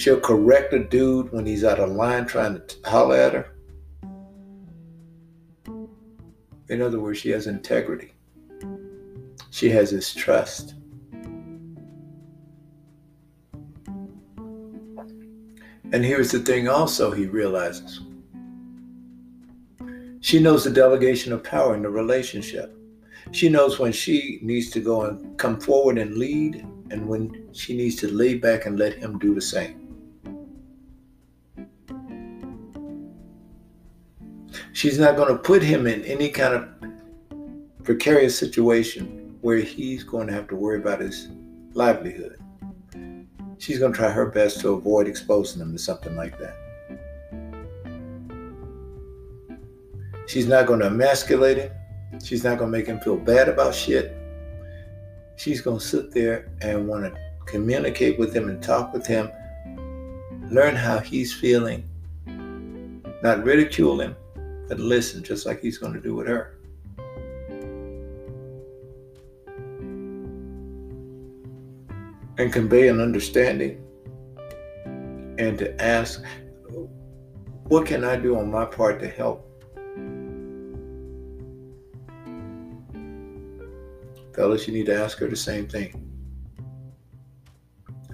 She'll 0.00 0.20
correct 0.20 0.72
a 0.72 0.84
dude 0.84 1.30
when 1.32 1.44
he's 1.44 1.62
out 1.62 1.78
of 1.78 1.90
line 1.90 2.24
trying 2.24 2.54
to 2.54 2.76
holler 2.86 3.16
at 3.16 3.34
her. 3.34 3.54
In 6.70 6.80
other 6.80 6.98
words, 6.98 7.18
she 7.18 7.28
has 7.28 7.46
integrity. 7.46 8.14
She 9.50 9.68
has 9.68 9.90
his 9.90 10.14
trust. 10.14 10.76
And 15.92 16.04
here's 16.04 16.30
the 16.30 16.38
thing 16.38 16.68
also 16.68 17.10
he 17.10 17.26
realizes. 17.26 18.00
She 20.20 20.38
knows 20.38 20.64
the 20.64 20.70
delegation 20.70 21.32
of 21.32 21.42
power 21.42 21.74
in 21.74 21.82
the 21.82 21.90
relationship. 21.90 22.76
She 23.32 23.48
knows 23.48 23.78
when 23.78 23.92
she 23.92 24.38
needs 24.42 24.70
to 24.70 24.80
go 24.80 25.02
and 25.02 25.38
come 25.38 25.60
forward 25.60 25.98
and 25.98 26.16
lead 26.16 26.66
and 26.90 27.06
when 27.06 27.48
she 27.52 27.76
needs 27.76 27.96
to 27.96 28.08
lay 28.08 28.34
back 28.34 28.66
and 28.66 28.78
let 28.78 28.94
him 28.94 29.18
do 29.18 29.34
the 29.34 29.40
same. 29.40 29.76
She's 34.72 34.98
not 34.98 35.16
going 35.16 35.28
to 35.28 35.38
put 35.38 35.62
him 35.62 35.86
in 35.86 36.02
any 36.04 36.28
kind 36.28 36.54
of 36.54 37.84
precarious 37.84 38.38
situation 38.38 39.36
where 39.40 39.58
he's 39.58 40.04
going 40.04 40.26
to 40.28 40.32
have 40.32 40.48
to 40.48 40.56
worry 40.56 40.78
about 40.78 41.00
his 41.00 41.28
livelihood. 41.72 42.39
She's 43.60 43.78
going 43.78 43.92
to 43.92 43.98
try 43.98 44.10
her 44.10 44.24
best 44.24 44.60
to 44.60 44.70
avoid 44.70 45.06
exposing 45.06 45.60
him 45.60 45.72
to 45.72 45.78
something 45.78 46.16
like 46.16 46.34
that. 46.38 46.56
She's 50.26 50.46
not 50.46 50.66
going 50.66 50.80
to 50.80 50.86
emasculate 50.86 51.58
him. 51.58 51.72
She's 52.24 52.42
not 52.42 52.56
going 52.56 52.72
to 52.72 52.78
make 52.78 52.86
him 52.86 53.00
feel 53.00 53.18
bad 53.18 53.50
about 53.50 53.74
shit. 53.74 54.16
She's 55.36 55.60
going 55.60 55.78
to 55.78 55.84
sit 55.84 56.10
there 56.10 56.48
and 56.62 56.88
want 56.88 57.04
to 57.04 57.20
communicate 57.44 58.18
with 58.18 58.34
him 58.34 58.48
and 58.48 58.62
talk 58.62 58.94
with 58.94 59.06
him, 59.06 59.30
learn 60.50 60.74
how 60.74 60.98
he's 60.98 61.34
feeling, 61.34 61.86
not 63.22 63.44
ridicule 63.44 64.00
him, 64.00 64.16
but 64.68 64.80
listen 64.80 65.22
just 65.22 65.44
like 65.44 65.60
he's 65.60 65.76
going 65.76 65.92
to 65.92 66.00
do 66.00 66.14
with 66.14 66.26
her. 66.26 66.56
And 72.40 72.50
convey 72.50 72.88
an 72.88 73.02
understanding 73.02 73.84
and 75.36 75.58
to 75.58 75.78
ask, 75.78 76.22
what 77.64 77.84
can 77.84 78.02
I 78.02 78.16
do 78.16 78.38
on 78.38 78.50
my 78.50 78.64
part 78.64 78.98
to 79.00 79.08
help? 79.10 79.46
Fellas, 84.34 84.66
you 84.66 84.72
need 84.72 84.86
to 84.86 84.98
ask 84.98 85.18
her 85.18 85.28
the 85.28 85.36
same 85.36 85.68
thing. 85.68 86.10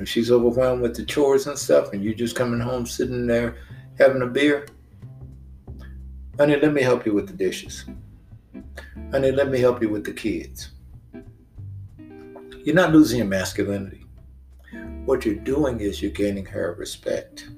If 0.01 0.09
she's 0.09 0.33
overwhelmed 0.33 0.83
with 0.83 0.97
the 0.97 1.05
chores 1.05 1.47
and 1.47 1.57
stuff, 1.57 1.93
and 1.93 2.03
you're 2.03 2.13
just 2.13 2.35
coming 2.35 2.59
home 2.59 2.85
sitting 2.85 3.29
there 3.29 3.59
having 3.97 4.23
a 4.23 4.27
beer, 4.27 4.67
Honey, 6.37 6.57
let 6.57 6.73
me 6.73 6.83
help 6.83 7.07
you 7.07 7.15
with 7.15 7.29
the 7.29 7.33
dishes. 7.33 7.85
Honey, 9.13 9.31
let 9.31 9.51
me 9.51 9.61
help 9.61 9.81
you 9.81 9.89
with 9.89 10.05
the 10.05 10.13
kids. 10.13 10.71
You're 12.65 12.75
not 12.75 12.93
losing 12.93 13.19
your 13.19 13.29
masculinity. 13.29 13.96
What 15.07 15.25
you're 15.25 15.37
doing 15.37 15.79
is 15.79 16.03
you're 16.03 16.11
gaining 16.11 16.45
her 16.47 16.75
respect. 16.77 17.49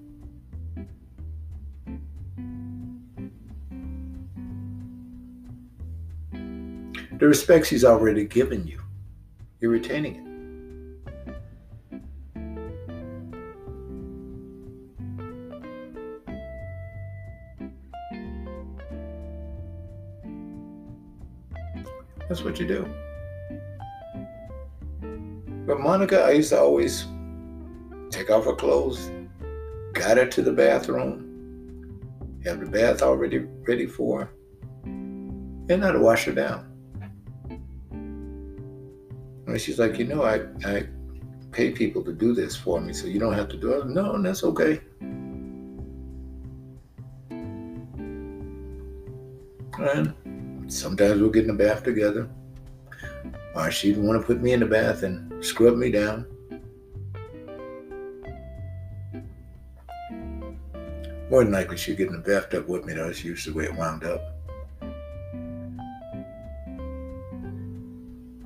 The 6.30 7.26
respect 7.26 7.66
she's 7.66 7.86
already 7.86 8.26
given 8.26 8.66
you, 8.66 8.82
you're 9.60 9.70
retaining 9.70 10.16
it. 10.16 10.24
That's 22.28 22.44
what 22.44 22.60
you 22.60 22.68
do. 22.68 22.86
But 25.66 25.80
Monica, 25.80 26.24
I 26.24 26.32
used 26.32 26.50
to 26.50 26.60
always 26.60 27.06
take 28.10 28.30
off 28.30 28.44
her 28.44 28.54
clothes, 28.54 29.10
got 29.92 30.16
her 30.16 30.26
to 30.26 30.42
the 30.42 30.52
bathroom, 30.52 31.24
have 32.44 32.60
the 32.60 32.66
bath 32.66 33.02
already 33.02 33.38
ready 33.66 33.86
for 33.86 34.20
her, 34.20 34.30
and 34.84 35.84
I'd 35.84 35.96
wash 35.96 36.24
her 36.24 36.32
down. 36.32 36.64
And 39.46 39.60
she's 39.60 39.78
like, 39.78 39.98
you 39.98 40.04
know, 40.06 40.22
I, 40.22 40.42
I 40.64 40.86
pay 41.52 41.70
people 41.70 42.04
to 42.04 42.12
do 42.12 42.34
this 42.34 42.54
for 42.54 42.80
me, 42.80 42.92
so 42.92 43.06
you 43.06 43.18
don't 43.18 43.32
have 43.32 43.48
to 43.48 43.56
do 43.56 43.72
it. 43.72 43.86
No, 43.86 44.20
that's 44.20 44.44
okay. 44.44 44.80
And 49.78 50.14
sometimes 50.70 51.20
we'll 51.20 51.30
get 51.30 51.42
in 51.42 51.56
the 51.56 51.64
bath 51.64 51.82
together. 51.82 52.28
Or 53.54 53.70
she'd 53.70 53.96
want 53.96 54.20
to 54.20 54.26
put 54.26 54.42
me 54.42 54.52
in 54.52 54.60
the 54.60 54.66
bath 54.66 55.02
and 55.02 55.44
scrub 55.44 55.76
me 55.76 55.90
down. 55.90 56.26
More 61.30 61.44
than 61.44 61.52
likely, 61.52 61.76
she'd 61.76 61.98
get 61.98 62.08
in 62.08 62.14
the 62.14 62.18
bathtub 62.18 62.66
with 62.68 62.86
me. 62.86 62.94
That's 62.94 63.22
usually 63.22 63.52
the 63.52 63.58
way 63.58 63.64
it 63.66 63.74
wound 63.74 64.04
up. 64.04 64.34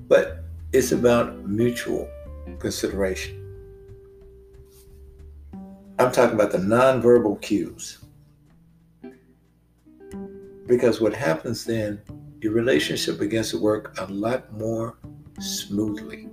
But 0.08 0.44
it's 0.72 0.90
about 0.90 1.46
mutual 1.46 2.10
consideration. 2.58 3.38
I'm 5.98 6.10
talking 6.10 6.34
about 6.34 6.50
the 6.50 6.58
nonverbal 6.58 7.40
cues. 7.40 7.98
Because 10.66 11.00
what 11.00 11.14
happens 11.14 11.64
then, 11.64 12.02
your 12.40 12.52
relationship 12.52 13.18
begins 13.18 13.50
to 13.50 13.58
work 13.58 13.96
a 14.00 14.06
lot 14.06 14.52
more 14.58 14.96
smoothly. 15.38 16.28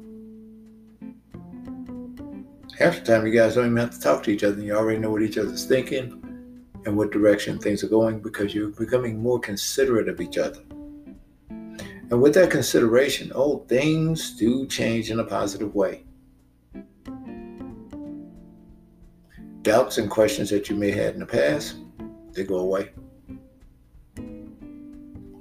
Half 2.80 2.96
the 2.96 3.02
time, 3.06 3.28
you 3.28 3.34
guys 3.34 3.56
don't 3.56 3.66
even 3.66 3.78
have 3.78 3.92
to 3.92 4.00
talk 4.00 4.24
to 4.24 4.32
each 4.32 4.44
other. 4.44 4.56
and 4.56 4.64
You 4.64 4.76
already 4.76 5.00
know 5.00 5.12
what 5.12 5.22
each 5.22 5.38
other's 5.38 5.66
thinking 5.66 6.19
and 6.90 6.98
what 6.98 7.12
direction 7.12 7.58
things 7.58 7.84
are 7.84 7.88
going 7.88 8.20
because 8.20 8.54
you're 8.54 8.68
becoming 8.68 9.22
more 9.22 9.40
considerate 9.40 10.10
of 10.10 10.20
each 10.20 10.38
other. 10.38 10.62
And 11.50 12.22
with 12.22 12.34
that 12.34 12.52
consideration, 12.52 13.32
oh, 13.34 13.60
things 13.70 14.36
do 14.36 14.66
change 14.68 15.10
in 15.10 15.20
a 15.20 15.24
positive 15.24 15.74
way. 15.74 16.04
Doubts 19.62 19.98
and 20.00 20.10
questions 20.10 20.50
that 20.50 20.70
you 20.70 20.76
may 20.76 20.90
have 20.90 21.06
had 21.06 21.14
in 21.14 21.20
the 21.22 21.26
past, 21.26 21.78
they 22.34 22.44
go 22.44 22.58
away 22.58 22.90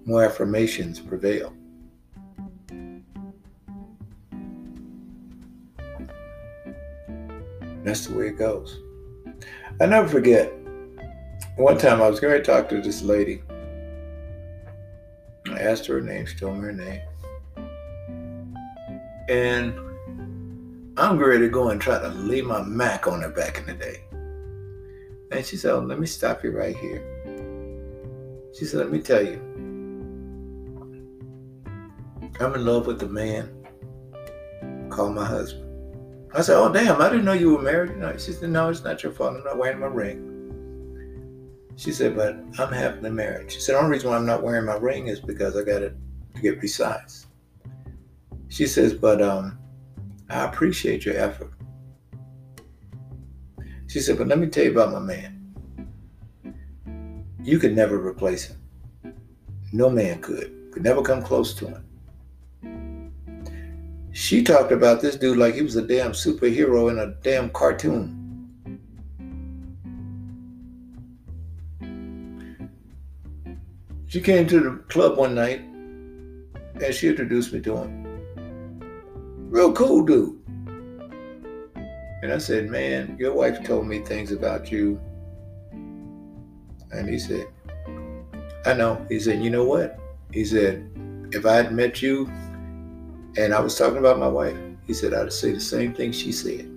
more 0.08 0.24
affirmations 0.24 0.98
prevail. 0.98 1.52
That's 7.84 8.06
the 8.06 8.14
way 8.16 8.28
it 8.28 8.38
goes. 8.38 8.80
I 9.82 9.86
never 9.86 10.08
forget. 10.08 10.50
One 11.58 11.76
time 11.76 12.00
I 12.00 12.08
was 12.08 12.20
going 12.20 12.34
to 12.34 12.42
talk 12.42 12.68
to 12.68 12.80
this 12.80 13.02
lady. 13.02 13.42
I 15.50 15.58
asked 15.58 15.86
her 15.86 15.94
her 15.94 16.00
name, 16.00 16.24
she 16.24 16.36
told 16.36 16.56
me 16.56 16.62
her 16.62 16.72
name. 16.72 17.00
And 19.28 19.74
I'm 20.96 21.18
ready 21.18 21.40
to 21.40 21.48
go 21.48 21.70
and 21.70 21.80
try 21.80 21.98
to 21.98 22.10
lay 22.10 22.42
my 22.42 22.62
Mac 22.62 23.08
on 23.08 23.22
her 23.22 23.30
back 23.30 23.58
in 23.58 23.66
the 23.66 23.74
day. 23.74 24.04
And 25.32 25.44
she 25.44 25.56
said, 25.56 25.72
oh, 25.72 25.80
let 25.80 25.98
me 25.98 26.06
stop 26.06 26.44
you 26.44 26.52
right 26.52 26.76
here. 26.76 27.02
She 28.56 28.64
said, 28.64 28.78
let 28.78 28.92
me 28.92 29.00
tell 29.00 29.26
you, 29.26 29.40
I'm 32.38 32.54
in 32.54 32.64
love 32.64 32.86
with 32.86 33.00
the 33.00 33.08
man. 33.08 33.50
Call 34.90 35.10
my 35.10 35.24
husband. 35.24 35.64
I 36.32 36.42
said, 36.42 36.56
Oh, 36.56 36.72
damn, 36.72 37.00
I 37.00 37.08
didn't 37.08 37.24
know 37.24 37.32
you 37.32 37.56
were 37.56 37.62
married. 37.62 37.96
No, 37.96 38.16
she 38.16 38.32
said, 38.32 38.50
No, 38.50 38.68
it's 38.68 38.84
not 38.84 39.02
your 39.02 39.10
fault. 39.12 39.34
I'm 39.34 39.44
not 39.44 39.58
wearing 39.58 39.80
my 39.80 39.86
ring. 39.86 40.37
She 41.78 41.92
said, 41.92 42.16
But 42.16 42.36
I'm 42.58 42.72
happily 42.72 43.10
married. 43.10 43.52
She 43.52 43.60
said, 43.60 43.74
The 43.74 43.78
only 43.78 43.92
reason 43.92 44.10
why 44.10 44.16
I'm 44.16 44.26
not 44.26 44.42
wearing 44.42 44.66
my 44.66 44.74
ring 44.74 45.06
is 45.06 45.20
because 45.20 45.56
I 45.56 45.62
got 45.62 45.80
it 45.80 45.96
to 46.34 46.42
get 46.42 46.58
precise. 46.58 47.28
She 48.48 48.66
says, 48.66 48.92
But 48.92 49.22
um, 49.22 49.56
I 50.28 50.44
appreciate 50.44 51.04
your 51.04 51.16
effort. 51.16 51.52
She 53.86 54.00
said, 54.00 54.18
But 54.18 54.26
let 54.26 54.40
me 54.40 54.48
tell 54.48 54.64
you 54.64 54.72
about 54.72 54.92
my 54.92 54.98
man. 54.98 55.36
You 57.44 57.60
could 57.60 57.76
never 57.76 58.04
replace 58.04 58.48
him. 58.48 59.14
No 59.72 59.88
man 59.88 60.20
could. 60.20 60.72
Could 60.72 60.82
never 60.82 61.00
come 61.00 61.22
close 61.22 61.54
to 61.54 61.68
him. 61.68 63.12
She 64.10 64.42
talked 64.42 64.72
about 64.72 65.00
this 65.00 65.14
dude 65.14 65.38
like 65.38 65.54
he 65.54 65.62
was 65.62 65.76
a 65.76 65.86
damn 65.86 66.10
superhero 66.10 66.90
in 66.90 66.98
a 66.98 67.14
damn 67.22 67.50
cartoon. 67.50 68.17
She 74.08 74.20
came 74.20 74.46
to 74.48 74.60
the 74.60 74.70
club 74.88 75.18
one 75.18 75.34
night 75.34 75.60
and 75.60 76.94
she 76.94 77.08
introduced 77.08 77.52
me 77.52 77.60
to 77.60 77.76
him. 77.76 78.04
Real 79.50 79.72
cool 79.72 80.04
dude. 80.04 80.38
And 82.22 82.32
I 82.32 82.38
said, 82.38 82.70
Man, 82.70 83.16
your 83.18 83.34
wife 83.34 83.62
told 83.64 83.86
me 83.86 84.00
things 84.00 84.32
about 84.32 84.72
you. 84.72 85.00
And 86.90 87.08
he 87.08 87.18
said, 87.18 87.46
I 88.64 88.72
know. 88.72 89.06
He 89.08 89.20
said, 89.20 89.42
You 89.42 89.50
know 89.50 89.64
what? 89.64 89.98
He 90.32 90.44
said, 90.44 90.90
If 91.32 91.44
I 91.46 91.56
had 91.56 91.72
met 91.72 92.02
you 92.02 92.26
and 93.36 93.54
I 93.54 93.60
was 93.60 93.76
talking 93.76 93.98
about 93.98 94.18
my 94.18 94.28
wife. 94.28 94.56
He 94.86 94.94
said 94.94 95.12
I'd 95.12 95.32
say 95.32 95.52
the 95.52 95.60
same 95.60 95.92
thing 95.92 96.12
she 96.12 96.32
said. 96.32 96.68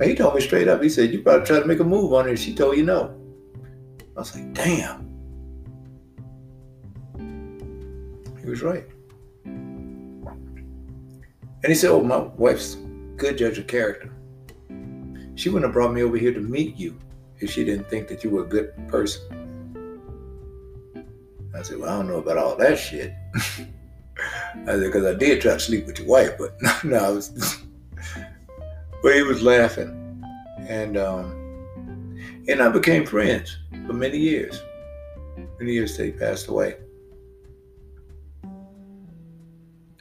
And 0.00 0.10
he 0.10 0.14
told 0.14 0.34
me 0.34 0.40
straight 0.40 0.68
up, 0.68 0.82
he 0.82 0.88
said, 0.88 1.12
You 1.12 1.22
probably 1.22 1.46
try 1.46 1.60
to 1.60 1.66
make 1.66 1.80
a 1.80 1.84
move 1.84 2.12
on 2.12 2.26
her. 2.26 2.36
She 2.36 2.54
told 2.54 2.76
you 2.76 2.84
no. 2.84 3.14
I 4.16 4.20
was 4.20 4.34
like, 4.34 4.52
Damn. 4.52 5.10
He 8.40 8.50
was 8.50 8.62
right. 8.62 8.84
And 11.64 11.70
he 11.70 11.74
said, 11.74 11.90
Oh, 11.90 12.02
my 12.02 12.18
wife's 12.18 12.76
good 13.16 13.38
judge 13.38 13.58
of 13.58 13.66
character. 13.66 14.12
She 15.36 15.48
wouldn't 15.48 15.68
have 15.68 15.72
brought 15.72 15.92
me 15.92 16.02
over 16.02 16.16
here 16.16 16.32
to 16.32 16.40
meet 16.40 16.76
you 16.76 16.98
if 17.40 17.50
she 17.50 17.64
didn't 17.64 17.88
think 17.88 18.08
that 18.08 18.22
you 18.24 18.30
were 18.30 18.42
a 18.42 18.46
good 18.46 18.72
person. 18.88 19.22
I 21.54 21.62
said, 21.62 21.78
well, 21.78 21.90
I 21.90 21.96
don't 21.98 22.08
know 22.08 22.18
about 22.18 22.38
all 22.38 22.56
that 22.56 22.78
shit. 22.78 23.14
I 23.34 24.66
said, 24.66 24.80
because 24.80 25.04
I 25.04 25.14
did 25.14 25.40
try 25.40 25.54
to 25.54 25.60
sleep 25.60 25.86
with 25.86 25.98
your 25.98 26.08
wife, 26.08 26.32
but 26.38 26.56
no, 26.84 26.96
I 26.98 27.10
was. 27.10 27.63
But 29.04 29.14
he 29.14 29.22
was 29.22 29.42
laughing, 29.42 29.90
and 30.66 30.96
um, 30.96 32.16
and 32.48 32.62
I 32.62 32.70
became 32.70 33.04
friends 33.04 33.58
for 33.86 33.92
many 33.92 34.16
years. 34.16 34.62
Many 35.60 35.72
years 35.72 35.94
till 35.94 36.06
he 36.06 36.12
passed 36.12 36.48
away. 36.48 36.76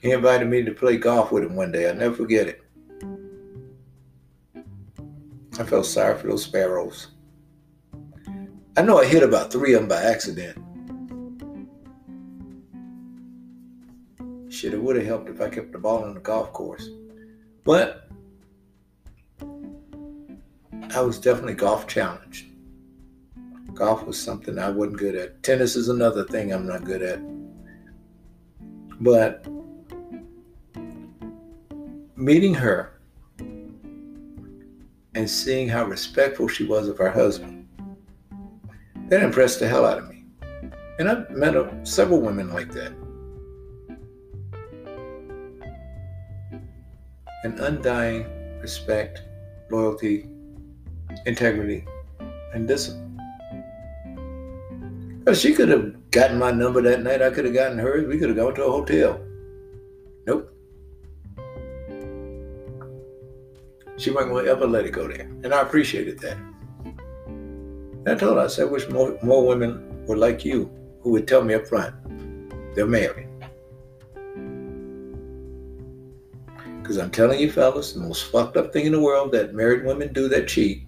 He 0.02 0.12
invited 0.12 0.48
me 0.48 0.64
to 0.64 0.72
play 0.72 0.96
golf 0.96 1.34
with 1.34 1.44
him 1.44 1.58
one 1.58 1.74
day. 1.74 1.90
I'll 1.90 1.96
never 1.96 2.16
forget 2.16 2.48
it. 2.48 2.64
I 5.60 5.64
felt 5.66 5.86
sorry 5.86 6.18
for 6.18 6.28
those 6.28 6.46
sparrows. 6.46 7.10
I 8.78 8.84
know 8.84 9.00
I 9.00 9.06
hit 9.06 9.22
about 9.22 9.52
three 9.52 9.74
of 9.74 9.82
them 9.82 9.90
by 9.90 10.02
accident. 10.02 10.58
Shit, 14.50 14.74
it 14.74 14.82
would 14.82 14.96
have 14.96 15.06
helped 15.06 15.30
if 15.30 15.42
I 15.42 15.50
kept 15.50 15.74
the 15.74 15.78
ball 15.78 16.06
on 16.06 16.14
the 16.14 16.22
golf 16.22 16.54
course. 16.54 16.88
But 17.66 18.03
I 20.92 21.02
was 21.02 21.20
definitely 21.20 21.56
golf 21.56 21.88
challenged. 21.88 22.48
Golf 23.74 24.06
was 24.06 24.22
something 24.22 24.60
I 24.60 24.70
wasn't 24.70 24.98
good 24.98 25.16
at. 25.16 25.42
Tennis 25.42 25.76
is 25.76 25.90
another 25.90 26.26
thing 26.26 26.54
I'm 26.54 26.68
not 26.68 26.84
good 26.84 27.02
at. 27.02 27.20
But 29.02 29.48
meeting 32.16 32.54
her 32.54 33.00
and 35.16 35.30
seeing 35.30 35.68
how 35.68 35.86
respectful 35.86 36.48
she 36.48 36.66
was 36.66 36.88
of 36.88 36.98
her 36.98 37.10
husband. 37.10 37.68
That 39.10 39.24
impressed 39.24 39.60
the 39.60 39.68
hell 39.68 39.86
out 39.86 39.98
of 39.98 40.10
me. 40.10 40.26
And 41.00 41.10
I've 41.10 41.30
met 41.32 41.56
several 41.88 42.22
women 42.22 42.54
like 42.54 42.72
that. 42.74 42.94
An 47.44 47.60
undying 47.60 48.26
respect, 48.62 49.24
loyalty, 49.70 50.30
integrity, 51.26 51.86
and 52.54 52.68
discipline. 52.68 53.20
She 55.34 55.54
could 55.54 55.70
have 55.70 56.12
gotten 56.12 56.38
my 56.38 56.52
number 56.52 56.82
that 56.82 57.02
night. 57.02 57.22
I 57.22 57.30
could 57.30 57.46
have 57.46 57.54
gotten 57.54 57.78
hers. 57.78 58.08
We 58.08 58.18
could 58.18 58.30
have 58.30 58.38
gone 58.38 58.56
to 58.56 58.66
a 58.66 58.72
hotel. 58.72 59.22
Nope. 60.28 60.54
She 63.98 64.12
wasn't 64.12 64.34
going 64.34 64.46
to 64.46 64.52
ever 64.52 64.68
let 64.68 64.86
it 64.86 64.92
go 64.92 65.08
there. 65.08 65.30
And 65.44 65.54
I 65.54 65.62
appreciated 65.62 66.20
that. 66.20 66.38
And 66.86 68.10
I 68.10 68.16
told 68.16 68.38
her, 68.38 68.44
I 68.44 68.48
said, 68.48 68.68
I 68.68 68.72
wish 68.72 68.90
more, 68.90 69.18
more 69.24 69.48
women 69.48 70.06
were 70.06 70.18
like 70.18 70.44
you 70.44 70.70
who 71.02 71.12
would 71.12 71.28
tell 71.28 71.44
me 71.44 71.54
up 71.54 71.68
front 71.68 71.96
they're 72.76 72.88
married. 72.88 73.28
Because 76.82 76.98
I'm 76.98 77.12
telling 77.12 77.40
you, 77.40 77.52
fellas, 77.52 77.94
the 77.94 78.02
most 78.02 78.26
fucked 78.26 78.58
up 78.58 78.74
thing 78.74 78.86
in 78.86 78.92
the 78.92 79.00
world 79.00 79.32
that 79.32 79.54
married 79.54 79.86
women 79.86 80.12
do 80.12 80.28
that 80.30 80.48
cheat, 80.48 80.86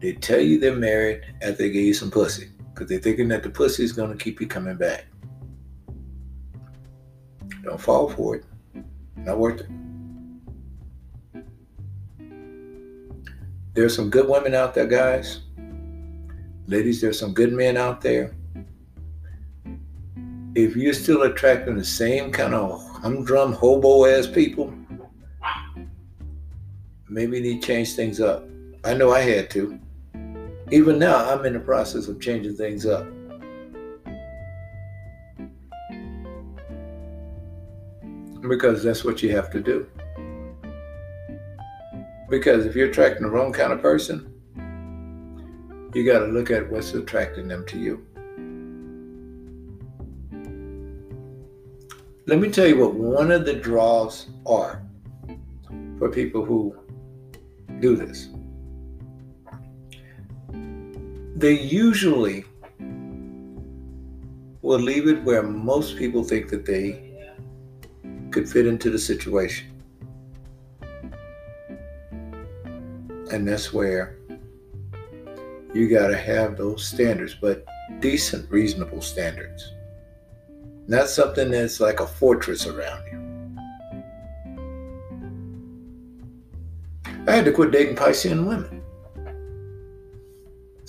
they 0.00 0.14
tell 0.14 0.40
you 0.40 0.58
they're 0.58 0.74
married 0.74 1.22
after 1.42 1.52
they 1.52 1.70
give 1.70 1.84
you 1.84 1.94
some 1.94 2.10
pussy. 2.10 2.48
Because 2.72 2.88
they're 2.88 3.00
thinking 3.00 3.28
that 3.28 3.42
the 3.42 3.50
pussy 3.50 3.84
is 3.84 3.92
going 3.92 4.16
to 4.16 4.22
keep 4.22 4.40
you 4.40 4.46
coming 4.46 4.76
back. 4.76 5.06
Don't 7.62 7.80
fall 7.80 8.08
for 8.08 8.36
it. 8.36 8.44
Not 9.16 9.38
worth 9.38 9.60
it. 9.60 9.68
There's 13.74 13.94
some 13.94 14.08
good 14.08 14.28
women 14.28 14.54
out 14.54 14.74
there, 14.74 14.86
guys. 14.86 15.42
Ladies, 16.66 17.00
there's 17.00 17.18
some 17.18 17.34
good 17.34 17.52
men 17.52 17.76
out 17.76 18.00
there. 18.00 18.34
If 20.54 20.74
you're 20.74 20.94
still 20.94 21.22
attracting 21.22 21.76
the 21.76 21.84
same 21.84 22.32
kind 22.32 22.54
of 22.54 22.80
humdrum 22.98 23.52
hobo 23.52 24.06
ass 24.06 24.26
people, 24.26 24.72
maybe 27.08 27.36
you 27.36 27.42
need 27.42 27.60
to 27.62 27.66
change 27.66 27.94
things 27.94 28.20
up. 28.20 28.44
I 28.84 28.94
know 28.94 29.12
I 29.12 29.20
had 29.20 29.50
to. 29.50 29.78
Even 30.72 31.00
now, 31.00 31.28
I'm 31.28 31.44
in 31.46 31.54
the 31.54 31.60
process 31.60 32.06
of 32.06 32.20
changing 32.20 32.56
things 32.56 32.86
up. 32.86 33.04
Because 38.40 38.82
that's 38.82 39.04
what 39.04 39.22
you 39.22 39.30
have 39.34 39.50
to 39.50 39.60
do. 39.60 39.86
Because 42.28 42.66
if 42.66 42.76
you're 42.76 42.88
attracting 42.88 43.24
the 43.24 43.30
wrong 43.30 43.52
kind 43.52 43.72
of 43.72 43.82
person, 43.82 44.32
you 45.92 46.04
got 46.04 46.20
to 46.20 46.26
look 46.26 46.52
at 46.52 46.70
what's 46.70 46.94
attracting 46.94 47.48
them 47.48 47.66
to 47.66 47.78
you. 47.78 48.06
Let 52.26 52.38
me 52.38 52.48
tell 52.48 52.68
you 52.68 52.78
what 52.78 52.94
one 52.94 53.32
of 53.32 53.44
the 53.44 53.54
draws 53.54 54.28
are 54.46 54.82
for 55.98 56.08
people 56.08 56.44
who 56.44 56.76
do 57.80 57.96
this. 57.96 58.28
They 61.36 61.58
usually 61.58 62.44
will 64.62 64.78
leave 64.78 65.08
it 65.08 65.22
where 65.24 65.42
most 65.42 65.96
people 65.96 66.22
think 66.22 66.48
that 66.50 66.66
they 66.66 67.10
could 68.30 68.48
fit 68.48 68.66
into 68.66 68.90
the 68.90 68.98
situation. 68.98 69.66
And 73.32 73.46
that's 73.46 73.72
where 73.72 74.16
you 75.72 75.88
got 75.88 76.08
to 76.08 76.16
have 76.16 76.56
those 76.56 76.84
standards, 76.86 77.36
but 77.40 77.64
decent, 78.00 78.50
reasonable 78.50 79.00
standards. 79.00 79.72
Not 80.88 81.08
something 81.08 81.50
that's 81.50 81.78
like 81.78 82.00
a 82.00 82.06
fortress 82.06 82.66
around 82.66 83.04
you. 83.06 83.18
I 87.28 87.32
had 87.32 87.44
to 87.44 87.52
quit 87.52 87.70
dating 87.70 87.94
Piscean 87.96 88.46
women. 88.46 88.79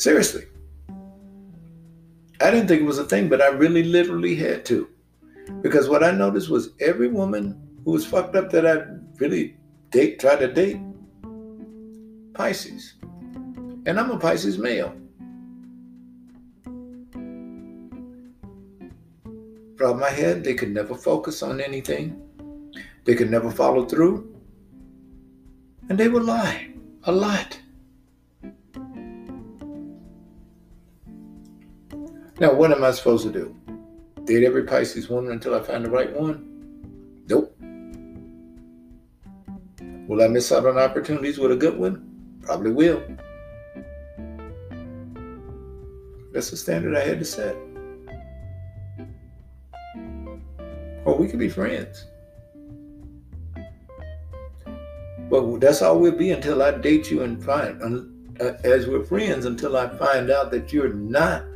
Seriously. 0.02 0.46
I 2.40 2.50
didn't 2.50 2.68
think 2.68 2.82
it 2.82 2.86
was 2.86 2.98
a 2.98 3.06
thing, 3.06 3.30
but 3.30 3.40
I 3.40 3.50
really 3.50 3.84
literally 3.84 4.34
had 4.34 4.66
to. 4.66 4.90
Because 5.62 5.90
what 5.90 6.04
I 6.04 6.10
noticed 6.10 6.50
was 6.50 6.72
every 6.80 7.08
woman 7.08 7.62
who 7.86 7.92
was 7.92 8.04
fucked 8.04 8.36
up 8.36 8.50
that 8.50 8.66
I 8.66 8.82
really 9.20 9.58
date, 9.92 10.20
tried 10.20 10.40
to 10.40 10.52
date, 10.52 10.82
Pisces. 12.34 12.96
And 13.86 14.00
I'm 14.00 14.10
a 14.10 14.18
Pisces 14.18 14.58
male. 14.58 14.96
Problem 19.76 20.04
I 20.04 20.10
had, 20.10 20.44
they 20.44 20.56
could 20.56 20.72
never 20.72 20.96
focus 20.96 21.44
on 21.44 21.62
anything. 21.62 22.20
They 23.06 23.14
could 23.14 23.30
never 23.30 23.52
follow 23.52 23.86
through. 23.86 24.36
And 25.90 26.00
they 26.00 26.08
would 26.08 26.24
lie 26.24 26.74
a 27.04 27.12
lot. 27.12 27.60
Now, 32.42 32.52
what 32.52 32.72
am 32.72 32.84
I 32.84 32.90
supposed 32.90 33.24
to 33.28 33.32
do? 33.32 33.56
Date 34.26 34.44
every 34.44 34.64
Pisces 34.64 35.08
woman 35.08 35.32
until 35.32 35.54
I 35.54 35.62
find 35.62 35.86
the 35.86 35.92
right 35.92 36.12
one? 36.12 37.24
Nope. 37.30 37.56
Will 40.08 40.24
I 40.24 40.28
miss 40.28 40.52
out 40.52 40.66
on 40.66 40.80
opportunities 40.80 41.38
with 41.38 41.52
a 41.52 41.56
good 41.56 41.78
one? 41.78 42.40
Probably 42.42 42.72
will. 42.72 43.04
That's 46.34 46.50
the 46.50 46.58
standard 46.58 46.98
I 46.98 47.02
had 47.02 47.20
to 47.20 47.26
set. 47.26 47.56
Or 51.06 51.16
we 51.16 51.28
could 51.28 51.38
be 51.38 51.48
friends. 51.48 52.08
But 55.30 55.60
that's 55.60 55.84
all 55.84 56.00
we'll 56.00 56.18
be 56.18 56.32
until 56.32 56.64
I 56.64 56.72
date 56.72 57.12
you 57.12 57.22
and 57.22 57.44
find, 57.44 57.80
uh, 58.42 58.54
as 58.64 58.88
we're 58.88 59.04
friends, 59.04 59.46
until 59.46 59.78
I 59.78 59.90
find 59.90 60.32
out 60.32 60.50
that 60.50 60.74
you're 60.74 60.92
not 60.92 61.51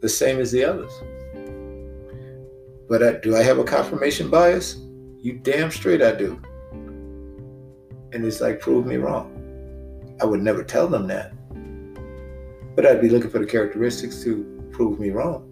the 0.00 0.08
same 0.08 0.38
as 0.38 0.50
the 0.50 0.64
others. 0.64 0.92
But 2.88 3.02
I, 3.02 3.12
do 3.20 3.36
I 3.36 3.42
have 3.42 3.58
a 3.58 3.64
confirmation 3.64 4.30
bias? 4.30 4.76
You 5.20 5.34
damn 5.34 5.70
straight 5.70 6.02
I 6.02 6.12
do. 6.12 6.40
And 8.12 8.24
it's 8.24 8.40
like, 8.40 8.60
prove 8.60 8.86
me 8.86 8.96
wrong. 8.96 9.36
I 10.20 10.24
would 10.24 10.42
never 10.42 10.64
tell 10.64 10.88
them 10.88 11.06
that. 11.06 11.32
But 12.74 12.86
I'd 12.86 13.00
be 13.00 13.08
looking 13.08 13.30
for 13.30 13.38
the 13.38 13.46
characteristics 13.46 14.22
to 14.24 14.68
prove 14.72 14.98
me 14.98 15.10
wrong. 15.10 15.46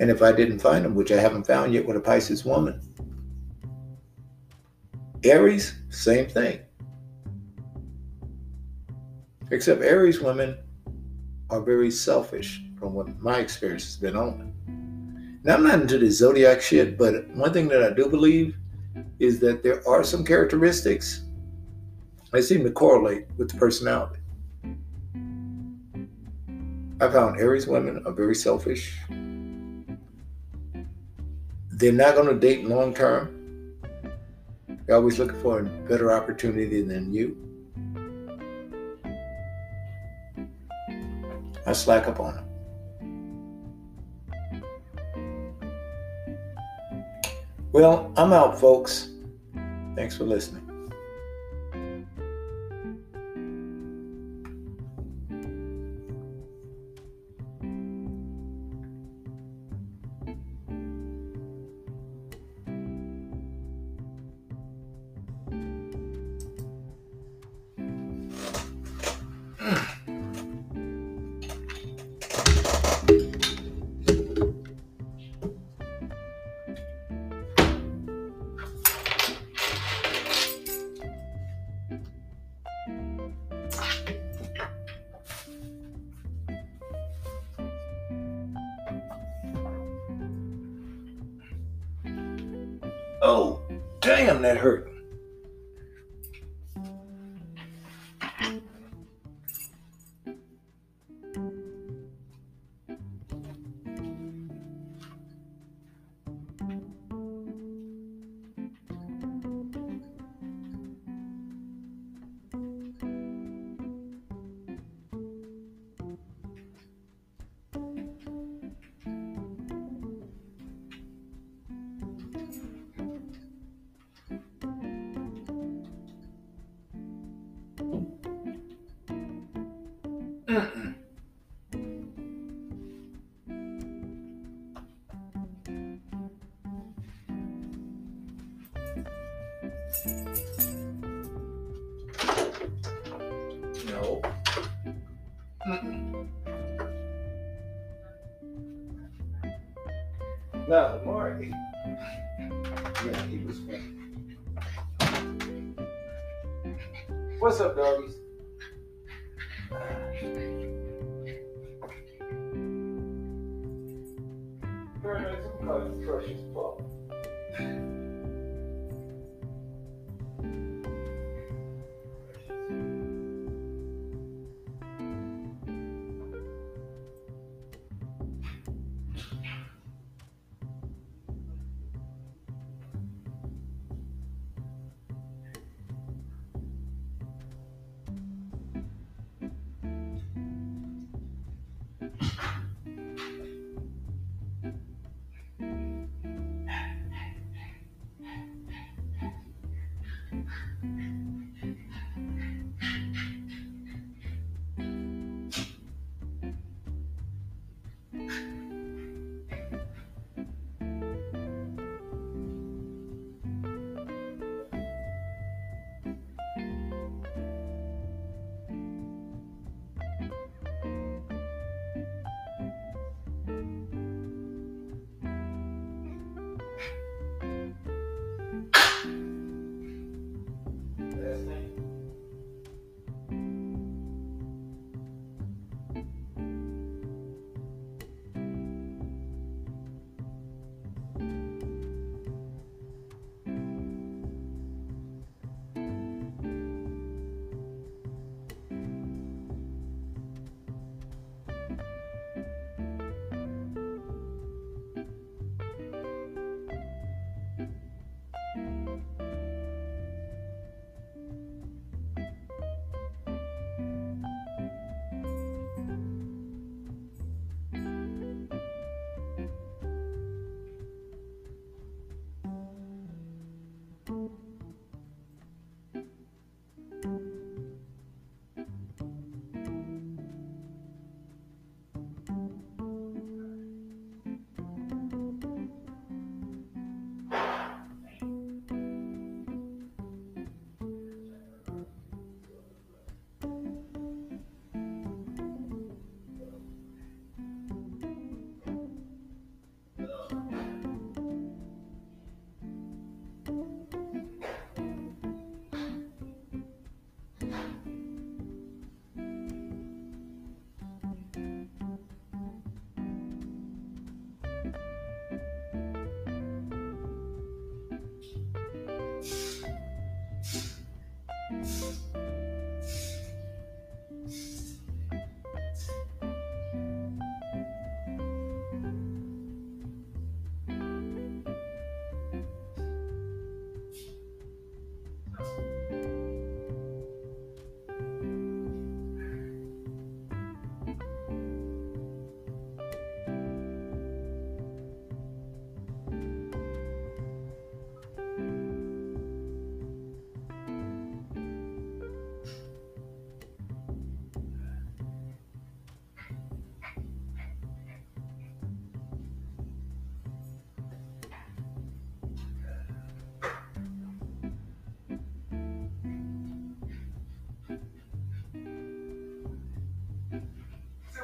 And 0.00 0.10
if 0.10 0.22
I 0.22 0.32
didn't 0.32 0.60
find 0.60 0.84
them, 0.84 0.94
which 0.94 1.12
I 1.12 1.20
haven't 1.20 1.46
found 1.46 1.74
yet 1.74 1.86
with 1.86 1.96
a 1.96 2.00
Pisces 2.00 2.44
woman, 2.44 2.80
Aries, 5.22 5.74
same 5.90 6.26
thing. 6.26 6.60
Except 9.50 9.82
Aries 9.82 10.20
women 10.20 10.56
are 11.50 11.60
very 11.60 11.90
selfish 11.90 12.62
from 12.80 12.94
what 12.94 13.20
my 13.20 13.38
experience 13.38 13.84
has 13.84 13.96
been 13.96 14.16
on. 14.16 14.54
Now, 15.44 15.54
I'm 15.54 15.62
not 15.62 15.80
into 15.80 15.98
the 15.98 16.10
zodiac 16.10 16.60
shit, 16.62 16.98
but 16.98 17.28
one 17.28 17.52
thing 17.52 17.68
that 17.68 17.82
I 17.82 17.90
do 17.94 18.08
believe 18.08 18.56
is 19.18 19.38
that 19.40 19.62
there 19.62 19.86
are 19.86 20.02
some 20.02 20.24
characteristics 20.24 21.24
that 22.32 22.42
seem 22.42 22.64
to 22.64 22.70
correlate 22.70 23.26
with 23.36 23.50
the 23.50 23.58
personality. 23.58 24.20
I 27.00 27.10
found 27.10 27.38
Aries 27.40 27.66
women 27.66 28.02
are 28.04 28.12
very 28.12 28.34
selfish. 28.34 28.98
They're 31.70 31.92
not 31.92 32.14
going 32.14 32.28
to 32.28 32.38
date 32.38 32.66
long 32.66 32.92
term. 32.92 33.36
They're 34.86 34.96
always 34.96 35.18
looking 35.18 35.40
for 35.40 35.60
a 35.60 35.64
better 35.64 36.12
opportunity 36.12 36.82
than 36.82 37.12
you. 37.12 37.36
I 41.66 41.72
slack 41.72 42.06
up 42.06 42.20
on 42.20 42.34
them. 42.34 42.49
Well, 47.72 48.12
I'm 48.16 48.32
out, 48.32 48.58
folks. 48.58 49.10
Thanks 49.94 50.16
for 50.16 50.24
listening. 50.24 50.59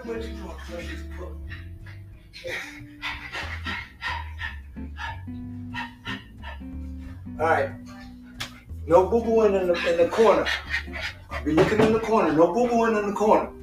Doing, 0.06 0.22
Precious 0.70 1.00
Paul? 1.18 1.32
All 7.40 7.46
right. 7.46 7.70
No 8.86 9.08
boo 9.08 9.20
booing 9.20 9.54
in 9.56 9.66
the 9.66 9.74
in 9.90 9.96
the 9.98 10.08
corner. 10.08 10.46
Be 11.44 11.52
looking 11.52 11.80
in 11.80 11.92
the 11.92 11.98
corner. 11.98 12.32
No 12.32 12.52
boo 12.52 12.62
in 12.62 12.68
the 12.68 12.68
corner. 12.68 12.68
No 12.68 12.68
boo 12.68 12.68
booing 12.68 12.96
in 12.96 13.06
the 13.10 13.16
corner. 13.16 13.55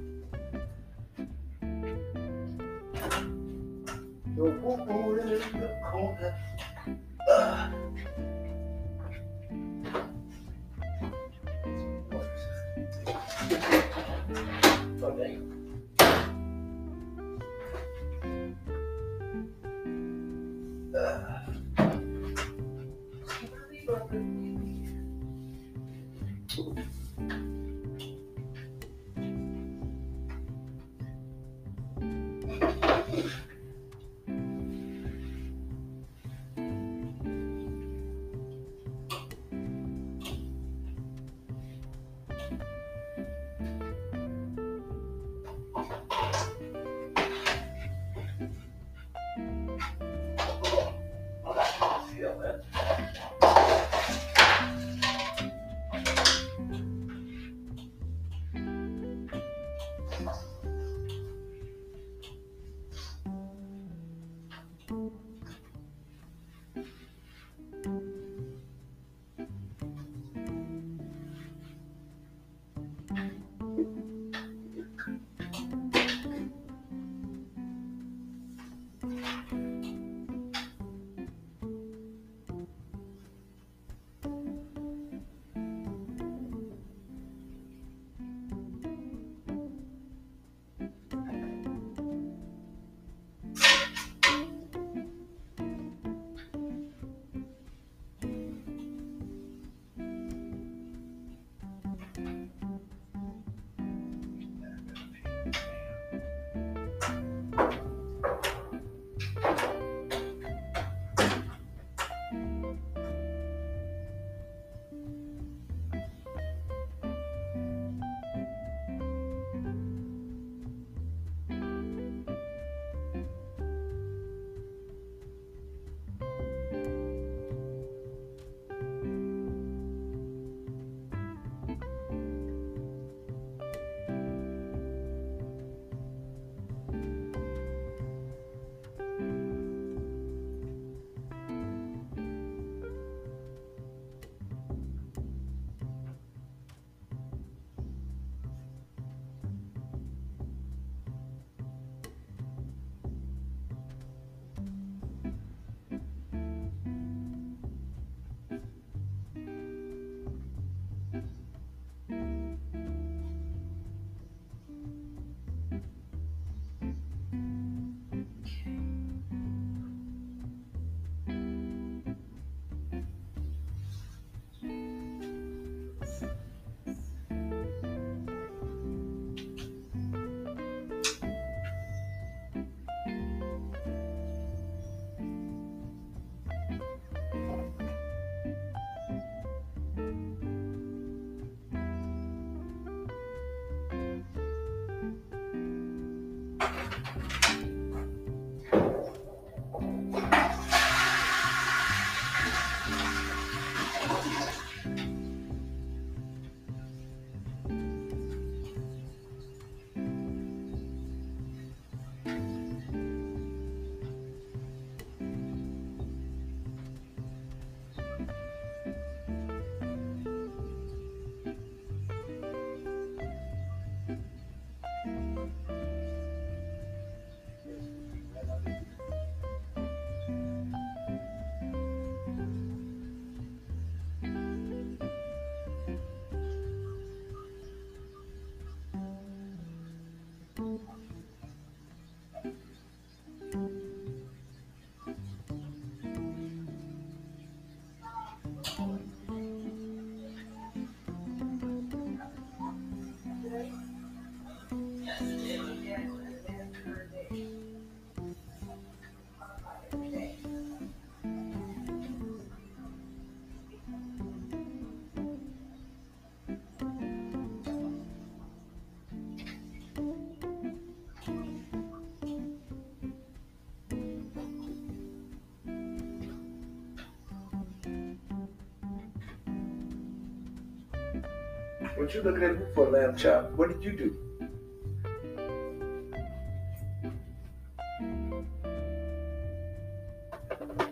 What 282.04 282.14
you 282.14 282.22
looking 282.22 282.44
at 282.44 282.76
for, 282.76 282.90
lamb 282.90 283.16
chop? 283.16 283.52
What 283.52 283.70
did 283.70 283.82
you 283.82 283.94
do? 283.94 284.14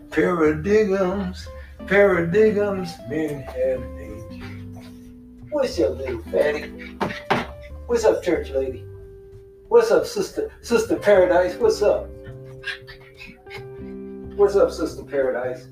Paradigms, 0.10 1.50
paradigms, 1.86 2.94
men 3.10 3.42
have 3.42 3.84
age. 4.00 4.42
What's 5.50 5.78
up, 5.82 5.98
little 5.98 6.24
fatty? 6.32 6.70
What's 7.88 8.06
up, 8.06 8.24
church 8.24 8.52
lady? 8.52 8.86
What's 9.68 9.92
up, 9.92 10.06
sister, 10.06 10.50
sister 10.62 10.96
paradise? 10.96 11.56
What's 11.56 11.82
up? 11.82 12.08
What's 14.38 14.56
up, 14.56 14.72
sister 14.72 15.04
paradise? 15.04 15.68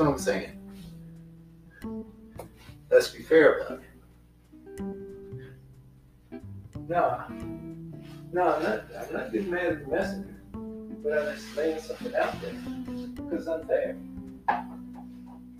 What 0.00 0.08
I'm 0.08 0.18
saying. 0.18 0.56
Let's 2.90 3.08
be 3.08 3.22
fair 3.22 3.58
about 3.58 3.80
it. 3.80 3.84
No, 6.88 7.22
no, 8.32 8.54
I'm 8.54 8.62
not. 8.62 8.84
I'm 8.98 9.12
not 9.12 9.32
getting 9.32 9.50
mad 9.50 9.66
at 9.66 9.84
the 9.84 9.90
messenger, 9.90 10.40
but 11.02 11.12
I'm 11.12 11.34
just 11.36 11.56
laying 11.56 11.80
something 11.80 12.14
out 12.14 12.40
there 12.40 12.54
because 13.14 13.46
I'm 13.46 13.66
there. 13.66 13.96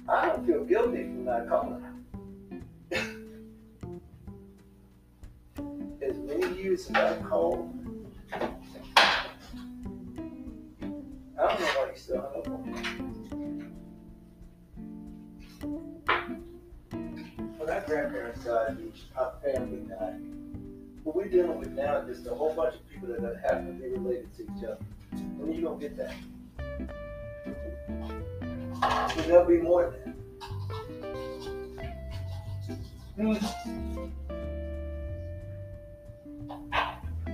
I 0.09 0.27
don't 0.27 0.47
feel 0.47 0.65
guilty 0.65 1.03
for 1.05 1.09
not 1.09 1.49
calling. 1.49 1.85
as 6.03 6.17
many 6.19 6.61
years 6.61 6.89
as 6.91 6.97
I've 6.97 7.23
called, 7.29 7.73
I 8.33 8.49
don't 11.37 11.61
know 11.61 11.67
why 11.67 11.91
you 11.93 11.99
still 11.99 12.21
hung 12.21 12.37
up 12.41 12.49
on. 12.49 13.20
When 15.63 16.03
our 17.69 17.83
grandparents 17.87 18.45
died, 18.45 18.79
our 19.17 19.33
family 19.45 19.81
died. 19.89 20.21
What 21.05 21.17
we're 21.17 21.29
dealing 21.29 21.59
with 21.59 21.73
now 21.73 21.99
is 21.99 22.17
just 22.17 22.27
a 22.29 22.35
whole 22.35 22.55
bunch 22.55 22.77
of 22.77 22.89
people 22.89 23.09
that 23.09 23.41
happen 23.43 23.67
to 23.67 23.73
be 23.73 23.89
related 23.91 24.35
to 24.37 24.43
each 24.45 24.65
other. 24.65 24.79
When 25.37 25.53
you 25.53 25.63
gonna 25.63 25.79
get 25.79 25.97
that? 25.97 26.15
And 29.17 29.25
there'll 29.27 29.47
be 29.47 29.59
more 29.59 29.91
than 29.91 30.01
that. 30.05 30.17
Hmm. 33.17 33.35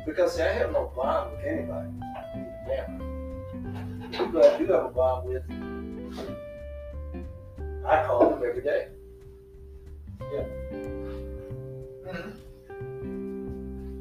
Because 0.05 0.35
see, 0.37 0.43
I 0.43 0.53
have 0.53 0.73
no 0.73 0.91
bond 0.97 1.33
with 1.33 1.45
anybody. 1.45 1.91
People 4.11 4.45
I 4.45 4.59
do 4.59 4.67
have 4.67 4.85
a 4.85 4.89
bond 4.89 5.29
with, 5.29 5.43
I 7.87 8.05
call 8.05 8.31
them 8.31 8.43
every 8.49 8.63
day. 8.63 8.89
Yeah. 10.33 10.45
Mhm. 12.05 12.33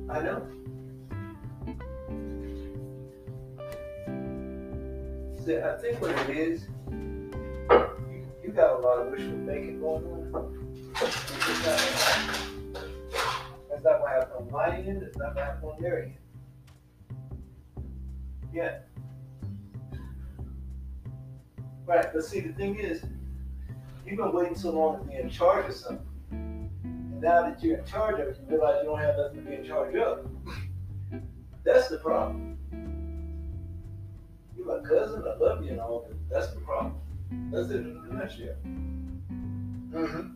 I 0.09 0.21
know. 0.21 0.47
See, 5.45 5.57
I 5.57 5.77
think 5.77 6.01
what 6.01 6.11
it 6.11 6.29
is, 6.35 6.65
you, 6.89 8.25
you 8.43 8.51
got 8.51 8.79
a 8.79 8.79
lot 8.79 8.99
of 9.05 9.11
wishful 9.11 9.45
thinking 9.45 9.79
going 9.79 10.03
on. 10.33 10.93
That's 13.69 13.83
not 13.83 14.01
what 14.01 14.09
happened 14.11 14.31
on 14.39 14.51
my 14.51 14.75
end, 14.77 15.03
it's 15.03 15.17
not 15.17 15.35
what 15.35 15.45
happened 15.45 15.71
on 15.75 15.81
their 15.81 16.03
end. 16.03 16.15
Yeah. 18.51 18.79
Right, 21.85 22.07
but 22.11 22.23
see, 22.25 22.39
the 22.39 22.53
thing 22.53 22.79
is, 22.79 23.03
you've 24.05 24.17
been 24.17 24.31
waiting 24.31 24.55
so 24.55 24.71
long 24.71 24.99
to 24.99 25.05
be 25.05 25.15
in 25.15 25.29
charge 25.29 25.67
of 25.67 25.75
something. 25.75 26.05
And 26.31 27.21
now 27.21 27.41
that 27.41 27.61
you're 27.63 27.79
in 27.79 27.85
charge 27.85 28.19
of 28.19 28.27
it, 28.27 28.37
you 28.41 28.47
realize 28.55 28.79
you 28.83 28.89
don't 28.89 28.99
have 28.99 29.17
nothing 29.17 29.43
to 29.43 29.49
be 29.49 29.55
in 29.55 29.65
charge 29.65 29.95
of. 29.95 30.29
That's 31.63 31.87
the 31.87 31.97
problem. 31.97 32.57
You're 34.55 34.67
my 34.67 34.87
cousin, 34.87 35.23
I 35.27 35.35
love 35.37 35.63
you 35.63 35.71
and 35.71 35.79
all, 35.79 36.05
but 36.07 36.17
that's 36.29 36.53
the 36.53 36.61
problem. 36.61 36.95
That's 37.51 37.69
it 37.69 37.77
in 37.77 37.97
a 38.09 38.13
nutshell. 38.13 38.55
Mm-hmm. 39.91 40.31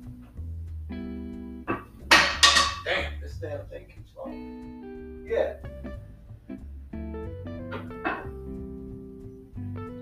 Damn, 2.86 3.22
this 3.22 3.36
damn 3.36 3.66
thing 3.68 3.86
keeps 3.94 4.10
falling. 4.16 5.28
Yeah. 5.30 5.58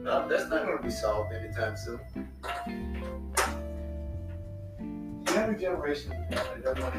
No, 0.04 0.26
that's 0.30 0.50
not 0.50 0.66
going 0.66 0.78
to 0.78 0.84
be 0.84 0.90
solved 0.90 1.34
anytime 1.34 1.76
soon. 1.76 2.00
Younger 5.38 5.60
generation, 5.60 6.12
they 6.32 6.36
don't, 6.64 6.80
know- 6.80 6.92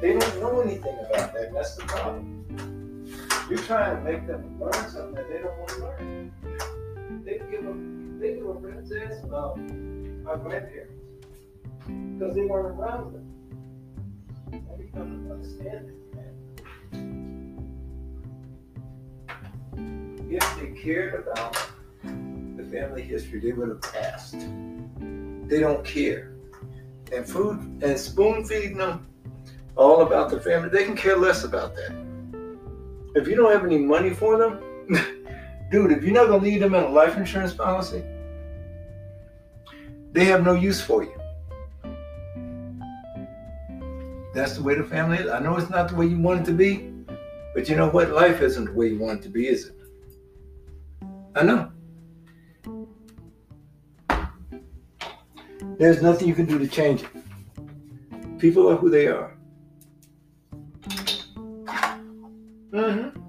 they 0.00 0.12
don't 0.14 0.66
anything 0.66 0.96
about 1.10 1.34
that. 1.34 1.52
That's 1.52 1.76
the 1.76 1.82
problem. 1.82 3.06
You're 3.50 3.58
trying 3.58 3.96
to 3.96 4.02
make 4.10 4.26
them 4.26 4.58
learn 4.58 4.72
something 4.72 5.12
that 5.12 5.28
they 5.28 5.38
don't 5.40 5.58
want 5.58 5.68
to 5.68 5.80
learn. 5.80 6.32
They 7.26 7.42
give 7.50 7.62
them, 7.62 8.18
they 8.18 8.36
give 8.36 8.46
a 8.46 8.52
rat's 8.52 8.90
ass 8.90 9.22
about 9.22 9.58
our 10.26 10.38
grandparents 10.38 10.94
because 11.84 12.34
they 12.34 12.46
weren't 12.46 12.78
around 12.78 13.12
them. 13.12 13.30
Come 14.94 15.26
to 15.26 15.34
understand 15.34 15.90
it, 15.90 15.96
man. 19.74 20.30
If 20.30 20.56
they 20.58 20.80
cared 20.80 21.26
about 21.26 21.52
the 22.02 22.64
family 22.72 23.02
history, 23.02 23.40
they 23.40 23.52
would 23.52 23.68
have 23.68 23.84
asked. 23.94 24.40
They 25.48 25.60
don't 25.60 25.84
care. 25.84 26.33
And 27.14 27.28
food 27.28 27.58
and 27.82 27.98
spoon 27.98 28.44
feeding 28.44 28.78
them 28.78 29.06
all 29.76 30.02
about 30.02 30.30
the 30.30 30.40
family, 30.40 30.68
they 30.68 30.84
can 30.84 30.96
care 30.96 31.16
less 31.16 31.44
about 31.44 31.74
that. 31.76 31.92
If 33.14 33.28
you 33.28 33.36
don't 33.36 33.52
have 33.52 33.64
any 33.64 33.78
money 33.78 34.10
for 34.10 34.36
them, 34.36 34.58
dude, 35.70 35.92
if 35.92 36.02
you're 36.02 36.12
not 36.12 36.26
gonna 36.26 36.42
leave 36.42 36.60
them 36.60 36.74
in 36.74 36.82
a 36.82 36.88
life 36.88 37.16
insurance 37.16 37.54
policy, 37.54 38.02
they 40.12 40.24
have 40.24 40.44
no 40.44 40.54
use 40.54 40.80
for 40.80 41.04
you. 41.04 41.14
That's 44.34 44.56
the 44.56 44.62
way 44.62 44.74
the 44.74 44.84
family 44.84 45.18
is. 45.18 45.30
I 45.30 45.38
know 45.38 45.56
it's 45.56 45.70
not 45.70 45.88
the 45.88 45.94
way 45.94 46.06
you 46.06 46.18
want 46.18 46.40
it 46.40 46.46
to 46.46 46.52
be, 46.52 46.92
but 47.54 47.68
you 47.68 47.76
know 47.76 47.88
what? 47.88 48.10
Life 48.10 48.40
isn't 48.42 48.64
the 48.64 48.72
way 48.72 48.88
you 48.88 48.98
want 48.98 49.20
it 49.20 49.22
to 49.22 49.28
be, 49.28 49.46
is 49.46 49.66
it? 49.66 49.76
I 51.36 51.44
know. 51.44 51.70
There's 55.78 56.02
nothing 56.02 56.28
you 56.28 56.34
can 56.34 56.46
do 56.46 56.58
to 56.58 56.68
change 56.68 57.02
it. 57.02 57.08
People 58.38 58.70
are 58.70 58.76
who 58.76 58.90
they 58.90 59.08
are. 59.08 59.36
Mm-hmm. 62.70 63.20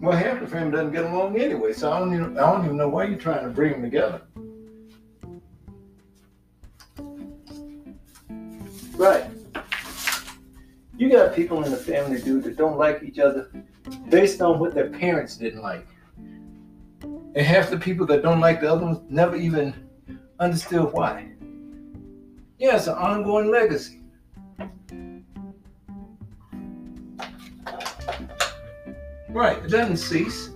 Well, 0.00 0.16
half 0.16 0.40
the 0.40 0.46
family 0.46 0.72
doesn't 0.72 0.92
get 0.92 1.04
along 1.04 1.38
anyway, 1.38 1.72
so 1.72 1.92
I 1.92 1.98
don't 1.98 2.14
even, 2.14 2.38
I 2.38 2.52
don't 2.52 2.64
even 2.64 2.76
know 2.76 2.88
why 2.88 3.04
you're 3.04 3.18
trying 3.18 3.44
to 3.44 3.50
bring 3.50 3.72
them 3.72 3.82
together. 3.82 4.22
Right. 8.96 9.30
You 10.96 11.10
got 11.10 11.34
people 11.34 11.62
in 11.64 11.70
the 11.70 11.76
family, 11.76 12.20
dude, 12.20 12.44
that 12.44 12.56
don't 12.56 12.78
like 12.78 13.02
each 13.02 13.18
other 13.18 13.50
based 14.08 14.40
on 14.40 14.58
what 14.58 14.74
their 14.74 14.90
parents 14.90 15.36
didn't 15.36 15.62
like. 15.62 15.86
And 17.02 17.46
half 17.46 17.70
the 17.70 17.78
people 17.78 18.06
that 18.06 18.22
don't 18.22 18.40
like 18.40 18.60
the 18.60 18.72
other 18.72 18.84
ones 18.84 19.00
never 19.08 19.36
even 19.36 19.81
understood 20.42 20.92
why. 20.92 21.28
Yeah, 22.58 22.76
it's 22.76 22.88
an 22.88 22.94
ongoing 22.94 23.50
legacy. 23.50 24.00
Right, 29.28 29.58
it 29.64 29.68
doesn't 29.68 29.96
cease. 29.96 30.48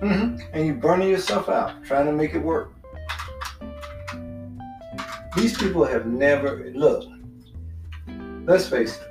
hmm 0.00 0.36
And 0.52 0.66
you're 0.66 0.74
burning 0.74 1.08
yourself 1.08 1.48
out 1.48 1.82
trying 1.84 2.06
to 2.06 2.12
make 2.12 2.34
it 2.34 2.40
work. 2.40 2.72
These 5.36 5.56
people 5.56 5.84
have 5.84 6.06
never 6.06 6.70
look. 6.74 7.04
let's 8.44 8.68
face 8.68 8.98
it. 9.00 9.06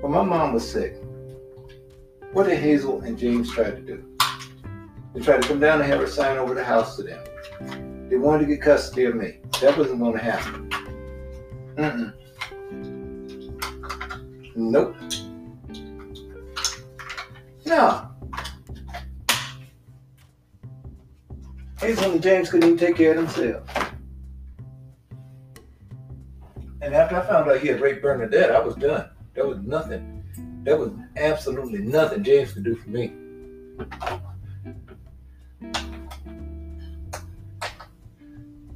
When 0.00 0.12
my 0.12 0.22
mom 0.22 0.54
was 0.54 0.68
sick, 0.68 0.99
what 2.32 2.46
did 2.46 2.58
Hazel 2.58 3.00
and 3.02 3.18
James 3.18 3.50
try 3.52 3.70
to 3.70 3.80
do? 3.80 4.04
They 5.14 5.20
tried 5.20 5.42
to 5.42 5.48
come 5.48 5.60
down 5.60 5.80
and 5.80 5.90
have 5.90 6.00
her 6.00 6.06
sign 6.06 6.38
over 6.38 6.54
the 6.54 6.64
house 6.64 6.96
to 6.96 7.02
them. 7.02 7.24
They 8.08 8.16
wanted 8.16 8.46
to 8.46 8.46
get 8.46 8.62
custody 8.62 9.04
of 9.04 9.16
me. 9.16 9.38
That 9.60 9.76
wasn't 9.76 10.00
going 10.00 10.12
to 10.12 10.22
happen. 10.22 10.70
Mm-mm. 11.76 12.14
Nope. 14.56 14.96
No. 17.66 18.08
Hazel 21.80 22.12
and 22.12 22.22
James 22.22 22.50
couldn't 22.50 22.68
even 22.68 22.78
take 22.78 22.96
care 22.96 23.12
of 23.12 23.16
themselves. 23.16 23.70
And 26.82 26.94
after 26.94 27.16
I 27.16 27.26
found 27.26 27.50
out 27.50 27.60
he 27.60 27.68
had 27.68 27.80
raped 27.80 28.02
Bernadette, 28.02 28.50
I 28.50 28.60
was 28.60 28.74
done. 28.74 29.10
There 29.34 29.46
was 29.46 29.58
nothing. 29.58 30.19
There 30.70 30.78
was 30.78 30.92
absolutely 31.16 31.80
nothing 31.80 32.22
James 32.22 32.52
could 32.52 32.62
do 32.62 32.76
for 32.76 32.90
me. 32.90 33.12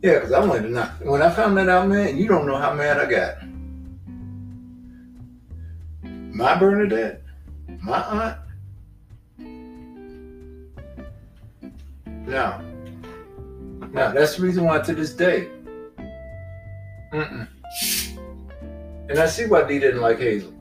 Yeah, 0.03 0.15
because 0.15 0.33
I 0.33 0.45
wanted 0.45 0.63
to 0.63 0.71
know. 0.71 0.91
When 1.05 1.23
I 1.23 1.31
found 1.31 1.57
that 1.57 1.69
out, 1.69 1.87
man, 1.87 2.17
you 2.19 2.27
don't 2.27 2.49
know 2.49 2.57
how 2.57 2.75
mad 2.75 2.99
I 2.99 3.09
got. 3.09 3.37
My 6.35 6.59
Bernadette, 6.59 7.23
my 7.81 8.03
aunt. 8.03 8.39
Now, 12.27 12.61
now 13.93 14.11
that's 14.11 14.35
the 14.35 14.43
reason 14.43 14.65
why 14.65 14.81
to 14.81 14.95
this 14.97 15.15
day. 15.15 15.49
Mm-mm. 17.13 17.47
And 19.09 19.17
I 19.17 19.27
see 19.27 19.47
why 19.47 19.63
Dee 19.69 19.79
didn't 19.79 20.01
like 20.01 20.19
Hazel. 20.19 20.55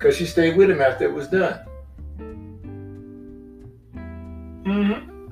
Because 0.00 0.16
she 0.16 0.24
stayed 0.24 0.56
with 0.56 0.70
him 0.70 0.80
after 0.80 1.04
it 1.04 1.12
was 1.12 1.28
done. 1.28 1.60
Mm-hmm. 4.64 5.28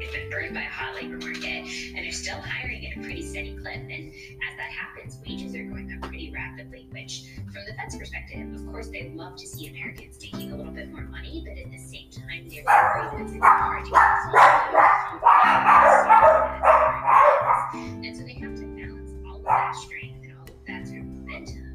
It's 0.00 0.12
been 0.12 0.30
burned 0.30 0.54
by 0.54 0.60
a 0.60 0.70
hot 0.70 0.94
labor 0.94 1.18
market, 1.18 1.42
and 1.42 1.96
they're 1.96 2.12
still 2.12 2.40
hiring 2.40 2.86
at 2.86 2.98
a 2.98 3.00
pretty 3.00 3.22
steady 3.22 3.56
clip. 3.56 3.74
And 3.74 4.12
as 4.12 4.56
that 4.56 4.70
happens, 4.70 5.18
wages 5.26 5.56
are 5.56 5.64
going 5.64 5.92
up 5.92 6.02
pretty 6.08 6.30
rapidly, 6.30 6.86
which, 6.92 7.24
from 7.52 7.64
the 7.66 7.74
Fed's 7.74 7.96
perspective, 7.96 8.54
of 8.54 8.64
course, 8.70 8.86
they'd 8.90 9.16
love 9.16 9.34
to 9.38 9.46
see 9.48 9.66
Americans 9.70 10.18
making 10.22 10.52
a 10.52 10.56
little 10.56 10.70
bit 10.70 10.92
more 10.92 11.02
money, 11.02 11.42
but 11.44 11.58
at 11.58 11.68
the 11.68 11.78
same 11.78 12.08
time, 12.12 12.48
they're 12.48 12.62
worried 12.62 13.10
that 13.10 13.34
it's 13.34 13.44
hard 13.44 13.84
to 13.86 13.90
get 13.90 14.06
And 18.06 18.16
so 18.16 18.22
they 18.22 18.34
have 18.34 18.54
to 18.54 18.66
balance 18.66 19.10
all 19.26 19.38
of 19.38 19.42
that 19.42 19.74
strength 19.74 20.22
and 20.22 20.32
all 20.38 20.44
of 20.44 20.64
that 20.68 20.86
sort 20.86 21.00
of 21.00 21.06
momentum 21.06 21.66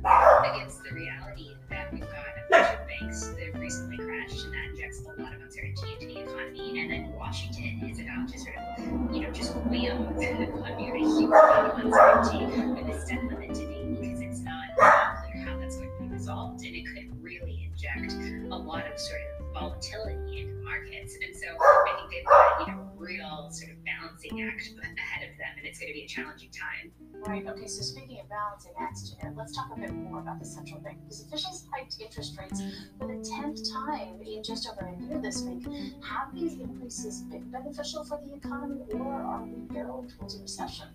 Washington 7.31 7.89
is 7.89 7.97
about 8.01 8.27
to 8.27 8.37
sort 8.37 8.57
of, 8.57 9.15
you 9.15 9.21
know, 9.21 9.31
just 9.31 9.55
wham 9.55 10.19
here 10.19 10.95
a 10.95 10.99
huge 10.99 11.31
uncertainty 11.31 12.43
with 12.73 12.87
this 12.87 13.07
debt 13.07 13.23
limit 13.23 13.53
debate 13.53 14.01
because 14.01 14.19
it's 14.19 14.41
not 14.41 14.67
clear 14.75 15.45
how 15.45 15.57
that's 15.57 15.77
going 15.77 15.89
to 15.95 16.03
be 16.03 16.09
resolved, 16.09 16.61
and 16.65 16.75
it 16.75 16.85
could 16.87 17.23
really 17.23 17.71
inject 17.71 18.11
a 18.51 18.57
lot 18.57 18.85
of 18.85 18.99
sort 18.99 19.21
of 19.39 19.53
volatility 19.53 20.41
into 20.41 20.55
the 20.55 20.61
markets. 20.61 21.17
And 21.23 21.33
so 21.33 21.47
I 21.47 21.95
think 21.95 22.11
they've 22.11 22.25
got, 22.25 22.67
you 22.67 22.73
know, 22.73 22.90
real 23.01 23.49
sort 23.51 23.71
of 23.71 23.77
balancing 23.83 24.41
act 24.41 24.69
ahead 24.79 25.29
of 25.29 25.37
them, 25.37 25.53
and 25.57 25.65
it's 25.65 25.79
going 25.79 25.91
to 25.91 25.97
be 25.97 26.05
a 26.05 26.07
challenging 26.07 26.49
time. 26.51 26.91
Right. 27.25 27.45
Okay. 27.45 27.67
So 27.67 27.81
speaking 27.81 28.19
of 28.19 28.29
balancing 28.29 28.73
acts, 28.79 29.09
Janet, 29.09 29.37
let's 29.37 29.55
talk 29.55 29.69
a 29.75 29.79
bit 29.79 29.93
more 29.93 30.19
about 30.19 30.39
the 30.39 30.45
central 30.45 30.79
bank 30.79 30.99
because 31.03 31.21
officials 31.25 31.67
hiked 31.71 31.97
interest 31.99 32.37
rates 32.37 32.61
for 32.97 33.07
the 33.07 33.23
tenth 33.23 33.61
time 33.71 34.21
in 34.25 34.43
just 34.43 34.67
over 34.67 34.87
a 34.87 35.03
year 35.03 35.19
this 35.19 35.41
week. 35.41 35.65
Have 36.03 36.33
these 36.33 36.53
increases 36.53 37.21
been 37.21 37.49
beneficial 37.51 38.03
for 38.05 38.19
the 38.23 38.33
economy, 38.35 38.85
or 38.93 39.13
are 39.13 39.43
we 39.43 39.61
barreling 39.73 40.15
towards 40.17 40.35
a 40.35 40.41
recession? 40.41 40.87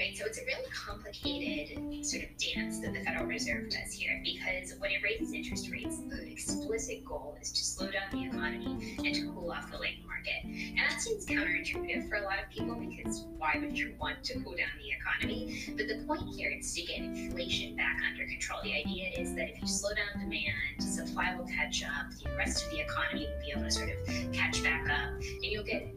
Right, 0.00 0.16
so 0.16 0.24
it's 0.24 0.38
a 0.38 0.46
really 0.46 0.66
complicated 0.72 2.06
sort 2.06 2.24
of 2.24 2.30
dance 2.38 2.80
that 2.80 2.94
the 2.94 3.00
Federal 3.04 3.26
Reserve 3.26 3.68
does 3.68 3.92
here 3.92 4.18
because 4.24 4.72
when 4.78 4.92
it 4.92 5.02
raises 5.02 5.34
interest 5.34 5.70
rates, 5.70 5.98
the 6.08 6.26
explicit 6.26 7.04
goal 7.04 7.36
is 7.42 7.52
to 7.52 7.62
slow 7.62 7.90
down 7.90 8.08
the 8.10 8.24
economy 8.24 8.96
and 8.96 9.14
to 9.14 9.30
cool 9.34 9.52
off 9.52 9.70
the 9.70 9.76
labor 9.76 10.00
market. 10.06 10.42
And 10.42 10.78
that 10.78 11.02
seems 11.02 11.26
counterintuitive 11.26 12.08
for 12.08 12.14
a 12.14 12.22
lot 12.22 12.38
of 12.42 12.48
people 12.48 12.76
because 12.76 13.26
why 13.36 13.58
would 13.60 13.78
you 13.78 13.92
want 14.00 14.24
to 14.24 14.40
cool 14.40 14.56
down 14.56 14.72
the 14.80 14.88
economy? 14.90 15.66
But 15.76 15.86
the 15.86 16.02
point 16.06 16.34
here 16.34 16.50
is 16.50 16.72
to 16.76 16.80
get 16.80 17.00
inflation 17.00 17.76
back 17.76 17.98
under 18.10 18.24
control. 18.24 18.60
The 18.62 18.72
idea 18.72 19.10
is 19.18 19.34
that 19.34 19.50
if 19.50 19.60
you 19.60 19.68
slow 19.68 19.90
down 19.90 20.24
demand, 20.24 20.80
supply 20.80 21.36
will 21.36 21.44
catch 21.44 21.84
up, 21.84 22.10
the 22.24 22.34
rest 22.38 22.64
of 22.64 22.70
the 22.70 22.80
economy 22.80 23.26
will 23.26 23.44
be 23.44 23.52
able 23.52 23.64
to 23.64 23.70
sort 23.70 23.90
of 23.90 24.32
catch 24.32 24.62
back 24.62 24.88
up, 24.88 25.12
and 25.20 25.44
you'll 25.44 25.62
get 25.62 25.94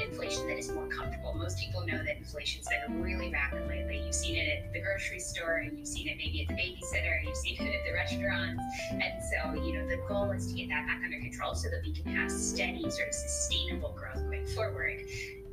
inflation 0.00 0.46
that 0.46 0.58
is 0.58 0.70
more 0.70 0.86
comfortable. 0.86 1.34
Most 1.34 1.58
people 1.58 1.84
know 1.86 1.98
that 1.98 2.16
inflation's 2.16 2.66
been 2.68 3.02
really 3.02 3.30
rapid 3.32 3.66
lately. 3.68 4.02
You've 4.04 4.14
seen 4.14 4.36
it 4.36 4.64
at 4.64 4.72
the 4.72 4.80
grocery 4.80 5.20
store, 5.20 5.58
and 5.58 5.78
you've 5.78 5.88
seen 5.88 6.08
it 6.08 6.16
maybe 6.16 6.42
at 6.42 6.48
the 6.48 6.54
babysitter, 6.54 7.24
you've 7.24 7.36
seen 7.36 7.60
it 7.60 7.74
at 7.74 7.84
the 7.86 7.92
restaurants. 7.92 8.62
And 8.90 9.14
so, 9.30 9.62
you 9.62 9.74
know, 9.74 9.86
the 9.88 9.98
goal 10.08 10.30
is 10.30 10.46
to 10.48 10.54
get 10.54 10.68
that 10.68 10.86
back 10.86 11.00
under 11.04 11.18
control 11.18 11.54
so 11.54 11.68
that 11.70 11.82
we 11.84 11.92
can 11.92 12.14
have 12.14 12.30
steady, 12.30 12.82
sort 12.90 13.08
of 13.08 13.14
sustainable 13.14 13.94
growth 13.96 14.24
going 14.24 14.46
forward. 14.48 15.00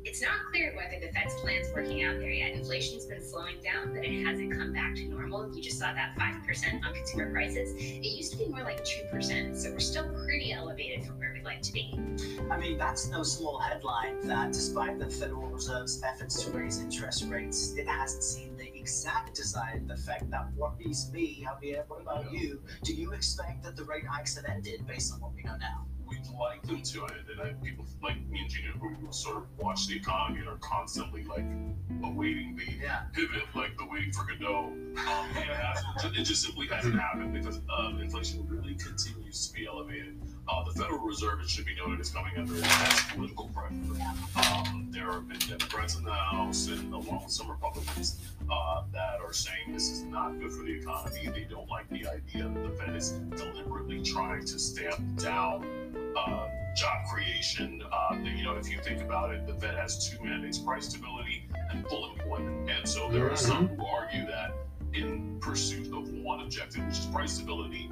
It's 0.04 0.20
not 0.20 0.44
clear 0.50 0.76
whether 0.76 1.00
the 1.00 1.10
Fed's 1.12 1.34
plan's 1.40 1.72
working 1.74 2.04
out 2.04 2.18
there 2.18 2.30
yet. 2.30 2.52
Inflation's 2.52 3.06
been 3.06 3.22
slowing 3.22 3.56
down, 3.62 3.94
but 3.94 4.04
it 4.04 4.22
hasn't 4.22 4.52
come 4.52 4.70
back 4.70 4.94
to 4.96 5.04
normal. 5.06 5.50
You 5.56 5.62
just 5.62 5.78
saw 5.78 5.94
that 5.94 6.14
5% 6.18 6.86
on 6.86 6.94
consumer 6.94 7.32
prices. 7.32 7.74
It 7.74 8.04
used 8.04 8.30
to 8.32 8.38
be 8.38 8.46
more 8.46 8.62
like 8.62 8.84
2%, 8.84 9.56
so 9.56 9.70
we're 9.72 9.78
still 9.78 10.06
pretty 10.26 10.52
elevated 10.52 11.06
from 11.06 11.18
where 11.18 11.32
we'd 11.32 11.42
like 11.42 11.62
to 11.62 11.72
be. 11.72 11.98
I 12.50 12.58
mean, 12.58 12.76
that's 12.76 13.08
no 13.08 13.22
small 13.22 13.58
headline 13.58 14.20
that 14.28 14.52
despite 14.52 14.98
the 14.98 15.08
Federal 15.08 15.48
Reserve's 15.48 16.02
efforts 16.02 16.44
to 16.44 16.50
raise 16.50 16.80
interest 16.80 17.24
rates, 17.24 17.74
it 17.74 17.88
hasn't 17.88 18.24
seen 18.24 18.58
the 18.58 18.76
exact 18.76 19.34
desired 19.34 19.90
effect 19.90 20.30
that 20.30 20.52
worries 20.54 21.10
me. 21.14 21.46
Javier, 21.48 21.82
what 21.88 22.02
about 22.02 22.30
you? 22.30 22.62
Do 22.82 22.92
you 22.92 23.12
expect 23.12 23.62
that 23.64 23.74
the 23.74 23.84
rate 23.84 24.06
hikes 24.06 24.36
have 24.36 24.44
ended 24.44 24.86
based 24.86 25.14
on 25.14 25.20
what 25.20 25.34
we 25.34 25.42
know 25.44 25.56
now? 25.56 25.86
We'd 26.06 26.26
like 26.38 26.62
them 26.62 26.82
to, 26.82 27.04
and, 27.04 27.28
and 27.30 27.40
I, 27.40 27.52
people 27.64 27.84
like 28.02 28.16
me 28.28 28.40
and 28.40 28.50
Gina 28.50 28.68
who 28.72 28.94
sort 29.12 29.36
of 29.38 29.44
watch 29.58 29.86
the 29.86 29.96
economy 29.96 30.40
and 30.40 30.48
are 30.48 30.58
constantly 30.58 31.24
like 31.24 31.44
awaiting 32.02 32.56
the 32.56 32.64
Yeah. 32.82 33.02
pivot, 33.12 33.44
like 33.54 33.76
the 33.78 33.86
waiting 33.86 34.12
for 34.12 34.24
Godot. 34.24 34.72
Um, 34.96 35.28
it, 35.36 36.18
it 36.20 36.24
just 36.24 36.42
simply 36.42 36.66
hasn't 36.68 36.98
happened 36.98 37.32
because 37.32 37.60
uh, 37.68 37.92
inflation 38.00 38.46
really 38.48 38.74
continues 38.74 39.48
to 39.48 39.54
be 39.54 39.66
elevated. 39.66 40.20
Uh, 40.46 40.62
the 40.64 40.72
Federal 40.78 40.98
Reserve, 41.00 41.40
it 41.40 41.48
should 41.48 41.64
be 41.64 41.74
noted, 41.74 42.00
is 42.00 42.10
coming 42.10 42.32
under 42.36 42.54
intense 42.54 43.02
political 43.12 43.48
pressure. 43.48 43.74
Um, 44.36 44.88
there 44.90 45.10
have 45.12 45.26
been 45.26 45.38
Democrats 45.38 45.96
in 45.96 46.04
the 46.04 46.12
House 46.12 46.68
and 46.68 46.92
along 46.92 47.24
with 47.24 47.32
some 47.32 47.50
Republicans 47.50 48.20
uh, 48.50 48.82
that 48.92 49.20
are 49.20 49.32
saying 49.32 49.72
this 49.72 49.90
is 49.90 50.02
not 50.02 50.38
good 50.38 50.52
for 50.52 50.62
the 50.64 50.72
economy. 50.72 51.28
They 51.34 51.46
don't 51.48 51.68
like 51.68 51.88
the 51.88 52.06
idea 52.06 52.48
that 52.48 52.62
the 52.62 52.70
Fed 52.76 52.94
is 52.94 53.12
deliberately 53.36 54.02
trying 54.02 54.44
to 54.44 54.58
stamp 54.58 55.00
down 55.16 55.64
uh, 56.16 56.48
job 56.76 57.06
creation. 57.10 57.82
Uh, 57.90 58.16
you 58.22 58.44
know, 58.44 58.54
if 58.54 58.70
you 58.70 58.78
think 58.82 59.00
about 59.00 59.34
it, 59.34 59.46
the 59.46 59.54
Fed 59.54 59.74
has 59.76 60.10
two 60.10 60.22
mandates: 60.22 60.58
price 60.58 60.88
stability 60.88 61.48
and 61.70 61.86
full 61.88 62.12
employment. 62.12 62.70
And 62.70 62.86
so 62.86 63.08
there 63.10 63.30
are 63.30 63.36
some 63.36 63.68
who 63.68 63.86
argue 63.86 64.26
that 64.26 64.52
in 64.92 65.38
pursuit 65.40 65.86
of 65.92 66.08
one 66.12 66.40
objective, 66.40 66.84
which 66.86 66.98
is 66.98 67.06
price 67.06 67.32
stability, 67.32 67.90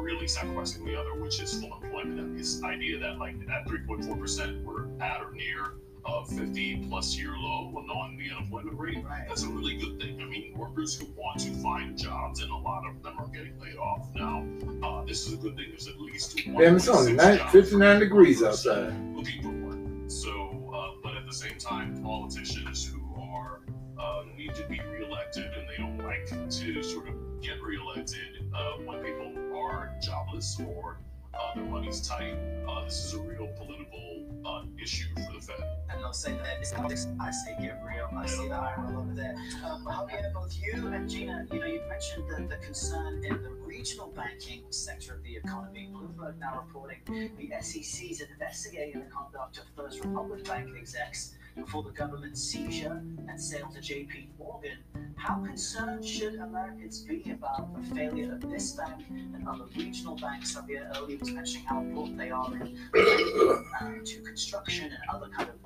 really 0.00 0.28
sacrificing 0.28 0.84
the 0.84 0.98
other, 0.98 1.14
which 1.14 1.40
is 1.40 1.60
full 1.60 1.78
employment. 1.82 2.18
And 2.20 2.38
this 2.38 2.62
idea 2.62 2.98
that 2.98 3.18
like 3.18 3.34
at 3.50 3.66
3.4% 3.66 4.64
we're 4.64 4.86
at 5.00 5.20
or 5.22 5.32
near 5.32 5.74
a 6.06 6.24
50 6.24 6.86
plus 6.88 7.16
year 7.16 7.32
low 7.36 7.72
on 7.76 8.16
the 8.16 8.34
unemployment 8.34 8.78
rate. 8.78 9.04
Right. 9.04 9.26
That's 9.28 9.42
a 9.42 9.48
really 9.48 9.76
good 9.76 10.00
thing. 10.00 10.20
I 10.20 10.24
mean, 10.24 10.54
workers 10.56 10.98
who 10.98 11.06
want 11.16 11.40
to 11.40 11.50
find 11.62 11.96
jobs, 11.96 12.40
and 12.40 12.50
a 12.50 12.56
lot 12.56 12.84
of 12.88 13.02
them 13.02 13.18
are 13.18 13.28
getting 13.28 13.58
laid 13.60 13.76
off 13.76 14.08
now. 14.14 14.46
Uh, 14.82 15.04
this 15.04 15.26
is 15.26 15.34
a 15.34 15.36
good 15.36 15.56
thing. 15.56 15.66
There's 15.70 15.88
at 15.88 16.00
least 16.00 16.36
Damn, 16.36 16.76
it's 16.76 16.88
only 16.88 17.12
1.6 17.12 17.16
nine- 17.16 17.38
jobs 17.38 17.52
59 17.52 18.00
degrees 18.00 18.42
outside. 18.42 19.14
Looking 19.14 19.42
for 19.42 19.50
work. 19.50 20.10
So, 20.10 20.72
uh, 20.74 21.00
but 21.02 21.16
at 21.16 21.26
the 21.26 21.32
same 21.34 21.58
time, 21.58 22.02
politicians 22.02 22.86
who 22.86 23.00
are 23.20 23.60
uh, 23.98 24.24
need 24.36 24.54
to 24.54 24.66
be 24.68 24.80
reelected 24.80 25.44
and 25.44 25.68
they 25.68 25.76
don't 25.76 25.98
like 25.98 26.26
to 26.26 26.82
sort 26.82 27.08
of 27.08 27.14
get 27.42 27.62
reelected 27.62 28.39
uh, 28.54 28.72
when 28.84 29.02
people 29.02 29.32
are 29.56 29.92
jobless 30.00 30.60
or 30.60 30.98
uh, 31.34 31.54
their 31.54 31.64
money's 31.64 32.06
tight. 32.06 32.36
Uh, 32.68 32.84
this 32.84 33.04
is 33.04 33.14
a 33.14 33.18
real 33.20 33.48
political 33.58 34.26
uh, 34.44 34.62
issue 34.82 35.08
for 35.14 35.32
the 35.32 35.40
Fed. 35.40 35.56
And 35.90 36.02
they'll 36.02 36.12
say 36.12 36.32
that 36.32 36.58
it's 36.60 36.72
politics. 36.72 37.06
I 37.20 37.30
say 37.30 37.56
get 37.60 37.80
real. 37.86 38.08
I 38.16 38.26
see 38.26 38.48
the 38.48 38.72
roll 38.78 39.02
over 39.02 39.14
there. 39.14 39.34
Um, 39.64 39.84
Javier, 39.84 40.32
both 40.32 40.56
you 40.60 40.88
and 40.88 41.08
Gina, 41.08 41.46
you 41.52 41.60
know, 41.60 41.66
you 41.66 41.80
mentioned 41.88 42.24
the, 42.28 42.56
the 42.56 42.62
concern 42.64 43.22
in 43.24 43.42
the 43.42 43.50
regional 43.50 44.08
banking 44.08 44.62
sector 44.70 45.14
of 45.14 45.22
the 45.22 45.36
economy. 45.36 45.90
Bloomberg 45.92 46.38
now 46.38 46.64
reporting 46.66 46.98
the 47.06 47.50
SEC 47.60 48.10
is 48.10 48.20
investigating 48.20 49.00
the 49.00 49.06
conduct 49.06 49.58
of 49.58 49.64
First 49.76 50.04
Republic 50.04 50.44
Bank 50.44 50.70
execs 50.76 51.34
before 51.56 51.82
the 51.82 51.90
government 51.90 52.36
seizure 52.36 53.02
and 53.28 53.40
sale 53.40 53.68
to 53.74 53.80
JP 53.80 54.28
Morgan, 54.38 54.78
how 55.16 55.42
concerned 55.44 56.04
should 56.04 56.36
Americans 56.36 57.00
be 57.00 57.30
about 57.30 57.74
the 57.74 57.94
failure 57.94 58.32
of 58.34 58.50
this 58.50 58.72
bank 58.72 59.04
and 59.08 59.46
other 59.46 59.64
regional 59.76 60.16
banks? 60.16 60.54
Javier 60.54 60.96
earlier 60.96 61.18
was 61.18 61.30
mentioning 61.30 61.66
how 61.66 61.80
important 61.80 62.18
they 62.18 62.30
are 62.30 62.54
in 62.54 62.78
uh, 62.94 63.88
to 64.04 64.22
construction 64.22 64.86
and 64.86 64.98
other 65.12 65.28
kind 65.28 65.50
of 65.50 65.56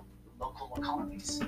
local 0.41 0.75
economies. 0.77 1.41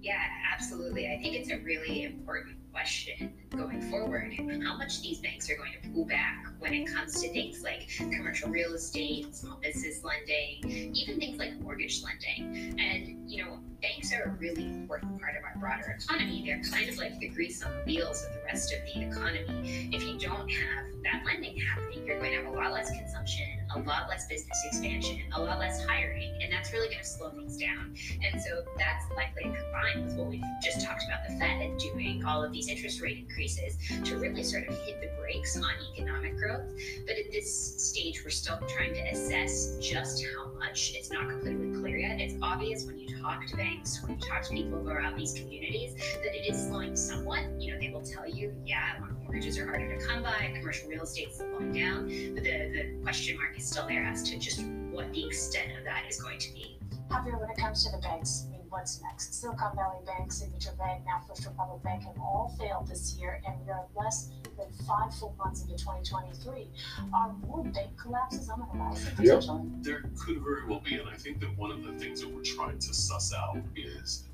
Yeah, 0.00 0.20
absolutely. 0.52 1.06
I 1.08 1.18
think 1.20 1.34
it's 1.34 1.50
a 1.50 1.58
really 1.58 2.04
important 2.04 2.56
question 2.72 3.41
going 3.52 3.80
forward 3.90 4.32
how 4.64 4.76
much 4.76 5.02
these 5.02 5.18
banks 5.18 5.50
are 5.50 5.56
going 5.56 5.72
to 5.82 5.88
pull 5.90 6.04
back 6.04 6.46
when 6.58 6.72
it 6.72 6.86
comes 6.86 7.20
to 7.20 7.28
things 7.32 7.62
like 7.62 7.88
commercial 8.10 8.48
real 8.48 8.72
estate, 8.74 9.34
small 9.34 9.58
business 9.62 10.02
lending, 10.04 10.94
even 10.94 11.18
things 11.18 11.38
like 11.38 11.52
mortgage 11.60 12.02
lending. 12.02 12.78
And, 12.78 13.30
you 13.30 13.44
know, 13.44 13.58
banks 13.80 14.12
are 14.12 14.22
a 14.24 14.30
really 14.36 14.64
important 14.64 15.20
part 15.20 15.36
of 15.36 15.44
our 15.44 15.56
broader 15.58 15.98
economy. 16.00 16.44
They're 16.46 16.62
kind 16.62 16.88
of 16.88 16.96
like 16.98 17.18
the 17.18 17.28
grease 17.28 17.62
on 17.62 17.72
the 17.72 17.82
wheels 17.84 18.24
of 18.24 18.32
the 18.34 18.40
rest 18.44 18.72
of 18.72 18.80
the 18.84 19.08
economy. 19.08 19.90
If 19.92 20.04
you 20.04 20.18
don't 20.18 20.48
have 20.48 20.86
that 21.02 21.22
lending 21.26 21.56
happening, 21.56 22.06
you're 22.06 22.18
going 22.18 22.30
to 22.32 22.44
have 22.44 22.46
a 22.46 22.56
lot 22.56 22.72
less 22.72 22.90
consumption, 22.90 23.51
a 23.74 23.78
lot 23.80 24.08
less 24.08 24.26
business 24.26 24.58
expansion, 24.66 25.20
a 25.34 25.40
lot 25.40 25.58
less 25.58 25.84
hiring, 25.86 26.38
and 26.42 26.52
that's 26.52 26.72
really 26.72 26.88
going 26.88 27.00
to 27.00 27.06
slow 27.06 27.30
things 27.30 27.56
down. 27.56 27.94
And 28.22 28.40
so 28.40 28.62
that's 28.76 29.04
likely 29.16 29.44
combined 29.44 30.06
with 30.06 30.14
what 30.16 30.28
we've 30.28 30.42
just 30.62 30.84
talked 30.84 31.04
about 31.06 31.20
the 31.28 31.36
Fed 31.38 31.78
doing 31.78 32.24
all 32.24 32.42
of 32.42 32.52
these 32.52 32.68
interest 32.68 33.00
rate 33.00 33.18
increases 33.18 33.76
to 34.04 34.16
really 34.16 34.42
sort 34.42 34.68
of 34.68 34.76
hit 34.78 35.00
the 35.00 35.10
brakes 35.20 35.56
on 35.56 35.70
economic 35.94 36.36
growth. 36.36 36.68
But 37.06 37.16
at 37.16 37.32
this 37.32 37.82
stage, 37.82 38.22
we're 38.24 38.30
still 38.30 38.58
trying 38.68 38.94
to 38.94 39.02
assess 39.10 39.76
just 39.80 40.24
how 40.24 40.52
much. 40.58 40.92
It's 40.94 41.10
not 41.10 41.28
completely 41.28 41.78
clear 41.80 41.98
yet. 41.98 42.20
It's 42.20 42.34
obvious 42.42 42.84
when 42.84 42.98
you 42.98 43.20
talk 43.20 43.46
to 43.46 43.56
banks, 43.56 44.02
when 44.02 44.18
you 44.18 44.28
talk 44.28 44.42
to 44.42 44.50
people 44.50 44.88
around 44.88 45.16
these 45.16 45.32
communities, 45.34 45.94
that 45.94 46.34
it 46.34 46.50
is 46.50 46.66
slowing 46.66 46.96
somewhat. 46.96 47.44
You 47.58 47.72
know, 47.72 47.80
they 47.80 47.90
will 47.90 48.02
tell 48.02 48.28
you, 48.28 48.54
yeah, 48.64 48.98
mortgages 49.32 49.58
are 49.58 49.66
harder 49.66 49.98
to 49.98 50.06
come 50.06 50.22
by, 50.22 50.52
commercial 50.56 50.88
real 50.88 51.02
estate's 51.02 51.38
slowing 51.38 51.72
down, 51.72 52.06
but 52.34 52.44
the, 52.44 52.70
the 52.72 53.02
question 53.02 53.36
mark 53.36 53.56
is 53.56 53.61
still 53.62 53.86
there 53.86 54.04
as 54.04 54.22
to 54.24 54.38
just 54.38 54.62
what 54.90 55.12
the 55.12 55.24
extent 55.24 55.76
of 55.78 55.84
that 55.84 56.04
is 56.08 56.20
going 56.20 56.38
to 56.38 56.52
be. 56.52 56.78
Javier, 57.10 57.40
when 57.40 57.50
it 57.50 57.56
comes 57.56 57.84
to 57.84 57.90
the 57.92 57.98
banks, 57.98 58.46
I 58.48 58.52
mean, 58.52 58.60
what's 58.68 59.00
next? 59.02 59.34
Silicon 59.34 59.76
Valley 59.76 59.98
Bank, 60.06 60.32
Signature 60.32 60.72
Bank, 60.78 61.02
now 61.06 61.20
First 61.28 61.46
Republic 61.46 61.82
Bank 61.82 62.04
have 62.04 62.18
all 62.18 62.54
failed 62.58 62.88
this 62.88 63.16
year, 63.18 63.40
and 63.46 63.54
we 63.64 63.70
are 63.70 63.84
less 63.96 64.30
than 64.56 64.66
five 64.86 65.14
full 65.14 65.34
months 65.38 65.62
into 65.62 65.76
2023. 65.76 66.68
Are 67.14 67.32
more 67.46 67.64
bank 67.64 67.90
collapses 68.00 68.48
on 68.48 68.60
the 68.60 68.66
horizon 68.66 69.16
potentially? 69.16 69.62
There 69.80 70.04
could 70.18 70.42
very 70.42 70.66
well 70.66 70.80
be, 70.80 70.96
and 70.96 71.08
I 71.08 71.14
think 71.14 71.40
that 71.40 71.56
one 71.56 71.70
of 71.70 71.84
the 71.84 71.92
things 71.92 72.20
that 72.20 72.30
we're 72.30 72.42
trying 72.42 72.78
to 72.78 72.94
suss 72.94 73.32
out 73.32 73.58
is 73.76 74.24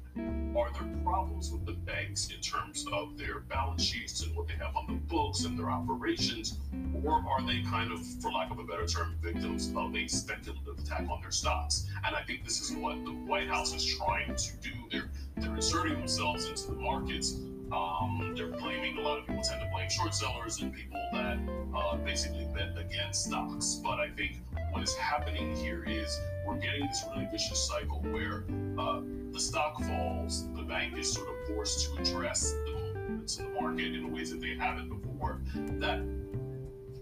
are 0.57 0.71
there 0.73 0.89
problems 1.05 1.51
with 1.51 1.65
the 1.65 1.73
banks 1.73 2.31
in 2.35 2.41
terms 2.41 2.85
of 2.93 3.17
their 3.17 3.41
balance 3.41 3.83
sheets 3.83 4.23
and 4.23 4.35
what 4.37 4.49
they 4.49 4.55
have 4.55 4.75
on 4.77 4.87
the 4.87 4.95
books 5.13 5.45
and 5.45 5.59
their 5.59 5.71
operations, 5.71 6.59
or 7.05 7.25
are 7.29 7.43
they 7.47 7.63
kind 7.63 7.93
of, 7.93 8.05
for 8.21 8.31
lack 8.31 8.51
of 8.51 8.59
a 8.59 8.65
better 8.65 8.87
term, 8.87 9.17
victims 9.23 9.73
of 9.77 9.95
a 9.95 10.07
speculative 10.09 10.79
attack 10.79 11.07
on 11.11 11.21
their 11.21 11.31
stocks? 11.31 11.87
And 12.05 12.15
I 12.15 12.23
think 12.23 12.45
this 12.45 12.61
is 12.61 12.77
what 12.77 13.05
the 13.05 13.13
White 13.13 13.49
House 13.49 13.75
is 13.75 13.85
trying 13.85 14.35
to 14.35 14.57
do. 14.61 14.71
They're 14.91 15.11
they're 15.37 15.55
inserting 15.55 15.95
themselves 15.95 16.47
into 16.47 16.67
the 16.69 16.81
markets. 16.81 17.37
Um, 17.73 18.35
they're 18.37 18.49
blaming 18.49 18.97
a 18.97 19.01
lot 19.01 19.19
of 19.19 19.27
people 19.27 19.43
tend 19.43 19.61
to 19.61 19.69
blame 19.73 19.91
short 19.91 20.15
sellers 20.15 20.61
and 20.61 20.75
people 20.75 20.99
that 21.13 21.39
uh, 21.77 21.97
basically 21.97 22.47
bet 22.55 22.77
against 22.79 23.27
stocks. 23.27 23.81
But 23.83 24.01
I 24.01 24.11
think 24.11 24.39
what 24.73 24.83
is 24.83 24.95
happening 24.95 25.55
here 25.57 25.85
is 25.85 26.19
we're 26.47 26.57
getting 26.57 26.87
this 26.87 27.05
really 27.13 27.29
vicious 27.31 27.69
cycle 27.69 28.01
where 28.11 28.45
uh, 28.79 29.03
the 29.33 29.41
stock 29.41 29.79
falls, 29.83 30.51
the 30.55 30.63
bank 30.63 30.97
is 30.97 31.13
sort 31.13 31.29
of 31.29 31.35
forced 31.47 31.87
to 31.87 32.01
address 32.01 32.53
the 32.53 32.73
movements 32.73 33.39
in 33.39 33.53
the 33.53 33.61
market 33.61 33.95
in 33.95 34.13
ways 34.13 34.31
that 34.31 34.41
they 34.41 34.55
haven't 34.55 34.89
before. 34.89 35.41
That 35.79 36.01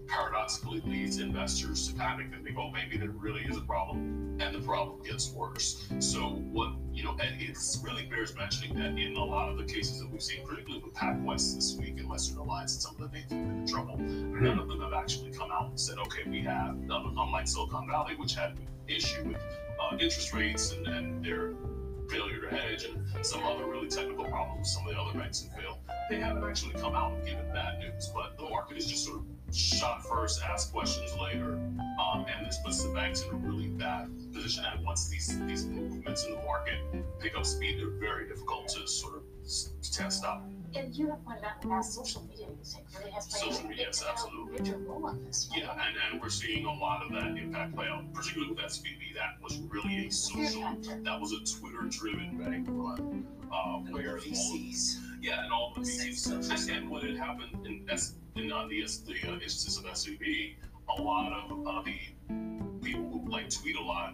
paradoxically 0.07 0.81
leads 0.85 1.19
investors 1.19 1.87
to 1.87 1.95
panic 1.95 2.27
and 2.33 2.43
think, 2.43 2.57
oh, 2.57 2.71
maybe 2.71 2.97
there 2.97 3.09
really 3.09 3.41
is 3.41 3.57
a 3.57 3.61
problem, 3.61 4.37
and 4.39 4.55
the 4.55 4.59
problem 4.59 5.01
gets 5.03 5.31
worse. 5.31 5.87
So, 5.99 6.41
what, 6.51 6.73
you 6.91 7.03
know, 7.03 7.17
and 7.21 7.41
it's 7.41 7.81
really 7.83 8.05
bears 8.05 8.35
mentioning 8.35 8.77
that 8.77 8.97
in 8.99 9.15
a 9.15 9.23
lot 9.23 9.49
of 9.49 9.57
the 9.57 9.65
cases 9.65 9.99
that 9.99 10.09
we've 10.09 10.21
seen, 10.21 10.45
particularly 10.45 10.83
with 10.83 10.93
PacWest 10.93 11.55
this 11.55 11.77
week 11.79 11.99
and 11.99 12.09
Western 12.09 12.37
Alliance 12.37 12.73
and 12.73 12.81
some 12.81 12.95
of 12.95 13.11
the 13.11 13.17
names 13.17 13.31
have 13.31 13.41
been 13.41 13.59
in 13.59 13.67
trouble, 13.67 13.97
none 13.97 14.59
of 14.59 14.67
them 14.67 14.81
have 14.81 14.93
actually 14.93 15.31
come 15.31 15.51
out 15.51 15.69
and 15.69 15.79
said, 15.79 15.97
okay, 15.97 16.23
we 16.27 16.41
have, 16.41 16.77
unlike 16.89 17.47
Silicon 17.47 17.87
Valley, 17.87 18.15
which 18.15 18.35
had 18.35 18.51
an 18.51 18.67
issue 18.87 19.23
with 19.23 19.41
uh, 19.81 19.95
interest 19.99 20.33
rates 20.33 20.71
and, 20.71 20.87
and 20.87 21.23
their 21.23 21.53
failure 22.09 22.39
to 22.39 22.55
hedge 22.55 22.85
and 22.85 23.25
some 23.25 23.43
other 23.43 23.65
really 23.65 23.87
technical 23.87 24.23
problems 24.23 24.73
some 24.73 24.87
of 24.87 24.93
the 24.93 24.99
other 24.99 25.17
banks 25.17 25.43
have 25.43 25.61
failed. 25.61 25.77
They 26.09 26.19
haven't 26.19 26.43
actually 26.43 26.73
come 26.73 26.95
out 26.95 27.11
and 27.11 27.25
given 27.25 27.45
bad 27.53 27.79
news, 27.79 28.09
but 28.13 28.37
the 28.37 28.49
market 28.49 28.77
is 28.77 28.87
just 28.87 29.05
sort 29.05 29.19
of 29.19 29.25
shot 29.53 30.05
first, 30.05 30.41
ask 30.43 30.71
questions 30.71 31.11
later, 31.19 31.53
um, 31.53 32.25
and 32.27 32.45
this 32.45 32.59
puts 32.63 32.83
the 32.83 32.89
banks 32.93 33.23
in 33.23 33.29
a 33.29 33.35
really 33.35 33.67
bad 33.67 34.09
position. 34.33 34.63
And 34.65 34.85
once 34.85 35.09
these 35.09 35.39
these 35.47 35.65
movements 35.65 36.25
in 36.25 36.31
the 36.31 36.41
market 36.43 36.79
pick 37.19 37.37
up 37.37 37.45
speed, 37.45 37.79
they're 37.79 37.89
very 37.89 38.27
difficult 38.27 38.67
to 38.69 38.87
sort 38.87 39.15
of 39.17 39.23
test 39.91 40.25
out. 40.25 40.43
And 40.75 40.93
you 40.95 41.09
have 41.09 41.23
pointed 41.23 41.45
out 41.45 41.61
past, 41.61 41.93
social 41.93 42.23
media 42.29 42.47
music 42.53 42.83
really 42.99 43.11
has 43.11 43.27
played 43.27 43.53
Social 43.53 43.65
a 43.65 43.69
media, 43.69 43.85
yes, 43.87 44.03
uh, 44.03 44.11
absolutely. 44.11 44.59
major 44.59 44.77
role 44.77 45.07
in 45.07 45.23
this. 45.25 45.49
Yeah, 45.55 45.71
and, 45.71 45.95
and 46.11 46.21
we're 46.21 46.29
seeing 46.29 46.65
a 46.65 46.73
lot 46.73 47.03
of 47.03 47.11
that 47.13 47.37
impact 47.37 47.73
play 47.73 47.87
out, 47.87 48.13
particularly 48.13 48.53
with 48.53 48.63
SVB. 48.63 49.15
That 49.15 49.41
was 49.41 49.59
really 49.69 50.07
a 50.07 50.11
social, 50.11 50.61
that 51.03 51.19
was 51.19 51.31
a 51.31 51.59
Twitter-driven 51.59 52.37
bank 52.37 52.67
run, 52.69 53.25
uh, 53.51 53.77
where 53.91 54.19
the 54.19 54.29
VCs. 54.29 54.97
yeah, 55.21 55.43
and 55.43 55.53
all 55.53 55.73
the 55.73 55.81
VCs. 55.81 56.51
And, 56.51 56.69
and 56.77 56.89
what 56.89 57.03
had 57.03 57.15
happened 57.15 57.65
in, 57.65 57.85
S, 57.89 58.15
in 58.39 58.51
uh, 58.51 58.67
the, 58.67 58.85
the 59.05 59.29
uh, 59.29 59.39
instance 59.39 59.77
of 59.77 59.85
SVB, 59.85 60.55
a 60.97 61.01
lot 61.01 61.31
of 61.33 61.67
uh, 61.67 61.81
the 61.81 61.97
people 62.81 63.09
who 63.09 63.29
like 63.29 63.49
tweet 63.49 63.75
a 63.75 63.81
lot 63.81 64.13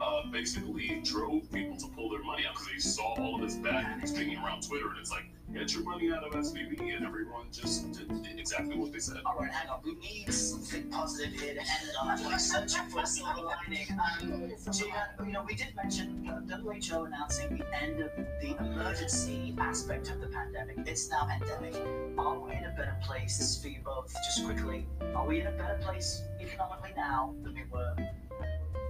uh, 0.00 0.22
basically 0.30 1.00
drove 1.04 1.50
people 1.52 1.76
to 1.76 1.86
pull 1.88 2.08
their 2.10 2.22
money 2.22 2.44
out 2.46 2.54
because 2.54 2.68
they 2.68 2.78
saw 2.78 3.14
all 3.20 3.34
of 3.34 3.40
this 3.42 3.56
bad 3.56 3.98
news 3.98 4.16
hanging 4.16 4.38
around 4.38 4.66
Twitter, 4.66 4.88
and 4.88 4.98
it's 4.98 5.10
like, 5.10 5.30
get 5.52 5.74
your 5.74 5.82
money 5.82 6.12
out 6.12 6.24
of 6.24 6.32
SVB, 6.32 6.96
and 6.96 7.06
everyone 7.06 7.46
just 7.52 7.92
did 7.92 8.38
exactly 8.38 8.76
what 8.76 8.92
they 8.92 8.98
said. 8.98 9.18
All 9.24 9.36
right, 9.38 9.50
hang 9.50 9.68
on. 9.70 9.80
We 9.84 9.94
need 9.96 10.32
something 10.32 10.88
positive 10.90 11.38
here 11.38 11.54
to 11.54 11.60
end 11.60 11.90
on. 12.00 12.24
Like 12.24 12.40
searching 12.40 12.88
for 12.90 13.00
a 13.00 13.06
silver 13.06 13.42
lining. 13.42 13.86
Um, 14.22 14.52
Gina, 14.72 15.10
you 15.24 15.32
know, 15.32 15.44
we 15.46 15.54
did 15.54 15.74
mention 15.76 16.28
uh, 16.28 16.56
WHO 16.56 17.04
announcing 17.04 17.58
the 17.58 17.82
end 17.82 18.00
of 18.00 18.10
the 18.40 18.56
emergency 18.58 19.54
aspect 19.58 20.10
of 20.10 20.20
the 20.20 20.28
pandemic. 20.28 20.76
It's 20.86 21.10
now 21.10 21.28
endemic. 21.28 21.74
Are 22.18 22.38
we 22.38 22.52
in 22.52 22.64
a 22.64 22.74
better 22.76 22.96
place 23.02 23.38
This 23.38 23.56
is 23.56 23.62
for 23.62 23.68
you 23.68 23.80
both? 23.84 24.12
Just 24.26 24.44
quickly, 24.44 24.86
are 25.14 25.26
we 25.26 25.40
in 25.40 25.46
a 25.46 25.52
better 25.52 25.78
place 25.82 26.22
economically 26.40 26.92
now 26.96 27.34
than 27.42 27.54
we 27.54 27.64
were 27.70 27.94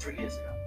three 0.00 0.16
years 0.16 0.36
ago? 0.36 0.58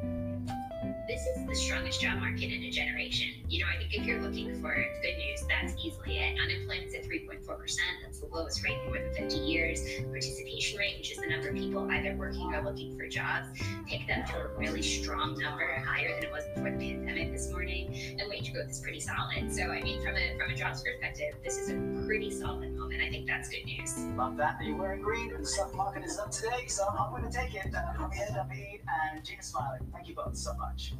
this 1.11 1.25
is 1.27 1.45
the 1.45 1.55
strongest 1.55 1.99
job 1.99 2.19
market 2.19 2.53
in 2.53 2.63
a 2.63 2.69
generation. 2.69 3.27
You 3.49 3.59
know, 3.59 3.65
I 3.73 3.77
think 3.77 3.93
if 3.93 4.05
you're 4.05 4.21
looking 4.21 4.53
for 4.61 4.73
good 4.73 5.17
news, 5.17 5.43
that's 5.49 5.73
easily 5.83 6.19
it. 6.19 6.39
Unemployment's 6.39 6.95
at 6.95 7.03
3.4%. 7.03 7.77
That's 8.01 8.19
the 8.21 8.27
lowest 8.27 8.63
rate 8.63 8.77
in 8.79 8.85
more 8.85 8.97
than 8.97 9.13
50 9.13 9.37
years. 9.39 9.81
Participation 10.09 10.79
rate, 10.79 10.99
which 10.99 11.11
is 11.11 11.17
the 11.17 11.27
number 11.27 11.49
of 11.49 11.55
people 11.55 11.89
either 11.91 12.15
working 12.15 12.53
or 12.53 12.63
looking 12.63 12.97
for 12.97 13.07
jobs, 13.07 13.49
picked 13.87 14.09
up 14.09 14.25
to 14.27 14.37
a 14.37 14.47
really 14.57 14.81
strong 14.81 15.37
number, 15.37 15.67
higher 15.85 16.15
than 16.15 16.23
it 16.23 16.31
was 16.31 16.45
before 16.55 16.71
the 16.71 16.77
pandemic 16.77 17.33
this 17.33 17.51
morning. 17.51 18.15
And 18.17 18.29
wage 18.29 18.53
growth 18.53 18.69
is 18.69 18.79
pretty 18.79 19.01
solid. 19.01 19.53
So, 19.53 19.63
I 19.63 19.81
mean, 19.81 20.01
from 20.01 20.15
a 20.15 20.37
from 20.37 20.51
a 20.51 20.55
jobs 20.55 20.81
perspective, 20.81 21.35
this 21.43 21.57
is 21.57 21.71
a 21.71 22.05
pretty 22.05 22.31
solid 22.31 22.73
moment. 22.77 23.01
I 23.01 23.09
think 23.09 23.27
that's 23.27 23.49
good 23.49 23.65
news. 23.65 23.97
Love 24.15 24.37
that. 24.37 24.59
You're 24.63 24.77
wearing 24.77 25.01
green, 25.01 25.33
the 25.37 25.45
stock 25.45 25.75
market 25.75 26.05
is 26.05 26.17
up 26.17 26.31
today, 26.31 26.67
so 26.67 26.85
I'm 26.87 27.11
going 27.11 27.29
to 27.29 27.37
take 27.37 27.53
it. 27.53 27.73
Uh, 27.75 28.07
David 28.09 28.81
and 28.87 29.20
Gina 29.23 29.41
Smialek, 29.41 29.91
thank 29.93 30.07
you 30.07 30.15
both 30.15 30.37
so 30.37 30.53
much. 30.55 30.93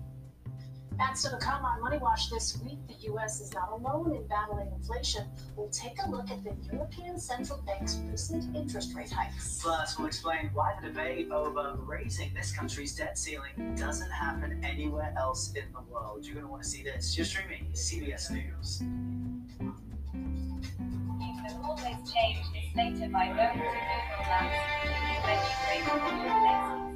And 1.00 1.18
still 1.18 1.32
to 1.32 1.38
come 1.38 1.66
on 1.66 1.82
Money 1.82 1.98
Watch 1.98 2.30
this 2.30 2.60
week, 2.64 2.78
the 2.88 2.94
U.S. 3.08 3.42
is 3.42 3.52
not 3.54 3.72
alone 3.72 4.16
in 4.16 4.28
battling 4.28 4.72
inflation. 4.72 5.26
We'll 5.56 5.70
take 5.70 5.98
a 6.06 6.10
look 6.10 6.30
at 6.30 6.44
the 6.44 6.54
European 6.72 7.18
Central 7.18 7.64
Bank's 7.66 7.98
recent 8.10 8.56
interest 8.56 8.94
rate 8.94 9.10
hikes. 9.12 9.60
Plus, 9.64 9.98
we'll 9.98 10.08
explain 10.08 10.52
why 10.54 10.76
the 10.80 10.90
debate 10.90 11.32
over 11.32 11.76
raising 11.80 12.34
this 12.36 12.52
country's 12.52 12.96
debt 12.96 13.18
ceiling 13.18 13.74
doesn't 13.76 14.12
happen 14.12 14.64
anywhere 14.64 15.14
else 15.18 15.54
in 15.54 15.64
the 15.74 15.82
world. 15.92 16.24
You're 16.24 16.36
going 16.36 16.46
to 16.46 16.52
want 16.52 16.64
to 16.64 16.70
see 16.70 16.84
this. 16.84 17.18
You're 17.18 17.26
streaming 17.26 17.66
CBS 17.74 18.30
News. 18.30 18.82
You 18.82 19.74
can 21.48 21.62
always 21.64 22.12
change 22.14 22.46
this 22.54 22.76
later 22.76 23.10
by 23.10 23.28
going 23.28 23.58
to 23.58 23.66
Google 25.84 26.26
Maps. 26.28 26.91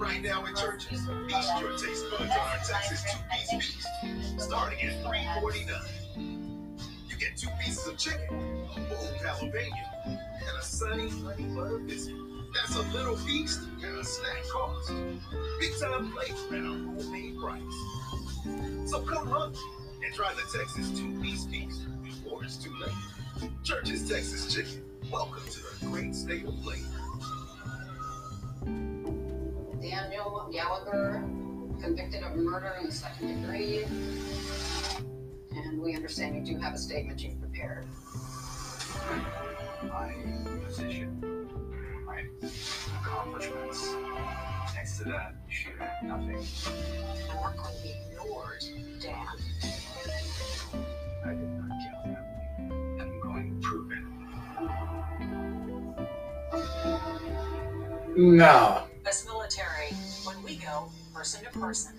Right 0.00 0.22
now 0.22 0.46
in 0.46 0.54
Church's, 0.54 1.06
feast 1.28 1.60
your 1.60 1.72
taste 1.72 2.06
buds 2.10 2.22
on 2.22 2.30
our 2.30 2.56
Texas 2.66 3.04
two-piece 3.04 3.50
feast, 3.50 3.86
starting 4.38 4.80
at 4.80 5.04
$3.49. 5.04 5.68
You 6.16 7.16
get 7.18 7.36
two 7.36 7.50
pieces 7.62 7.86
of 7.86 7.98
chicken, 7.98 8.26
a 8.30 8.80
bold 8.88 9.14
jalapeno, 9.22 9.76
and 10.06 10.58
a 10.58 10.62
sunny 10.62 11.10
honey 11.10 11.54
butter 11.54 11.80
biscuit. 11.80 12.16
That's 12.54 12.76
a 12.76 12.82
little 12.96 13.14
feast 13.14 13.60
and 13.84 13.98
a 13.98 14.02
snack 14.02 14.42
cost. 14.50 14.90
Big 15.60 15.78
time 15.78 16.10
flavor 16.12 16.54
and 16.54 16.66
a 16.66 17.02
homemade 17.02 17.38
price. 17.38 18.90
So 18.90 19.02
come 19.02 19.28
hungry 19.28 19.60
and 20.02 20.14
try 20.14 20.32
the 20.32 20.58
Texas 20.58 20.98
two-piece 20.98 21.44
feast 21.44 21.82
before 22.02 22.42
it's 22.42 22.56
too 22.56 22.72
late. 22.80 23.50
Church's 23.64 24.08
Texas 24.08 24.54
Chicken. 24.54 24.82
Welcome 25.12 25.42
to 25.50 25.60
the 25.60 25.86
great 25.90 26.14
state 26.14 26.46
of 26.46 26.58
flavor. 26.62 26.99
Daniel 30.00 30.48
Gallagher, 30.50 31.22
convicted 31.82 32.22
of 32.22 32.34
murder 32.34 32.74
in 32.80 32.86
the 32.86 32.92
second 32.92 33.42
degree. 33.42 33.84
And 35.52 35.78
we 35.78 35.94
understand 35.94 36.34
you 36.34 36.54
do 36.54 36.58
have 36.58 36.72
a 36.72 36.78
statement 36.78 37.22
you've 37.22 37.38
prepared. 37.38 37.84
My 39.82 40.14
position, 40.64 41.22
my 42.06 42.24
accomplishments. 43.02 43.94
Next 44.74 44.96
to 44.98 45.04
that, 45.04 45.34
shoot, 45.48 45.74
nothing. 46.02 46.46
I'm 47.30 47.36
not 47.36 47.56
going 47.58 47.76
to 47.76 47.82
be 47.82 47.94
ignored, 48.10 48.64
Dan. 49.02 49.26
I 51.26 51.28
did 51.28 51.50
not 51.58 51.70
kill 51.84 52.00
them. 52.04 52.24
And 52.58 53.02
I'm 53.02 53.20
going 53.20 53.60
to 53.60 53.68
prove 53.68 53.92
it. 53.92 53.98
No. 58.16 58.84
As 59.10 59.26
military, 59.26 59.88
when 60.22 60.40
we 60.44 60.54
go 60.54 60.88
person 61.12 61.42
to 61.42 61.50
person, 61.58 61.94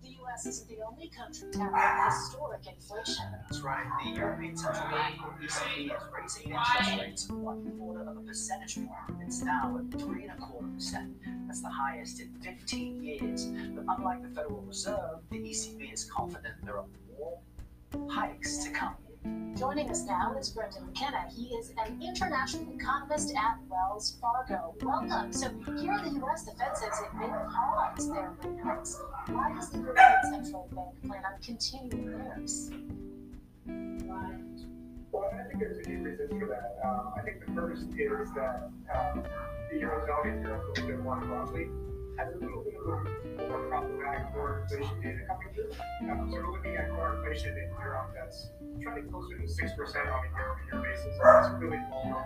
the 0.00 0.10
U.S. 0.10 0.46
is 0.46 0.62
the 0.62 0.76
only 0.88 1.08
country 1.08 1.50
to 1.50 1.58
have 1.58 2.12
historic 2.12 2.60
inflation. 2.68 3.24
That's 3.32 3.62
right. 3.62 3.84
The 4.04 4.20
European 4.20 4.56
Central 4.56 4.90
Bank, 4.92 5.16
or 5.24 5.36
ECB, 5.42 5.86
is 5.86 6.02
raising 6.16 6.52
interest 6.52 7.00
rates 7.00 7.28
one 7.30 7.68
quarter 7.80 8.08
of 8.08 8.16
a 8.16 8.20
percentage 8.20 8.76
point. 8.76 9.22
It's 9.26 9.42
now 9.42 9.76
at 9.76 10.00
three 10.00 10.22
and 10.22 10.38
a 10.38 10.40
quarter 10.40 10.68
percent. 10.68 11.16
That's 11.48 11.62
the 11.62 11.70
highest 11.70 12.20
in 12.20 12.28
15 12.44 13.02
years. 13.02 13.46
But 13.74 13.84
unlike 13.98 14.22
the 14.22 14.28
Federal 14.28 14.62
Reserve, 14.68 15.18
the 15.32 15.38
ECB 15.38 15.92
is 15.92 16.04
confident 16.04 16.54
there 16.62 16.78
are 16.78 16.86
more 17.18 17.40
hikes 18.08 18.58
to 18.58 18.70
come. 18.70 18.94
Joining 19.56 19.88
us 19.88 20.04
now 20.04 20.36
is 20.38 20.50
Brendan 20.50 20.84
McKenna. 20.86 21.26
He 21.34 21.44
is 21.54 21.72
an 21.78 22.02
international 22.02 22.66
economist 22.74 23.32
at 23.34 23.56
Wells 23.68 24.18
Fargo. 24.20 24.74
Welcome. 24.82 25.32
So 25.32 25.48
here 25.80 25.92
in 25.92 26.14
the 26.14 26.20
U.S., 26.20 26.42
the 26.42 26.50
Fed 26.52 26.76
says 26.76 27.00
it 27.02 27.16
may 27.18 27.28
pause 27.28 28.10
their 28.10 28.32
rate. 28.42 28.88
Why 29.28 29.54
does 29.54 29.70
the 29.70 29.78
European 29.78 30.42
Central 30.42 30.68
Bank 30.74 31.02
plan 31.06 31.22
on 31.24 31.40
continuing 31.40 32.18
theirs? 32.18 32.70
Well, 35.12 35.30
I 35.32 35.48
think 35.48 35.60
there's 35.60 35.78
a 35.78 35.84
few 35.84 35.98
reasons 35.98 36.30
for 36.30 36.46
that. 36.46 36.80
Um, 36.84 37.12
I 37.16 37.22
think 37.22 37.46
the 37.46 37.52
first 37.54 37.84
is 37.96 38.32
that 38.34 38.70
um, 38.94 39.22
the 39.70 39.78
Eurozone 39.78 40.32
and 40.32 40.42
Europe 40.42 40.64
a 40.64 40.80
little 40.80 40.96
bit 40.96 41.04
more 41.04 41.16
broadly 41.20 41.68
has 42.16 42.34
a 42.34 42.38
little 42.38 42.62
bit 42.62 42.74
a 42.74 43.48
more 43.48 43.66
problematic 43.68 44.32
core 44.32 44.62
inflation 44.62 45.00
data 45.02 45.26
coming 45.26 45.48
through. 45.54 45.70
Um, 46.10 46.30
so 46.30 46.36
we're 46.38 46.52
looking 46.52 46.76
at 46.76 46.90
core 46.90 47.16
inflation 47.16 47.56
in 47.58 47.70
Europe 47.80 48.14
that's 48.14 48.50
trending 48.82 49.10
closer 49.10 49.38
to 49.38 49.44
6% 49.44 49.50
on 49.50 50.20
a 50.22 50.30
year-over-year 50.36 50.82
basis. 50.82 51.18
That's 51.22 51.50
really 51.58 51.78
below 51.90 52.22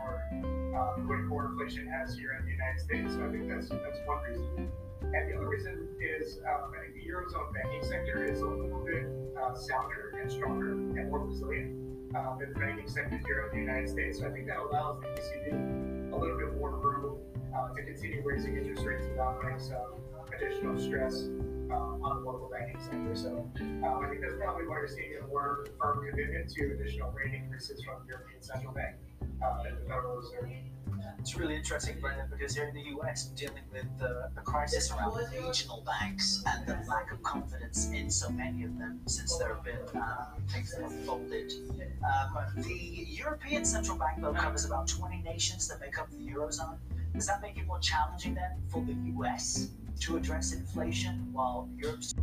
uh, 0.77 1.01
what 1.09 1.19
core 1.29 1.47
inflation 1.47 1.87
has 1.89 2.15
here 2.15 2.37
in 2.39 2.45
the 2.45 2.53
United 2.53 2.81
States. 2.81 3.15
So 3.15 3.25
I 3.25 3.31
think 3.33 3.49
that's 3.49 3.69
that's 3.69 4.01
one 4.05 4.23
reason. 4.29 4.71
And 5.03 5.31
the 5.31 5.37
other 5.37 5.49
reason 5.49 5.89
is 6.01 6.39
um, 6.45 6.73
I 6.77 6.85
think 6.85 6.95
the 6.95 7.09
Eurozone 7.09 7.53
banking 7.55 7.83
sector 7.83 8.25
is 8.25 8.41
a 8.41 8.47
little 8.47 8.85
bit 8.85 9.09
uh, 9.41 9.55
sounder 9.55 10.13
and 10.21 10.31
stronger 10.31 10.73
and 10.73 11.09
more 11.09 11.25
resilient 11.25 11.73
um, 12.15 12.37
than 12.39 12.53
the 12.53 12.59
banking 12.59 12.89
sector 12.89 13.19
here 13.25 13.49
in 13.49 13.59
the 13.59 13.65
United 13.65 13.89
States. 13.89 14.19
So 14.19 14.27
I 14.27 14.31
think 14.33 14.47
that 14.49 14.59
allows 14.59 15.01
the 15.01 15.09
ECB 15.09 16.13
a 16.13 16.17
little 16.17 16.37
bit 16.37 16.59
more 16.59 16.77
room 16.77 17.19
uh, 17.55 17.75
to 17.75 17.83
continue 17.83 18.23
raising 18.25 18.57
interest 18.57 18.85
rates 18.85 19.05
without 19.11 19.41
putting 19.41 19.59
some 19.59 19.95
additional 20.37 20.79
stress 20.79 21.25
um, 21.71 22.01
on 22.03 22.19
the 22.19 22.31
local 22.31 22.49
banking 22.51 22.81
sector. 22.81 23.15
So 23.15 23.51
um, 23.61 24.01
I 24.05 24.09
think 24.09 24.21
that's 24.21 24.35
probably 24.39 24.67
why 24.67 24.77
we're 24.77 24.89
seeing 24.89 25.15
a 25.23 25.27
more 25.27 25.67
firm 25.79 26.07
commitment 26.09 26.51
to 26.51 26.73
additional 26.73 27.11
rate 27.13 27.35
increases 27.35 27.83
from 27.83 28.03
the 28.07 28.13
European 28.13 28.43
Central 28.43 28.73
Bank 28.73 28.97
uh, 29.43 29.65
and 29.67 29.77
the 29.77 29.89
Federal 29.89 30.17
Reserve. 30.17 30.51
It's 31.19 31.37
really 31.37 31.57
interesting, 31.57 31.97
Brendan, 32.01 32.27
because 32.31 32.55
here 32.55 32.69
in 32.69 32.75
the 32.75 32.97
US, 32.97 33.29
we're 33.29 33.47
dealing 33.47 33.63
with 33.73 33.87
uh, 34.01 34.29
a 34.37 34.41
crisis 34.43 34.91
around 34.93 35.19
regional 35.33 35.83
banks 35.85 36.43
and 36.47 36.67
the 36.67 36.79
lack 36.89 37.13
of 37.13 37.23
confidence 37.23 37.91
in 37.93 38.11
so 38.11 38.31
many 38.31 38.65
of 38.65 38.79
them 38.79 39.01
since 39.07 39.37
there 39.37 39.55
have 39.55 39.65
been 39.65 40.01
uh, 40.01 40.27
things 40.49 40.73
that 40.73 40.83
have 40.83 40.95
folded. 41.05 41.53
Um, 42.05 42.63
the 42.63 43.05
European 43.09 43.65
Central 43.65 43.99
Bank, 43.99 44.21
though, 44.21 44.33
covers 44.33 44.65
about 44.65 44.89
20 44.89 45.23
nations 45.23 45.69
that 45.69 45.81
make 45.81 45.99
up 45.99 46.09
the 46.11 46.17
Eurozone. 46.17 46.79
Does 47.15 47.27
that 47.27 47.43
make 47.43 47.59
it 47.59 47.67
more 47.67 47.79
challenging 47.79 48.35
then 48.35 48.51
for 48.69 48.85
the 48.85 48.95
US 49.17 49.71
to 50.01 50.17
address 50.17 50.53
inflation 50.53 51.29
while 51.33 51.69
Europe's 51.77 52.15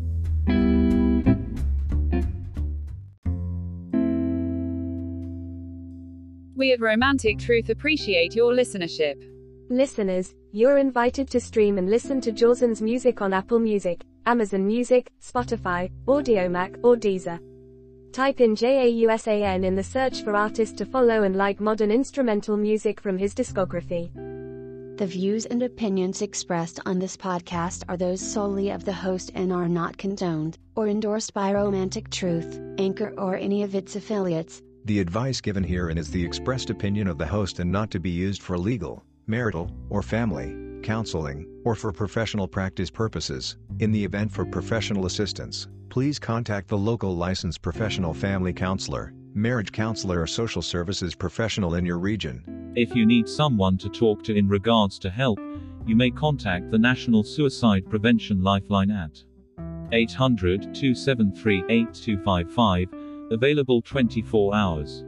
We 6.56 6.72
at 6.72 6.80
Romantic 6.80 7.38
Truth 7.38 7.70
appreciate 7.70 8.34
your 8.34 8.54
listenership. 8.54 9.16
Listeners, 9.70 10.34
you're 10.54 10.78
invited 10.78 11.30
to 11.32 11.40
stream 11.40 11.78
and 11.78 11.90
listen 11.90 12.22
to 12.22 12.32
Jausan's 12.32 12.82
music 12.82 13.22
on 13.22 13.34
Apple 13.34 13.60
Music, 13.60 14.06
Amazon 14.26 14.66
Music, 14.66 15.12
Spotify, 15.22 15.92
Audiomack, 16.08 16.80
or 16.82 16.96
Deezer. 16.96 17.40
Type 18.14 18.40
in 18.40 18.56
JAUSAN 18.56 19.66
in 19.66 19.76
the 19.76 19.84
search 19.84 20.24
for 20.24 20.34
artist 20.36 20.78
to 20.78 20.86
follow 20.86 21.24
and 21.24 21.36
like 21.36 21.60
modern 21.60 21.92
instrumental 21.92 22.56
music 22.56 23.02
from 23.02 23.18
his 23.18 23.36
discography. 23.36 24.10
The 24.98 25.06
views 25.06 25.46
and 25.46 25.62
opinions 25.62 26.22
expressed 26.22 26.80
on 26.86 27.00
this 27.00 27.18
podcast 27.18 27.84
are 27.90 27.98
those 27.98 28.22
solely 28.22 28.70
of 28.70 28.86
the 28.86 28.94
host 28.94 29.30
and 29.36 29.52
are 29.52 29.68
not 29.68 29.98
condoned 29.98 30.58
or 30.78 30.88
endorsed 30.88 31.34
by 31.34 31.54
Romantic 31.54 32.10
Truth, 32.10 32.62
Anchor, 32.78 33.14
or 33.18 33.36
any 33.36 33.64
of 33.64 33.76
its 33.76 33.98
affiliates. 33.98 34.62
The 34.86 35.02
advice 35.02 35.42
given 35.42 35.66
herein 35.66 35.98
is 35.98 36.10
the 36.10 36.24
expressed 36.24 36.70
opinion 36.70 37.10
of 37.10 37.18
the 37.18 37.26
host 37.28 37.60
and 37.60 37.70
not 37.70 37.92
to 37.92 38.00
be 38.00 38.10
used 38.10 38.42
for 38.42 38.58
legal, 38.58 39.04
marital, 39.28 39.70
or 39.90 40.02
family, 40.02 40.56
counseling, 40.82 41.46
or 41.66 41.76
for 41.76 41.92
professional 41.92 42.48
practice 42.48 42.90
purposes. 42.90 43.58
In 43.80 43.92
the 43.92 44.06
event 44.06 44.32
for 44.32 44.46
professional 44.46 45.08
assistance, 45.08 45.68
please 45.90 46.20
contact 46.20 46.70
the 46.70 46.78
local 46.78 47.18
licensed 47.18 47.62
professional 47.62 48.14
family 48.14 48.54
counselor, 48.54 49.14
marriage 49.36 49.72
counselor, 49.72 50.22
or 50.22 50.28
social 50.28 50.62
services 50.62 51.14
professional 51.14 51.76
in 51.76 51.86
your 51.86 52.00
region. 52.00 52.74
If 52.76 52.96
you 52.96 53.06
need 53.06 53.28
someone 53.28 53.78
to 53.80 53.90
talk 53.90 54.24
to 54.24 54.36
in 54.36 54.48
regards 54.48 54.98
to 55.00 55.10
help, 55.10 55.40
you 55.86 55.96
may 55.96 56.10
contact 56.10 56.72
the 56.72 56.80
National 56.80 57.24
Suicide 57.24 57.88
Prevention 57.90 58.42
Lifeline 58.42 58.90
at 58.92 59.24
800 59.92 60.74
273 60.74 61.66
8255, 61.70 62.88
available 63.32 63.82
24 63.82 64.56
hours. 64.56 65.04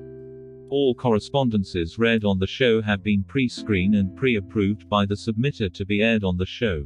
All 0.69 0.93
correspondences 0.93 1.97
read 1.97 2.25
on 2.25 2.39
the 2.39 2.47
show 2.47 2.81
have 2.81 3.01
been 3.01 3.23
pre 3.23 3.47
screened 3.47 3.95
and 3.95 4.15
pre 4.15 4.35
approved 4.35 4.89
by 4.89 5.05
the 5.05 5.15
submitter 5.15 5.73
to 5.73 5.85
be 5.85 6.01
aired 6.01 6.25
on 6.25 6.37
the 6.37 6.45
show. 6.45 6.85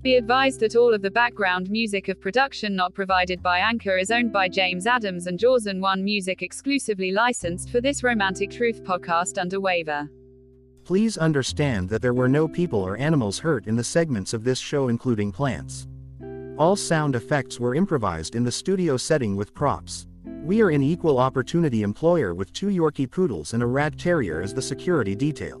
Be 0.00 0.14
advised 0.14 0.60
that 0.60 0.76
all 0.76 0.94
of 0.94 1.02
the 1.02 1.10
background 1.10 1.70
music 1.70 2.08
of 2.08 2.20
production 2.20 2.76
not 2.76 2.94
provided 2.94 3.42
by 3.42 3.58
Anchor 3.58 3.98
is 3.98 4.12
owned 4.12 4.32
by 4.32 4.48
James 4.48 4.86
Adams 4.86 5.26
and 5.26 5.36
Jausan 5.36 5.80
One 5.80 6.04
Music 6.04 6.40
exclusively 6.40 7.10
licensed 7.10 7.70
for 7.70 7.80
this 7.80 8.04
Romantic 8.04 8.48
Truth 8.48 8.84
podcast 8.84 9.38
under 9.38 9.58
waiver. 9.58 10.08
Please 10.84 11.18
understand 11.18 11.88
that 11.88 12.00
there 12.00 12.14
were 12.14 12.28
no 12.28 12.46
people 12.46 12.80
or 12.80 12.96
animals 12.96 13.40
hurt 13.40 13.66
in 13.66 13.74
the 13.74 13.82
segments 13.82 14.32
of 14.32 14.44
this 14.44 14.60
show, 14.60 14.86
including 14.86 15.32
plants. 15.32 15.88
All 16.56 16.76
sound 16.76 17.16
effects 17.16 17.58
were 17.58 17.74
improvised 17.74 18.36
in 18.36 18.44
the 18.44 18.52
studio 18.52 18.96
setting 18.96 19.34
with 19.34 19.52
props. 19.52 20.06
We 20.44 20.62
are 20.62 20.70
an 20.70 20.82
equal 20.82 21.18
opportunity 21.18 21.82
employer 21.82 22.36
with 22.36 22.52
two 22.52 22.68
Yorkie 22.68 23.10
poodles 23.10 23.52
and 23.52 23.64
a 23.64 23.66
rat 23.66 23.98
terrier 23.98 24.42
as 24.42 24.54
the 24.54 24.62
security 24.62 25.16
detail. 25.16 25.60